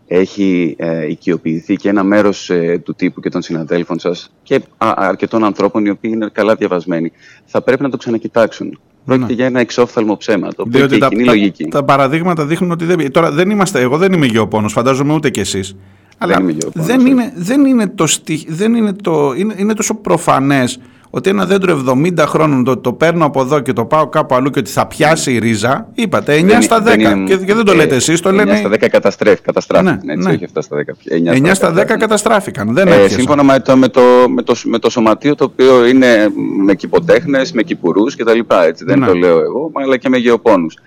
έχει 0.08 0.76
ε, 0.78 1.08
οικειοποιηθεί 1.08 1.76
και 1.76 1.90
ένα 1.90 2.04
μέρος 2.04 2.50
ε, 2.50 2.82
του 2.84 2.96
τύπου 2.96 3.22
και 3.22 3.30
των 3.30 3.42
συναδέλφων 3.42 4.00
σας 4.00 4.32
και 4.44 4.56
α, 4.78 4.94
αρκετών 4.96 5.44
ανθρώπων 5.44 5.86
οι 5.86 5.90
οποίοι 5.90 6.12
είναι 6.14 6.30
καλά 6.34 6.56
διαβασμένοι 6.56 7.12
θα 7.46 7.62
πρέπει 7.62 7.82
να 7.82 7.90
το 7.90 7.98
ξανακοιτάξουν. 7.98 8.80
Πρόκειται 9.06 9.28
ναι. 9.28 9.34
για 9.34 9.46
ένα 9.46 9.60
εξόφθαλμο 9.60 10.18
ψέμα. 10.18 10.48
Το 10.48 10.62
οποίο 10.68 10.80
Διότι 10.80 10.98
τα, 10.98 11.08
κοινή 11.08 11.24
λογική. 11.24 11.66
Τα, 11.66 11.84
παραδείγματα 11.84 12.46
δείχνουν 12.46 12.72
ότι 12.72 12.86
δεν. 12.86 13.12
Τώρα 13.12 13.32
δεν 13.32 13.50
είμαστε. 13.50 13.82
Εγώ 13.82 13.98
δεν 13.98 14.14
είμαι 14.14 14.26
γεωπόνος, 14.26 14.74
φαντάζομαι 14.74 15.14
ούτε 15.14 15.30
κι 15.30 15.40
εσείς. 15.40 15.76
Αλλά 16.18 16.36
δεν, 16.36 16.58
δεν, 16.74 17.06
είναι, 17.06 17.34
δεν 17.36 17.66
είναι 17.66 17.88
το. 17.88 18.08
Δεν 18.48 18.76
είναι, 18.76 18.94
το 18.94 19.34
είναι, 19.38 19.54
είναι 19.58 19.74
τόσο 19.74 19.96
προφανές 19.96 20.80
ότι 21.16 21.30
ένα 21.30 21.46
δέντρο 21.46 21.84
70 21.90 22.14
χρόνων 22.18 22.64
το, 22.64 22.78
το 22.78 22.94
παίρνω 22.94 23.26
από 23.26 23.42
εδώ 23.42 23.60
και 23.60 23.74
το 23.74 23.86
πάω 23.86 24.08
κάπου 24.08 24.36
αλλού 24.36 24.50
και 24.50 24.60
ότι 24.60 24.70
θα 24.70 24.88
πιάσει 24.88 25.34
η 25.34 25.38
ρίζα, 25.40 25.88
είπατε 25.94 26.40
9 26.42 26.58
στα 26.60 26.84
10. 26.84 27.00
είναι, 27.00 27.24
και, 27.26 27.36
και, 27.36 27.54
δεν 27.54 27.66
το 27.66 27.74
λέτε 27.74 27.96
εσείς, 27.96 28.22
το 28.22 28.30
9 28.30 28.34
λένε. 28.34 28.52
9 28.54 28.58
στα 28.58 28.70
10 28.70 28.88
καταστρέφει, 28.90 29.42
καταστράφηκαν. 29.42 30.02
Ναι, 30.06 30.14
έτσι, 30.14 30.28
ναι. 30.28 30.34
όχι 30.34 30.46
7 30.54 30.58
στα 30.60 30.78
10. 30.78 31.44
9, 31.44 31.50
9 31.50 31.52
στα 31.54 31.74
10, 31.74 31.82
10 31.82 31.86
καταστράφηκαν. 31.86 32.74
Δεν 32.74 32.88
ε, 32.88 33.08
σύμφωνα 33.08 33.44
με 33.44 33.60
το, 33.60 33.78
με, 33.78 33.88
το, 33.88 34.02
με, 34.30 34.42
το, 34.42 34.56
με 34.64 34.80
το 34.80 34.90
σωματείο 34.90 35.36
το 35.36 35.44
οποίο 35.44 35.86
είναι 35.86 36.30
με 36.66 36.76
κυποτέχνες, 36.76 37.52
με 37.52 37.64
κυπουρούς 37.64 38.16
κτλ. 38.16 38.40
Δεν 38.86 39.00
ναι. 39.00 39.06
το 39.06 39.14
λέω 39.14 39.40
εγώ, 39.40 39.72
αλλά 39.74 39.98
και 39.98 40.10
με 40.10 40.18
γεωπόνους. 40.18 40.78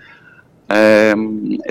Ε, 0.71 1.13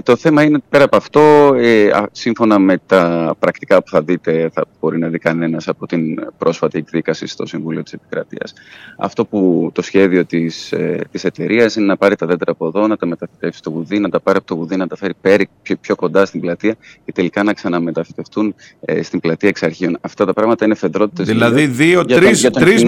το 0.03 0.16
θέμα 0.16 0.42
είναι 0.42 0.59
πέρα 0.68 0.84
από 0.84 0.96
αυτό, 0.96 1.55
ε, 1.57 1.90
σύμφωνα 2.12 2.59
με 2.59 2.80
τα 2.86 3.34
πρακτικά 3.38 3.82
που 3.82 3.90
θα 3.90 4.03
δείτε, 4.03 4.51
θα 4.53 4.64
μπορεί 4.80 4.99
να 4.99 5.09
δει 5.09 5.18
κανένας 5.18 5.68
από 5.68 5.86
την 5.86 6.20
πρόσφατη 6.38 6.78
εκδίκαση 6.78 7.26
στο 7.26 7.46
Συμβούλιο 7.46 7.82
της 7.82 7.92
Επικρατείας. 7.92 8.53
Αυτό 8.99 9.24
που 9.24 9.70
το 9.74 9.82
σχέδιο 9.82 10.24
της, 10.24 10.72
ε, 10.72 11.01
της 11.11 11.24
εταιρείας 11.24 11.76
είναι 11.76 11.86
να 11.86 11.96
πάρει 11.96 12.16
τα 12.16 12.26
δέντρα 12.26 12.53
από 12.53 12.66
εδώ, 12.66 12.86
να 12.86 12.96
τα 12.96 13.07
μεταφυτεύσει 13.07 13.59
στο 13.59 13.70
Γουδί, 13.70 13.99
να 13.99 14.09
τα 14.09 14.20
πάρει 14.20 14.38
από 14.38 14.46
το 14.46 14.55
Γουδί, 14.55 14.76
να 14.76 14.86
τα 14.86 14.96
φέρει 14.96 15.14
πέρι 15.20 15.49
πιο, 15.62 15.76
πιο 15.80 15.94
κοντά 15.94 16.26
στην 16.26 16.40
πλατεία 16.40 16.76
και 17.05 17.12
τελικά 17.12 17.42
να 17.42 17.53
ξαναμεταφυτευτούν 17.53 18.55
ε, 18.80 19.03
στην 19.03 19.20
πλατεία 19.20 19.49
εξ 19.49 19.62
αρχείων. 19.62 19.99
Αυτά 20.01 20.24
τα 20.24 20.32
πράγματα 20.32 20.64
είναι 20.64 20.74
φεντρότητες. 20.74 21.26
Δηλαδή 21.26 21.66
δύο, 21.66 22.05
τρεις, 22.05 22.51
τρεις, 22.51 22.84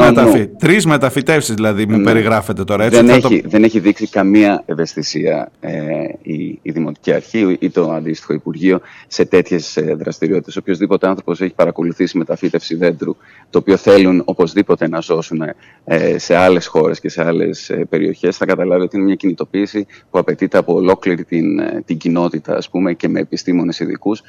μεταφυ, 0.86 1.22
τρεις 1.22 1.54
δηλαδή 1.54 1.86
μου 1.86 1.96
ναι. 1.96 2.04
περιγράφετε 2.04 2.64
τώρα. 2.64 2.84
Έτσι, 2.84 2.96
δεν, 3.02 3.08
έχει, 3.08 3.42
το... 3.42 3.48
δεν 3.48 3.64
έχει 3.64 3.78
δείξει 3.78 4.08
καμία 4.08 4.62
ευαισθησία 4.66 5.50
ε, 5.61 5.99
η, 6.22 6.59
η 6.62 6.70
Δημοτική 6.70 7.12
Αρχή 7.12 7.57
ή 7.61 7.70
το 7.70 7.90
αντίστοιχο 7.90 8.32
Υπουργείο 8.32 8.80
σε 9.07 9.24
τέτοιες 9.24 9.78
δραστηριότητες. 9.96 10.57
Οποιοδήποτε 10.57 11.09
άνθρωπος 11.09 11.40
έχει 11.40 11.55
παρακολουθήσει 11.55 12.18
μεταφύτευση 12.18 12.74
δέντρου, 12.74 13.16
το 13.51 13.59
οποίο 13.59 13.76
θέλουν 13.76 14.22
οπωσδήποτε 14.24 14.88
να 14.88 15.01
σώσουν 15.01 15.42
ε, 15.84 16.18
σε 16.18 16.34
άλλες 16.36 16.66
χώρες 16.66 17.01
και 17.01 17.09
σε 17.09 17.24
άλλες 17.24 17.72
περιοχές, 17.88 18.36
θα 18.36 18.46
καταλάβει 18.46 18.82
ότι 18.82 18.96
είναι 18.96 19.05
μια 19.05 19.14
κινητοποίηση 19.14 19.86
που 20.11 20.18
απαιτείται 20.18 20.59
από 20.59 20.74
ολόκληρη 20.74 21.24
την, 21.24 21.59
ε, 21.59 21.82
την 21.84 21.96
κοινότητα 21.96 22.57
ας 22.57 22.70
πούμε, 22.70 22.94
και 22.94 23.09
με 23.09 23.20
επιστήμονες 23.20 23.80
ειδικούς. 23.80 24.22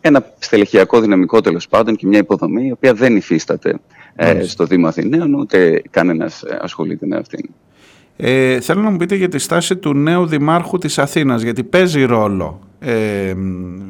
Ένα 0.00 0.32
στελεχειακό 0.38 1.00
δυναμικό 1.00 1.40
τέλος 1.40 1.68
πάντων 1.68 1.96
και 1.96 2.06
μια 2.06 2.18
υποδομή 2.18 2.66
η 2.66 2.70
οποία 2.70 2.94
δεν 2.94 3.16
υφίσταται 3.16 3.78
ε, 4.16 4.42
στο 4.42 4.64
Δήμο 4.64 4.86
Αθηναίων, 4.86 5.34
ούτε 5.34 5.82
κανένας 5.90 6.44
ασχολείται 6.60 7.06
με 7.06 7.16
αυτήν. 7.16 7.50
Ε, 8.16 8.60
θέλω 8.60 8.82
να 8.82 8.90
μου 8.90 8.96
πείτε 8.96 9.14
για 9.14 9.28
τη 9.28 9.38
στάση 9.38 9.76
του 9.76 9.94
νέου 9.94 10.26
Δημάρχου 10.26 10.78
της 10.78 10.98
Αθήνας, 10.98 11.42
γιατί 11.42 11.64
παίζει 11.64 12.04
ρόλο. 12.04 12.60
Ε, 12.78 13.34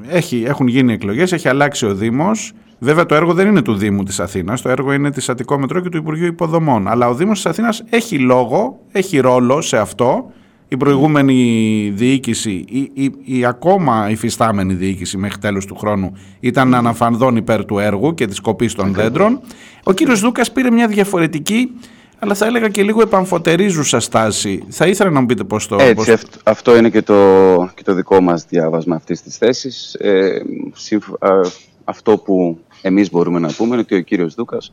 έχει, 0.08 0.42
έχουν 0.46 0.66
γίνει 0.66 0.92
εκλογές, 0.92 1.32
έχει 1.32 1.48
αλλάξει 1.48 1.86
ο 1.86 1.94
Δήμος. 1.94 2.52
Βέβαια 2.78 3.06
το 3.06 3.14
έργο 3.14 3.32
δεν 3.32 3.46
είναι 3.46 3.62
του 3.62 3.74
Δήμου 3.74 4.02
της 4.02 4.20
Αθήνας, 4.20 4.62
το 4.62 4.68
έργο 4.68 4.92
είναι 4.92 5.10
της 5.10 5.28
Αττικό 5.28 5.58
Μετρό 5.58 5.80
και 5.80 5.88
του 5.88 5.96
Υπουργείου 5.96 6.26
Υποδομών. 6.26 6.88
Αλλά 6.88 7.08
ο 7.08 7.14
Δήμος 7.14 7.36
της 7.36 7.46
Αθήνας 7.46 7.84
έχει 7.90 8.18
λόγο, 8.18 8.80
έχει 8.92 9.18
ρόλο 9.18 9.60
σε 9.60 9.76
αυτό. 9.76 10.30
Η 10.68 10.76
προηγούμενη 10.76 11.92
διοίκηση, 11.94 12.64
η, 12.68 12.90
η, 12.94 13.14
η 13.24 13.44
ακόμα 13.44 14.10
υφιστάμενη 14.10 14.74
διοίκηση 14.74 15.16
μέχρι 15.16 15.38
τέλος 15.38 15.66
του 15.66 15.76
χρόνου 15.76 16.12
ήταν 16.40 16.74
αναφανδόν 16.74 17.36
υπέρ 17.36 17.64
του 17.64 17.78
έργου 17.78 18.14
και 18.14 18.26
της 18.26 18.40
κοπής 18.40 18.74
των 18.74 18.94
δέντρων. 18.94 19.40
Ο 19.82 19.92
κύριος 19.92 20.20
Δούκας 20.20 20.52
πήρε 20.52 20.70
μια 20.70 20.86
διαφορετική 20.86 21.70
αλλά 22.24 22.34
θα 22.34 22.46
έλεγα 22.46 22.68
και 22.68 22.82
λίγο 22.82 23.02
επαμφωτερίζουσα 23.02 24.00
στάση. 24.00 24.64
Θα 24.68 24.86
ήθελα 24.86 25.10
να 25.10 25.20
μου 25.20 25.26
πείτε 25.26 25.44
πώς 25.44 25.66
το... 25.66 25.76
Έτσι, 25.80 25.94
πώς... 25.94 26.22
αυτό 26.42 26.76
είναι 26.76 26.90
και 26.90 27.02
το, 27.02 27.14
και 27.74 27.82
το 27.82 27.94
δικό 27.94 28.20
μας 28.20 28.44
διάβασμα 28.44 28.96
αυτής 28.96 29.22
της 29.22 29.36
θέσης. 29.36 29.94
Ε, 29.94 30.42
αυτό 31.84 32.18
που 32.18 32.58
εμείς 32.82 33.10
μπορούμε 33.10 33.38
να 33.38 33.52
πούμε 33.56 33.68
είναι 33.72 33.80
ότι 33.80 33.94
ο 33.94 34.00
κύριος 34.00 34.34
Δούκας 34.34 34.72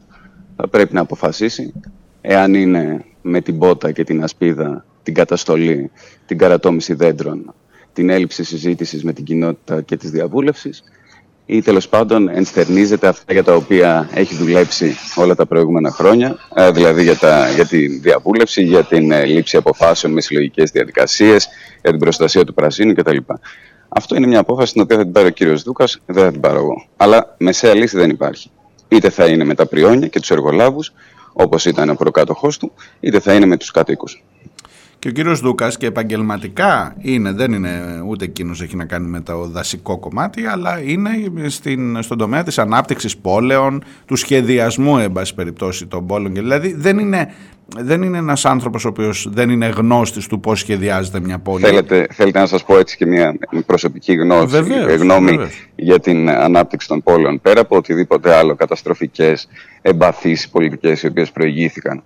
θα 0.55 0.67
πρέπει 0.67 0.93
να 0.93 1.01
αποφασίσει 1.01 1.73
εάν 2.21 2.53
είναι 2.53 3.05
με 3.21 3.41
την 3.41 3.57
πότα 3.57 3.91
και 3.91 4.03
την 4.03 4.23
ασπίδα, 4.23 4.85
την 5.03 5.13
καταστολή, 5.13 5.91
την 6.25 6.37
καρατόμηση 6.37 6.93
δέντρων, 6.93 7.53
την 7.93 8.09
έλλειψη 8.09 8.43
συζήτησης 8.43 9.03
με 9.03 9.13
την 9.13 9.23
κοινότητα 9.23 9.81
και 9.81 9.97
της 9.97 10.11
διαβούλευσης 10.11 10.83
ή 11.51 11.61
τέλος 11.61 11.87
πάντων 11.87 12.29
ενστερνίζεται 12.29 13.07
αυτά 13.07 13.33
για 13.33 13.43
τα 13.43 13.55
οποία 13.55 14.09
έχει 14.13 14.35
δουλέψει 14.35 14.95
όλα 15.15 15.35
τα 15.35 15.45
προηγούμενα 15.45 15.91
χρόνια, 15.91 16.37
ε, 16.55 16.71
δηλαδή 16.71 17.03
για, 17.03 17.17
τα, 17.17 17.49
για 17.49 17.65
τη 17.65 17.87
διαβούλευση, 17.87 18.63
για 18.63 18.83
την 18.83 19.11
ε, 19.11 19.25
λήψη 19.25 19.57
αποφάσεων 19.57 20.13
με 20.13 20.21
συλλογικές 20.21 20.71
διαδικασίες, 20.71 21.47
για 21.81 21.91
την 21.91 21.99
προστασία 21.99 22.45
του 22.45 22.53
πρασίνου 22.53 22.93
κτλ. 22.93 23.17
Αυτό 23.89 24.15
είναι 24.15 24.27
μια 24.27 24.39
απόφαση 24.39 24.73
την 24.73 24.81
οποία 24.81 24.97
θα 24.97 25.03
την 25.03 25.11
πάρει 25.11 25.27
ο 25.27 25.29
κύριος 25.29 25.63
Δούκας, 25.63 25.99
δεν 26.05 26.23
θα 26.23 26.31
την 26.31 26.39
πάρω 26.39 26.57
εγώ. 26.57 26.85
Αλλά 26.97 27.35
μεσαία 27.37 27.73
λύση 27.73 27.97
δεν 27.97 28.09
υπάρχει. 28.09 28.51
Είτε 28.87 29.09
θα 29.09 29.25
είναι 29.25 29.43
με 29.43 29.55
τα 29.55 29.65
πριόνια 29.65 30.07
και 30.07 30.19
τους 30.19 30.31
εργολάβους, 30.31 30.93
όπως 31.33 31.65
ήταν 31.65 31.89
ο 31.89 31.95
προκάτοχός 31.95 32.57
του, 32.57 32.71
είτε 32.99 33.19
θα 33.19 33.33
είναι 33.33 33.45
με 33.45 33.57
τους 33.57 33.71
κατοίκους. 33.71 34.23
Και 35.01 35.07
ο 35.07 35.11
κύριος 35.11 35.39
Δούκας 35.39 35.77
και 35.77 35.85
επαγγελματικά 35.85 36.95
είναι, 37.01 37.31
δεν 37.31 37.51
είναι 37.51 38.03
ούτε 38.07 38.25
εκείνος 38.25 38.61
έχει 38.61 38.75
να 38.75 38.85
κάνει 38.85 39.07
με 39.07 39.21
το 39.21 39.47
δασικό 39.47 39.99
κομμάτι, 39.99 40.45
αλλά 40.45 40.81
είναι 40.83 41.09
στην, 41.47 42.01
στον 42.01 42.17
τομέα 42.17 42.43
της 42.43 42.59
ανάπτυξης 42.59 43.17
πόλεων, 43.17 43.83
του 44.05 44.15
σχεδιασμού, 44.15 44.97
εν 44.97 45.11
πάση 45.11 45.35
περιπτώσει, 45.35 45.85
των 45.85 46.05
πόλεων. 46.05 46.33
Δηλαδή 46.33 46.73
δεν 46.73 46.97
είναι, 46.97 47.33
δεν 47.77 48.01
είναι 48.01 48.17
ένας 48.17 48.45
άνθρωπος 48.45 48.85
ο 48.85 48.87
οποίος 48.87 49.27
δεν 49.31 49.49
είναι 49.49 49.67
γνώστης 49.67 50.27
του 50.27 50.39
πώς 50.39 50.59
σχεδιάζεται 50.59 51.19
μια 51.19 51.39
πόλη. 51.39 51.65
Θέλετε, 51.65 52.07
θέλετε 52.11 52.39
να 52.39 52.45
σας 52.45 52.63
πω 52.63 52.77
έτσι 52.77 52.97
και 52.97 53.05
μια 53.05 53.35
προσωπική 53.65 54.13
γνώση, 54.13 54.47
βεβαίως, 54.47 55.01
γνώμη 55.01 55.39
για 55.75 55.99
την 55.99 56.29
ανάπτυξη 56.29 56.87
των 56.87 57.03
πόλεων, 57.03 57.41
πέρα 57.41 57.61
από 57.61 57.75
οτιδήποτε 57.75 58.33
άλλο, 58.33 58.55
καταστροφικές, 58.55 59.47
εμπαθείς 59.81 60.49
πολιτικές 60.49 61.03
οι 61.03 61.07
οποίες 61.07 61.31
προηγήθηκαν 61.31 62.03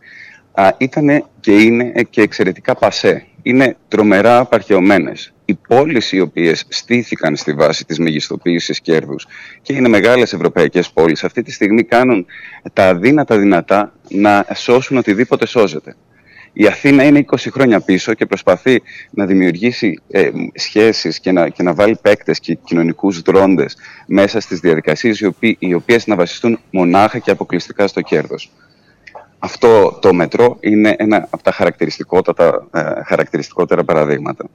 ήταν 0.77 1.25
και 1.39 1.51
είναι 1.51 1.91
και 2.09 2.21
εξαιρετικά 2.21 2.75
πασέ. 2.75 3.25
Είναι 3.41 3.77
τρομερά 3.87 4.39
απαρχαιωμένες. 4.39 5.33
Οι 5.45 5.53
πόλεις 5.67 6.11
οι 6.11 6.19
οποίες 6.19 6.65
στήθηκαν 6.67 7.35
στη 7.35 7.53
βάση 7.53 7.85
της 7.85 7.99
μεγιστοποίησης 7.99 8.81
κέρδους 8.81 9.27
και 9.61 9.73
είναι 9.73 9.87
μεγάλες 9.87 10.33
ευρωπαϊκές 10.33 10.89
πόλεις 10.91 11.23
αυτή 11.23 11.41
τη 11.41 11.51
στιγμή 11.51 11.83
κάνουν 11.83 12.25
τα 12.73 12.87
αδύνατα 12.87 13.37
δυνατά 13.37 13.93
να 14.09 14.45
σώσουν 14.55 14.97
οτιδήποτε 14.97 15.45
σώζεται. 15.45 15.95
Η 16.57 16.67
Αθήνα 16.67 17.03
είναι 17.03 17.25
20 17.31 17.35
χρόνια 17.51 17.79
πίσω 17.79 18.13
και 18.13 18.25
προσπαθεί 18.25 18.81
να 19.09 19.25
δημιουργήσει 19.25 19.99
ε, 20.09 20.29
σχέσεις 20.53 21.19
και 21.19 21.31
να, 21.31 21.49
και 21.49 21.63
να 21.63 21.73
βάλει 21.73 21.97
παίκτες 22.01 22.39
και 22.39 22.53
κοινωνικούς 22.53 23.21
δρόντες 23.21 23.77
μέσα 24.07 24.39
στις 24.39 24.59
διαδικασίες 24.59 25.19
οι, 25.19 25.25
οποίες, 25.25 25.55
οι 25.59 25.73
οποίες 25.73 26.07
να 26.07 26.15
βασιστούν 26.15 26.59
μονάχα 26.71 27.19
και 27.19 27.31
αποκλειστικά 27.31 27.87
στο 27.87 28.01
κέρδος. 28.01 28.51
Αυτό 29.45 29.97
το 30.01 30.13
μετρό 30.13 30.57
είναι 30.59 30.95
ένα 30.97 31.27
από 31.29 31.43
τα 31.43 31.51
χαρακτηριστικότατα, 31.51 32.67
ε, 32.73 33.03
χαρακτηριστικότερα 33.05 33.83
παραδείγματα. 33.83 34.49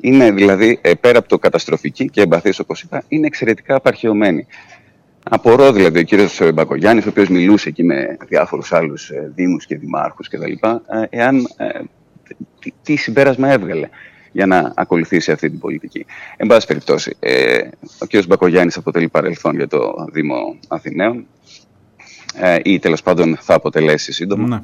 Είναι 0.00 0.30
δηλαδή, 0.30 0.78
ε, 0.82 0.94
πέρα 0.94 1.18
από 1.18 1.28
το 1.28 1.38
καταστροφική 1.38 2.10
και 2.10 2.20
εμπαθής 2.20 2.58
όπως 2.58 2.82
είπα, 2.82 3.02
είναι 3.08 3.26
εξαιρετικά 3.26 3.74
απαρχαιωμένη. 3.74 4.46
Απορώ 5.22 5.72
δηλαδή 5.72 5.98
ο 5.98 6.02
κύριος 6.02 6.40
Μπακογιάννης, 6.54 7.06
ο 7.06 7.08
οποίος 7.08 7.28
μιλούσε 7.28 7.68
εκεί 7.68 7.84
με 7.84 8.16
διάφορους 8.28 8.72
άλλους 8.72 9.10
ε, 9.10 9.32
δήμους 9.34 9.66
και 9.66 9.76
δημάρχους 9.76 10.28
κτλ. 10.28 10.52
εάν, 11.10 11.46
τι, 12.60 12.72
τι 12.82 12.96
συμπέρασμα 12.96 13.48
έβγαλε 13.48 13.88
για 14.32 14.46
να 14.46 14.72
ακολουθήσει 14.76 15.32
αυτή 15.32 15.50
την 15.50 15.58
πολιτική. 15.58 16.06
Εν 16.36 16.46
πάση 16.46 16.66
περιπτώσει, 16.66 17.16
ε, 17.18 17.58
ο 17.98 18.06
κ. 18.06 18.26
Μπακογιάννης 18.26 18.76
αποτελεί 18.76 19.08
παρελθόν 19.08 19.56
για 19.56 19.68
το 19.68 20.06
Δήμο 20.12 20.58
Αθηναίων 20.68 21.16
ε, 21.16 21.69
ή 22.62 22.78
τέλος 22.78 23.02
πάντων 23.02 23.38
θα 23.40 23.54
αποτελέσει 23.54 24.12
σύντομα. 24.12 24.46
Ναι. 24.46 24.60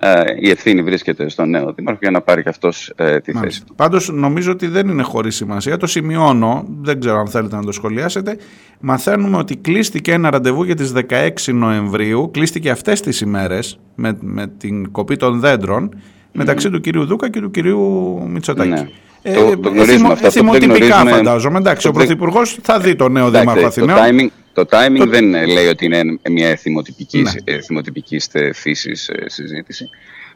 Ε, 0.00 0.22
η 0.40 0.50
ευθύνη 0.50 0.82
βρίσκεται 0.82 1.28
στον 1.28 1.50
νέο 1.50 1.72
Δήμαρχο 1.72 1.98
για 2.02 2.10
να 2.10 2.20
πάρει 2.20 2.42
και 2.42 2.48
αυτός 2.48 2.92
ε, 2.96 3.20
τη 3.20 3.32
θέση 3.32 3.64
του. 3.64 3.74
Πάντως 3.74 4.12
νομίζω 4.12 4.52
ότι 4.52 4.66
δεν 4.66 4.88
είναι 4.88 5.02
χωρίς 5.02 5.36
σημασία. 5.36 5.76
Το 5.76 5.86
σημειώνω, 5.86 6.64
δεν 6.80 7.00
ξέρω 7.00 7.18
αν 7.18 7.28
θέλετε 7.28 7.56
να 7.56 7.64
το 7.64 7.72
σχολιάσετε. 7.72 8.36
Μαθαίνουμε 8.80 9.36
ότι 9.36 9.56
κλείστηκε 9.56 10.12
ένα 10.12 10.30
ραντεβού 10.30 10.62
για 10.62 10.74
τις 10.74 10.92
16 11.08 11.28
Νοεμβρίου. 11.52 12.30
Κλείστηκε 12.32 12.70
αυτές 12.70 13.00
τις 13.00 13.20
ημέρες 13.20 13.78
με, 13.94 14.16
με 14.20 14.46
την 14.46 14.90
κοπή 14.90 15.16
των 15.16 15.40
δέντρων 15.40 15.94
μεταξύ 16.32 16.70
του 16.70 16.80
κυρίου 16.80 17.04
Δούκα 17.04 17.30
και 17.30 17.40
του 17.40 17.50
κυρίου 17.50 17.82
Μητσοτάκη. 18.28 18.68
Ναι. 18.68 18.88
Ε, 19.22 19.34
το, 19.34 19.58
το 19.58 19.68
γνωρίζουμε 19.68 20.12
αυτό. 20.12 20.30
Θυμοτυπικά 20.30 20.96
φαντάζομαι. 21.06 21.58
Εντάξει, 21.58 21.88
ο 21.88 21.92
Πρωθυπουργός 21.92 22.58
θα 22.62 22.80
δει 22.80 22.96
το 22.96 23.08
νέο 23.08 23.30
Δήμαρχο 23.30 23.66
Αθηναίων. 23.66 24.32
Το 24.52 24.66
timing 24.70 24.98
το... 24.98 25.06
δεν 25.06 25.30
λέει 25.46 25.66
ότι 25.66 25.84
είναι 25.84 26.18
μια 26.30 26.56
θυμοτυπική, 26.56 27.22
ναι. 27.22 27.60
θυμοτυπικής 27.60 28.28
φύσης 28.54 29.08
ε, 29.08 29.24
συζήτηση. 29.26 29.88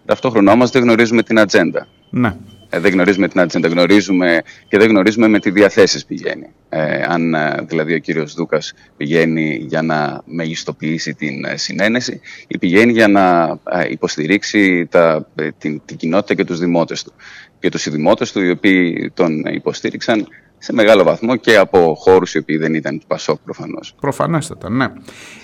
Ταυτόχρονα 0.05 0.53
όμως 0.53 0.71
δεν 0.71 0.83
γνωρίζουμε 0.83 1.23
την 1.23 1.39
ατζέντα. 1.39 1.87
Ναι. 2.11 2.35
Ε, 2.71 2.79
δεν 2.79 2.93
γνωρίζουμε 2.93 3.29
την 3.29 3.41
ατζέντα, 3.41 3.69
γνωρίζουμε 3.69 4.43
και 4.69 4.79
δεν 4.79 4.89
γνωρίζουμε 4.89 5.29
με 5.29 5.39
τι 5.39 5.51
διαθέσεις 5.51 6.05
πηγαίνει. 6.05 6.47
Ε, 6.69 7.03
αν 7.09 7.35
δηλαδή 7.69 7.95
ο 7.95 7.99
κύριος 7.99 8.35
Δούκας 8.35 8.73
πηγαίνει 8.97 9.65
για 9.69 9.83
να 9.83 10.23
μεγιστοποιήσει 10.25 11.15
την 11.15 11.45
συνένεση 11.55 12.21
ή 12.47 12.59
πηγαίνει 12.59 12.93
για 12.93 13.09
να 13.09 13.59
υποστηρίξει 13.91 14.87
τα, 14.87 15.29
την, 15.59 15.81
την 15.85 15.97
κοινότητα 15.97 16.35
και 16.35 16.45
τους 16.45 16.59
δημότες 16.59 17.03
του. 17.03 17.13
Και 17.61 17.69
τους 17.69 17.89
δημότες 17.89 18.33
του 18.33 18.41
οι 18.41 18.51
οποίοι 18.51 19.11
τον 19.15 19.45
υποστήριξαν 19.45 20.27
σε 20.59 20.73
μεγάλο 20.73 21.03
βαθμό 21.03 21.37
και 21.37 21.57
από 21.57 21.95
χώρους 21.99 22.35
οι 22.35 22.39
οποίοι 22.39 22.57
δεν 22.57 22.75
ήταν 22.75 22.99
του 22.99 23.07
Πασόκ 23.07 23.39
προφανώς. 23.45 23.95
Προφανέστατα, 24.01 24.71
ναι. 24.71 24.87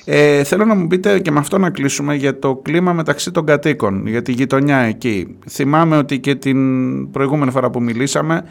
Ε, 0.04 0.44
θέλω 0.44 0.64
να 0.64 0.74
μου 0.74 0.86
πείτε 0.86 1.18
και 1.18 1.30
με 1.30 1.38
αυτό 1.38 1.58
να 1.58 1.70
κλείσουμε 1.70 2.14
για 2.14 2.38
το 2.38 2.56
κλίμα 2.56 2.92
μεταξύ 2.92 3.30
των 3.30 3.46
κατοίκων, 3.46 4.06
για 4.06 4.22
τη 4.22 4.32
γειτονιά 4.32 4.78
εκεί. 4.78 5.38
Θυμάμαι 5.48 5.96
ότι 5.96 6.18
και 6.18 6.34
την 6.34 7.10
προηγούμενη 7.10 7.50
φορά 7.50 7.70
που 7.70 7.82
μιλήσαμε 7.82 8.44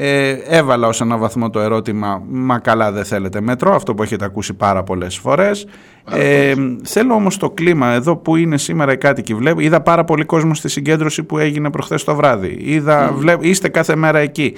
ε, 0.00 0.30
έβαλα 0.30 0.88
ως 0.88 1.00
ένα 1.00 1.16
βαθμό 1.16 1.50
το 1.50 1.60
ερώτημα 1.60 2.22
«Μα 2.28 2.58
καλά 2.58 2.92
δεν 2.92 3.04
θέλετε 3.04 3.40
μέτρο», 3.40 3.74
αυτό 3.74 3.94
που 3.94 4.02
έχετε 4.02 4.24
ακούσει 4.24 4.54
πάρα 4.54 4.82
πολλές 4.82 5.16
φορές. 5.16 5.66
Ε, 6.10 6.54
θέλω 6.82 7.14
όμως 7.14 7.36
το 7.36 7.50
κλίμα 7.50 7.92
εδώ 7.92 8.16
που 8.16 8.36
είναι 8.36 8.58
σήμερα 8.58 8.92
οι 8.92 8.96
κάτοικοι. 8.96 9.34
Βλέπω, 9.34 9.60
είδα 9.60 9.80
πάρα 9.80 10.04
πολύ 10.04 10.24
κόσμο 10.24 10.54
στη 10.54 10.68
συγκέντρωση 10.68 11.22
που 11.22 11.38
έγινε 11.38 11.70
προχθές 11.70 12.04
το 12.04 12.14
βράδυ. 12.14 12.56
Είδα, 12.60 13.14
είστε 13.40 13.68
κάθε 13.68 13.96
μέρα 13.96 14.18
εκεί. 14.18 14.54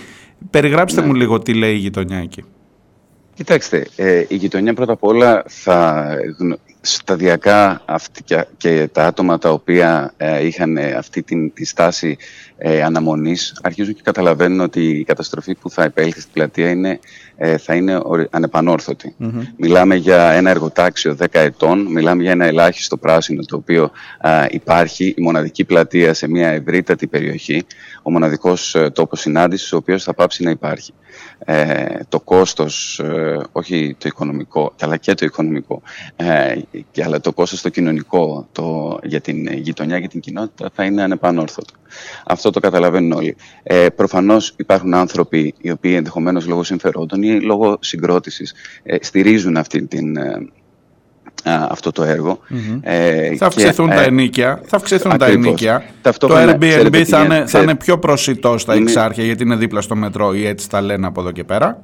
Περιγράψτε 0.50 1.00
ναι. 1.00 1.06
μου 1.06 1.14
λίγο 1.14 1.38
τι 1.38 1.54
λέει 1.54 1.72
η 1.72 1.78
γειτονιά 1.78 2.18
εκεί. 2.18 2.44
Κοιτάξτε, 3.40 3.86
ε, 3.96 4.24
η 4.28 4.36
γειτονιά 4.36 4.74
πρώτα 4.74 4.92
απ' 4.92 5.04
όλα 5.04 5.44
θα, 5.46 6.08
σταδιακά 6.80 7.82
αυτή 7.84 8.22
και, 8.56 8.88
τα 8.92 9.06
άτομα 9.06 9.38
τα 9.38 9.50
οποία 9.50 10.14
ε, 10.16 10.46
είχαν 10.46 10.78
αυτή 10.78 11.22
την, 11.22 11.52
τη 11.52 11.64
στάση 11.64 12.16
ε, 12.56 12.82
αναμονής 12.82 13.58
αρχίζουν 13.62 13.94
και 13.94 14.00
καταλαβαίνουν 14.04 14.60
ότι 14.60 14.88
η 14.88 15.04
καταστροφή 15.04 15.54
που 15.54 15.70
θα 15.70 15.84
επέλθει 15.84 16.20
στην 16.20 16.32
πλατεία 16.32 16.70
είναι, 16.70 16.98
ε, 17.36 17.56
θα 17.56 17.74
είναι 17.74 18.00
ανεπανόρθωτη. 18.30 19.14
Μιλάμε 19.56 19.94
για 19.94 20.30
ένα 20.30 20.50
εργοτάξιο 20.50 21.16
10 21.20 21.24
ετών, 21.30 21.86
μιλάμε 21.86 22.22
για 22.22 22.32
ένα 22.32 22.44
ελάχιστο 22.44 22.96
πράσινο 22.96 23.42
το 23.42 23.56
οποίο 23.56 23.90
υπάρχει, 24.50 25.14
η 25.16 25.22
μοναδική 25.22 25.64
πλατεία 25.64 26.14
σε 26.14 26.28
μια 26.28 26.48
ευρύτατη 26.48 27.06
περιοχή, 27.06 27.64
ο 28.02 28.10
μοναδικός 28.10 28.74
ε, 28.74 28.90
τόπος 28.90 29.20
συνάντησης 29.20 29.72
ο 29.72 29.76
οποίος 29.76 30.02
θα 30.02 30.14
πάψει 30.14 30.42
να 30.42 30.50
υπάρχει. 30.50 30.92
Ε, 31.44 31.98
το 32.08 32.20
κόστος, 32.20 32.98
ε, 32.98 33.40
όχι 33.52 33.96
το 33.98 34.08
οικονομικό, 34.08 34.74
αλλά 34.80 34.96
και 34.96 35.14
το 35.14 35.24
οικονομικό, 35.24 35.82
ε, 36.16 36.54
αλλά 37.04 37.20
το 37.20 37.32
κόστος 37.32 37.60
το 37.60 37.68
κοινωνικό 37.68 38.48
το, 38.52 38.98
για 39.02 39.20
την 39.20 39.52
γειτονιά 39.52 40.00
και 40.00 40.08
την 40.08 40.20
κοινότητα 40.20 40.70
θα 40.74 40.84
είναι 40.84 41.02
ανεπανόρθωτο. 41.02 41.74
Αυτό 42.24 42.50
το 42.50 42.60
καταλαβαίνουν 42.60 43.12
όλοι. 43.12 43.36
Ε, 43.62 43.88
προφανώς 43.88 44.54
υπάρχουν 44.56 44.94
άνθρωποι 44.94 45.54
οι 45.60 45.70
οποίοι 45.70 45.94
ενδεχομένως 45.96 46.46
λόγω 46.46 46.62
συμφερόντων 46.62 47.22
ή 47.22 47.40
λόγω 47.40 47.78
συγκρότησης 47.80 48.54
ε, 48.82 48.96
στηρίζουν 49.00 49.56
αυτή 49.56 49.86
την, 49.86 50.16
αυτό 51.44 51.92
το 51.92 52.02
έργο. 52.02 52.38
Ε, 52.80 53.36
θα 53.36 53.46
αυξηθούν 53.46 53.88
τα 53.88 54.02
ενίκια. 54.02 54.60
Θα 54.66 54.76
αυξηθούν 54.76 55.18
τα 55.18 55.26
ενίκια. 55.26 55.84
Το 56.18 56.28
Airbnb 56.30 57.02
θα 57.02 57.24
είναι, 57.24 57.44
θα 57.46 57.60
είναι 57.60 57.74
πιο 57.74 57.98
προσιτό 57.98 58.58
στα 58.58 58.74
εξάρχεια 58.74 59.24
γιατί 59.24 59.42
είναι 59.42 59.56
δίπλα 59.56 59.80
στο 59.80 59.96
μετρό 59.96 60.34
ή 60.34 60.46
έτσι 60.46 60.68
τα 60.68 60.80
λένε 60.80 61.06
από 61.06 61.20
εδώ 61.20 61.30
και 61.30 61.44
πέρα. 61.44 61.80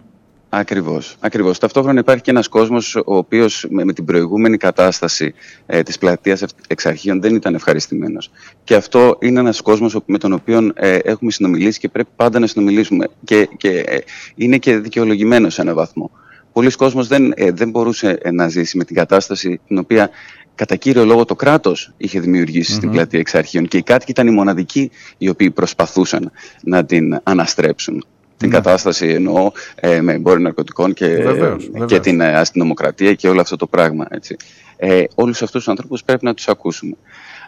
Ακριβώς, 0.48 1.16
ακριβώς. 1.20 1.58
Ταυτόχρονα 1.58 2.00
υπάρχει 2.00 2.22
και 2.22 2.30
ένας 2.30 2.48
κόσμος 2.48 2.94
ο 2.96 3.16
οποίος 3.16 3.66
με, 3.70 3.92
την 3.92 4.04
προηγούμενη 4.04 4.56
κατάσταση 4.56 5.34
ε, 5.66 5.82
της 5.82 5.98
πλατείας 5.98 6.44
εξαρχείων 6.68 7.20
δεν 7.20 7.34
ήταν 7.34 7.54
ευχαριστημένος. 7.54 8.30
Και 8.64 8.74
αυτό 8.74 9.16
είναι 9.20 9.40
ένας 9.40 9.60
κόσμος 9.60 9.98
με 10.06 10.18
τον 10.18 10.32
οποίο 10.32 10.70
ε, 10.74 10.96
έχουμε 10.96 11.30
συνομιλήσει 11.30 11.78
και 11.78 11.88
πρέπει 11.88 12.08
πάντα 12.16 12.38
να 12.38 12.46
συνομιλήσουμε 12.46 13.08
και, 13.24 13.48
και 13.56 13.68
ε, 13.68 13.98
είναι 14.34 14.58
και 14.58 14.78
δικαιολογημένο 14.78 15.50
σε 15.50 15.60
έναν 15.60 15.74
βαθμό. 15.74 16.10
Πολλοί 16.56 16.70
κόσμος 16.70 17.06
δεν, 17.06 17.32
ε, 17.36 17.50
δεν 17.50 17.70
μπορούσε 17.70 18.18
να 18.32 18.48
ζήσει 18.48 18.76
με 18.76 18.84
την 18.84 18.96
κατάσταση 18.96 19.60
την 19.66 19.78
οποία 19.78 20.10
κατά 20.54 20.76
κύριο 20.76 21.04
λόγο 21.04 21.24
το 21.24 21.34
κράτος 21.34 21.92
είχε 21.96 22.20
δημιουργήσει 22.20 22.72
στην 22.72 22.90
πλατεία 22.90 23.18
εξαρχείων 23.18 23.68
και 23.68 23.76
οι 23.76 23.82
κάτοικοι 23.82 24.10
ήταν 24.10 24.26
οι 24.26 24.30
μοναδικοί 24.30 24.90
οι 25.18 25.28
οποίοι 25.28 25.50
προσπαθούσαν 25.50 26.32
να 26.62 26.84
την 26.84 27.20
αναστρέψουν 27.22 28.04
την 28.36 28.48
ναι. 28.48 28.54
κατάσταση 28.54 29.08
εννοώ 29.08 29.50
ε, 29.74 30.00
με 30.00 30.12
εμπόριο 30.12 30.42
ναρκωτικών 30.42 30.92
και, 30.92 31.06
βεβαίως, 31.06 31.70
και 31.86 32.00
την 32.00 32.20
ε, 32.20 32.36
αστυνομοκρατία 32.36 33.14
και 33.14 33.28
όλο 33.28 33.40
αυτό 33.40 33.56
το 33.56 33.66
πράγμα. 33.66 34.06
Έτσι. 34.10 34.36
Ε, 34.76 35.04
όλους 35.14 35.42
αυτούς 35.42 35.64
τους 35.64 35.68
ανθρώπους 35.68 36.04
πρέπει 36.04 36.24
να 36.24 36.34
τους 36.34 36.48
ακούσουμε. 36.48 36.96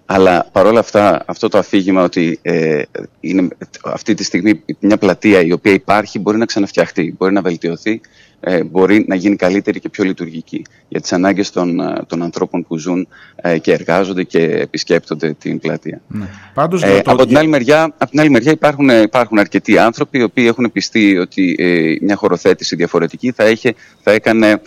Αλλά 0.07 0.49
παρόλα 0.53 0.81
αυτά, 0.81 1.23
αυτό 1.27 1.49
το 1.49 1.59
αφήγημα 1.59 2.03
ότι 2.03 2.39
ε, 2.43 2.83
είναι 3.21 3.49
αυτή 3.85 4.15
τη 4.15 4.25
στιγμή 4.25 4.63
μια 4.81 4.97
πλατεία 4.97 5.41
η 5.41 5.53
οποία 5.53 5.73
υπάρχει 5.73 6.19
μπορεί 6.19 6.39
να 6.39 6.47
ξαναφτιαχτεί, 6.47 7.15
μπορεί 7.19 7.33
να 7.33 7.43
βελτιωθεί, 7.43 8.01
ε, 8.41 8.65
μπορεί 8.65 9.05
να 9.09 9.15
γίνει 9.15 9.37
καλύτερη 9.37 9.81
και 9.81 9.89
πιο 9.89 10.05
λειτουργική 10.05 10.65
για 10.89 11.01
τις 11.01 11.13
ανάγκες 11.13 11.51
των, 11.51 11.81
ε, 11.81 12.03
των 12.07 12.23
ανθρώπων 12.23 12.67
που 12.67 12.79
ζουν 12.79 13.09
ε, 13.37 13.59
και 13.59 13.73
εργάζονται 13.73 14.23
και 14.23 14.43
επισκέπτονται 14.43 15.33
την 15.33 15.59
πλατεία. 15.59 16.01
Ναι. 16.09 16.29
Πάντως, 16.55 16.83
ε, 16.83 17.03
από, 17.05 17.27
την 17.27 17.39
άλλη 17.39 17.49
μεριά, 17.49 17.83
από 17.83 18.11
την 18.11 18.21
άλλη 18.21 18.31
μεριά 18.31 18.53
υπάρχουν, 18.53 18.89
υπάρχουν 18.89 19.39
αρκετοί 19.39 19.79
άνθρωποι 19.79 20.19
οι 20.19 20.23
οποίοι 20.23 20.45
έχουν 20.49 20.73
πιστεί 20.73 21.19
ότι 21.19 21.57
μια 22.03 22.17
χωροθέτηση 22.17 22.77
διαφορετική 22.77 23.33
θα, 23.33 23.49
είχε, 23.49 23.75
θα 24.03 24.13
έκανε 24.13 24.61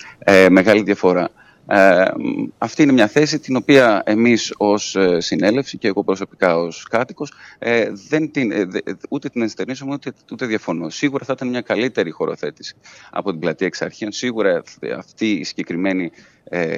μεγάλη 0.49 0.83
διαφορά. 0.83 1.29
Ε, 1.73 2.11
αυτή 2.57 2.83
είναι 2.83 2.91
μια 2.91 3.07
θέση 3.07 3.39
την 3.39 3.55
οποία 3.55 4.01
εμείς 4.05 4.53
ως 4.57 4.95
ε, 4.95 5.19
συνέλευση 5.19 5.77
και 5.77 5.87
εγώ 5.87 6.03
προσωπικά 6.03 6.57
ως 6.57 6.83
κάτοικος 6.89 7.33
ε, 7.59 7.91
δεν 8.09 8.31
την, 8.31 8.51
ε, 8.51 8.67
ούτε 9.09 9.29
την 9.29 9.41
ενστερνίζομαι 9.41 9.93
ούτε, 9.93 10.13
ούτε 10.31 10.45
διαφωνώ. 10.45 10.89
Σίγουρα 10.89 11.25
θα 11.25 11.33
ήταν 11.35 11.47
μια 11.47 11.61
καλύτερη 11.61 12.11
χωροθέτηση 12.11 12.75
από 13.11 13.31
την 13.31 13.39
πλατεία 13.39 13.67
εξ 13.67 13.81
αρχείων. 13.81 14.11
Σίγουρα 14.11 14.61
αυτή 14.97 15.31
η 15.31 15.43
συγκεκριμένη 15.43 16.11
ε, 16.43 16.77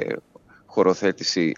χωροθέτηση 0.66 1.54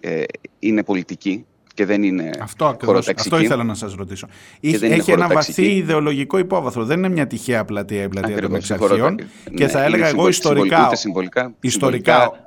είναι 0.60 0.84
πολιτική 0.84 1.46
και 1.74 1.86
δεν 1.86 2.04
είναι 2.04 2.30
αυτό 2.42 2.66
ακριβώς, 2.66 3.08
Αυτό 3.08 3.40
ήθελα 3.40 3.64
να 3.64 3.74
σας 3.74 3.94
ρωτήσω. 3.94 4.28
Έχει, 4.62 4.86
έχει 4.86 5.12
ένα 5.12 5.28
βαθύ 5.28 5.76
ιδεολογικό 5.76 6.38
υπόβαθρο. 6.38 6.86
Δεν 6.86 6.98
είναι 6.98 7.10
μια 7.10 7.28
τυχαία 7.28 7.66
πλατεία 7.66 8.04
η 8.04 8.08
πλατεία 8.08 8.42
των 8.42 8.56
εξαρχείων. 8.56 9.18
Και 9.56 9.64
ναι, 9.64 9.68
θα 9.68 9.84
έλεγα 9.84 10.08
εγώ 10.08 10.28
ιστορικά, 10.28 10.64
ιστορικά 10.64 10.96
συμβολικά, 10.96 11.54
ιστορικά, 11.60 12.45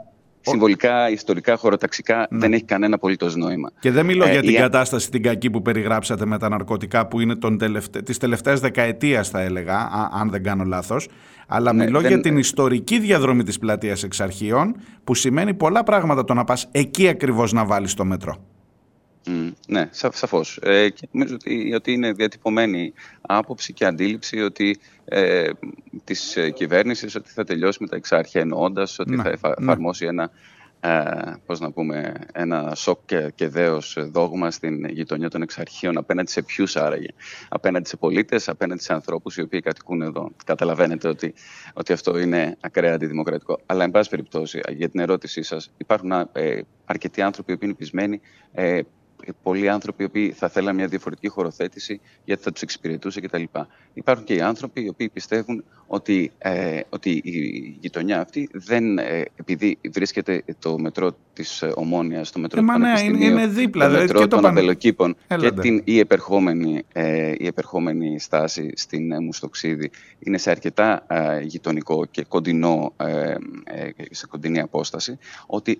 χωροταξικά 1.56 2.26
ναι. 2.30 2.38
δεν 2.38 2.52
έχει 2.52 2.64
κανένα 2.64 2.94
απολύτως 2.94 3.36
νόημα. 3.36 3.70
Και 3.80 3.90
δεν 3.90 4.06
μιλώ 4.06 4.24
ε, 4.26 4.30
για 4.30 4.40
την 4.40 4.54
κατάσταση 4.54 5.10
την 5.10 5.22
κακή 5.22 5.50
που 5.50 5.62
περιγράψατε 5.62 6.26
με 6.26 6.38
τα 6.38 6.48
ναρκωτικά 6.48 7.06
που 7.06 7.20
είναι 7.20 7.34
τον 7.34 7.58
τελευτα... 7.58 8.02
της 8.02 8.18
τελευταίας 8.18 8.60
δεκαετίας 8.60 9.28
θα 9.28 9.40
έλεγα, 9.40 9.88
αν 10.12 10.30
δεν 10.30 10.42
κάνω 10.42 10.64
λάθος. 10.64 11.08
Αλλά 11.46 11.72
ναι, 11.72 11.84
μιλώ 11.84 12.00
για 12.00 12.20
την 12.20 12.38
ιστορική 12.38 12.98
διαδρομή 12.98 13.42
της 13.42 13.58
πλατείας 13.58 14.02
εξαρχείων 14.02 14.76
που 15.04 15.14
σημαίνει 15.14 15.54
πολλά 15.54 15.82
πράγματα 15.82 16.24
το 16.24 16.34
να 16.34 16.44
πας 16.44 16.68
εκεί 16.70 17.08
ακριβώς 17.08 17.52
να 17.52 17.64
βάλεις 17.64 17.94
το 17.94 18.04
μετρό. 18.04 18.36
Mm, 19.28 19.52
ναι, 19.66 19.88
σα, 19.90 20.12
σαφώς. 20.12 20.58
Ε, 20.62 20.88
και 20.88 21.08
νομίζω 21.10 21.34
ότι, 21.34 21.74
ότι 21.74 21.92
είναι 21.92 22.12
διατυπωμένη 22.12 22.92
άποψη 23.20 23.72
και 23.72 23.84
αντίληψη 23.84 24.40
ότι 24.40 24.78
ε, 25.04 25.50
της 26.04 26.36
ε, 26.36 26.50
κυβέρνησης 26.50 27.14
ότι 27.14 27.30
θα 27.30 27.44
τελειώσει 27.44 27.78
με 27.80 27.88
τα 27.88 27.96
εξάρχεια 27.96 28.40
εννοώντας 28.40 28.98
ότι 28.98 29.16
ναι, 29.16 29.22
θα 29.22 29.48
ναι. 29.48 29.54
εφαρμόσει 29.58 30.06
ένα 30.06 30.30
ε, 30.80 31.32
πώς 31.46 31.60
να 31.60 31.70
πούμε, 31.70 32.14
ένα 32.32 32.74
σοκ 32.74 32.98
και, 33.04 33.32
και 33.34 33.48
δέος 33.48 33.96
δόγμα 34.00 34.50
στην 34.50 34.84
γειτονιά 34.88 35.30
των 35.30 35.42
εξαρχείων 35.42 35.98
απέναντι 35.98 36.30
σε 36.30 36.42
ποιους 36.42 36.76
άραγε, 36.76 37.08
απέναντι 37.48 37.88
σε 37.88 37.96
πολίτες, 37.96 38.48
απέναντι 38.48 38.82
σε 38.82 38.92
ανθρώπους 38.92 39.36
οι 39.36 39.42
οποίοι 39.42 39.60
κατοικούν 39.60 40.02
εδώ. 40.02 40.30
Καταλαβαίνετε 40.44 41.08
ότι, 41.08 41.34
ότι 41.72 41.92
αυτό 41.92 42.18
είναι 42.18 42.56
ακραία 42.60 42.94
αντιδημοκρατικό. 42.94 43.60
Αλλά, 43.66 43.84
εν 43.84 43.90
πάση 43.90 44.10
περιπτώσει, 44.10 44.60
για 44.68 44.88
την 44.88 45.00
ερώτησή 45.00 45.42
σας, 45.42 45.70
υπάρχουν 45.76 46.10
ε, 46.10 46.60
αρκετοί 46.84 47.22
άνθρωποι 47.22 47.50
οι 47.52 47.54
οποίοι 47.54 47.68
είναι 47.70 47.78
πεισμένοι 47.78 48.20
ε, 48.52 48.80
πολλοί 49.42 49.68
άνθρωποι 49.68 50.02
οι 50.02 50.06
οποίοι 50.06 50.32
θα 50.32 50.48
θέλαν 50.48 50.74
μια 50.74 50.86
διαφορετική 50.86 51.28
χωροθέτηση 51.28 52.00
γιατί 52.24 52.42
θα 52.42 52.52
τους 52.52 52.62
εξυπηρετούσε 52.62 53.20
κτλ. 53.20 53.42
Υπάρχουν 53.94 54.24
και 54.24 54.34
οι 54.34 54.40
άνθρωποι 54.40 54.84
οι 54.84 54.88
οποίοι 54.88 55.08
πιστεύουν 55.08 55.64
ότι, 55.86 56.32
ε, 56.38 56.80
ότι 56.88 57.10
η 57.10 57.76
γειτονιά 57.80 58.20
αυτή 58.20 58.48
δεν, 58.52 58.98
ε, 58.98 59.24
επειδή 59.36 59.78
βρίσκεται 59.92 60.44
το 60.58 60.78
μετρό 60.78 61.16
της 61.32 61.64
Ομόνιας, 61.74 62.30
το 62.30 62.38
μετρό 62.38 62.60
ε, 62.60 62.64
του 62.64 62.78
ναι, 62.78 63.24
είναι 63.24 63.46
δίπλα, 63.46 63.90
το 63.90 63.98
μετρό 63.98 64.26
των 64.26 64.46
Αμπελοκήπων 64.46 65.16
και 65.38 65.50
την, 65.50 65.82
η, 65.84 65.98
επερχόμενη, 65.98 66.82
ε, 66.92 67.34
η 67.38 67.46
επερχόμενη 67.46 68.20
στάση 68.20 68.72
στην 68.74 69.12
ε, 69.12 69.20
Μουστοξίδη 69.20 69.90
είναι 70.18 70.38
σε 70.38 70.50
αρκετά 70.50 71.06
ε, 71.06 71.40
γειτονικό 71.40 72.04
και 72.04 72.24
κοντινό, 72.24 72.92
ε, 72.96 73.34
σε 74.10 74.26
κοντινή 74.26 74.60
απόσταση, 74.60 75.18
ότι 75.46 75.78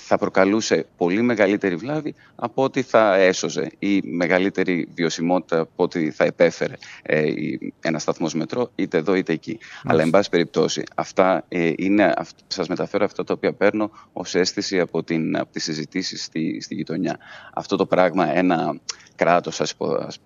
θα 0.00 0.18
προκαλούσε 0.18 0.86
πολύ 0.96 1.22
μεγαλύτερη 1.22 1.76
βλάβη 1.76 2.14
από 2.34 2.62
ό,τι 2.62 2.82
θα 2.82 3.14
έσωζε 3.14 3.70
ή 3.78 4.02
μεγαλύτερη 4.02 4.88
βιωσιμότητα 4.94 5.60
από 5.60 5.82
ό,τι 5.82 6.10
θα 6.10 6.24
επέφερε 6.24 6.74
ε, 7.02 7.32
ένα 7.80 7.98
σταθμός 7.98 8.34
μετρό 8.34 8.70
είτε 8.74 8.96
εδώ 8.98 9.14
είτε 9.14 9.32
εκεί. 9.32 9.58
Αλλά 9.84 10.02
εν 10.02 10.10
πάση 10.10 10.30
περιπτώσει 10.30 10.82
αυτά 10.94 11.44
ε, 11.48 11.72
είναι, 11.76 12.14
σας 12.46 12.68
μεταφέρω 12.68 13.04
αυτά 13.04 13.24
τα 13.24 13.32
οποία 13.32 13.52
παίρνω 13.52 13.90
ως 14.12 14.34
αίσθηση 14.34 14.80
από, 14.80 15.02
την, 15.02 15.36
από 15.36 15.52
τις 15.52 15.64
συζητήσεις 15.64 16.24
στη, 16.24 16.60
στη 16.60 16.74
γειτονιά. 16.74 17.18
Αυτό 17.54 17.76
το 17.76 17.86
πράγμα 17.86 18.36
ένα 18.36 18.80
κράτος 19.16 19.60
ας, 19.60 19.74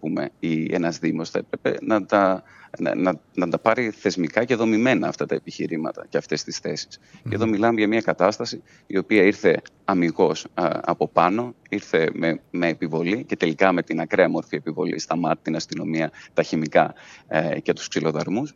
πούμε 0.01 0.31
ή 0.39 0.75
ένας 0.75 0.99
δήμος 0.99 1.31
θα 1.31 1.39
έπρεπε 1.39 1.79
να 1.81 2.07
τα 2.07 2.43
να, 2.79 2.95
να, 2.95 3.21
να 3.35 3.49
τα 3.49 3.59
πάρει 3.59 3.91
θεσμικά 3.91 4.45
και 4.45 4.55
δομημένα 4.55 5.09
αυτά 5.09 5.27
τα 5.27 5.35
επιχειρήματα 5.35 6.07
και 6.09 6.17
αυτές 6.17 6.45
τις 6.45 6.59
θέσεις. 6.59 7.01
Και 7.29 7.35
εδώ 7.35 7.47
μιλάμε 7.47 7.79
για 7.79 7.89
μια 7.89 8.01
κατάσταση 8.01 8.63
η 8.87 8.99
οποία 8.99 9.23
ήρθε 9.23 9.62
αμυγός 9.85 10.47
από 10.81 11.09
πάνω, 11.09 11.55
ήρθε 11.69 12.11
με, 12.13 12.41
με 12.51 12.69
επιβολή 12.69 13.25
και 13.25 13.37
τελικά 13.37 13.73
με 13.73 13.83
την 13.83 14.01
ακραία 14.01 14.29
μορφή 14.29 14.57
επιβολή 14.57 14.99
στα 14.99 15.17
μάτια, 15.17 15.41
την 15.43 15.57
αστυνομία, 15.57 16.11
τα 16.35 16.43
χημικά 16.43 16.95
ε, 17.29 17.61
και 17.61 17.73
τους 17.73 17.89
ξυλοδαρμούς 17.89 18.55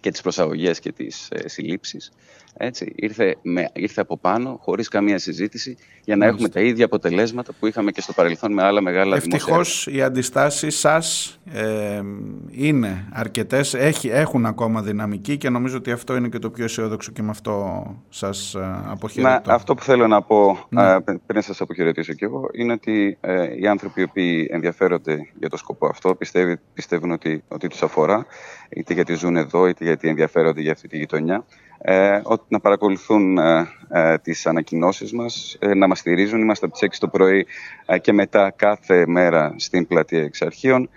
και 0.00 0.10
τις 0.10 0.20
προσαγωγές 0.20 0.80
και 0.80 0.92
τις 0.92 1.28
ε, 1.30 1.48
συλλήψεις. 1.48 2.12
Έτσι, 2.56 2.92
ήρθε, 2.96 3.36
με, 3.42 3.70
ήρθε 3.72 4.00
από 4.00 4.18
πάνω, 4.18 4.58
χωρίς 4.62 4.88
καμία 4.88 5.18
συζήτηση, 5.18 5.76
για 6.04 6.16
να 6.16 6.26
έχουμε 6.26 6.48
τα 6.48 6.60
ίδια 6.60 6.84
αποτελέσματα 6.84 7.52
που 7.60 7.66
είχαμε 7.66 7.90
και 7.90 8.00
στο 8.00 8.12
παρελθόν 8.12 8.52
με 8.52 8.62
άλλα 8.62 8.80
μεγάλα 8.80 9.16
Ευτυχώς 9.16 9.86
οι 9.86 10.02
αντιστάσεις 10.02 10.78
σας 10.78 11.38
ε, 11.52 12.02
είναι 12.50 13.08
αρκετές, 13.12 13.74
έχει, 13.74 14.08
έχουν 14.08 14.46
ακόμα 14.46 14.82
δυναμική 14.82 15.36
και 15.36 15.50
νομίζω 15.50 15.76
ότι 15.76 15.90
αυτό 15.90 16.16
είναι 16.16 16.28
και 16.28 16.38
το 16.38 16.50
πιο 16.50 16.64
αισιόδοξο 16.64 17.12
και 17.12 17.22
με 17.22 17.30
αυτό 17.30 17.84
σας 18.08 18.54
ε, 18.54 18.82
αποχαιρετώ. 18.86 19.48
Να, 19.50 19.54
αυτό 19.54 19.74
που 19.74 19.82
θέλω 19.82 20.06
να 20.06 20.22
πω 20.22 20.66
ναι. 20.68 20.92
ε, 20.92 20.98
πριν 21.26 21.42
σας 21.42 21.60
αποχαιρετήσω 21.60 22.12
κι 22.12 22.24
εγώ 22.24 22.48
είναι 22.52 22.72
ότι 22.72 23.18
ε, 23.20 23.60
οι 23.60 23.66
άνθρωποι 23.66 24.00
οι 24.00 24.04
οποίοι 24.04 24.48
ενδιαφέρονται 24.50 25.18
για 25.38 25.48
το 25.48 25.56
σκοπό 25.56 25.86
αυτό 25.86 26.14
πιστεύουν, 26.14 26.58
πιστεύουν 26.74 27.10
ότι, 27.10 27.44
ότι 27.48 27.68
τους 27.68 27.82
αφορά 27.82 28.26
είτε 28.74 28.94
γιατί 28.94 29.14
ζουν 29.14 29.36
εδώ 29.36 29.66
είτε 29.66 29.84
γιατί 29.84 30.08
ενδιαφέρονται 30.08 30.60
για 30.60 30.72
αυτή 30.72 30.88
τη 30.88 30.96
γειτονιά, 30.96 31.44
ε, 31.78 32.20
να 32.48 32.60
παρακολουθούν 32.60 33.38
ε, 33.38 33.68
ε, 33.88 34.18
τις 34.18 34.46
ανακοινώσεις 34.46 35.12
μας, 35.12 35.56
ε, 35.58 35.74
να 35.74 35.88
μας 35.88 35.98
στηρίζουν. 35.98 36.40
Είμαστε 36.40 36.66
από 36.66 36.74
τις 36.74 36.82
6 36.82 36.98
το 36.98 37.08
πρωί 37.08 37.46
ε, 37.86 37.98
και 37.98 38.12
μετά 38.12 38.50
κάθε 38.56 39.06
μέρα 39.06 39.54
στην 39.56 39.86
πλατεία 39.86 40.22
εξαρχείων 40.22 40.88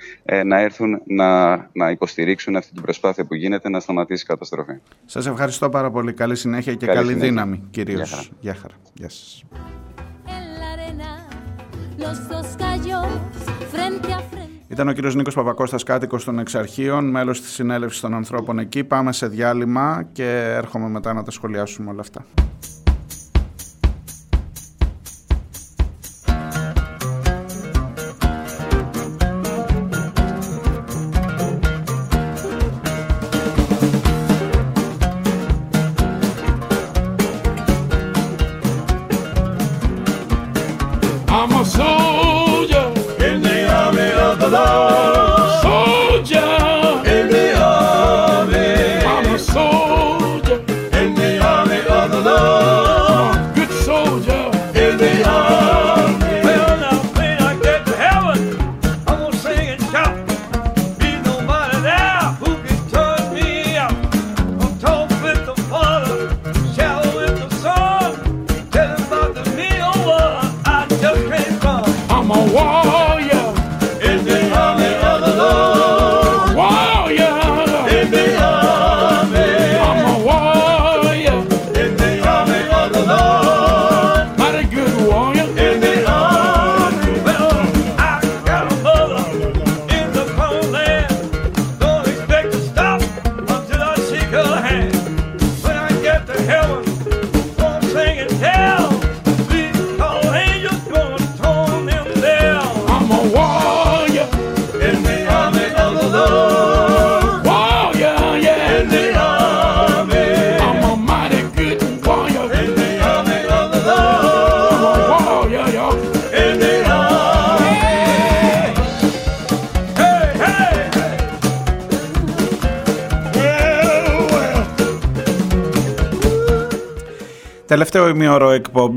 να 0.45 0.59
έρθουν 0.59 1.01
να, 1.05 1.55
να 1.71 1.89
υποστηρίξουν 1.89 2.55
αυτή 2.55 2.73
την 2.73 2.81
προσπάθεια 2.81 3.25
που 3.25 3.35
γίνεται 3.35 3.69
να 3.69 3.79
σταματήσει 3.79 4.23
η 4.23 4.27
καταστροφή. 4.27 4.73
Σας 5.05 5.25
ευχαριστώ 5.27 5.69
πάρα 5.69 5.91
πολύ. 5.91 6.13
Καλή 6.13 6.35
συνέχεια 6.35 6.73
και 6.73 6.85
καλή, 6.85 7.13
δύναμη 7.13 7.67
κυρίως. 7.71 8.31
Γεια 8.39 8.53
χαρά. 8.53 8.73
Γεια 8.93 9.09
σας. 9.09 9.43
Ήταν 14.67 14.87
ο 14.87 14.91
κύριος 14.91 15.15
Νίκος 15.15 15.33
Παπακώστας, 15.33 15.83
κάτοικος 15.83 16.23
των 16.23 16.39
Εξαρχείων, 16.39 17.09
μέλος 17.09 17.41
της 17.41 17.51
συνέλευσης 17.51 18.01
των 18.01 18.13
ανθρώπων 18.13 18.59
εκεί. 18.59 18.83
Πάμε 18.83 19.11
σε 19.11 19.27
διάλειμμα 19.27 20.09
και 20.11 20.53
έρχομαι 20.55 20.89
μετά 20.89 21.13
να 21.13 21.23
τα 21.23 21.31
σχολιάσουμε 21.31 21.89
όλα 21.89 22.01
αυτά. 22.01 22.25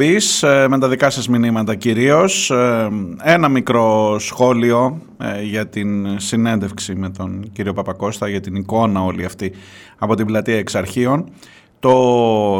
Εκπομπής 0.00 0.42
ε, 0.42 0.66
με 0.68 0.78
τα 0.78 0.88
δικά 0.88 1.10
σας 1.10 1.28
μηνύματα 1.28 1.74
κυρίως. 1.74 2.50
Ε, 2.50 2.88
ένα 3.22 3.48
μικρό 3.48 4.18
σχόλιο 4.18 5.00
ε, 5.18 5.42
για 5.42 5.66
την 5.66 6.20
συνέντευξη 6.20 6.94
με 6.94 7.10
τον 7.10 7.50
κύριο 7.52 7.72
Παπακώστα, 7.72 8.28
για 8.28 8.40
την 8.40 8.54
εικόνα 8.54 9.04
όλη 9.04 9.24
αυτή 9.24 9.52
από 9.98 10.14
την 10.14 10.26
πλατεία 10.26 10.56
Εξαρχείων. 10.56 11.28
Το 11.78 11.94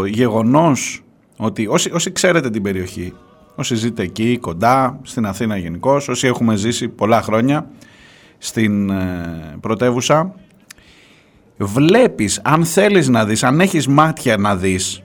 γεγονός 0.07 1.03
ότι 1.37 1.67
όσοι, 1.67 1.91
όσοι 1.93 2.13
ξέρετε 2.13 2.51
την 2.51 2.63
περιοχή, 2.63 3.13
όσοι 3.55 3.75
ζείτε 3.75 4.03
εκεί 4.03 4.39
κοντά, 4.39 5.01
στην 5.03 5.27
Αθήνα 5.27 5.57
γενικώ, 5.57 6.01
όσοι 6.09 6.27
έχουμε 6.27 6.57
ζήσει 6.57 6.89
πολλά 6.89 7.23
χρόνια 7.23 7.71
στην 8.39 8.93
πρωτεύουσα, 9.61 10.35
βλέπεις, 11.57 12.41
αν 12.45 12.65
θέλεις 12.65 13.09
να 13.09 13.25
δεις, 13.25 13.43
αν 13.43 13.61
έχεις 13.61 13.87
μάτια 13.87 14.37
να 14.37 14.57
δεις 14.57 15.03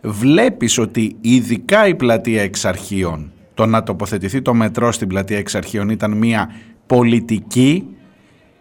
βλέπεις 0.00 0.78
ότι 0.78 1.16
ειδικά 1.20 1.86
η 1.86 1.94
πλατεία 1.94 2.42
εξαρχείων, 2.42 3.32
το 3.54 3.66
να 3.66 3.82
τοποθετηθεί 3.82 4.42
το 4.42 4.54
μετρό 4.54 4.92
στην 4.92 5.08
πλατεία 5.08 5.38
εξαρχείων 5.38 5.88
ήταν 5.88 6.12
μια 6.12 6.50
πολιτική 6.86 7.84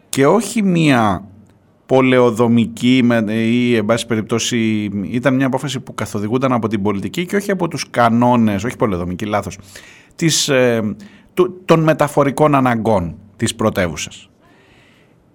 και 0.10 0.28
όχι 0.28 0.64
μια 0.64 1.28
πολεοδομική 1.86 3.04
ή 3.28 3.76
εν 3.76 3.86
πάση 3.86 4.06
περιπτώσει 4.06 4.90
ήταν 5.04 5.36
μια 5.36 5.46
απόφαση 5.46 5.80
που 5.80 5.94
καθοδηγούνταν 5.94 6.52
από 6.52 6.68
την 6.68 6.82
πολιτική 6.82 7.26
και 7.26 7.36
όχι 7.36 7.52
από 7.52 7.68
τους 7.68 7.90
κανόνες, 7.90 8.64
όχι 8.64 8.76
πολεοδομική 8.76 9.26
λάθος, 9.26 9.58
της, 10.16 10.50
ε, 10.50 10.96
των 11.66 11.84
μεταφορικών 11.84 12.56
αναγκών 12.56 13.16
της 13.36 13.56
πρωτεύουσας. 13.56 14.30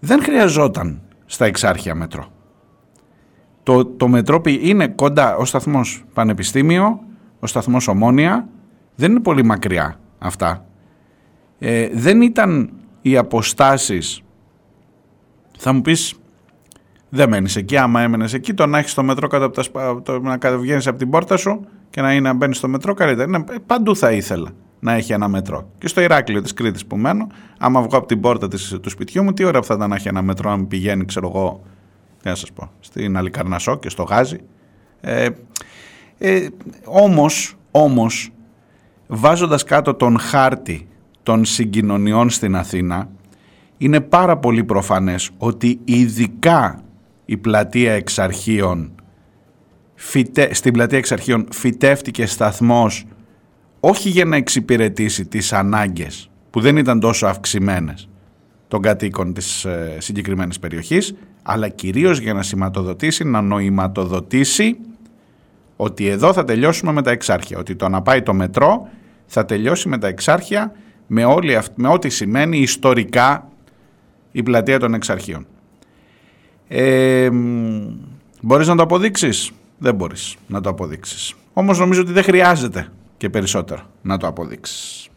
Δεν 0.01 0.22
χρειαζόταν 0.22 1.01
στα 1.27 1.44
εξάρχεια 1.44 1.94
μετρό. 1.94 2.32
Το, 3.70 3.84
το 3.86 4.09
Μετρόπι 4.09 4.60
είναι 4.62 4.88
κοντά, 4.88 5.36
ο 5.36 5.44
σταθμός 5.44 6.05
Πανεπιστήμιο, 6.12 7.01
ο 7.40 7.47
σταθμός 7.47 7.88
Ομόνια, 7.88 8.48
δεν 8.94 9.10
είναι 9.10 9.20
πολύ 9.20 9.44
μακριά 9.44 10.01
αυτά. 10.18 10.64
Ε, 11.59 11.88
δεν 11.92 12.20
ήταν 12.20 12.70
οι 13.02 13.16
αποστάσεις, 13.16 14.22
θα 15.59 15.72
μου 15.72 15.80
πεις, 15.80 16.14
δεν 17.09 17.28
μένεις 17.28 17.56
εκεί, 17.56 17.76
άμα 17.76 18.01
έμενες 18.01 18.32
εκεί, 18.34 18.55
το 18.55 18.66
να 18.66 18.78
έχεις 18.78 18.94
το 18.94 19.02
μετρό 19.02 19.28
κάτω 19.28 19.44
από 19.44 19.55
τα, 19.55 20.02
το, 20.02 20.20
να 20.20 20.36
κατεβγαίνεις 20.36 20.86
από 20.86 20.98
την 20.98 21.10
πόρτα 21.10 21.36
σου 21.36 21.66
και 21.90 22.01
να 22.01 22.12
είναι 22.12 22.28
να 22.28 22.34
μπαίνεις 22.34 22.56
στο 22.56 22.68
μετρό 22.68 22.94
καλύτερα. 22.94 23.44
Ε, 23.51 23.55
παντού 23.66 23.97
θα 23.97 24.12
ήθελα 24.12 24.51
να 24.80 24.92
έχει 24.92 25.12
ένα 25.12 25.28
μετρό. 25.28 25.70
Και 25.78 25.88
στο 25.88 26.01
Ηράκλειο 26.01 26.42
της 26.42 26.52
Κρήτης 26.55 26.86
που 26.86 26.97
μένω, 26.97 27.26
άμα 27.59 27.82
βγω 27.82 27.97
από 27.97 28.06
την 28.06 28.20
πόρτα 28.20 28.48
της, 28.48 28.78
του 28.82 28.90
σπιτιού 28.90 29.22
μου, 29.22 29.32
τι 29.32 29.44
ώρα 29.44 29.62
θα 29.62 29.74
ήταν 29.74 29.88
να 29.88 29.94
έχει 29.94 30.09
ένα 30.09 30.22
μετρό, 30.22 30.51
αν 30.51 30.68
πηγαίνει, 30.68 31.05
ξέρω 31.05 31.28
εγώ, 31.28 31.60
τι 31.62 31.80
να 32.22 32.34
σας 32.34 32.52
πω, 32.52 32.70
στην 32.80 33.16
Αλικαρνασό 33.16 33.78
και 33.78 33.88
στο 33.88 34.02
Γάζι. 34.02 34.38
Ε, 35.01 35.28
ε, 36.18 36.47
όμως, 36.84 37.56
όμως, 37.70 38.30
βάζοντας 39.06 39.64
κάτω 39.64 39.94
τον 39.94 40.18
χάρτη 40.18 40.88
των 41.22 41.44
συγκοινωνιών 41.44 42.30
στην 42.30 42.56
Αθήνα, 42.56 43.09
είναι 43.76 44.01
πάρα 44.01 44.36
πολύ 44.36 44.64
προφανές 44.64 45.30
ότι 45.38 45.80
ειδικά 45.84 46.82
η 47.24 47.36
πλατεία 47.36 47.92
εξαρχείων, 47.92 48.92
φυτε, 49.94 50.55
στην 50.55 50.72
πλατεία 50.72 50.98
εξαρχείων 50.98 51.47
φυτεύτηκε 51.52 52.26
σταθμός 52.26 53.06
όχι 53.80 54.09
για 54.09 54.24
να 54.24 54.36
εξυπηρετήσει 54.36 55.26
τις 55.26 55.52
ανάγκες 55.52 56.30
που 56.51 56.60
δεν 56.60 56.76
ήταν 56.76 57.01
τόσο 57.01 57.26
αυξημένες 57.26 58.09
των 58.70 58.82
κατοίκων 58.82 59.32
της 59.32 59.64
ε, 59.64 59.97
συγκεκριμένης 59.98 60.59
περιοχής, 60.59 61.14
αλλά 61.42 61.68
κυρίως 61.68 62.18
για 62.18 62.34
να 62.34 62.42
σηματοδοτήσει, 62.42 63.24
να 63.24 63.40
νοηματοδοτήσει 63.40 64.76
ότι 65.76 66.06
εδώ 66.06 66.32
θα 66.32 66.44
τελειώσουμε 66.44 66.92
με 66.92 67.02
τα 67.02 67.10
εξάρχεια, 67.10 67.59
ότι 67.59 67.76
το 67.76 67.88
να 67.88 68.02
πάει 68.02 68.22
το 68.22 68.34
μετρό 68.34 68.88
θα 69.26 69.44
τελειώσει 69.44 69.88
με 69.88 69.98
τα 69.98 70.06
εξάρχεια 70.06 70.72
με, 71.06 71.24
όλη, 71.24 71.59
με 71.74 71.88
ό,τι 71.88 72.09
σημαίνει 72.09 72.59
ιστορικά 72.59 73.48
η 74.32 74.42
πλατεία 74.42 74.78
των 74.78 74.94
εξαρχείων. 74.94 75.47
Ε, 76.68 77.28
μπορείς 78.40 78.66
να 78.66 78.76
το 78.76 78.82
αποδείξεις; 78.82 79.51
Δεν 79.78 79.94
μπορείς 79.94 80.36
να 80.47 80.60
το 80.60 80.68
αποδείξεις. 80.68 81.34
Όμως 81.52 81.78
νομίζω 81.78 82.01
ότι 82.01 82.12
δεν 82.12 82.22
χρειάζεται 82.22 82.88
και 83.16 83.30
περισσότερο 83.30 83.82
να 84.02 84.16
το 84.16 84.26
αποδείξεις. 84.26 85.10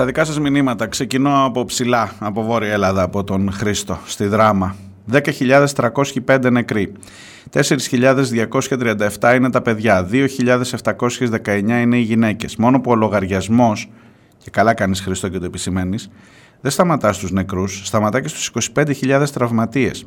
Στα 0.00 0.08
δικά 0.08 0.24
σας 0.24 0.40
μηνύματα 0.40 0.86
ξεκινώ 0.86 1.44
από 1.44 1.64
ψηλά, 1.64 2.12
από 2.18 2.42
Βόρεια 2.42 2.72
Ελλάδα, 2.72 3.02
από 3.02 3.24
τον 3.24 3.52
Χρήστο, 3.52 3.98
στη 4.06 4.26
Δράμα. 4.26 4.76
10.305 5.12 6.50
νεκροί. 6.50 6.92
4.237 7.52 9.34
είναι 9.34 9.50
τα 9.50 9.62
παιδιά, 9.62 10.08
2.719 10.10 11.80
είναι 11.80 11.96
οι 11.96 12.00
γυναίκες. 12.00 12.56
Μόνο 12.56 12.80
που 12.80 12.90
ο 12.90 12.94
λογαριασμός, 12.94 13.90
και 14.38 14.50
καλά 14.50 14.74
κάνεις 14.74 15.00
Χριστό 15.00 15.28
και 15.28 15.38
το 15.38 15.44
επισημαίνεις, 15.44 16.10
δεν 16.60 16.70
σταματά 16.70 17.12
στους 17.12 17.30
νεκρούς, 17.30 17.82
σταματά 17.84 18.20
και 18.20 18.28
στους 18.28 18.46
25.000 18.74 19.30
τραυματίες. 19.32 20.06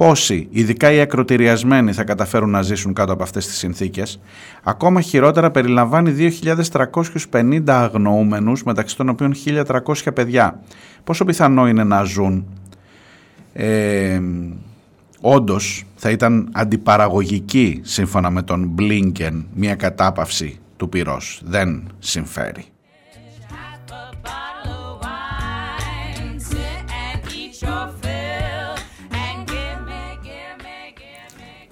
Πόσοι, 0.00 0.46
ειδικά 0.50 0.92
οι 0.92 1.00
ακροτηριασμένοι, 1.00 1.92
θα 1.92 2.04
καταφέρουν 2.04 2.50
να 2.50 2.62
ζήσουν 2.62 2.92
κάτω 2.92 3.12
από 3.12 3.22
αυτές 3.22 3.46
τις 3.46 3.56
συνθήκες; 3.56 4.20
Ακόμα 4.62 5.00
χειρότερα 5.00 5.50
περιλαμβάνει 5.50 6.10
2.350 6.10 7.62
αγνοούμενους, 7.66 8.62
μεταξύ 8.62 8.96
των 8.96 9.08
οποίων 9.08 9.34
1.300 9.34 10.12
παιδιά. 10.14 10.60
Πόσο 11.04 11.24
πιθανό 11.24 11.68
είναι 11.68 11.84
να 11.84 12.02
ζουν; 12.02 12.46
Ε, 13.52 14.20
όντως 15.20 15.84
θα 15.94 16.10
ήταν 16.10 16.48
αντιπαραγωγική 16.52 17.80
σύμφωνα 17.82 18.30
με 18.30 18.42
τον 18.42 18.68
Μπλίνκεν 18.68 19.46
μια 19.54 19.74
κατάπαυση 19.74 20.58
του 20.76 20.88
πυρός. 20.88 21.42
Δεν 21.44 21.82
συμφέρει. 21.98 22.64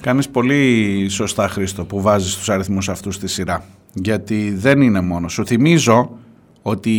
Κάνεις 0.09 0.29
πολύ 0.29 1.07
σωστά 1.09 1.49
Χρήστο 1.49 1.85
που 1.85 2.01
βάζεις 2.01 2.37
τους 2.37 2.49
αριθμούς 2.49 2.89
αυτούς 2.89 3.15
στη 3.15 3.29
σειρά 3.29 3.65
γιατί 3.93 4.55
δεν 4.55 4.81
είναι 4.81 5.01
μόνο. 5.01 5.29
Σου 5.29 5.47
θυμίζω 5.47 6.19
ότι 6.63 6.91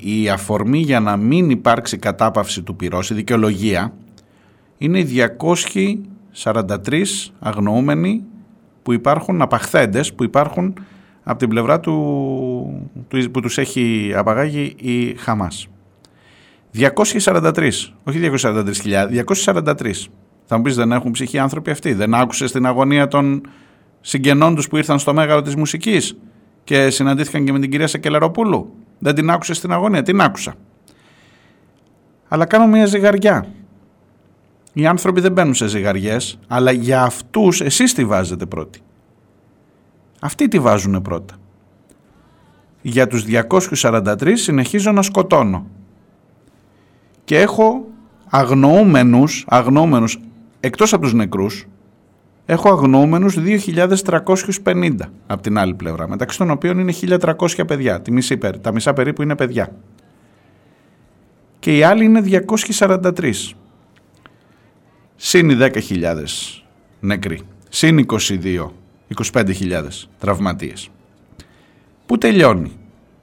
η 0.00 0.28
αφορμή 0.28 0.78
για 0.78 1.00
να 1.00 1.16
μην 1.16 1.50
υπάρξει 1.50 1.96
κατάπαυση 1.96 2.62
του 2.62 2.76
πυρός, 2.76 3.10
η 3.10 3.14
δικαιολογία 3.14 3.92
είναι 4.78 4.98
οι 4.98 5.08
243 6.44 7.02
αγνοούμενοι 7.38 8.22
που 8.82 8.92
υπάρχουν, 8.92 9.42
απαχθέντες 9.42 10.14
που 10.14 10.24
υπάρχουν 10.24 10.74
από 11.22 11.38
την 11.38 11.48
πλευρά 11.48 11.80
του, 11.80 11.92
που 13.32 13.40
τους 13.40 13.58
έχει 13.58 14.12
απαγάγει 14.16 14.74
η 14.80 15.14
Χαμάς. 15.14 15.68
243, 16.74 17.92
όχι 18.04 18.18
243.000, 18.18 19.08
243. 19.10 20.08
Θα 20.44 20.56
μου 20.56 20.62
πεις 20.62 20.74
δεν 20.74 20.92
έχουν 20.92 21.10
ψυχή 21.10 21.38
άνθρωποι 21.38 21.70
αυτοί, 21.70 21.92
δεν 21.92 22.14
άκουσες 22.14 22.52
την 22.52 22.66
αγωνία 22.66 23.08
των 23.08 23.40
συγγενών 24.00 24.54
τους 24.54 24.68
που 24.68 24.76
ήρθαν 24.76 24.98
στο 24.98 25.14
μέγαρο 25.14 25.42
της 25.42 25.54
μουσικής 25.54 26.16
και 26.64 26.90
συναντήθηκαν 26.90 27.44
και 27.44 27.52
με 27.52 27.60
την 27.60 27.70
κυρία 27.70 27.86
Σακελαροπούλου; 27.86 28.74
Δεν 28.98 29.14
την 29.14 29.30
άκουσες 29.30 29.56
στην 29.56 29.72
αγωνία, 29.72 30.02
την 30.02 30.20
άκουσα. 30.20 30.54
Αλλά 32.28 32.44
κάνω 32.44 32.66
μια 32.66 32.86
ζυγαριά 32.86 33.46
οι 34.76 34.86
άνθρωποι 34.86 35.20
δεν 35.20 35.32
μπαίνουν 35.32 35.54
σε 35.54 35.66
ζυγαριές, 35.66 36.38
αλλά 36.46 36.70
για 36.70 37.02
αυτούς 37.02 37.60
εσείς 37.60 37.94
τη 37.94 38.04
βάζετε 38.04 38.46
πρώτη. 38.46 38.80
Αυτοί 40.20 40.48
τη 40.48 40.58
βάζουν 40.58 41.02
πρώτα. 41.02 41.34
Για 42.82 43.06
τους 43.06 43.24
243 43.24 44.32
συνεχίζω 44.36 44.92
να 44.92 45.02
σκοτώνω. 45.02 45.66
Και 47.24 47.40
έχω 47.40 47.84
αγνοούμενους, 48.30 49.44
αγνοούμενους 49.48 50.18
εκτός 50.64 50.92
από 50.92 51.02
τους 51.02 51.12
νεκρούς, 51.12 51.66
έχω 52.46 52.68
αγνοούμενους 52.68 53.36
2.350 53.38 54.96
από 55.26 55.42
την 55.42 55.58
άλλη 55.58 55.74
πλευρά, 55.74 56.08
μεταξύ 56.08 56.38
των 56.38 56.50
οποίων 56.50 56.78
είναι 56.78 56.92
1.300 57.00 57.66
παιδιά, 57.66 58.00
τη 58.00 58.10
μισή, 58.10 58.38
τα 58.38 58.72
μισά 58.72 58.92
περίπου 58.92 59.22
είναι 59.22 59.36
παιδιά. 59.36 59.76
Και 61.58 61.76
οι 61.76 61.82
άλλοι 61.82 62.04
είναι 62.04 62.22
243 62.78 63.32
συν 65.16 65.58
10.000 65.60 66.14
νεκροί, 67.00 67.40
συν 67.68 68.06
22, 68.06 68.70
25.000 69.32 69.82
τραυματίες. 70.18 70.88
Πού 72.06 72.18
τελειώνει, 72.18 72.72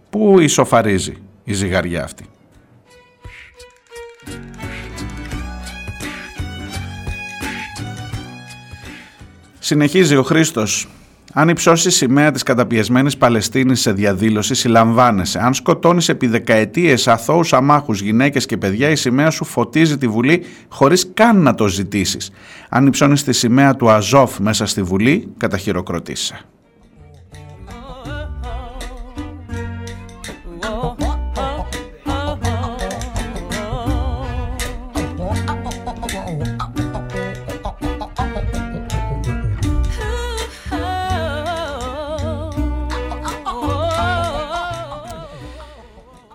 πού 0.10 0.40
ισοφαρίζει 0.40 1.18
η 1.44 1.54
ζυγαριά 1.54 2.04
αυτή; 2.04 2.26
Συνεχίζει 9.64 10.16
ο 10.16 10.24
Χρήστος 10.24 10.88
αν 11.34 11.50
υψώσει 11.50 11.92
σημαία 11.92 12.32
της 12.32 12.44
καταπιεσμένης 12.44 13.18
Παλαιστίνης 13.18 13.82
σε 13.82 13.92
διαδήλωση, 13.92 14.56
συλλαμβάνεσαι. 14.56 15.40
Αν 15.40 15.54
σκοτώνεις 15.54 16.10
επί 16.10 16.28
δεκαετίες 16.28 17.08
αθώους 17.08 17.54
αμάχους, 17.54 18.02
γυναίκες 18.02 18.46
και 18.46 18.58
παιδιά, 18.58 18.90
η 18.90 18.96
σημαία 18.96 19.30
σου 19.30 19.46
φωτίζει 19.46 19.98
τη 19.98 20.08
Βουλή 20.08 20.44
χωρίς 20.70 21.12
καν 21.14 21.42
να 21.42 21.56
το 21.56 21.68
ζητήσεις. 21.68 22.32
Αν 22.70 22.88
υψώνεις 22.88 23.24
τη 23.24 23.34
σημαία 23.34 23.76
του 23.76 23.90
Αζόφ 23.90 24.40
μέσα 24.40 24.66
στη 24.66 24.84
Βουλή, 24.84 25.28
καταχειροκροτήσει. 25.38 26.36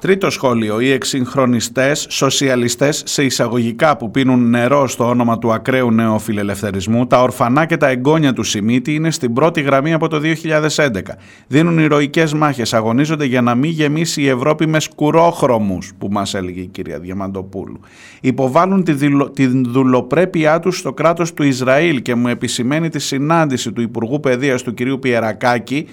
Τρίτο 0.06 0.30
σχόλιο, 0.30 0.80
οι 0.80 0.90
εξυγχρονιστές, 0.90 2.06
σοσιαλιστές 2.10 3.02
σε 3.06 3.24
εισαγωγικά 3.24 3.96
που 3.96 4.10
πίνουν 4.10 4.50
νερό 4.50 4.88
στο 4.88 5.08
όνομα 5.08 5.38
του 5.38 5.52
ακραίου 5.52 5.90
νεοφιλελευθερισμού, 5.90 7.06
τα 7.06 7.22
ορφανά 7.22 7.66
και 7.66 7.76
τα 7.76 7.88
εγγόνια 7.88 8.32
του 8.32 8.42
Σιμίτη 8.42 8.94
είναι 8.94 9.10
στην 9.10 9.32
πρώτη 9.32 9.60
γραμμή 9.60 9.92
από 9.92 10.08
το 10.08 10.20
2011. 10.76 10.88
Δίνουν 11.46 11.78
ηρωικές 11.78 12.32
μάχες, 12.32 12.74
αγωνίζονται 12.74 13.24
για 13.24 13.40
να 13.40 13.54
μην 13.54 13.70
γεμίσει 13.70 14.22
η 14.22 14.28
Ευρώπη 14.28 14.66
με 14.66 14.80
σκουρόχρωμους, 14.80 15.92
που 15.98 16.08
μας 16.10 16.34
έλεγε 16.34 16.60
η 16.60 16.66
κυρία 16.66 16.98
Διαμαντοπούλου. 16.98 17.80
Υποβάλλουν 18.20 18.84
τη 18.84 18.94
την 19.34 19.64
δουλοπρέπειά 19.72 20.60
τους 20.60 20.78
στο 20.78 20.92
κράτος 20.92 21.34
του 21.34 21.42
Ισραήλ 21.42 22.02
και 22.02 22.14
μου 22.14 22.28
επισημαίνει 22.28 22.88
τη 22.88 22.98
συνάντηση 22.98 23.72
του 23.72 23.80
Υπουργού 23.80 24.20
Παιδείας 24.20 24.62
του 24.62 24.74
κυρίου 24.74 24.98
Πιερακάκη 24.98 25.86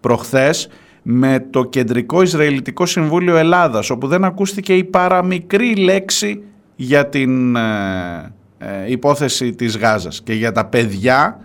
προχθές 0.00 0.68
με 1.08 1.46
το 1.50 1.64
Κεντρικό 1.64 2.22
Ισραηλιτικό 2.22 2.86
Συμβούλιο 2.86 3.36
Ελλάδας 3.36 3.90
όπου 3.90 4.06
δεν 4.06 4.24
ακούστηκε 4.24 4.74
η 4.74 4.84
παραμικρή 4.84 5.76
λέξη 5.76 6.42
για 6.76 7.08
την 7.08 7.56
ε, 7.56 8.34
ε, 8.58 8.90
υπόθεση 8.90 9.50
της 9.50 9.76
Γάζας 9.76 10.22
και 10.22 10.32
για 10.32 10.52
τα 10.52 10.66
παιδιά 10.66 11.40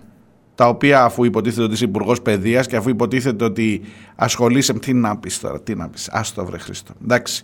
τα 0.56 0.68
οποία 0.68 1.04
αφού 1.04 1.24
υποτίθεται 1.24 1.64
ότι 1.64 1.74
είσαι 1.74 1.84
υπουργός 1.84 2.22
παιδείας 2.22 2.68
και 2.68 2.76
αφού 2.76 2.90
υποτίθεται 2.90 3.44
ότι 3.44 3.82
ασχολείσαι. 4.16 4.74
Τι 4.74 4.94
να 4.94 5.18
πεις 5.18 5.40
τώρα, 5.40 5.62
τι 5.62 5.76
να 5.76 5.90
πεις. 5.90 6.10
Άστο 6.12 6.46
βρε 6.46 6.58
Χριστό. 6.58 6.94
Εντάξει. 7.04 7.44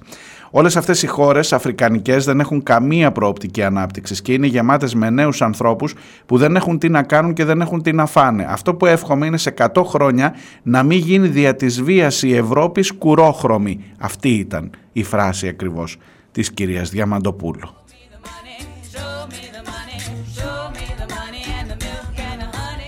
Όλες 0.51 0.75
αυτές 0.75 1.03
οι 1.03 1.07
χώρες 1.07 1.53
αφρικανικές 1.53 2.25
δεν 2.25 2.39
έχουν 2.39 2.63
καμία 2.63 3.11
προοπτική 3.11 3.63
ανάπτυξης 3.63 4.21
και 4.21 4.33
είναι 4.33 4.47
γεμάτες 4.47 4.93
με 4.93 5.09
νέους 5.09 5.41
ανθρώπους 5.41 5.93
που 6.25 6.37
δεν 6.37 6.55
έχουν 6.55 6.79
τι 6.79 6.89
να 6.89 7.03
κάνουν 7.03 7.33
και 7.33 7.45
δεν 7.45 7.61
έχουν 7.61 7.81
τι 7.81 7.93
να 7.93 8.05
φάνε. 8.05 8.45
Αυτό 8.49 8.75
που 8.75 8.85
εύχομαι 8.85 9.25
είναι 9.25 9.37
σε 9.37 9.53
100 9.57 9.83
χρόνια 9.85 10.35
να 10.63 10.83
μην 10.83 10.97
γίνει 10.97 11.27
δια 11.27 11.55
της 11.55 11.81
βίας 11.81 12.23
η 12.23 12.35
Ευρώπη 12.35 12.81
σκουρόχρωμη. 12.81 13.83
Αυτή 13.99 14.29
ήταν 14.29 14.69
η 14.91 15.03
φράση 15.03 15.47
ακριβώς 15.47 15.97
της 16.31 16.51
κυρίας 16.51 16.89
Διαμαντοπούλου. 16.89 17.69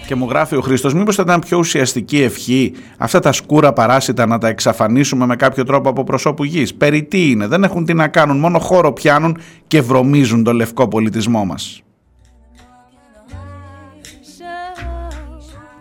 Και 0.10 0.16
μου 0.16 0.28
γράφει 0.30 0.56
ο 0.56 0.62
Χρήστος, 0.62 0.94
μήπως 0.94 1.16
θα 1.16 1.24
ήταν 1.26 1.40
πιο 1.40 1.58
ουσιαστική 1.58 2.22
ευχή 2.22 2.74
αυτά 2.98 3.20
τα 3.20 3.32
σκούρα 3.32 3.74
παράσιτα 3.74 4.26
να 4.26 4.38
τα 4.38 4.48
εξαφανίσουμε 4.48 5.26
με 5.26 5.36
κάποιο 5.36 5.64
τρόπο 5.64 5.90
από 5.90 6.04
προσώπου 6.04 6.44
γης; 6.44 6.74
Περί 6.74 7.04
τι 7.04 7.30
είναι, 7.30 7.48
δεν 7.48 7.64
έχουν 7.64 7.86
τι 7.86 7.94
να 7.94 8.08
κάνουν, 8.08 8.38
μόνο 8.38 8.60
χώρο 8.60 8.94
πιάνουν 8.94 9.38
και 9.68 9.82
βρωμίζουν 9.82 10.44
το 10.44 10.54
λευκό 10.54 10.88
πολιτισμό 10.88 11.46
μας. 11.46 11.84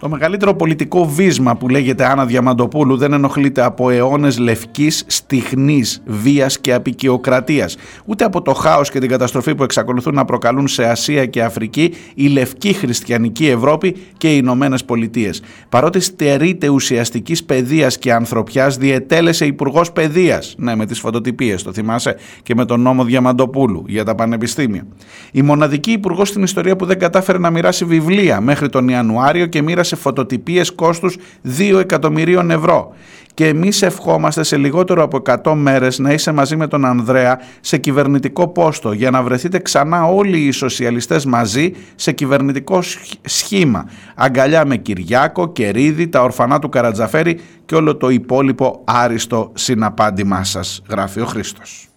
Το 0.00 0.08
μεγαλύτερο 0.08 0.54
πολιτικό 0.54 1.06
βίσμα 1.06 1.56
που 1.56 1.68
λέγεται 1.68 2.06
Άννα 2.06 2.26
Διαμαντοπούλου 2.26 2.96
δεν 2.96 3.12
ενοχλείται 3.12 3.62
από 3.62 3.90
αιώνες 3.90 4.38
λευκής, 4.38 5.04
στιγνής, 5.06 6.02
βίας 6.06 6.60
και 6.60 6.72
απεικιοκρατίας. 6.72 7.76
Ούτε 8.04 8.24
από 8.24 8.42
το 8.42 8.52
χάος 8.52 8.90
και 8.90 8.98
την 8.98 9.08
καταστροφή 9.08 9.54
που 9.54 9.62
εξακολουθούν 9.62 10.14
να 10.14 10.24
προκαλούν 10.24 10.68
σε 10.68 10.84
Ασία 10.84 11.26
και 11.26 11.42
Αφρική 11.42 11.94
η 12.14 12.26
λευκή 12.26 12.72
χριστιανική 12.72 13.46
Ευρώπη 13.46 13.96
και 14.16 14.34
οι 14.34 14.38
Ηνωμένες 14.42 14.84
Πολιτείες. 14.84 15.42
Παρότι 15.68 16.00
στερείται 16.00 16.68
ουσιαστικής 16.68 17.44
παιδείας 17.44 17.98
και 17.98 18.12
ανθρωπιάς, 18.12 18.76
διετέλεσε 18.76 19.46
υπουργός 19.46 19.92
παιδείας. 19.92 20.54
Ναι, 20.58 20.76
με 20.76 20.86
τις 20.86 20.98
φωτοτυπίες, 20.98 21.62
το 21.62 21.72
θυμάσαι, 21.72 22.16
και 22.42 22.54
με 22.54 22.64
τον 22.64 22.80
νόμο 22.80 23.04
Διαμαντοπούλου 23.04 23.84
για 23.86 24.04
τα 24.04 24.14
πανεπιστήμια. 24.14 24.86
Η 25.32 25.42
μοναδική 25.42 25.90
υπουργός 25.90 26.28
στην 26.28 26.42
ιστορία 26.42 26.76
που 26.76 26.86
δεν 26.86 26.98
κατάφερε 26.98 27.38
να 27.38 27.50
μοιράσει 27.50 27.84
βιβλία 27.84 28.40
μέχρι 28.40 28.68
τον 28.68 28.88
Ιανουάριο 28.88 29.46
και 29.46 29.62
μοίρασε 29.62 29.87
αγόρασε 29.88 29.96
φωτοτυπίες 29.96 30.72
κόστους 30.72 31.16
2 31.58 31.78
εκατομμυρίων 31.78 32.50
ευρώ. 32.50 32.94
Και 33.34 33.46
εμείς 33.46 33.82
ευχόμαστε 33.82 34.42
σε 34.42 34.56
λιγότερο 34.56 35.02
από 35.02 35.22
100 35.44 35.52
μέρες 35.54 35.98
να 35.98 36.12
είσαι 36.12 36.32
μαζί 36.32 36.56
με 36.56 36.66
τον 36.66 36.84
Ανδρέα 36.84 37.40
σε 37.60 37.78
κυβερνητικό 37.78 38.48
πόστο 38.48 38.92
για 38.92 39.10
να 39.10 39.22
βρεθείτε 39.22 39.58
ξανά 39.58 40.04
όλοι 40.04 40.38
οι 40.38 40.50
σοσιαλιστές 40.50 41.24
μαζί 41.24 41.72
σε 41.94 42.12
κυβερνητικό 42.12 42.82
σχήμα. 43.24 43.88
Αγκαλιά 44.14 44.66
με 44.66 44.76
Κυριάκο, 44.76 45.52
Κερίδη, 45.52 46.08
τα 46.08 46.22
ορφανά 46.22 46.58
του 46.58 46.68
Καρατζαφέρη 46.68 47.40
και 47.66 47.74
όλο 47.74 47.96
το 47.96 48.08
υπόλοιπο 48.08 48.82
άριστο 48.84 49.52
συναπάντημά 49.54 50.44
σας, 50.44 50.82
γράφει 50.88 51.20
ο 51.20 51.24
Χρήστος. 51.24 51.87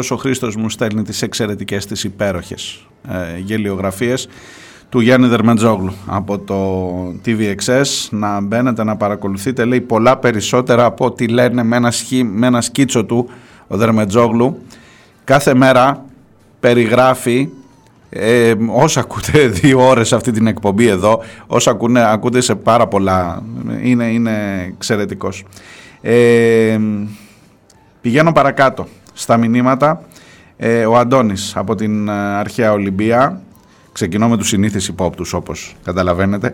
Βεβαίως 0.00 0.10
ο 0.10 0.16
Χρήστος 0.16 0.56
μου 0.56 0.70
στέλνει 0.70 1.02
τις 1.02 1.22
εξαιρετικές 1.22 1.86
τις 1.86 2.04
υπέροχες 2.04 2.86
ε, 3.08 3.38
γελιογραφίες 3.38 4.28
του 4.88 5.00
Γιάννη 5.00 5.28
Δερμετζόγλου 5.28 5.92
από 6.06 6.38
το 6.38 6.92
TVXS 7.24 8.08
να 8.10 8.40
μπαίνετε 8.40 8.84
να 8.84 8.96
παρακολουθείτε 8.96 9.64
λέει 9.64 9.80
πολλά 9.80 10.16
περισσότερα 10.16 10.84
από 10.84 11.04
ό,τι 11.04 11.28
λένε 11.28 11.62
με 11.62 11.76
ένα, 11.76 11.90
σχή, 11.90 12.24
με 12.24 12.46
ένα 12.46 12.60
σκίτσο 12.60 13.04
του 13.04 13.30
ο 13.66 13.76
Δερμετζόγλου 13.76 14.62
κάθε 15.24 15.54
μέρα 15.54 16.04
περιγράφει 16.60 17.48
ε, 18.10 18.54
όσα 18.68 19.00
ακούτε 19.00 19.46
δύο 19.60 19.88
ώρες 19.88 20.12
αυτή 20.12 20.30
την 20.30 20.46
εκπομπή 20.46 20.86
εδώ 20.86 21.22
όσα 21.46 21.70
ακούνε, 21.70 22.10
ακούτε 22.10 22.40
σε 22.40 22.54
πάρα 22.54 22.86
πολλά. 22.86 23.42
Είναι, 23.82 24.04
είναι 24.04 24.64
εξαιρετικός. 24.74 25.44
Ε, 26.00 26.78
πηγαίνω 28.00 28.32
παρακάτω 28.32 28.86
στα 29.12 29.36
μηνύματα. 29.36 30.02
Ε, 30.56 30.86
ο 30.86 30.96
Αντώνης 30.96 31.52
από 31.56 31.74
την 31.74 32.08
ε, 32.08 32.12
αρχαία 32.12 32.72
Ολυμπία. 32.72 33.42
Ξεκινώ 33.92 34.28
με 34.28 34.36
τους 34.36 34.48
συνήθεις 34.48 34.88
υπόπτους 34.88 35.32
όπως 35.32 35.74
καταλαβαίνετε. 35.84 36.52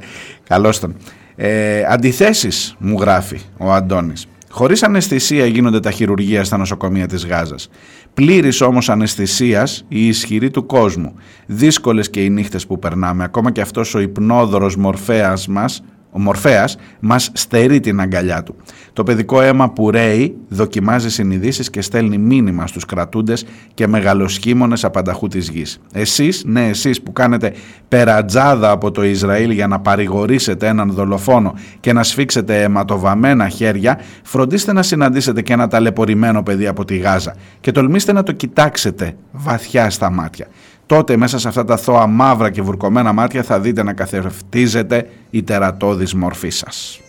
Καλώς 0.48 0.80
τον. 0.80 0.96
Ε, 1.36 1.84
αντιθέσεις 1.88 2.76
μου 2.78 2.96
γράφει 3.00 3.40
ο 3.58 3.72
Αντώνης. 3.72 4.26
Χωρίς 4.50 4.82
αναισθησία 4.82 5.46
γίνονται 5.46 5.80
τα 5.80 5.90
χειρουργεία 5.90 6.44
στα 6.44 6.56
νοσοκομεία 6.56 7.06
της 7.06 7.26
Γάζας. 7.26 7.70
Πλήρης 8.14 8.60
όμως 8.60 8.88
αναισθησίας 8.88 9.84
η 9.88 10.06
ισχυρή 10.06 10.50
του 10.50 10.66
κόσμου. 10.66 11.14
Δύσκολες 11.46 12.10
και 12.10 12.24
οι 12.24 12.30
νύχτες 12.30 12.66
που 12.66 12.78
περνάμε. 12.78 13.24
Ακόμα 13.24 13.50
και 13.50 13.60
αυτός 13.60 13.94
ο 13.94 14.00
υπνόδωρος 14.00 14.76
μορφέας 14.76 15.46
μας 15.48 15.82
ο 16.16 16.18
Μορφέας 16.18 16.76
μας 17.00 17.30
στερεί 17.32 17.80
την 17.80 18.00
αγκαλιά 18.00 18.42
του. 18.42 18.56
Το 18.92 19.02
παιδικό 19.02 19.40
αίμα 19.40 19.70
που 19.70 19.90
ρέει 19.90 20.36
δοκιμάζει 20.48 21.10
συνειδήσεις 21.10 21.70
και 21.70 21.80
στέλνει 21.80 22.18
μήνυμα 22.18 22.66
στους 22.66 22.84
κρατούντες 22.84 23.46
και 23.74 23.86
μεγαλοσχήμονες 23.86 24.84
απανταχού 24.84 25.28
της 25.28 25.48
γης. 25.48 25.80
Εσείς, 25.92 26.42
ναι 26.46 26.68
εσείς 26.68 27.02
που 27.02 27.12
κάνετε 27.12 27.52
περατζάδα 27.88 28.70
από 28.70 28.90
το 28.90 29.04
Ισραήλ 29.04 29.50
για 29.50 29.66
να 29.66 29.80
παρηγορήσετε 29.80 30.66
έναν 30.66 30.90
δολοφόνο 30.90 31.54
και 31.80 31.92
να 31.92 32.02
σφίξετε 32.02 32.62
αιματοβαμμένα 32.62 33.48
χέρια, 33.48 34.00
φροντίστε 34.22 34.72
να 34.72 34.82
συναντήσετε 34.82 35.42
και 35.42 35.52
ένα 35.52 35.68
ταλαιπωρημένο 35.68 36.42
παιδί 36.42 36.66
από 36.66 36.84
τη 36.84 36.96
Γάζα 36.96 37.34
και 37.60 37.72
τολμήστε 37.72 38.12
να 38.12 38.22
το 38.22 38.32
κοιτάξετε 38.32 39.16
βαθιά 39.32 39.90
στα 39.90 40.10
μάτια 40.10 40.46
τότε 40.86 41.16
μέσα 41.16 41.38
σε 41.38 41.48
αυτά 41.48 41.64
τα 41.64 41.76
θώα 41.76 42.06
μαύρα 42.06 42.50
και 42.50 42.62
βουρκωμένα 42.62 43.12
μάτια 43.12 43.42
θα 43.42 43.60
δείτε 43.60 43.82
να 43.82 43.92
καθευτίζεται 43.92 45.08
η 45.30 45.42
τερατώδης 45.42 46.14
μορφή 46.14 46.50
σας. 46.50 47.00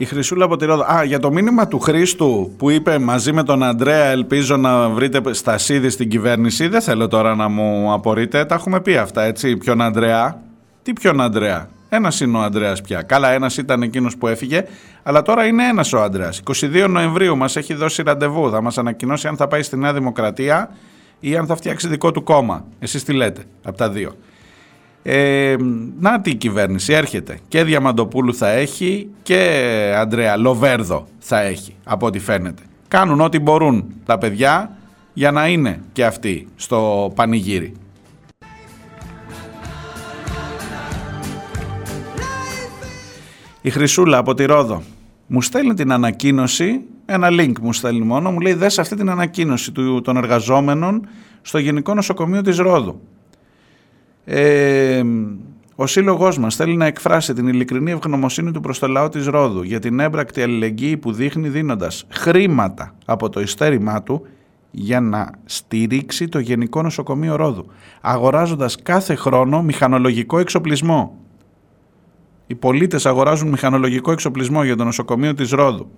Η 0.00 0.04
Χρυσούλα 0.04 0.44
από 0.44 0.56
τη 0.56 0.64
Ρόδο. 0.64 0.82
Α, 0.82 1.04
για 1.04 1.18
το 1.18 1.32
μήνυμα 1.32 1.68
του 1.68 1.78
Χρήστου 1.78 2.54
που 2.58 2.70
είπε 2.70 2.98
μαζί 2.98 3.32
με 3.32 3.42
τον 3.42 3.62
Αντρέα, 3.62 4.04
ελπίζω 4.04 4.56
να 4.56 4.88
βρείτε 4.88 5.32
στα 5.32 5.58
σίδη 5.58 5.90
στην 5.90 6.08
κυβέρνηση. 6.08 6.68
Δεν 6.68 6.80
θέλω 6.80 7.08
τώρα 7.08 7.34
να 7.34 7.48
μου 7.48 7.92
απορείτε. 7.92 8.44
Τα 8.44 8.54
έχουμε 8.54 8.80
πει 8.80 8.96
αυτά, 8.96 9.22
έτσι. 9.22 9.56
Ποιον 9.56 9.82
Αντρέα. 9.82 10.42
Τι 10.82 10.92
ποιον 10.92 11.20
Αντρέα. 11.20 11.68
Ένας 11.88 12.20
είναι 12.20 12.38
ο 12.38 12.40
Αντρέα 12.40 12.76
πια. 12.84 13.02
Καλά, 13.02 13.30
ένας 13.30 13.56
ήταν 13.56 13.82
εκείνος 13.82 14.16
που 14.16 14.26
έφυγε, 14.26 14.64
αλλά 15.02 15.22
τώρα 15.22 15.44
είναι 15.46 15.64
ένας 15.64 15.92
ο 15.92 16.02
Αντρέα. 16.02 16.32
22 16.44 16.86
Νοεμβρίου 16.88 17.36
μας 17.36 17.56
έχει 17.56 17.74
δώσει 17.74 18.02
ραντεβού. 18.02 18.50
Θα 18.50 18.62
μας 18.62 18.78
ανακοινώσει 18.78 19.28
αν 19.28 19.36
θα 19.36 19.48
πάει 19.48 19.62
στη 19.62 19.76
Νέα 19.76 19.92
Δημοκρατία 19.92 20.70
ή 21.20 21.36
αν 21.36 21.46
θα 21.46 21.56
φτιάξει 21.56 21.88
δικό 21.88 22.10
του 22.12 22.22
κόμμα. 22.22 22.64
Εσείς 22.78 23.04
τι 23.04 23.12
λέτε, 23.12 23.42
από 23.62 23.76
τα 23.76 23.90
δύο. 23.90 24.12
Ε, 25.10 25.56
να 25.98 26.20
η 26.24 26.34
κυβέρνηση 26.34 26.92
έρχεται 26.92 27.38
και 27.48 27.64
Διαμαντοπούλου 27.64 28.34
θα 28.34 28.48
έχει 28.48 29.08
και 29.22 29.92
Αντρέα 29.96 30.36
Λοβέρδο 30.36 31.06
θα 31.18 31.40
έχει 31.40 31.74
από 31.84 32.06
ό,τι 32.06 32.18
φαίνεται. 32.18 32.62
Κάνουν 32.88 33.20
ό,τι 33.20 33.38
μπορούν 33.38 33.84
τα 34.04 34.18
παιδιά 34.18 34.76
για 35.12 35.30
να 35.30 35.48
είναι 35.48 35.80
και 35.92 36.04
αυτοί 36.04 36.48
στο 36.56 37.12
πανηγύρι. 37.14 37.72
Η 43.60 43.70
Χρυσούλα 43.70 44.18
από 44.18 44.34
τη 44.34 44.44
Ρόδο 44.44 44.82
μου 45.26 45.42
στέλνει 45.42 45.74
την 45.74 45.92
ανακοίνωση, 45.92 46.80
ένα 47.06 47.28
link 47.30 47.58
μου 47.60 47.72
στέλνει 47.72 48.04
μόνο, 48.04 48.30
μου 48.30 48.40
λέει 48.40 48.54
δες 48.54 48.78
αυτή 48.78 48.96
την 48.96 49.10
ανακοίνωση 49.10 49.72
των 50.02 50.16
εργαζόμενων 50.16 51.08
στο 51.42 51.58
Γενικό 51.58 51.94
Νοσοκομείο 51.94 52.42
της 52.42 52.58
Ρόδου. 52.58 53.00
Ε, 54.30 55.02
ο 55.74 55.86
σύλλογός 55.86 56.38
μας 56.38 56.56
θέλει 56.56 56.76
να 56.76 56.86
εκφράσει 56.86 57.32
την 57.32 57.48
ειλικρινή 57.48 57.90
ευγνωμοσύνη 57.90 58.50
του 58.50 58.60
προς 58.60 58.78
το 58.78 58.86
λαό 58.86 59.08
της 59.08 59.26
Ρόδου 59.26 59.62
για 59.62 59.78
την 59.78 60.00
έμπρακτη 60.00 60.42
αλληλεγγύη 60.42 60.96
που 60.96 61.12
δείχνει 61.12 61.48
δίνοντας 61.48 62.06
χρήματα 62.08 62.94
από 63.04 63.28
το 63.28 63.40
ειστέρημά 63.40 64.02
του 64.02 64.26
για 64.70 65.00
να 65.00 65.30
στηρίξει 65.44 66.28
το 66.28 66.38
Γενικό 66.38 66.82
Νοσοκομείο 66.82 67.36
Ρόδου, 67.36 67.66
αγοράζοντας 68.00 68.82
κάθε 68.82 69.14
χρόνο 69.14 69.62
μηχανολογικό 69.62 70.38
εξοπλισμό. 70.38 71.16
Οι 72.46 72.54
πολίτες 72.54 73.06
αγοράζουν 73.06 73.48
μηχανολογικό 73.48 74.12
εξοπλισμό 74.12 74.64
για 74.64 74.76
το 74.76 74.84
νοσοκομείο 74.84 75.34
της 75.34 75.50
Ρόδου. 75.50 75.90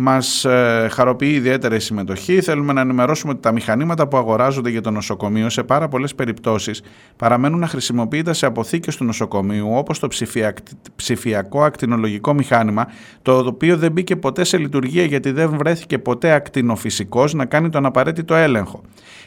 Μας 0.00 0.44
ε, 0.44 0.88
χαροποιεί 0.90 1.32
ιδιαίτερα 1.34 1.74
η 1.74 1.78
συμμετοχή. 1.78 2.40
Θέλουμε 2.40 2.72
να 2.72 2.80
ενημερώσουμε 2.80 3.32
ότι 3.32 3.40
τα 3.40 3.52
μηχανήματα 3.52 4.08
που 4.08 4.16
αγοράζονται 4.16 4.70
για 4.70 4.80
το 4.80 4.90
νοσοκομείο 4.90 5.48
σε 5.48 5.62
πάρα 5.62 5.88
πολλές 5.88 6.14
περιπτώσεις 6.14 6.82
παραμένουν 7.16 7.58
να 7.58 7.66
χρησιμοποιούνται 7.66 8.32
σε 8.32 8.46
αποθήκες 8.46 8.96
του 8.96 9.04
νοσοκομείου 9.04 9.68
όπως 9.72 9.98
το 9.98 10.08
ψηφιακό 10.96 11.62
ακτινολογικό 11.62 12.34
μηχάνημα 12.34 12.86
το 13.22 13.38
οποίο 13.38 13.76
δεν 13.76 13.92
μπήκε 13.92 14.16
ποτέ 14.16 14.44
σε 14.44 14.58
λειτουργία 14.58 15.04
γιατί 15.04 15.30
δεν 15.30 15.56
βρέθηκε 15.56 15.98
ποτέ 15.98 16.32
ακτινοφυσικός 16.32 17.34
να 17.34 17.44
κάνει 17.44 17.68
τον 17.68 17.86
απαραίτητο 17.86 18.34
έλεγχο. 18.34 18.82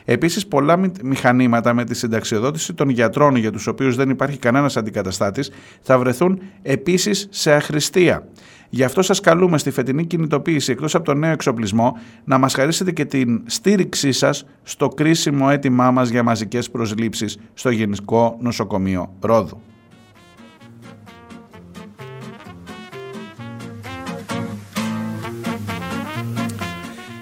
Επίσης 0.05 0.47
πολλά 0.47 0.79
μηχανήματα 1.03 1.73
με 1.73 1.83
τη 1.83 1.95
συνταξιοδότηση 1.95 2.73
των 2.73 2.89
γιατρών 2.89 3.35
για 3.35 3.51
τους 3.51 3.67
οποίους 3.67 3.95
δεν 3.95 4.09
υπάρχει 4.09 4.37
κανένας 4.37 4.77
αντικαταστάτης 4.77 5.51
θα 5.81 5.97
βρεθούν 5.97 6.41
επίσης 6.61 7.27
σε 7.29 7.53
αχρηστία. 7.53 8.27
Γι' 8.73 8.83
αυτό 8.83 9.01
σας 9.01 9.19
καλούμε 9.19 9.57
στη 9.57 9.71
φετινή 9.71 10.05
κινητοποίηση 10.05 10.71
εκτός 10.71 10.95
από 10.95 11.05
τον 11.05 11.19
νέο 11.19 11.31
εξοπλισμό 11.31 11.97
να 12.23 12.37
μας 12.37 12.53
χαρίσετε 12.53 12.91
και 12.91 13.05
την 13.05 13.41
στήριξή 13.45 14.11
σας 14.11 14.45
στο 14.63 14.87
κρίσιμο 14.87 15.47
αίτημά 15.51 15.91
μας 15.91 16.09
για 16.09 16.23
μαζικές 16.23 16.69
προσλήψεις 16.69 17.37
στο 17.53 17.69
Γενικό 17.69 18.37
Νοσοκομείο 18.39 19.13
Ρόδου. 19.19 19.61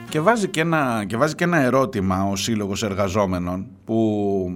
Και 0.10 0.20
βάζει, 0.20 0.48
και 0.48 0.62
ένα, 0.62 1.04
και 1.08 1.18
βάζει 1.18 1.36
και 1.36 1.44
ένα 1.44 1.58
ερώτημα 1.58 2.24
ο 2.24 2.36
Σύλλογος 2.36 2.84
Εργαζόμενων 2.84 3.68
που 3.86 4.52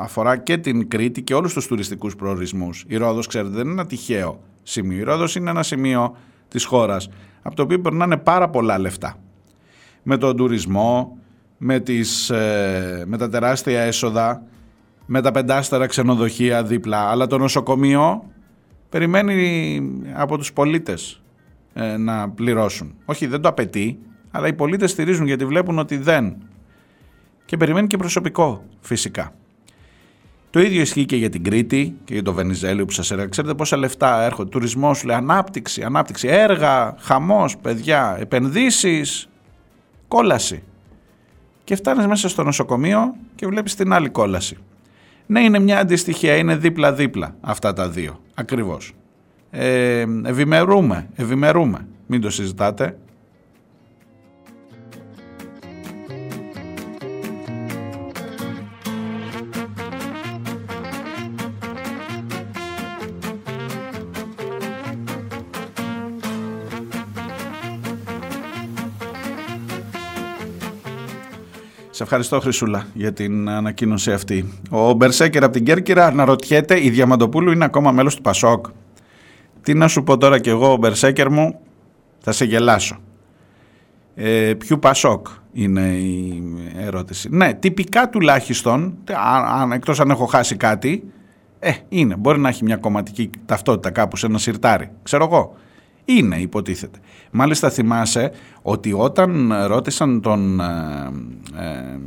αφορά 0.00 0.36
και 0.36 0.56
την 0.56 0.88
Κρήτη 0.88 1.22
και 1.22 1.34
όλους 1.34 1.52
τους 1.52 1.66
τουριστικούς 1.66 2.16
προορισμούς. 2.16 2.84
Η 2.88 2.96
Ρόδος, 2.96 3.26
ξέρετε, 3.26 3.54
δεν 3.54 3.62
είναι 3.62 3.72
ένα 3.72 3.86
τυχαίο 3.86 4.40
σημείο. 4.64 4.98
Η 4.98 5.02
Ρόδος 5.02 5.36
είναι 5.36 5.50
ένα 5.50 5.62
σημείο 5.62 6.16
της 6.48 6.64
χώρας 6.64 7.08
από 7.42 7.56
το 7.56 7.62
οποίο 7.62 7.80
περνάνε 7.80 8.16
πάρα 8.16 8.48
πολλά 8.48 8.78
λεφτά. 8.78 9.16
Με 10.02 10.16
τον 10.16 10.36
τουρισμό, 10.36 11.18
με, 11.58 11.80
τις, 11.80 12.30
ε, 12.30 13.04
με 13.06 13.16
τα 13.16 13.28
τεράστια 13.28 13.80
έσοδα, 13.80 14.42
με 15.06 15.20
τα 15.20 15.30
πεντάστερα 15.30 15.86
ξενοδοχεία 15.86 16.64
δίπλα, 16.64 17.10
αλλά 17.10 17.26
το 17.26 17.38
νοσοκομείο 17.38 18.24
περιμένει 18.88 19.80
από 20.14 20.38
τους 20.38 20.52
πολίτες 20.52 21.22
ε, 21.74 21.96
να 21.96 22.30
πληρώσουν. 22.30 22.94
Όχι, 23.04 23.26
δεν 23.26 23.40
το 23.40 23.48
απαιτεί, 23.48 23.98
αλλά 24.30 24.46
οι 24.46 24.52
πολίτες 24.52 24.90
στηρίζουν 24.90 25.26
γιατί 25.26 25.44
βλέπουν 25.44 25.78
ότι 25.78 25.96
δεν. 25.96 26.36
Και 27.44 27.56
περιμένει 27.56 27.86
και 27.86 27.96
προσωπικό, 27.96 28.64
φυσικά. 28.80 29.32
Το 30.54 30.60
ίδιο 30.60 30.80
ισχύει 30.80 31.04
και 31.04 31.16
για 31.16 31.30
την 31.30 31.44
Κρήτη 31.44 31.94
και 32.04 32.12
για 32.14 32.22
το 32.22 32.32
Βενιζέλιο 32.32 32.84
που 32.84 32.92
σας 32.92 33.10
έλεγα. 33.10 33.28
Ξέρετε 33.28 33.54
πόσα 33.54 33.76
λεφτά 33.76 34.22
έρχονται. 34.22 34.48
Τουρισμός, 34.50 35.04
λέει, 35.04 35.16
ανάπτυξη, 35.16 35.82
ανάπτυξη, 35.82 36.28
έργα, 36.28 36.94
χαμός, 36.98 37.56
παιδιά, 37.56 38.16
επενδύσεις, 38.20 39.28
κόλαση. 40.08 40.62
Και 41.64 41.76
φτάνεις 41.76 42.06
μέσα 42.06 42.28
στο 42.28 42.42
νοσοκομείο 42.42 43.14
και 43.34 43.46
βλέπεις 43.46 43.74
την 43.74 43.92
άλλη 43.92 44.08
κόλαση. 44.08 44.56
Ναι, 45.26 45.40
είναι 45.40 45.58
μια 45.58 45.78
αντιστοιχεία, 45.78 46.36
είναι 46.36 46.56
δίπλα-δίπλα 46.56 47.34
αυτά 47.40 47.72
τα 47.72 47.88
δύο. 47.88 48.20
Ακριβώς. 48.34 48.92
Ε, 49.50 50.04
ευημερούμε, 50.24 51.08
ευημερούμε. 51.14 51.86
Μην 52.06 52.20
το 52.20 52.30
συζητάτε. 52.30 52.98
Ευχαριστώ 72.04 72.40
Χρυσούλα 72.40 72.86
για 72.94 73.12
την 73.12 73.48
ανακοίνωση 73.48 74.12
αυτή. 74.12 74.52
Ο 74.70 74.92
Μπερσέκερ 74.92 75.44
από 75.44 75.52
την 75.52 75.64
Κέρκυρα 75.64 76.06
αναρωτιέται 76.06 76.84
η 76.84 76.90
Διαμαντοπούλου 76.90 77.52
είναι 77.52 77.64
ακόμα 77.64 77.92
μέλος 77.92 78.16
του 78.16 78.22
Πασόκ. 78.22 78.66
Τι 79.62 79.74
να 79.74 79.88
σου 79.88 80.02
πω 80.02 80.16
τώρα 80.18 80.38
κι 80.38 80.48
εγώ 80.48 80.72
ο 80.72 80.76
Μπερσέκερ 80.76 81.30
μου 81.30 81.60
θα 82.18 82.32
σε 82.32 82.44
γελάσω. 82.44 82.96
Ε, 84.14 84.54
ποιου 84.58 84.78
Πασόκ 84.78 85.26
είναι 85.52 85.80
η 85.80 86.42
ερώτηση. 86.76 87.28
Ναι, 87.30 87.54
τυπικά 87.54 88.08
τουλάχιστον, 88.08 88.94
αν, 89.60 89.72
εκτός 89.72 90.00
αν 90.00 90.10
έχω 90.10 90.24
χάσει 90.26 90.56
κάτι, 90.56 91.04
ε, 91.58 91.72
είναι. 91.88 92.16
Μπορεί 92.16 92.38
να 92.38 92.48
έχει 92.48 92.64
μια 92.64 92.76
κομματική 92.76 93.30
ταυτότητα 93.46 93.90
κάπου 93.90 94.16
σε 94.16 94.26
ένα 94.26 94.38
σιρτάρι. 94.38 94.90
Ξέρω 95.02 95.24
εγώ. 95.24 95.56
Είναι 96.04 96.36
υποτίθεται. 96.36 96.98
Μάλιστα 97.36 97.70
θυμάσαι 97.70 98.32
ότι 98.62 98.92
όταν 98.92 99.52
ρώτησαν 99.66 100.20
τον... 100.20 100.60
Ε, 100.60 100.64
ε, 101.58 101.98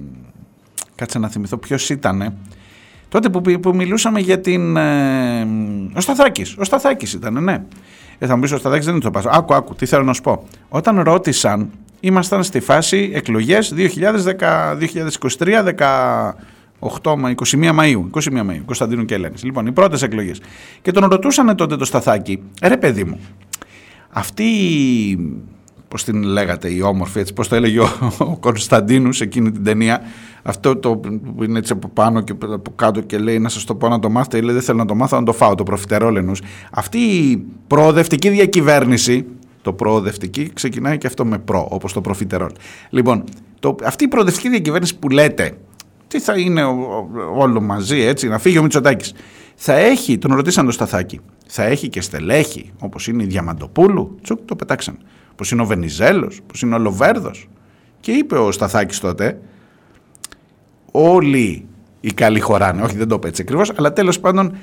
κάτσε 0.95 1.19
να 1.19 1.29
θυμηθώ 1.29 1.57
ποιος 1.57 1.89
ήτανε. 1.89 2.33
Τότε 3.09 3.29
που, 3.29 3.41
που 3.41 3.75
μιλούσαμε 3.75 4.19
για 4.19 4.39
την... 4.39 4.77
Ε, 4.77 5.47
ο 5.93 5.99
Σταθάκης. 5.99 6.55
Ο 6.57 6.63
Σταθάκης 6.63 7.13
ήταν, 7.13 7.43
ναι. 7.43 7.63
Ε, 8.17 8.25
θα 8.25 8.35
μου 8.35 8.41
πεις 8.41 8.51
ο 8.51 8.57
Σταθάκης 8.57 8.85
δεν 8.85 8.93
είναι 8.93 9.03
το 9.03 9.11
πάσο. 9.11 9.29
Άκου, 9.31 9.53
άκου, 9.53 9.75
τι 9.75 9.85
θέλω 9.85 10.03
να 10.03 10.13
σου 10.13 10.21
πω. 10.21 10.43
Όταν 10.69 10.99
ρώτησαν, 11.01 11.69
ήμασταν 11.99 12.43
στη 12.43 12.59
φάση 12.59 13.11
εκλογές 13.13 13.73
2023, 13.77 13.93
8, 16.79 17.13
21 17.35 17.79
Μαΐου, 17.79 18.03
21 18.11 18.49
Μαΐου, 18.49 18.61
Κωνσταντίνου 18.65 19.05
και 19.05 19.13
Ελένης. 19.13 19.43
Λοιπόν, 19.43 19.65
οι 19.67 19.71
πρώτες 19.71 20.01
εκλογές. 20.01 20.41
Και 20.81 20.91
τον 20.91 21.05
ρωτούσαν 21.05 21.55
τότε 21.55 21.75
το 21.75 21.85
Σταθάκη, 21.85 22.41
ρε 22.61 22.77
παιδί 22.77 23.03
μου, 23.03 23.19
αυτή 24.17 24.49
πώς 25.87 26.03
την 26.03 26.23
λέγατε 26.23 26.73
η 26.73 26.81
όμορφη, 26.81 27.19
έτσι 27.19 27.33
πώς 27.33 27.47
το 27.47 27.55
έλεγε 27.55 27.79
ο, 27.79 27.89
ο 28.17 28.37
Κωνσταντίνους 28.37 29.21
εκείνη 29.21 29.51
την 29.51 29.63
ταινία, 29.63 30.01
αυτό 30.43 30.75
το 30.75 30.97
που 30.97 31.43
είναι 31.43 31.59
έτσι 31.59 31.73
από 31.73 31.87
πάνω 31.87 32.21
και 32.21 32.33
από 32.41 32.71
κάτω 32.75 33.01
και 33.01 33.17
λέει 33.17 33.39
να 33.39 33.49
σας 33.49 33.63
το 33.63 33.75
πω 33.75 33.87
να 33.87 33.99
το 33.99 34.09
μάθετε, 34.09 34.41
λέει 34.41 34.53
δεν 34.53 34.63
θέλω 34.63 34.77
να 34.77 34.85
το 34.85 34.95
μάθω 34.95 35.19
να 35.19 35.25
το 35.25 35.33
φάω, 35.33 35.55
το 35.55 35.63
προφιτερόλενους. 35.63 36.41
Αυτή 36.71 36.97
η 36.97 37.45
προοδευτική 37.67 38.29
διακυβέρνηση, 38.29 39.25
το 39.61 39.73
προοδευτική 39.73 40.51
ξεκινάει 40.53 40.97
και 40.97 41.07
αυτό 41.07 41.25
με 41.25 41.37
προ, 41.37 41.67
όπως 41.71 41.93
το 41.93 42.01
προφιτερόλ. 42.01 42.51
Λοιπόν, 42.89 43.23
το, 43.59 43.75
αυτή 43.83 44.03
η 44.03 44.07
προοδευτική 44.07 44.49
διακυβέρνηση 44.49 44.97
που 44.97 45.09
λέτε, 45.09 45.57
τι 46.07 46.19
θα 46.19 46.37
είναι 46.37 46.63
όλο 47.35 47.61
μαζί 47.61 47.99
έτσι, 47.99 48.27
να 48.27 48.37
φύγει 48.37 48.57
ο 48.57 48.61
Μητσοτάκης 48.61 49.13
θα 49.59 49.73
έχει, 49.73 50.17
τον 50.17 50.35
ρωτήσαν 50.35 50.65
το 50.65 50.71
Σταθάκη, 50.71 51.19
θα 51.47 51.63
έχει 51.63 51.89
και 51.89 52.01
στελέχη 52.01 52.71
όπως 52.79 53.07
είναι 53.07 53.23
η 53.23 53.25
Διαμαντοπούλου, 53.25 54.17
τσουκ 54.21 54.39
το 54.45 54.55
πετάξαν, 54.55 54.97
όπως 55.31 55.51
είναι 55.51 55.61
ο 55.61 55.65
Βενιζέλος, 55.65 56.39
όπως 56.43 56.61
είναι 56.61 56.75
ο 56.75 56.79
Λοβέρδος. 56.79 57.49
Και 57.99 58.11
είπε 58.11 58.37
ο 58.37 58.51
Σταθάκης 58.51 58.99
τότε, 58.99 59.39
όλοι 60.91 61.65
οι 61.99 62.13
καλοί 62.13 62.39
χωράνε, 62.39 62.81
όχι 62.81 62.97
δεν 62.97 63.07
το 63.07 63.15
είπε 63.15 63.27
έτσι 63.27 63.41
ακριβώς, 63.41 63.71
αλλά 63.75 63.93
τέλος 63.93 64.19
πάντων 64.19 64.55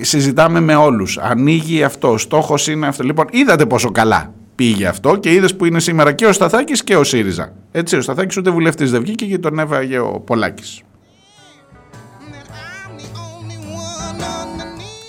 συζητάμε 0.00 0.60
με 0.60 0.74
όλους, 0.74 1.18
ανοίγει 1.18 1.84
αυτό, 1.84 2.12
ο 2.12 2.18
στόχος 2.18 2.68
είναι 2.68 2.86
αυτό. 2.86 3.04
Λοιπόν, 3.04 3.26
είδατε 3.30 3.66
πόσο 3.66 3.90
καλά 3.90 4.32
πήγε 4.54 4.86
αυτό 4.86 5.16
και 5.16 5.32
είδες 5.32 5.56
που 5.56 5.64
είναι 5.64 5.80
σήμερα 5.80 6.12
και 6.12 6.26
ο 6.26 6.32
Σταθάκης 6.32 6.84
και 6.84 6.96
ο 6.96 7.04
ΣΥΡΙΖΑ. 7.04 7.52
Έτσι, 7.72 7.96
ο 7.96 8.00
Σταθάκης 8.00 8.36
ούτε 8.36 8.50
βουλευτής 8.50 8.90
δεν 8.90 9.00
βγήκε 9.00 9.26
και 9.26 9.38
τον 9.38 9.58
έβαγε 9.58 9.98
ο 9.98 10.20
Πολάκης. 10.26 10.82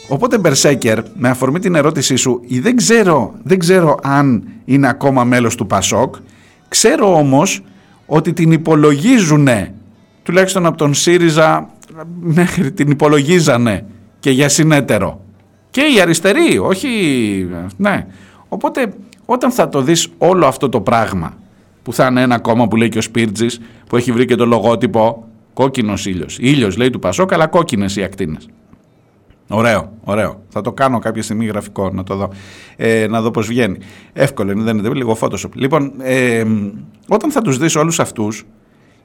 Οπότε 0.07 0.37
Μπερσέκερ, 0.37 0.99
με 1.15 1.29
αφορμή 1.29 1.59
την 1.59 1.75
ερώτησή 1.75 2.15
σου, 2.15 2.41
δεν 2.61 2.75
ξέρω, 2.75 3.33
δεν 3.43 3.59
ξέρω 3.59 3.99
αν 4.03 4.43
είναι 4.65 4.87
ακόμα 4.87 5.23
μέλος 5.23 5.55
του 5.55 5.67
Πασόκ, 5.67 6.15
ξέρω 6.67 7.17
όμως 7.17 7.63
ότι 8.05 8.33
την 8.33 8.51
υπολογίζουνε, 8.51 9.73
τουλάχιστον 10.23 10.65
από 10.65 10.77
τον 10.77 10.93
ΣΥΡΙΖΑ 10.93 11.69
μέχρι 12.19 12.71
την 12.71 12.89
υπολογίζανε 12.89 13.85
και 14.19 14.29
για 14.29 14.49
συνέτερο. 14.49 15.21
Και 15.69 15.81
οι 15.95 16.01
αριστεροί, 16.01 16.57
όχι, 16.57 16.89
ναι. 17.77 18.07
Οπότε 18.47 18.93
όταν 19.25 19.51
θα 19.51 19.69
το 19.69 19.81
δεις 19.81 20.07
όλο 20.17 20.45
αυτό 20.45 20.69
το 20.69 20.81
πράγμα, 20.81 21.33
που 21.83 21.93
θα 21.93 22.07
είναι 22.07 22.21
ένα 22.21 22.39
κόμμα 22.39 22.67
που 22.67 22.75
λέει 22.75 22.89
και 22.89 22.97
ο 22.97 23.01
Σπίρτζης, 23.01 23.59
που 23.89 23.95
έχει 23.97 24.11
βρει 24.11 24.25
και 24.25 24.35
το 24.35 24.45
λογότυπο 24.45 25.27
κόκκινος 25.53 26.05
ήλιος. 26.05 26.37
Ήλιος 26.39 26.77
λέει 26.77 26.89
του 26.89 26.99
Πασόκ, 26.99 27.33
αλλά 27.33 27.47
κόκκινες 27.47 27.95
οι 27.95 28.03
ακτίνες. 28.03 28.47
Ωραίο, 29.47 29.91
ωραίο. 30.03 30.41
Θα 30.49 30.61
το 30.61 30.71
κάνω 30.71 30.99
κάποια 30.99 31.23
στιγμή 31.23 31.45
γραφικό 31.45 31.89
να 31.89 32.03
το 32.03 32.15
δω. 32.15 32.29
Ε, 32.75 33.07
να 33.09 33.21
δω 33.21 33.31
πώς 33.31 33.47
βγαίνει. 33.47 33.77
Εύκολο 34.13 34.51
είναι, 34.51 34.63
δεν 34.63 34.77
είναι 34.77 34.89
λίγο 34.89 35.17
Photoshop. 35.19 35.51
Λοιπόν, 35.53 35.93
ε, 36.01 36.43
όταν 37.07 37.31
θα 37.31 37.41
τους 37.41 37.57
δεις 37.57 37.75
όλους 37.75 37.99
αυτούς, 37.99 38.45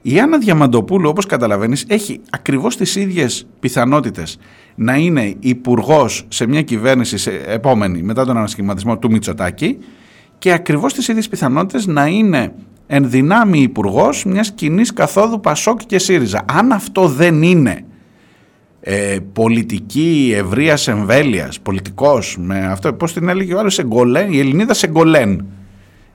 η 0.01 0.19
Άννα 0.19 0.37
Διαμαντοπούλου, 0.37 1.09
όπως 1.09 1.25
καταλαβαίνεις, 1.25 1.85
έχει 1.87 2.19
ακριβώς 2.29 2.77
τις 2.77 2.95
ίδιες 2.95 3.47
πιθανότητες 3.59 4.37
να 4.75 4.95
είναι 4.95 5.35
υπουργός 5.39 6.25
σε 6.27 6.47
μια 6.47 6.61
κυβέρνηση 6.61 7.17
σε 7.17 7.31
επόμενη 7.47 8.01
μετά 8.01 8.25
τον 8.25 8.37
ανασχηματισμό 8.37 8.97
του 8.97 9.11
Μητσοτάκη 9.11 9.77
και 10.37 10.51
ακριβώς 10.51 10.93
τις 10.93 11.07
ίδιες 11.07 11.29
πιθανότητες 11.29 11.87
να 11.87 12.05
είναι 12.05 12.53
ενδυνάμει 12.87 13.59
υπουργός 13.59 14.25
μιας 14.25 14.51
κοινής 14.51 14.93
καθόδου 14.93 15.39
Πασόκ 15.39 15.79
και 15.85 15.99
ΣΥΡΙΖΑ. 15.99 16.45
Αν 16.51 16.71
αυτό 16.71 17.07
δεν 17.07 17.41
είναι 17.41 17.85
ε, 18.81 19.17
πολιτική 19.33 20.33
ευρείας 20.35 20.87
εμβέλειας, 20.87 21.59
πολιτικός, 21.59 22.37
με 22.39 22.65
αυτό, 22.65 22.93
πώς 22.93 23.13
την 23.13 23.29
έλεγε 23.29 23.53
ο 23.53 23.59
άλλος, 23.59 23.77
η 24.29 24.39
Ελληνίδα 24.39 24.73
Σεγκολέν. 24.73 25.45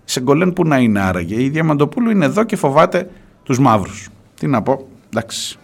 Σεγκολέν 0.04 0.52
που 0.52 0.66
να 0.66 0.78
είναι 0.78 1.00
άραγε. 1.00 1.42
Η 1.42 1.48
Διαμαντοπούλου 1.48 2.10
είναι 2.10 2.24
εδώ 2.24 2.44
και 2.44 2.56
φοβάται 2.56 3.10
τους 3.42 3.58
μαύρους. 3.58 4.08
Τι 4.40 4.46
να 4.46 4.62
πω, 4.62 4.86
εντάξει. 5.08 5.58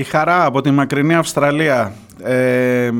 Η 0.00 0.04
χαρά 0.04 0.44
από 0.44 0.60
τη 0.60 0.70
μακρινή 0.70 1.14
Αυστραλία 1.14 1.92
ε, 2.22 2.90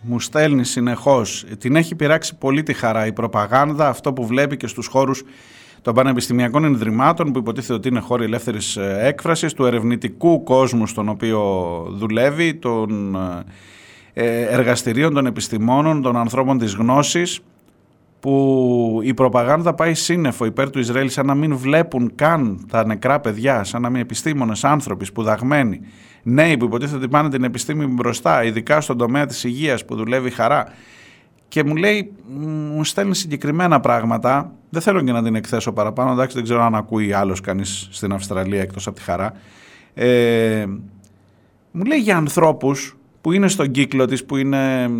μου 0.00 0.20
στέλνει 0.20 0.64
συνεχώς. 0.64 1.44
Την 1.58 1.76
έχει 1.76 1.94
πειράξει 1.94 2.34
πολύ 2.36 2.62
τη 2.62 2.72
χαρά 2.72 3.06
η 3.06 3.12
προπαγάνδα, 3.12 3.88
αυτό 3.88 4.12
που 4.12 4.26
βλέπει 4.26 4.56
και 4.56 4.66
στους 4.66 4.86
χώρους 4.86 5.22
των 5.82 5.94
πανεπιστημιακών 5.94 6.64
ενδρυμάτων 6.64 7.32
που 7.32 7.38
υποτίθεται 7.38 7.72
ότι 7.72 7.88
είναι 7.88 8.00
χώροι 8.00 8.24
ελεύθερης 8.24 8.76
ε, 8.76 8.98
έκφρασης, 9.00 9.52
του 9.52 9.64
ερευνητικού 9.64 10.42
κόσμου 10.42 10.86
στον 10.86 11.08
οποίο 11.08 11.40
δουλεύει, 11.90 12.54
των 12.54 13.16
ε, 14.12 14.40
εργαστηρίων 14.40 15.14
των 15.14 15.26
επιστημόνων, 15.26 16.02
των 16.02 16.16
ανθρώπων 16.16 16.58
της 16.58 16.74
γνώσης 16.74 17.40
που 18.20 19.00
η 19.02 19.14
προπαγάνδα 19.14 19.74
πάει 19.74 19.94
σύννεφο 19.94 20.44
υπέρ 20.44 20.70
του 20.70 20.78
Ισραήλ 20.78 21.08
σαν 21.08 21.26
να 21.26 21.34
μην 21.34 21.56
βλέπουν 21.56 22.12
καν 22.14 22.66
τα 22.70 22.86
νεκρά 22.86 23.20
παιδιά, 23.20 23.64
σαν 23.64 23.82
να 23.82 23.90
μην 23.90 24.00
επιστήμονες 24.00 24.64
άνθρωποι 24.64 25.04
σπουδαγμένοι, 25.04 25.80
νέοι 26.22 26.56
που 26.56 26.64
υποτίθεται 26.64 26.96
ότι 26.96 27.08
πάνε 27.08 27.28
την 27.28 27.44
επιστήμη 27.44 27.86
μπροστά, 27.86 28.44
ειδικά 28.44 28.80
στον 28.80 28.98
τομέα 28.98 29.26
της 29.26 29.44
υγείας 29.44 29.84
που 29.84 29.96
δουλεύει 29.96 30.30
χαρά 30.30 30.66
και 31.48 31.64
μου 31.64 31.76
λέει, 31.76 32.12
μου 32.74 32.84
στέλνει 32.84 33.14
συγκεκριμένα 33.14 33.80
πράγματα. 33.80 34.52
Δεν 34.70 34.82
θέλω 34.82 35.02
και 35.02 35.12
να 35.12 35.22
την 35.22 35.34
εκθέσω 35.34 35.72
παραπάνω. 35.72 36.12
Εντάξει, 36.12 36.34
δεν 36.34 36.44
ξέρω 36.44 36.62
αν 36.62 36.74
ακούει 36.74 37.12
άλλος 37.12 37.40
κανείς 37.40 37.88
στην 37.90 38.12
Αυστραλία 38.12 38.60
εκτός 38.60 38.86
από 38.86 38.96
τη 38.96 39.02
χαρά. 39.02 39.32
Ε, 39.94 40.66
μου 41.70 41.84
λέει 41.84 41.98
για 41.98 42.16
ανθρώπους 42.16 42.96
που 43.26 43.32
είναι 43.32 43.48
στον 43.48 43.70
κύκλο 43.70 44.04
της, 44.04 44.24
που 44.24 44.36
είναι 44.36 44.90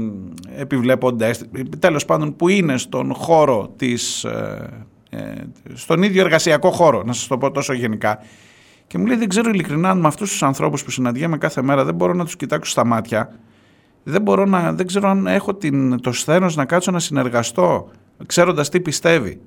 επιβλέποντες, 0.57 1.45
τέλος 1.79 2.05
πάντων 2.05 2.37
που 2.37 2.49
είναι 2.49 2.79
στον 2.79 3.15
χώρο 3.15 3.73
της, 3.77 4.25
ε, 4.25 4.69
ε, 5.11 5.35
στον 5.75 6.03
ίδιο 6.03 6.21
εργασιακό 6.21 6.71
χώρο, 6.71 7.03
να 7.03 7.13
σας 7.13 7.27
το 7.27 7.39
πω 7.39 7.51
τόσο 7.51 7.73
γενικά. 7.73 8.19
Και 8.87 8.99
μου 8.99 9.07
λέει 9.07 9.17
δεν 9.17 9.29
ξέρω 9.29 9.51
ειλικρινά 9.51 9.91
αν 9.91 9.99
με 9.99 10.07
αυτούς 10.07 10.31
τους 10.31 10.43
ανθρώπους 10.43 10.85
που 10.85 10.91
συναντιέμαι 10.91 11.39
κάθε 11.39 11.63
μέρα 11.63 11.85
δεν 11.85 11.95
μπορώ 11.95 12.13
να 12.13 12.25
τους 12.25 12.37
κοιτάξω 12.37 12.71
στα 12.71 12.85
μάτια 12.85 13.33
δεν 14.03 14.23
μπορώ 14.23 14.45
να, 14.45 14.73
δεν 14.73 14.87
ξέρω 14.87 15.09
αν 15.09 15.27
έχω 15.27 15.55
την, 15.55 16.01
το 16.01 16.13
σθένος 16.13 16.57
να 16.57 16.65
κάτσω 16.65 16.91
να 16.91 16.99
συνεργαστώ 16.99 17.91
ξέροντας 18.27 18.69
τι 18.69 18.81
πιστεύει. 18.81 19.41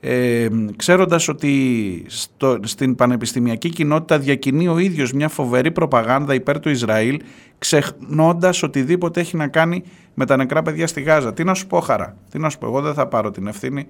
Ε, 0.00 0.48
ξέροντας 0.76 1.28
ότι 1.28 2.04
στο, 2.06 2.58
στην 2.62 2.94
πανεπιστημιακή 2.94 3.68
κοινότητα 3.68 4.18
διακινεί 4.18 4.68
ο 4.68 4.78
ίδιος 4.78 5.12
μια 5.12 5.28
φοβερή 5.28 5.70
προπαγάνδα 5.70 6.34
υπέρ 6.34 6.60
του 6.60 6.68
Ισραήλ 6.68 7.20
ξεχνώντας 7.58 8.62
οτιδήποτε 8.62 9.20
έχει 9.20 9.36
να 9.36 9.48
κάνει 9.48 9.82
με 10.14 10.26
τα 10.26 10.36
νεκρά 10.36 10.62
παιδιά 10.62 10.86
στη 10.86 11.00
Γάζα. 11.00 11.32
Τι 11.32 11.44
να 11.44 11.54
σου 11.54 11.66
πω 11.66 11.80
χαρά, 11.80 12.16
τι 12.30 12.38
να 12.38 12.50
σου 12.50 12.58
πω, 12.58 12.66
εγώ 12.66 12.80
δεν 12.80 12.94
θα 12.94 13.06
πάρω 13.06 13.30
την 13.30 13.46
ευθύνη 13.46 13.86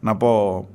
να 0.00 0.16
πω 0.16 0.66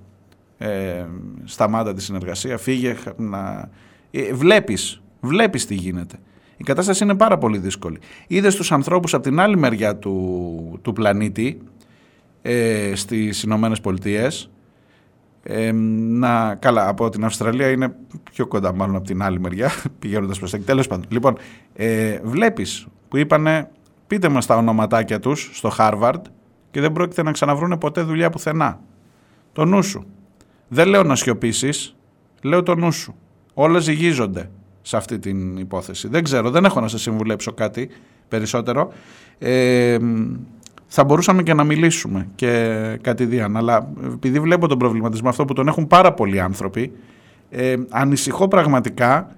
ε, 0.57 1.05
σταμάτα 1.43 1.93
τη 1.93 2.01
συνεργασία, 2.01 2.57
φύγε 2.57 2.95
να... 3.17 3.69
Ε, 4.11 4.33
βλέπεις, 4.33 5.01
βλέπεις 5.19 5.65
τι 5.65 5.75
γίνεται. 5.75 6.19
Η 6.57 6.63
κατάσταση 6.63 7.03
είναι 7.03 7.15
πάρα 7.15 7.37
πολύ 7.37 7.57
δύσκολη. 7.57 7.99
Είδες 8.27 8.55
τους 8.55 8.71
ανθρώπους 8.71 9.13
από 9.13 9.23
την 9.23 9.39
άλλη 9.39 9.57
μεριά 9.57 9.95
του, 9.95 10.79
του 10.81 10.93
πλανήτη, 10.93 11.61
ε, 12.41 12.91
στις 12.95 13.43
Ηνωμένες 13.43 13.81
Πολιτείες. 13.81 14.49
Ε, 15.43 15.71
να, 15.71 16.55
καλά, 16.55 16.87
από 16.87 17.09
την 17.09 17.25
Αυστραλία 17.25 17.69
είναι 17.69 17.95
πιο 18.31 18.47
κοντά 18.47 18.73
μάλλον 18.73 18.95
από 18.95 19.05
την 19.05 19.23
άλλη 19.23 19.39
μεριά, 19.39 19.71
πηγαίνοντας 19.99 20.37
προς 20.37 20.51
τα 20.51 20.57
εκεί. 20.57 20.65
Τέλος 20.65 20.87
πάντων. 20.87 21.05
Λοιπόν, 21.09 21.37
ε, 21.73 22.19
βλέπεις 22.23 22.87
που 23.07 23.17
είπανε, 23.17 23.69
πείτε 24.07 24.29
μας 24.29 24.45
τα 24.45 24.55
ονοματάκια 24.55 25.19
τους 25.19 25.49
στο 25.53 25.69
Χάρβαρντ 25.69 26.25
και 26.71 26.81
δεν 26.81 26.91
πρόκειται 26.91 27.23
να 27.23 27.31
ξαναβρούνε 27.31 27.77
ποτέ 27.77 28.01
δουλειά 28.01 28.29
πουθενά. 28.29 28.79
Το 29.53 29.65
νου 29.65 29.83
σου. 29.83 30.05
Δεν 30.67 30.87
λέω 30.87 31.03
να 31.03 31.15
σιωπήσεις, 31.15 31.95
λέω 32.41 32.63
το 32.63 32.75
νου 32.75 32.91
σου. 32.91 33.15
Όλα 33.53 33.79
ζυγίζονται 33.79 34.49
σε 34.81 34.97
αυτή 34.97 35.19
την 35.19 35.57
υπόθεση. 35.57 36.07
Δεν 36.07 36.23
ξέρω, 36.23 36.49
δεν 36.49 36.65
έχω 36.65 36.79
να 36.79 36.87
σας 36.87 37.01
συμβουλέψω 37.01 37.53
κάτι 37.53 37.89
περισσότερο. 38.27 38.91
Ε, 39.39 39.97
θα 40.93 41.03
μπορούσαμε 41.03 41.43
και 41.43 41.53
να 41.53 41.63
μιλήσουμε 41.63 42.27
και 42.35 42.77
κάτι 43.01 43.25
διάν, 43.25 43.57
αλλά 43.57 43.87
επειδή 44.13 44.39
βλέπω 44.39 44.67
τον 44.67 44.77
προβληματισμό 44.77 45.29
αυτό 45.29 45.45
που 45.45 45.53
τον 45.53 45.67
έχουν 45.67 45.87
πάρα 45.87 46.13
πολλοί 46.13 46.39
άνθρωποι, 46.39 46.91
ε, 47.49 47.75
ανησυχώ 47.89 48.47
πραγματικά 48.47 49.35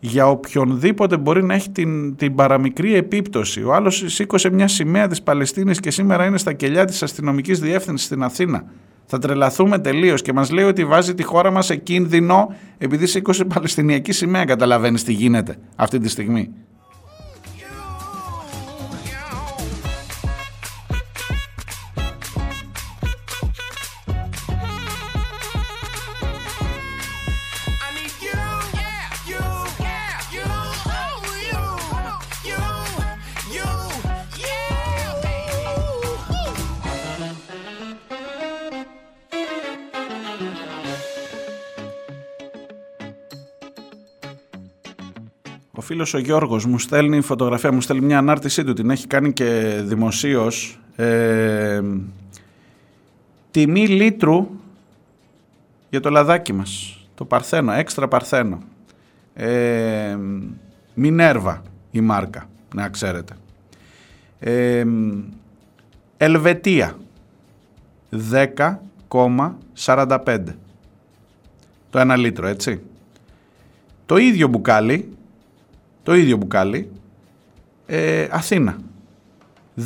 για 0.00 0.28
οποιονδήποτε 0.28 1.16
μπορεί 1.16 1.44
να 1.44 1.54
έχει 1.54 1.70
την, 1.70 2.16
την 2.16 2.34
παραμικρή 2.34 2.94
επίπτωση. 2.94 3.64
Ο 3.64 3.74
άλλος 3.74 4.04
σήκωσε 4.06 4.50
μια 4.50 4.68
σημαία 4.68 5.08
της 5.08 5.22
Παλαιστίνης 5.22 5.80
και 5.80 5.90
σήμερα 5.90 6.24
είναι 6.24 6.38
στα 6.38 6.52
κελιά 6.52 6.84
της 6.84 7.02
αστυνομικής 7.02 7.60
διεύθυνσης 7.60 8.06
στην 8.06 8.22
Αθήνα 8.22 8.64
θα 9.10 9.18
τρελαθούμε 9.18 9.78
τελείως 9.78 10.22
και 10.22 10.32
μας 10.32 10.50
λέει 10.50 10.64
ότι 10.64 10.84
βάζει 10.84 11.14
τη 11.14 11.22
χώρα 11.22 11.50
μας 11.50 11.66
σε 11.66 11.76
κίνδυνο 11.76 12.54
επειδή 12.78 13.06
σήκωσε 13.06 13.44
Παλαιστινιακή 13.44 14.12
σημαία. 14.12 14.44
Καταλαβαίνεις 14.44 15.04
τι 15.04 15.12
γίνεται 15.12 15.56
αυτή 15.76 15.98
τη 15.98 16.08
στιγμή. 16.08 16.50
Φίλος 45.88 46.14
ο 46.14 46.18
Γιώργος 46.18 46.66
μου 46.66 46.78
στέλνει 46.78 47.20
φωτογραφία, 47.20 47.72
μου 47.72 47.80
στέλνει 47.80 48.04
μια 48.04 48.18
ανάρτησή 48.18 48.64
του, 48.64 48.72
την 48.72 48.90
έχει 48.90 49.06
κάνει 49.06 49.32
και 49.32 49.80
δημοσίως. 49.84 50.80
Ε, 50.96 51.82
τιμή 53.50 53.86
λίτρου 53.86 54.48
για 55.90 56.00
το 56.00 56.10
λαδάκι 56.10 56.52
μας, 56.52 57.00
το 57.14 57.24
Παρθένο, 57.24 57.72
έξτρα 57.72 58.08
Παρθένο. 58.08 58.58
Ε, 59.34 60.16
Μινέρβα 60.94 61.62
η 61.90 62.00
μάρκα, 62.00 62.48
να 62.74 62.88
ξέρετε. 62.88 63.36
Ε, 64.38 64.84
Ελβετία, 66.16 66.98
10,45. 68.30 70.38
Το 71.90 71.98
ένα 71.98 72.16
λίτρο, 72.16 72.46
έτσι. 72.46 72.80
Το 74.06 74.16
ίδιο 74.16 74.48
μπουκάλι 74.48 75.12
το 76.08 76.14
ίδιο 76.14 76.36
μπουκάλι. 76.36 76.90
Ε, 77.86 78.26
Αθήνα. 78.30 78.76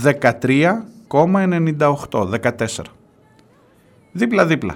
13,98. 0.03 2.29
14. 2.43 2.67
Δίπλα-δίπλα. 4.13 4.75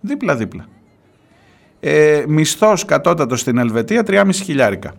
Δίπλα-δίπλα. 0.00 0.66
Ε, 1.80 2.24
μισθός 2.28 2.84
κατώτατος 2.84 3.40
στην 3.40 3.58
Ελβετία 3.58 4.02
3,5 4.06 4.30
χιλιάρικα. 4.32 4.94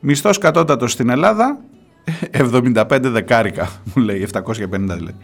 Μισθός 0.00 0.38
κατώτατος 0.38 0.92
στην 0.92 1.10
Ελλάδα 1.10 1.58
75 2.30 3.00
δεκάρικα 3.02 3.68
μου 3.94 4.02
λέει, 4.02 4.28
750 4.32 4.42
δηλαδή. 4.70 5.14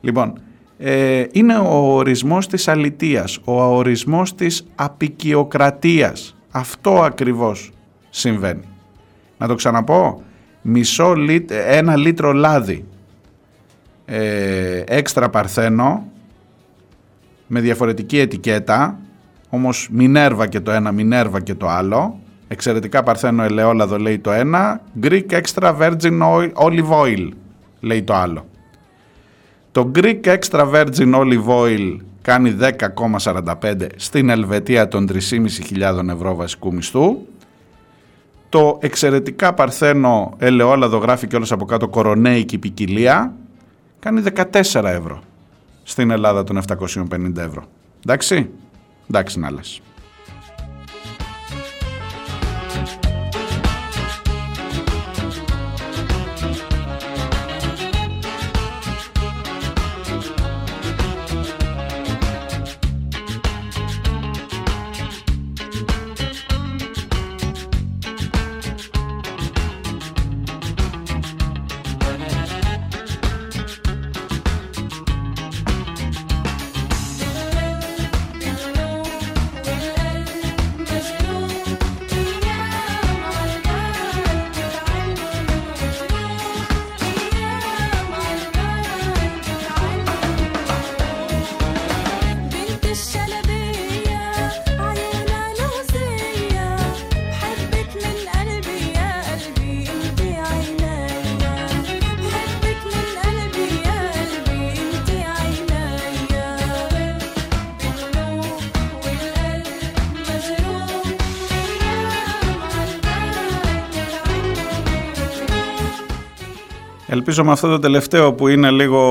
Λοιπόν, 0.00 0.40
ε, 0.78 1.24
είναι 1.32 1.56
ο 1.56 1.94
ορισμός 1.94 2.46
της 2.46 2.68
αλητείας, 2.68 3.38
ο 3.44 3.62
ορισμός 3.62 4.34
της 4.34 4.66
απικιοκρατίας. 4.74 6.36
Αυτό 6.50 7.02
ακριβώς 7.02 7.72
συμβαίνει. 8.10 8.69
Να 9.40 9.46
το 9.46 9.54
ξαναπώ. 9.54 10.22
Μισό 10.62 11.14
λίτ, 11.14 11.50
ένα 11.50 11.96
λίτρο 11.96 12.32
λάδι. 12.32 12.84
Ε, 14.04 14.82
έξτρα 14.86 15.30
παρθένο. 15.30 16.06
Με 17.46 17.60
διαφορετική 17.60 18.18
ετικέτα. 18.18 18.98
Όμως 19.48 19.88
Μινέρβα 19.92 20.46
και 20.46 20.60
το 20.60 20.70
ένα, 20.70 20.92
Μινέρβα 20.92 21.40
και 21.40 21.54
το 21.54 21.68
άλλο. 21.68 22.18
Εξαιρετικά 22.48 23.02
παρθένο 23.02 23.42
ελαιόλαδο 23.42 23.98
λέει 23.98 24.18
το 24.18 24.30
ένα. 24.32 24.80
Greek 25.02 25.26
extra 25.28 25.78
virgin 25.80 26.20
olive 26.54 26.90
oil 27.02 27.28
λέει 27.80 28.02
το 28.02 28.14
άλλο. 28.14 28.46
Το 29.72 29.90
Greek 29.94 30.20
extra 30.24 30.72
virgin 30.74 31.14
olive 31.14 31.46
oil 31.46 31.96
κάνει 32.22 32.56
10,45 33.18 33.86
στην 33.96 34.28
Ελβετία 34.28 34.88
των 34.88 35.08
3.500 35.12 36.08
ευρώ 36.08 36.34
βασικού 36.34 36.74
μισθού 36.74 37.18
το 38.50 38.78
εξαιρετικά 38.80 39.54
παρθένο 39.54 40.34
ελαιόλαδο 40.38 40.98
γράφει 40.98 41.26
και 41.26 41.36
όλος 41.36 41.52
από 41.52 41.64
κάτω 41.64 41.88
κορονέικη 41.88 42.58
ποικιλία 42.58 43.34
κάνει 43.98 44.22
14 44.52 44.84
ευρώ 44.84 45.22
στην 45.82 46.10
Ελλάδα 46.10 46.44
των 46.44 46.60
750 46.66 47.36
ευρώ. 47.36 47.64
Εντάξει, 48.04 48.50
εντάξει 49.10 49.38
να 49.38 49.50
λες. 49.50 49.80
Ελπίζω 117.20 117.44
με 117.44 117.52
αυτό 117.52 117.68
το 117.68 117.78
τελευταίο 117.78 118.32
που 118.32 118.48
είναι 118.48 118.70
λίγο 118.70 119.02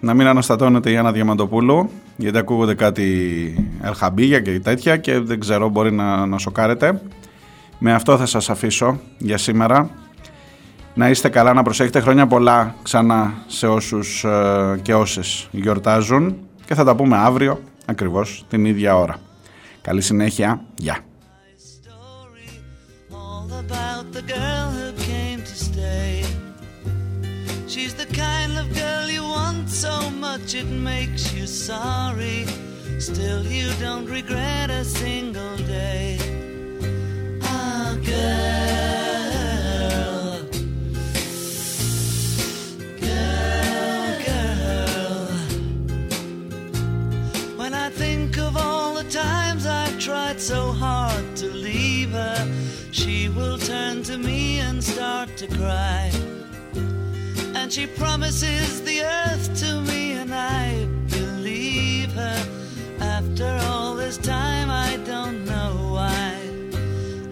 να 0.00 0.14
μην 0.14 0.26
αναστατώνεται 0.26 0.90
η 0.90 0.96
Άννα 0.96 1.12
Διαμαντοπούλου 1.12 1.90
γιατί 2.16 2.38
ακούγονται 2.38 2.74
κάτι 2.74 3.68
ελχαμπίγια 3.82 4.40
και 4.40 4.60
τέτοια 4.60 4.96
και 4.96 5.18
δεν 5.18 5.40
ξέρω 5.40 5.68
μπορεί 5.68 5.92
να, 5.92 6.26
να 6.26 6.38
σοκάρετε. 6.38 7.02
Με 7.78 7.92
αυτό 7.92 8.16
θα 8.16 8.26
σας 8.26 8.50
αφήσω 8.50 9.00
για 9.18 9.38
σήμερα. 9.38 9.90
Να 10.94 11.08
είστε 11.08 11.28
καλά, 11.28 11.52
να 11.52 11.62
προσέχετε 11.62 12.00
χρόνια 12.00 12.26
πολλά 12.26 12.74
ξανά 12.82 13.34
σε 13.46 13.66
όσους 13.66 14.24
ε, 14.24 14.78
και 14.82 14.94
όσες 14.94 15.48
γιορτάζουν 15.50 16.36
και 16.66 16.74
θα 16.74 16.84
τα 16.84 16.96
πούμε 16.96 17.16
αύριο 17.16 17.60
ακριβώς 17.86 18.44
την 18.48 18.64
ίδια 18.64 18.96
ώρα. 18.96 19.16
Καλή 19.80 20.00
συνέχεια. 20.00 20.60
Γεια. 20.74 20.98
Kind 28.20 28.58
of 28.58 28.66
girl 28.74 29.08
you 29.08 29.22
want 29.22 29.68
so 29.70 30.10
much 30.10 30.54
it 30.54 30.68
makes 30.90 31.32
you 31.32 31.46
sorry. 31.46 32.44
Still, 32.98 33.42
you 33.46 33.68
don't 33.80 34.06
regret 34.18 34.68
a 34.70 34.84
single 34.84 35.56
day. 35.80 36.18
Ah, 37.42 37.96
girl. 38.12 38.30
Girl, 43.06 44.10
girl. 44.28 45.28
When 47.60 47.72
I 47.72 47.88
think 48.02 48.36
of 48.36 48.56
all 48.56 48.94
the 49.00 49.08
times 49.24 49.64
I've 49.64 49.98
tried 49.98 50.38
so 50.40 50.60
hard 50.72 51.26
to 51.36 51.46
leave 51.46 52.10
her, 52.10 52.40
she 52.92 53.30
will 53.30 53.58
turn 53.58 54.02
to 54.10 54.18
me 54.18 54.60
and 54.60 54.84
start 54.84 55.28
to 55.38 55.46
cry. 55.46 56.39
And 57.60 57.70
she 57.70 57.86
promises 57.86 58.82
the 58.82 59.02
earth 59.02 59.60
to 59.60 59.82
me, 59.82 60.12
and 60.12 60.32
I 60.34 60.86
believe 61.10 62.10
her. 62.12 62.46
After 62.98 63.60
all 63.68 63.94
this 63.94 64.16
time, 64.16 64.70
I 64.70 64.96
don't 65.04 65.44
know 65.44 65.90
why. 65.92 66.40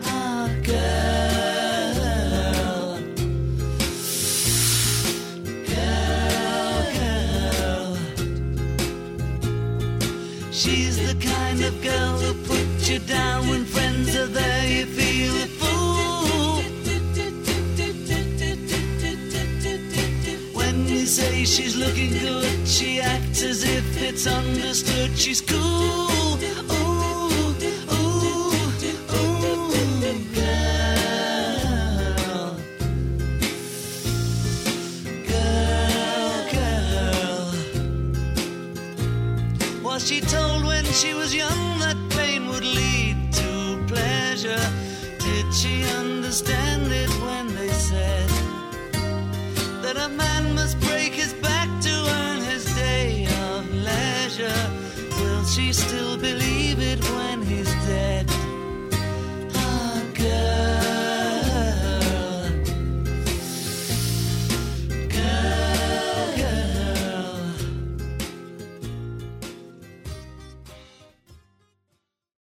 Ah, 0.05 0.51
girl. 0.63 1.95
Girl, 5.73 6.85
girl. 6.99 7.97
She's 10.53 10.99
the 11.09 11.17
kind 11.27 11.63
of 11.63 11.83
girl 11.83 12.19
who 12.19 12.35
puts 12.47 12.91
you 12.91 12.99
down 12.99 13.49
she's 21.49 21.77
looking 21.77 22.11
good, 22.19 22.69
she 22.69 23.01
acts 23.01 23.43
as 23.43 23.65
if 23.65 23.97
it's 24.03 24.27
understood. 24.27 25.17
She's 25.19 25.41
cool. 25.41 25.59
Ooh, 25.59 26.37
ooh, 26.73 27.55
ooh, 27.93 28.09
girl. 30.35 31.25
Girl, 35.31 36.37
girl. 36.53 37.53
Was 39.83 40.07
she 40.07 40.21
told 40.21 40.65
when 40.67 40.85
she 40.85 41.15
was 41.15 41.35
young 41.35 41.79
that 41.81 41.97
pain 42.11 42.49
would 42.49 42.65
lead 42.65 43.33
to 43.33 43.85
pleasure? 43.87 44.65
Did 45.19 45.55
she 45.55 45.85
understand 45.85 46.93
it 46.93 47.08
she 55.59 55.73
still 55.73 56.17
believe? 56.17 56.38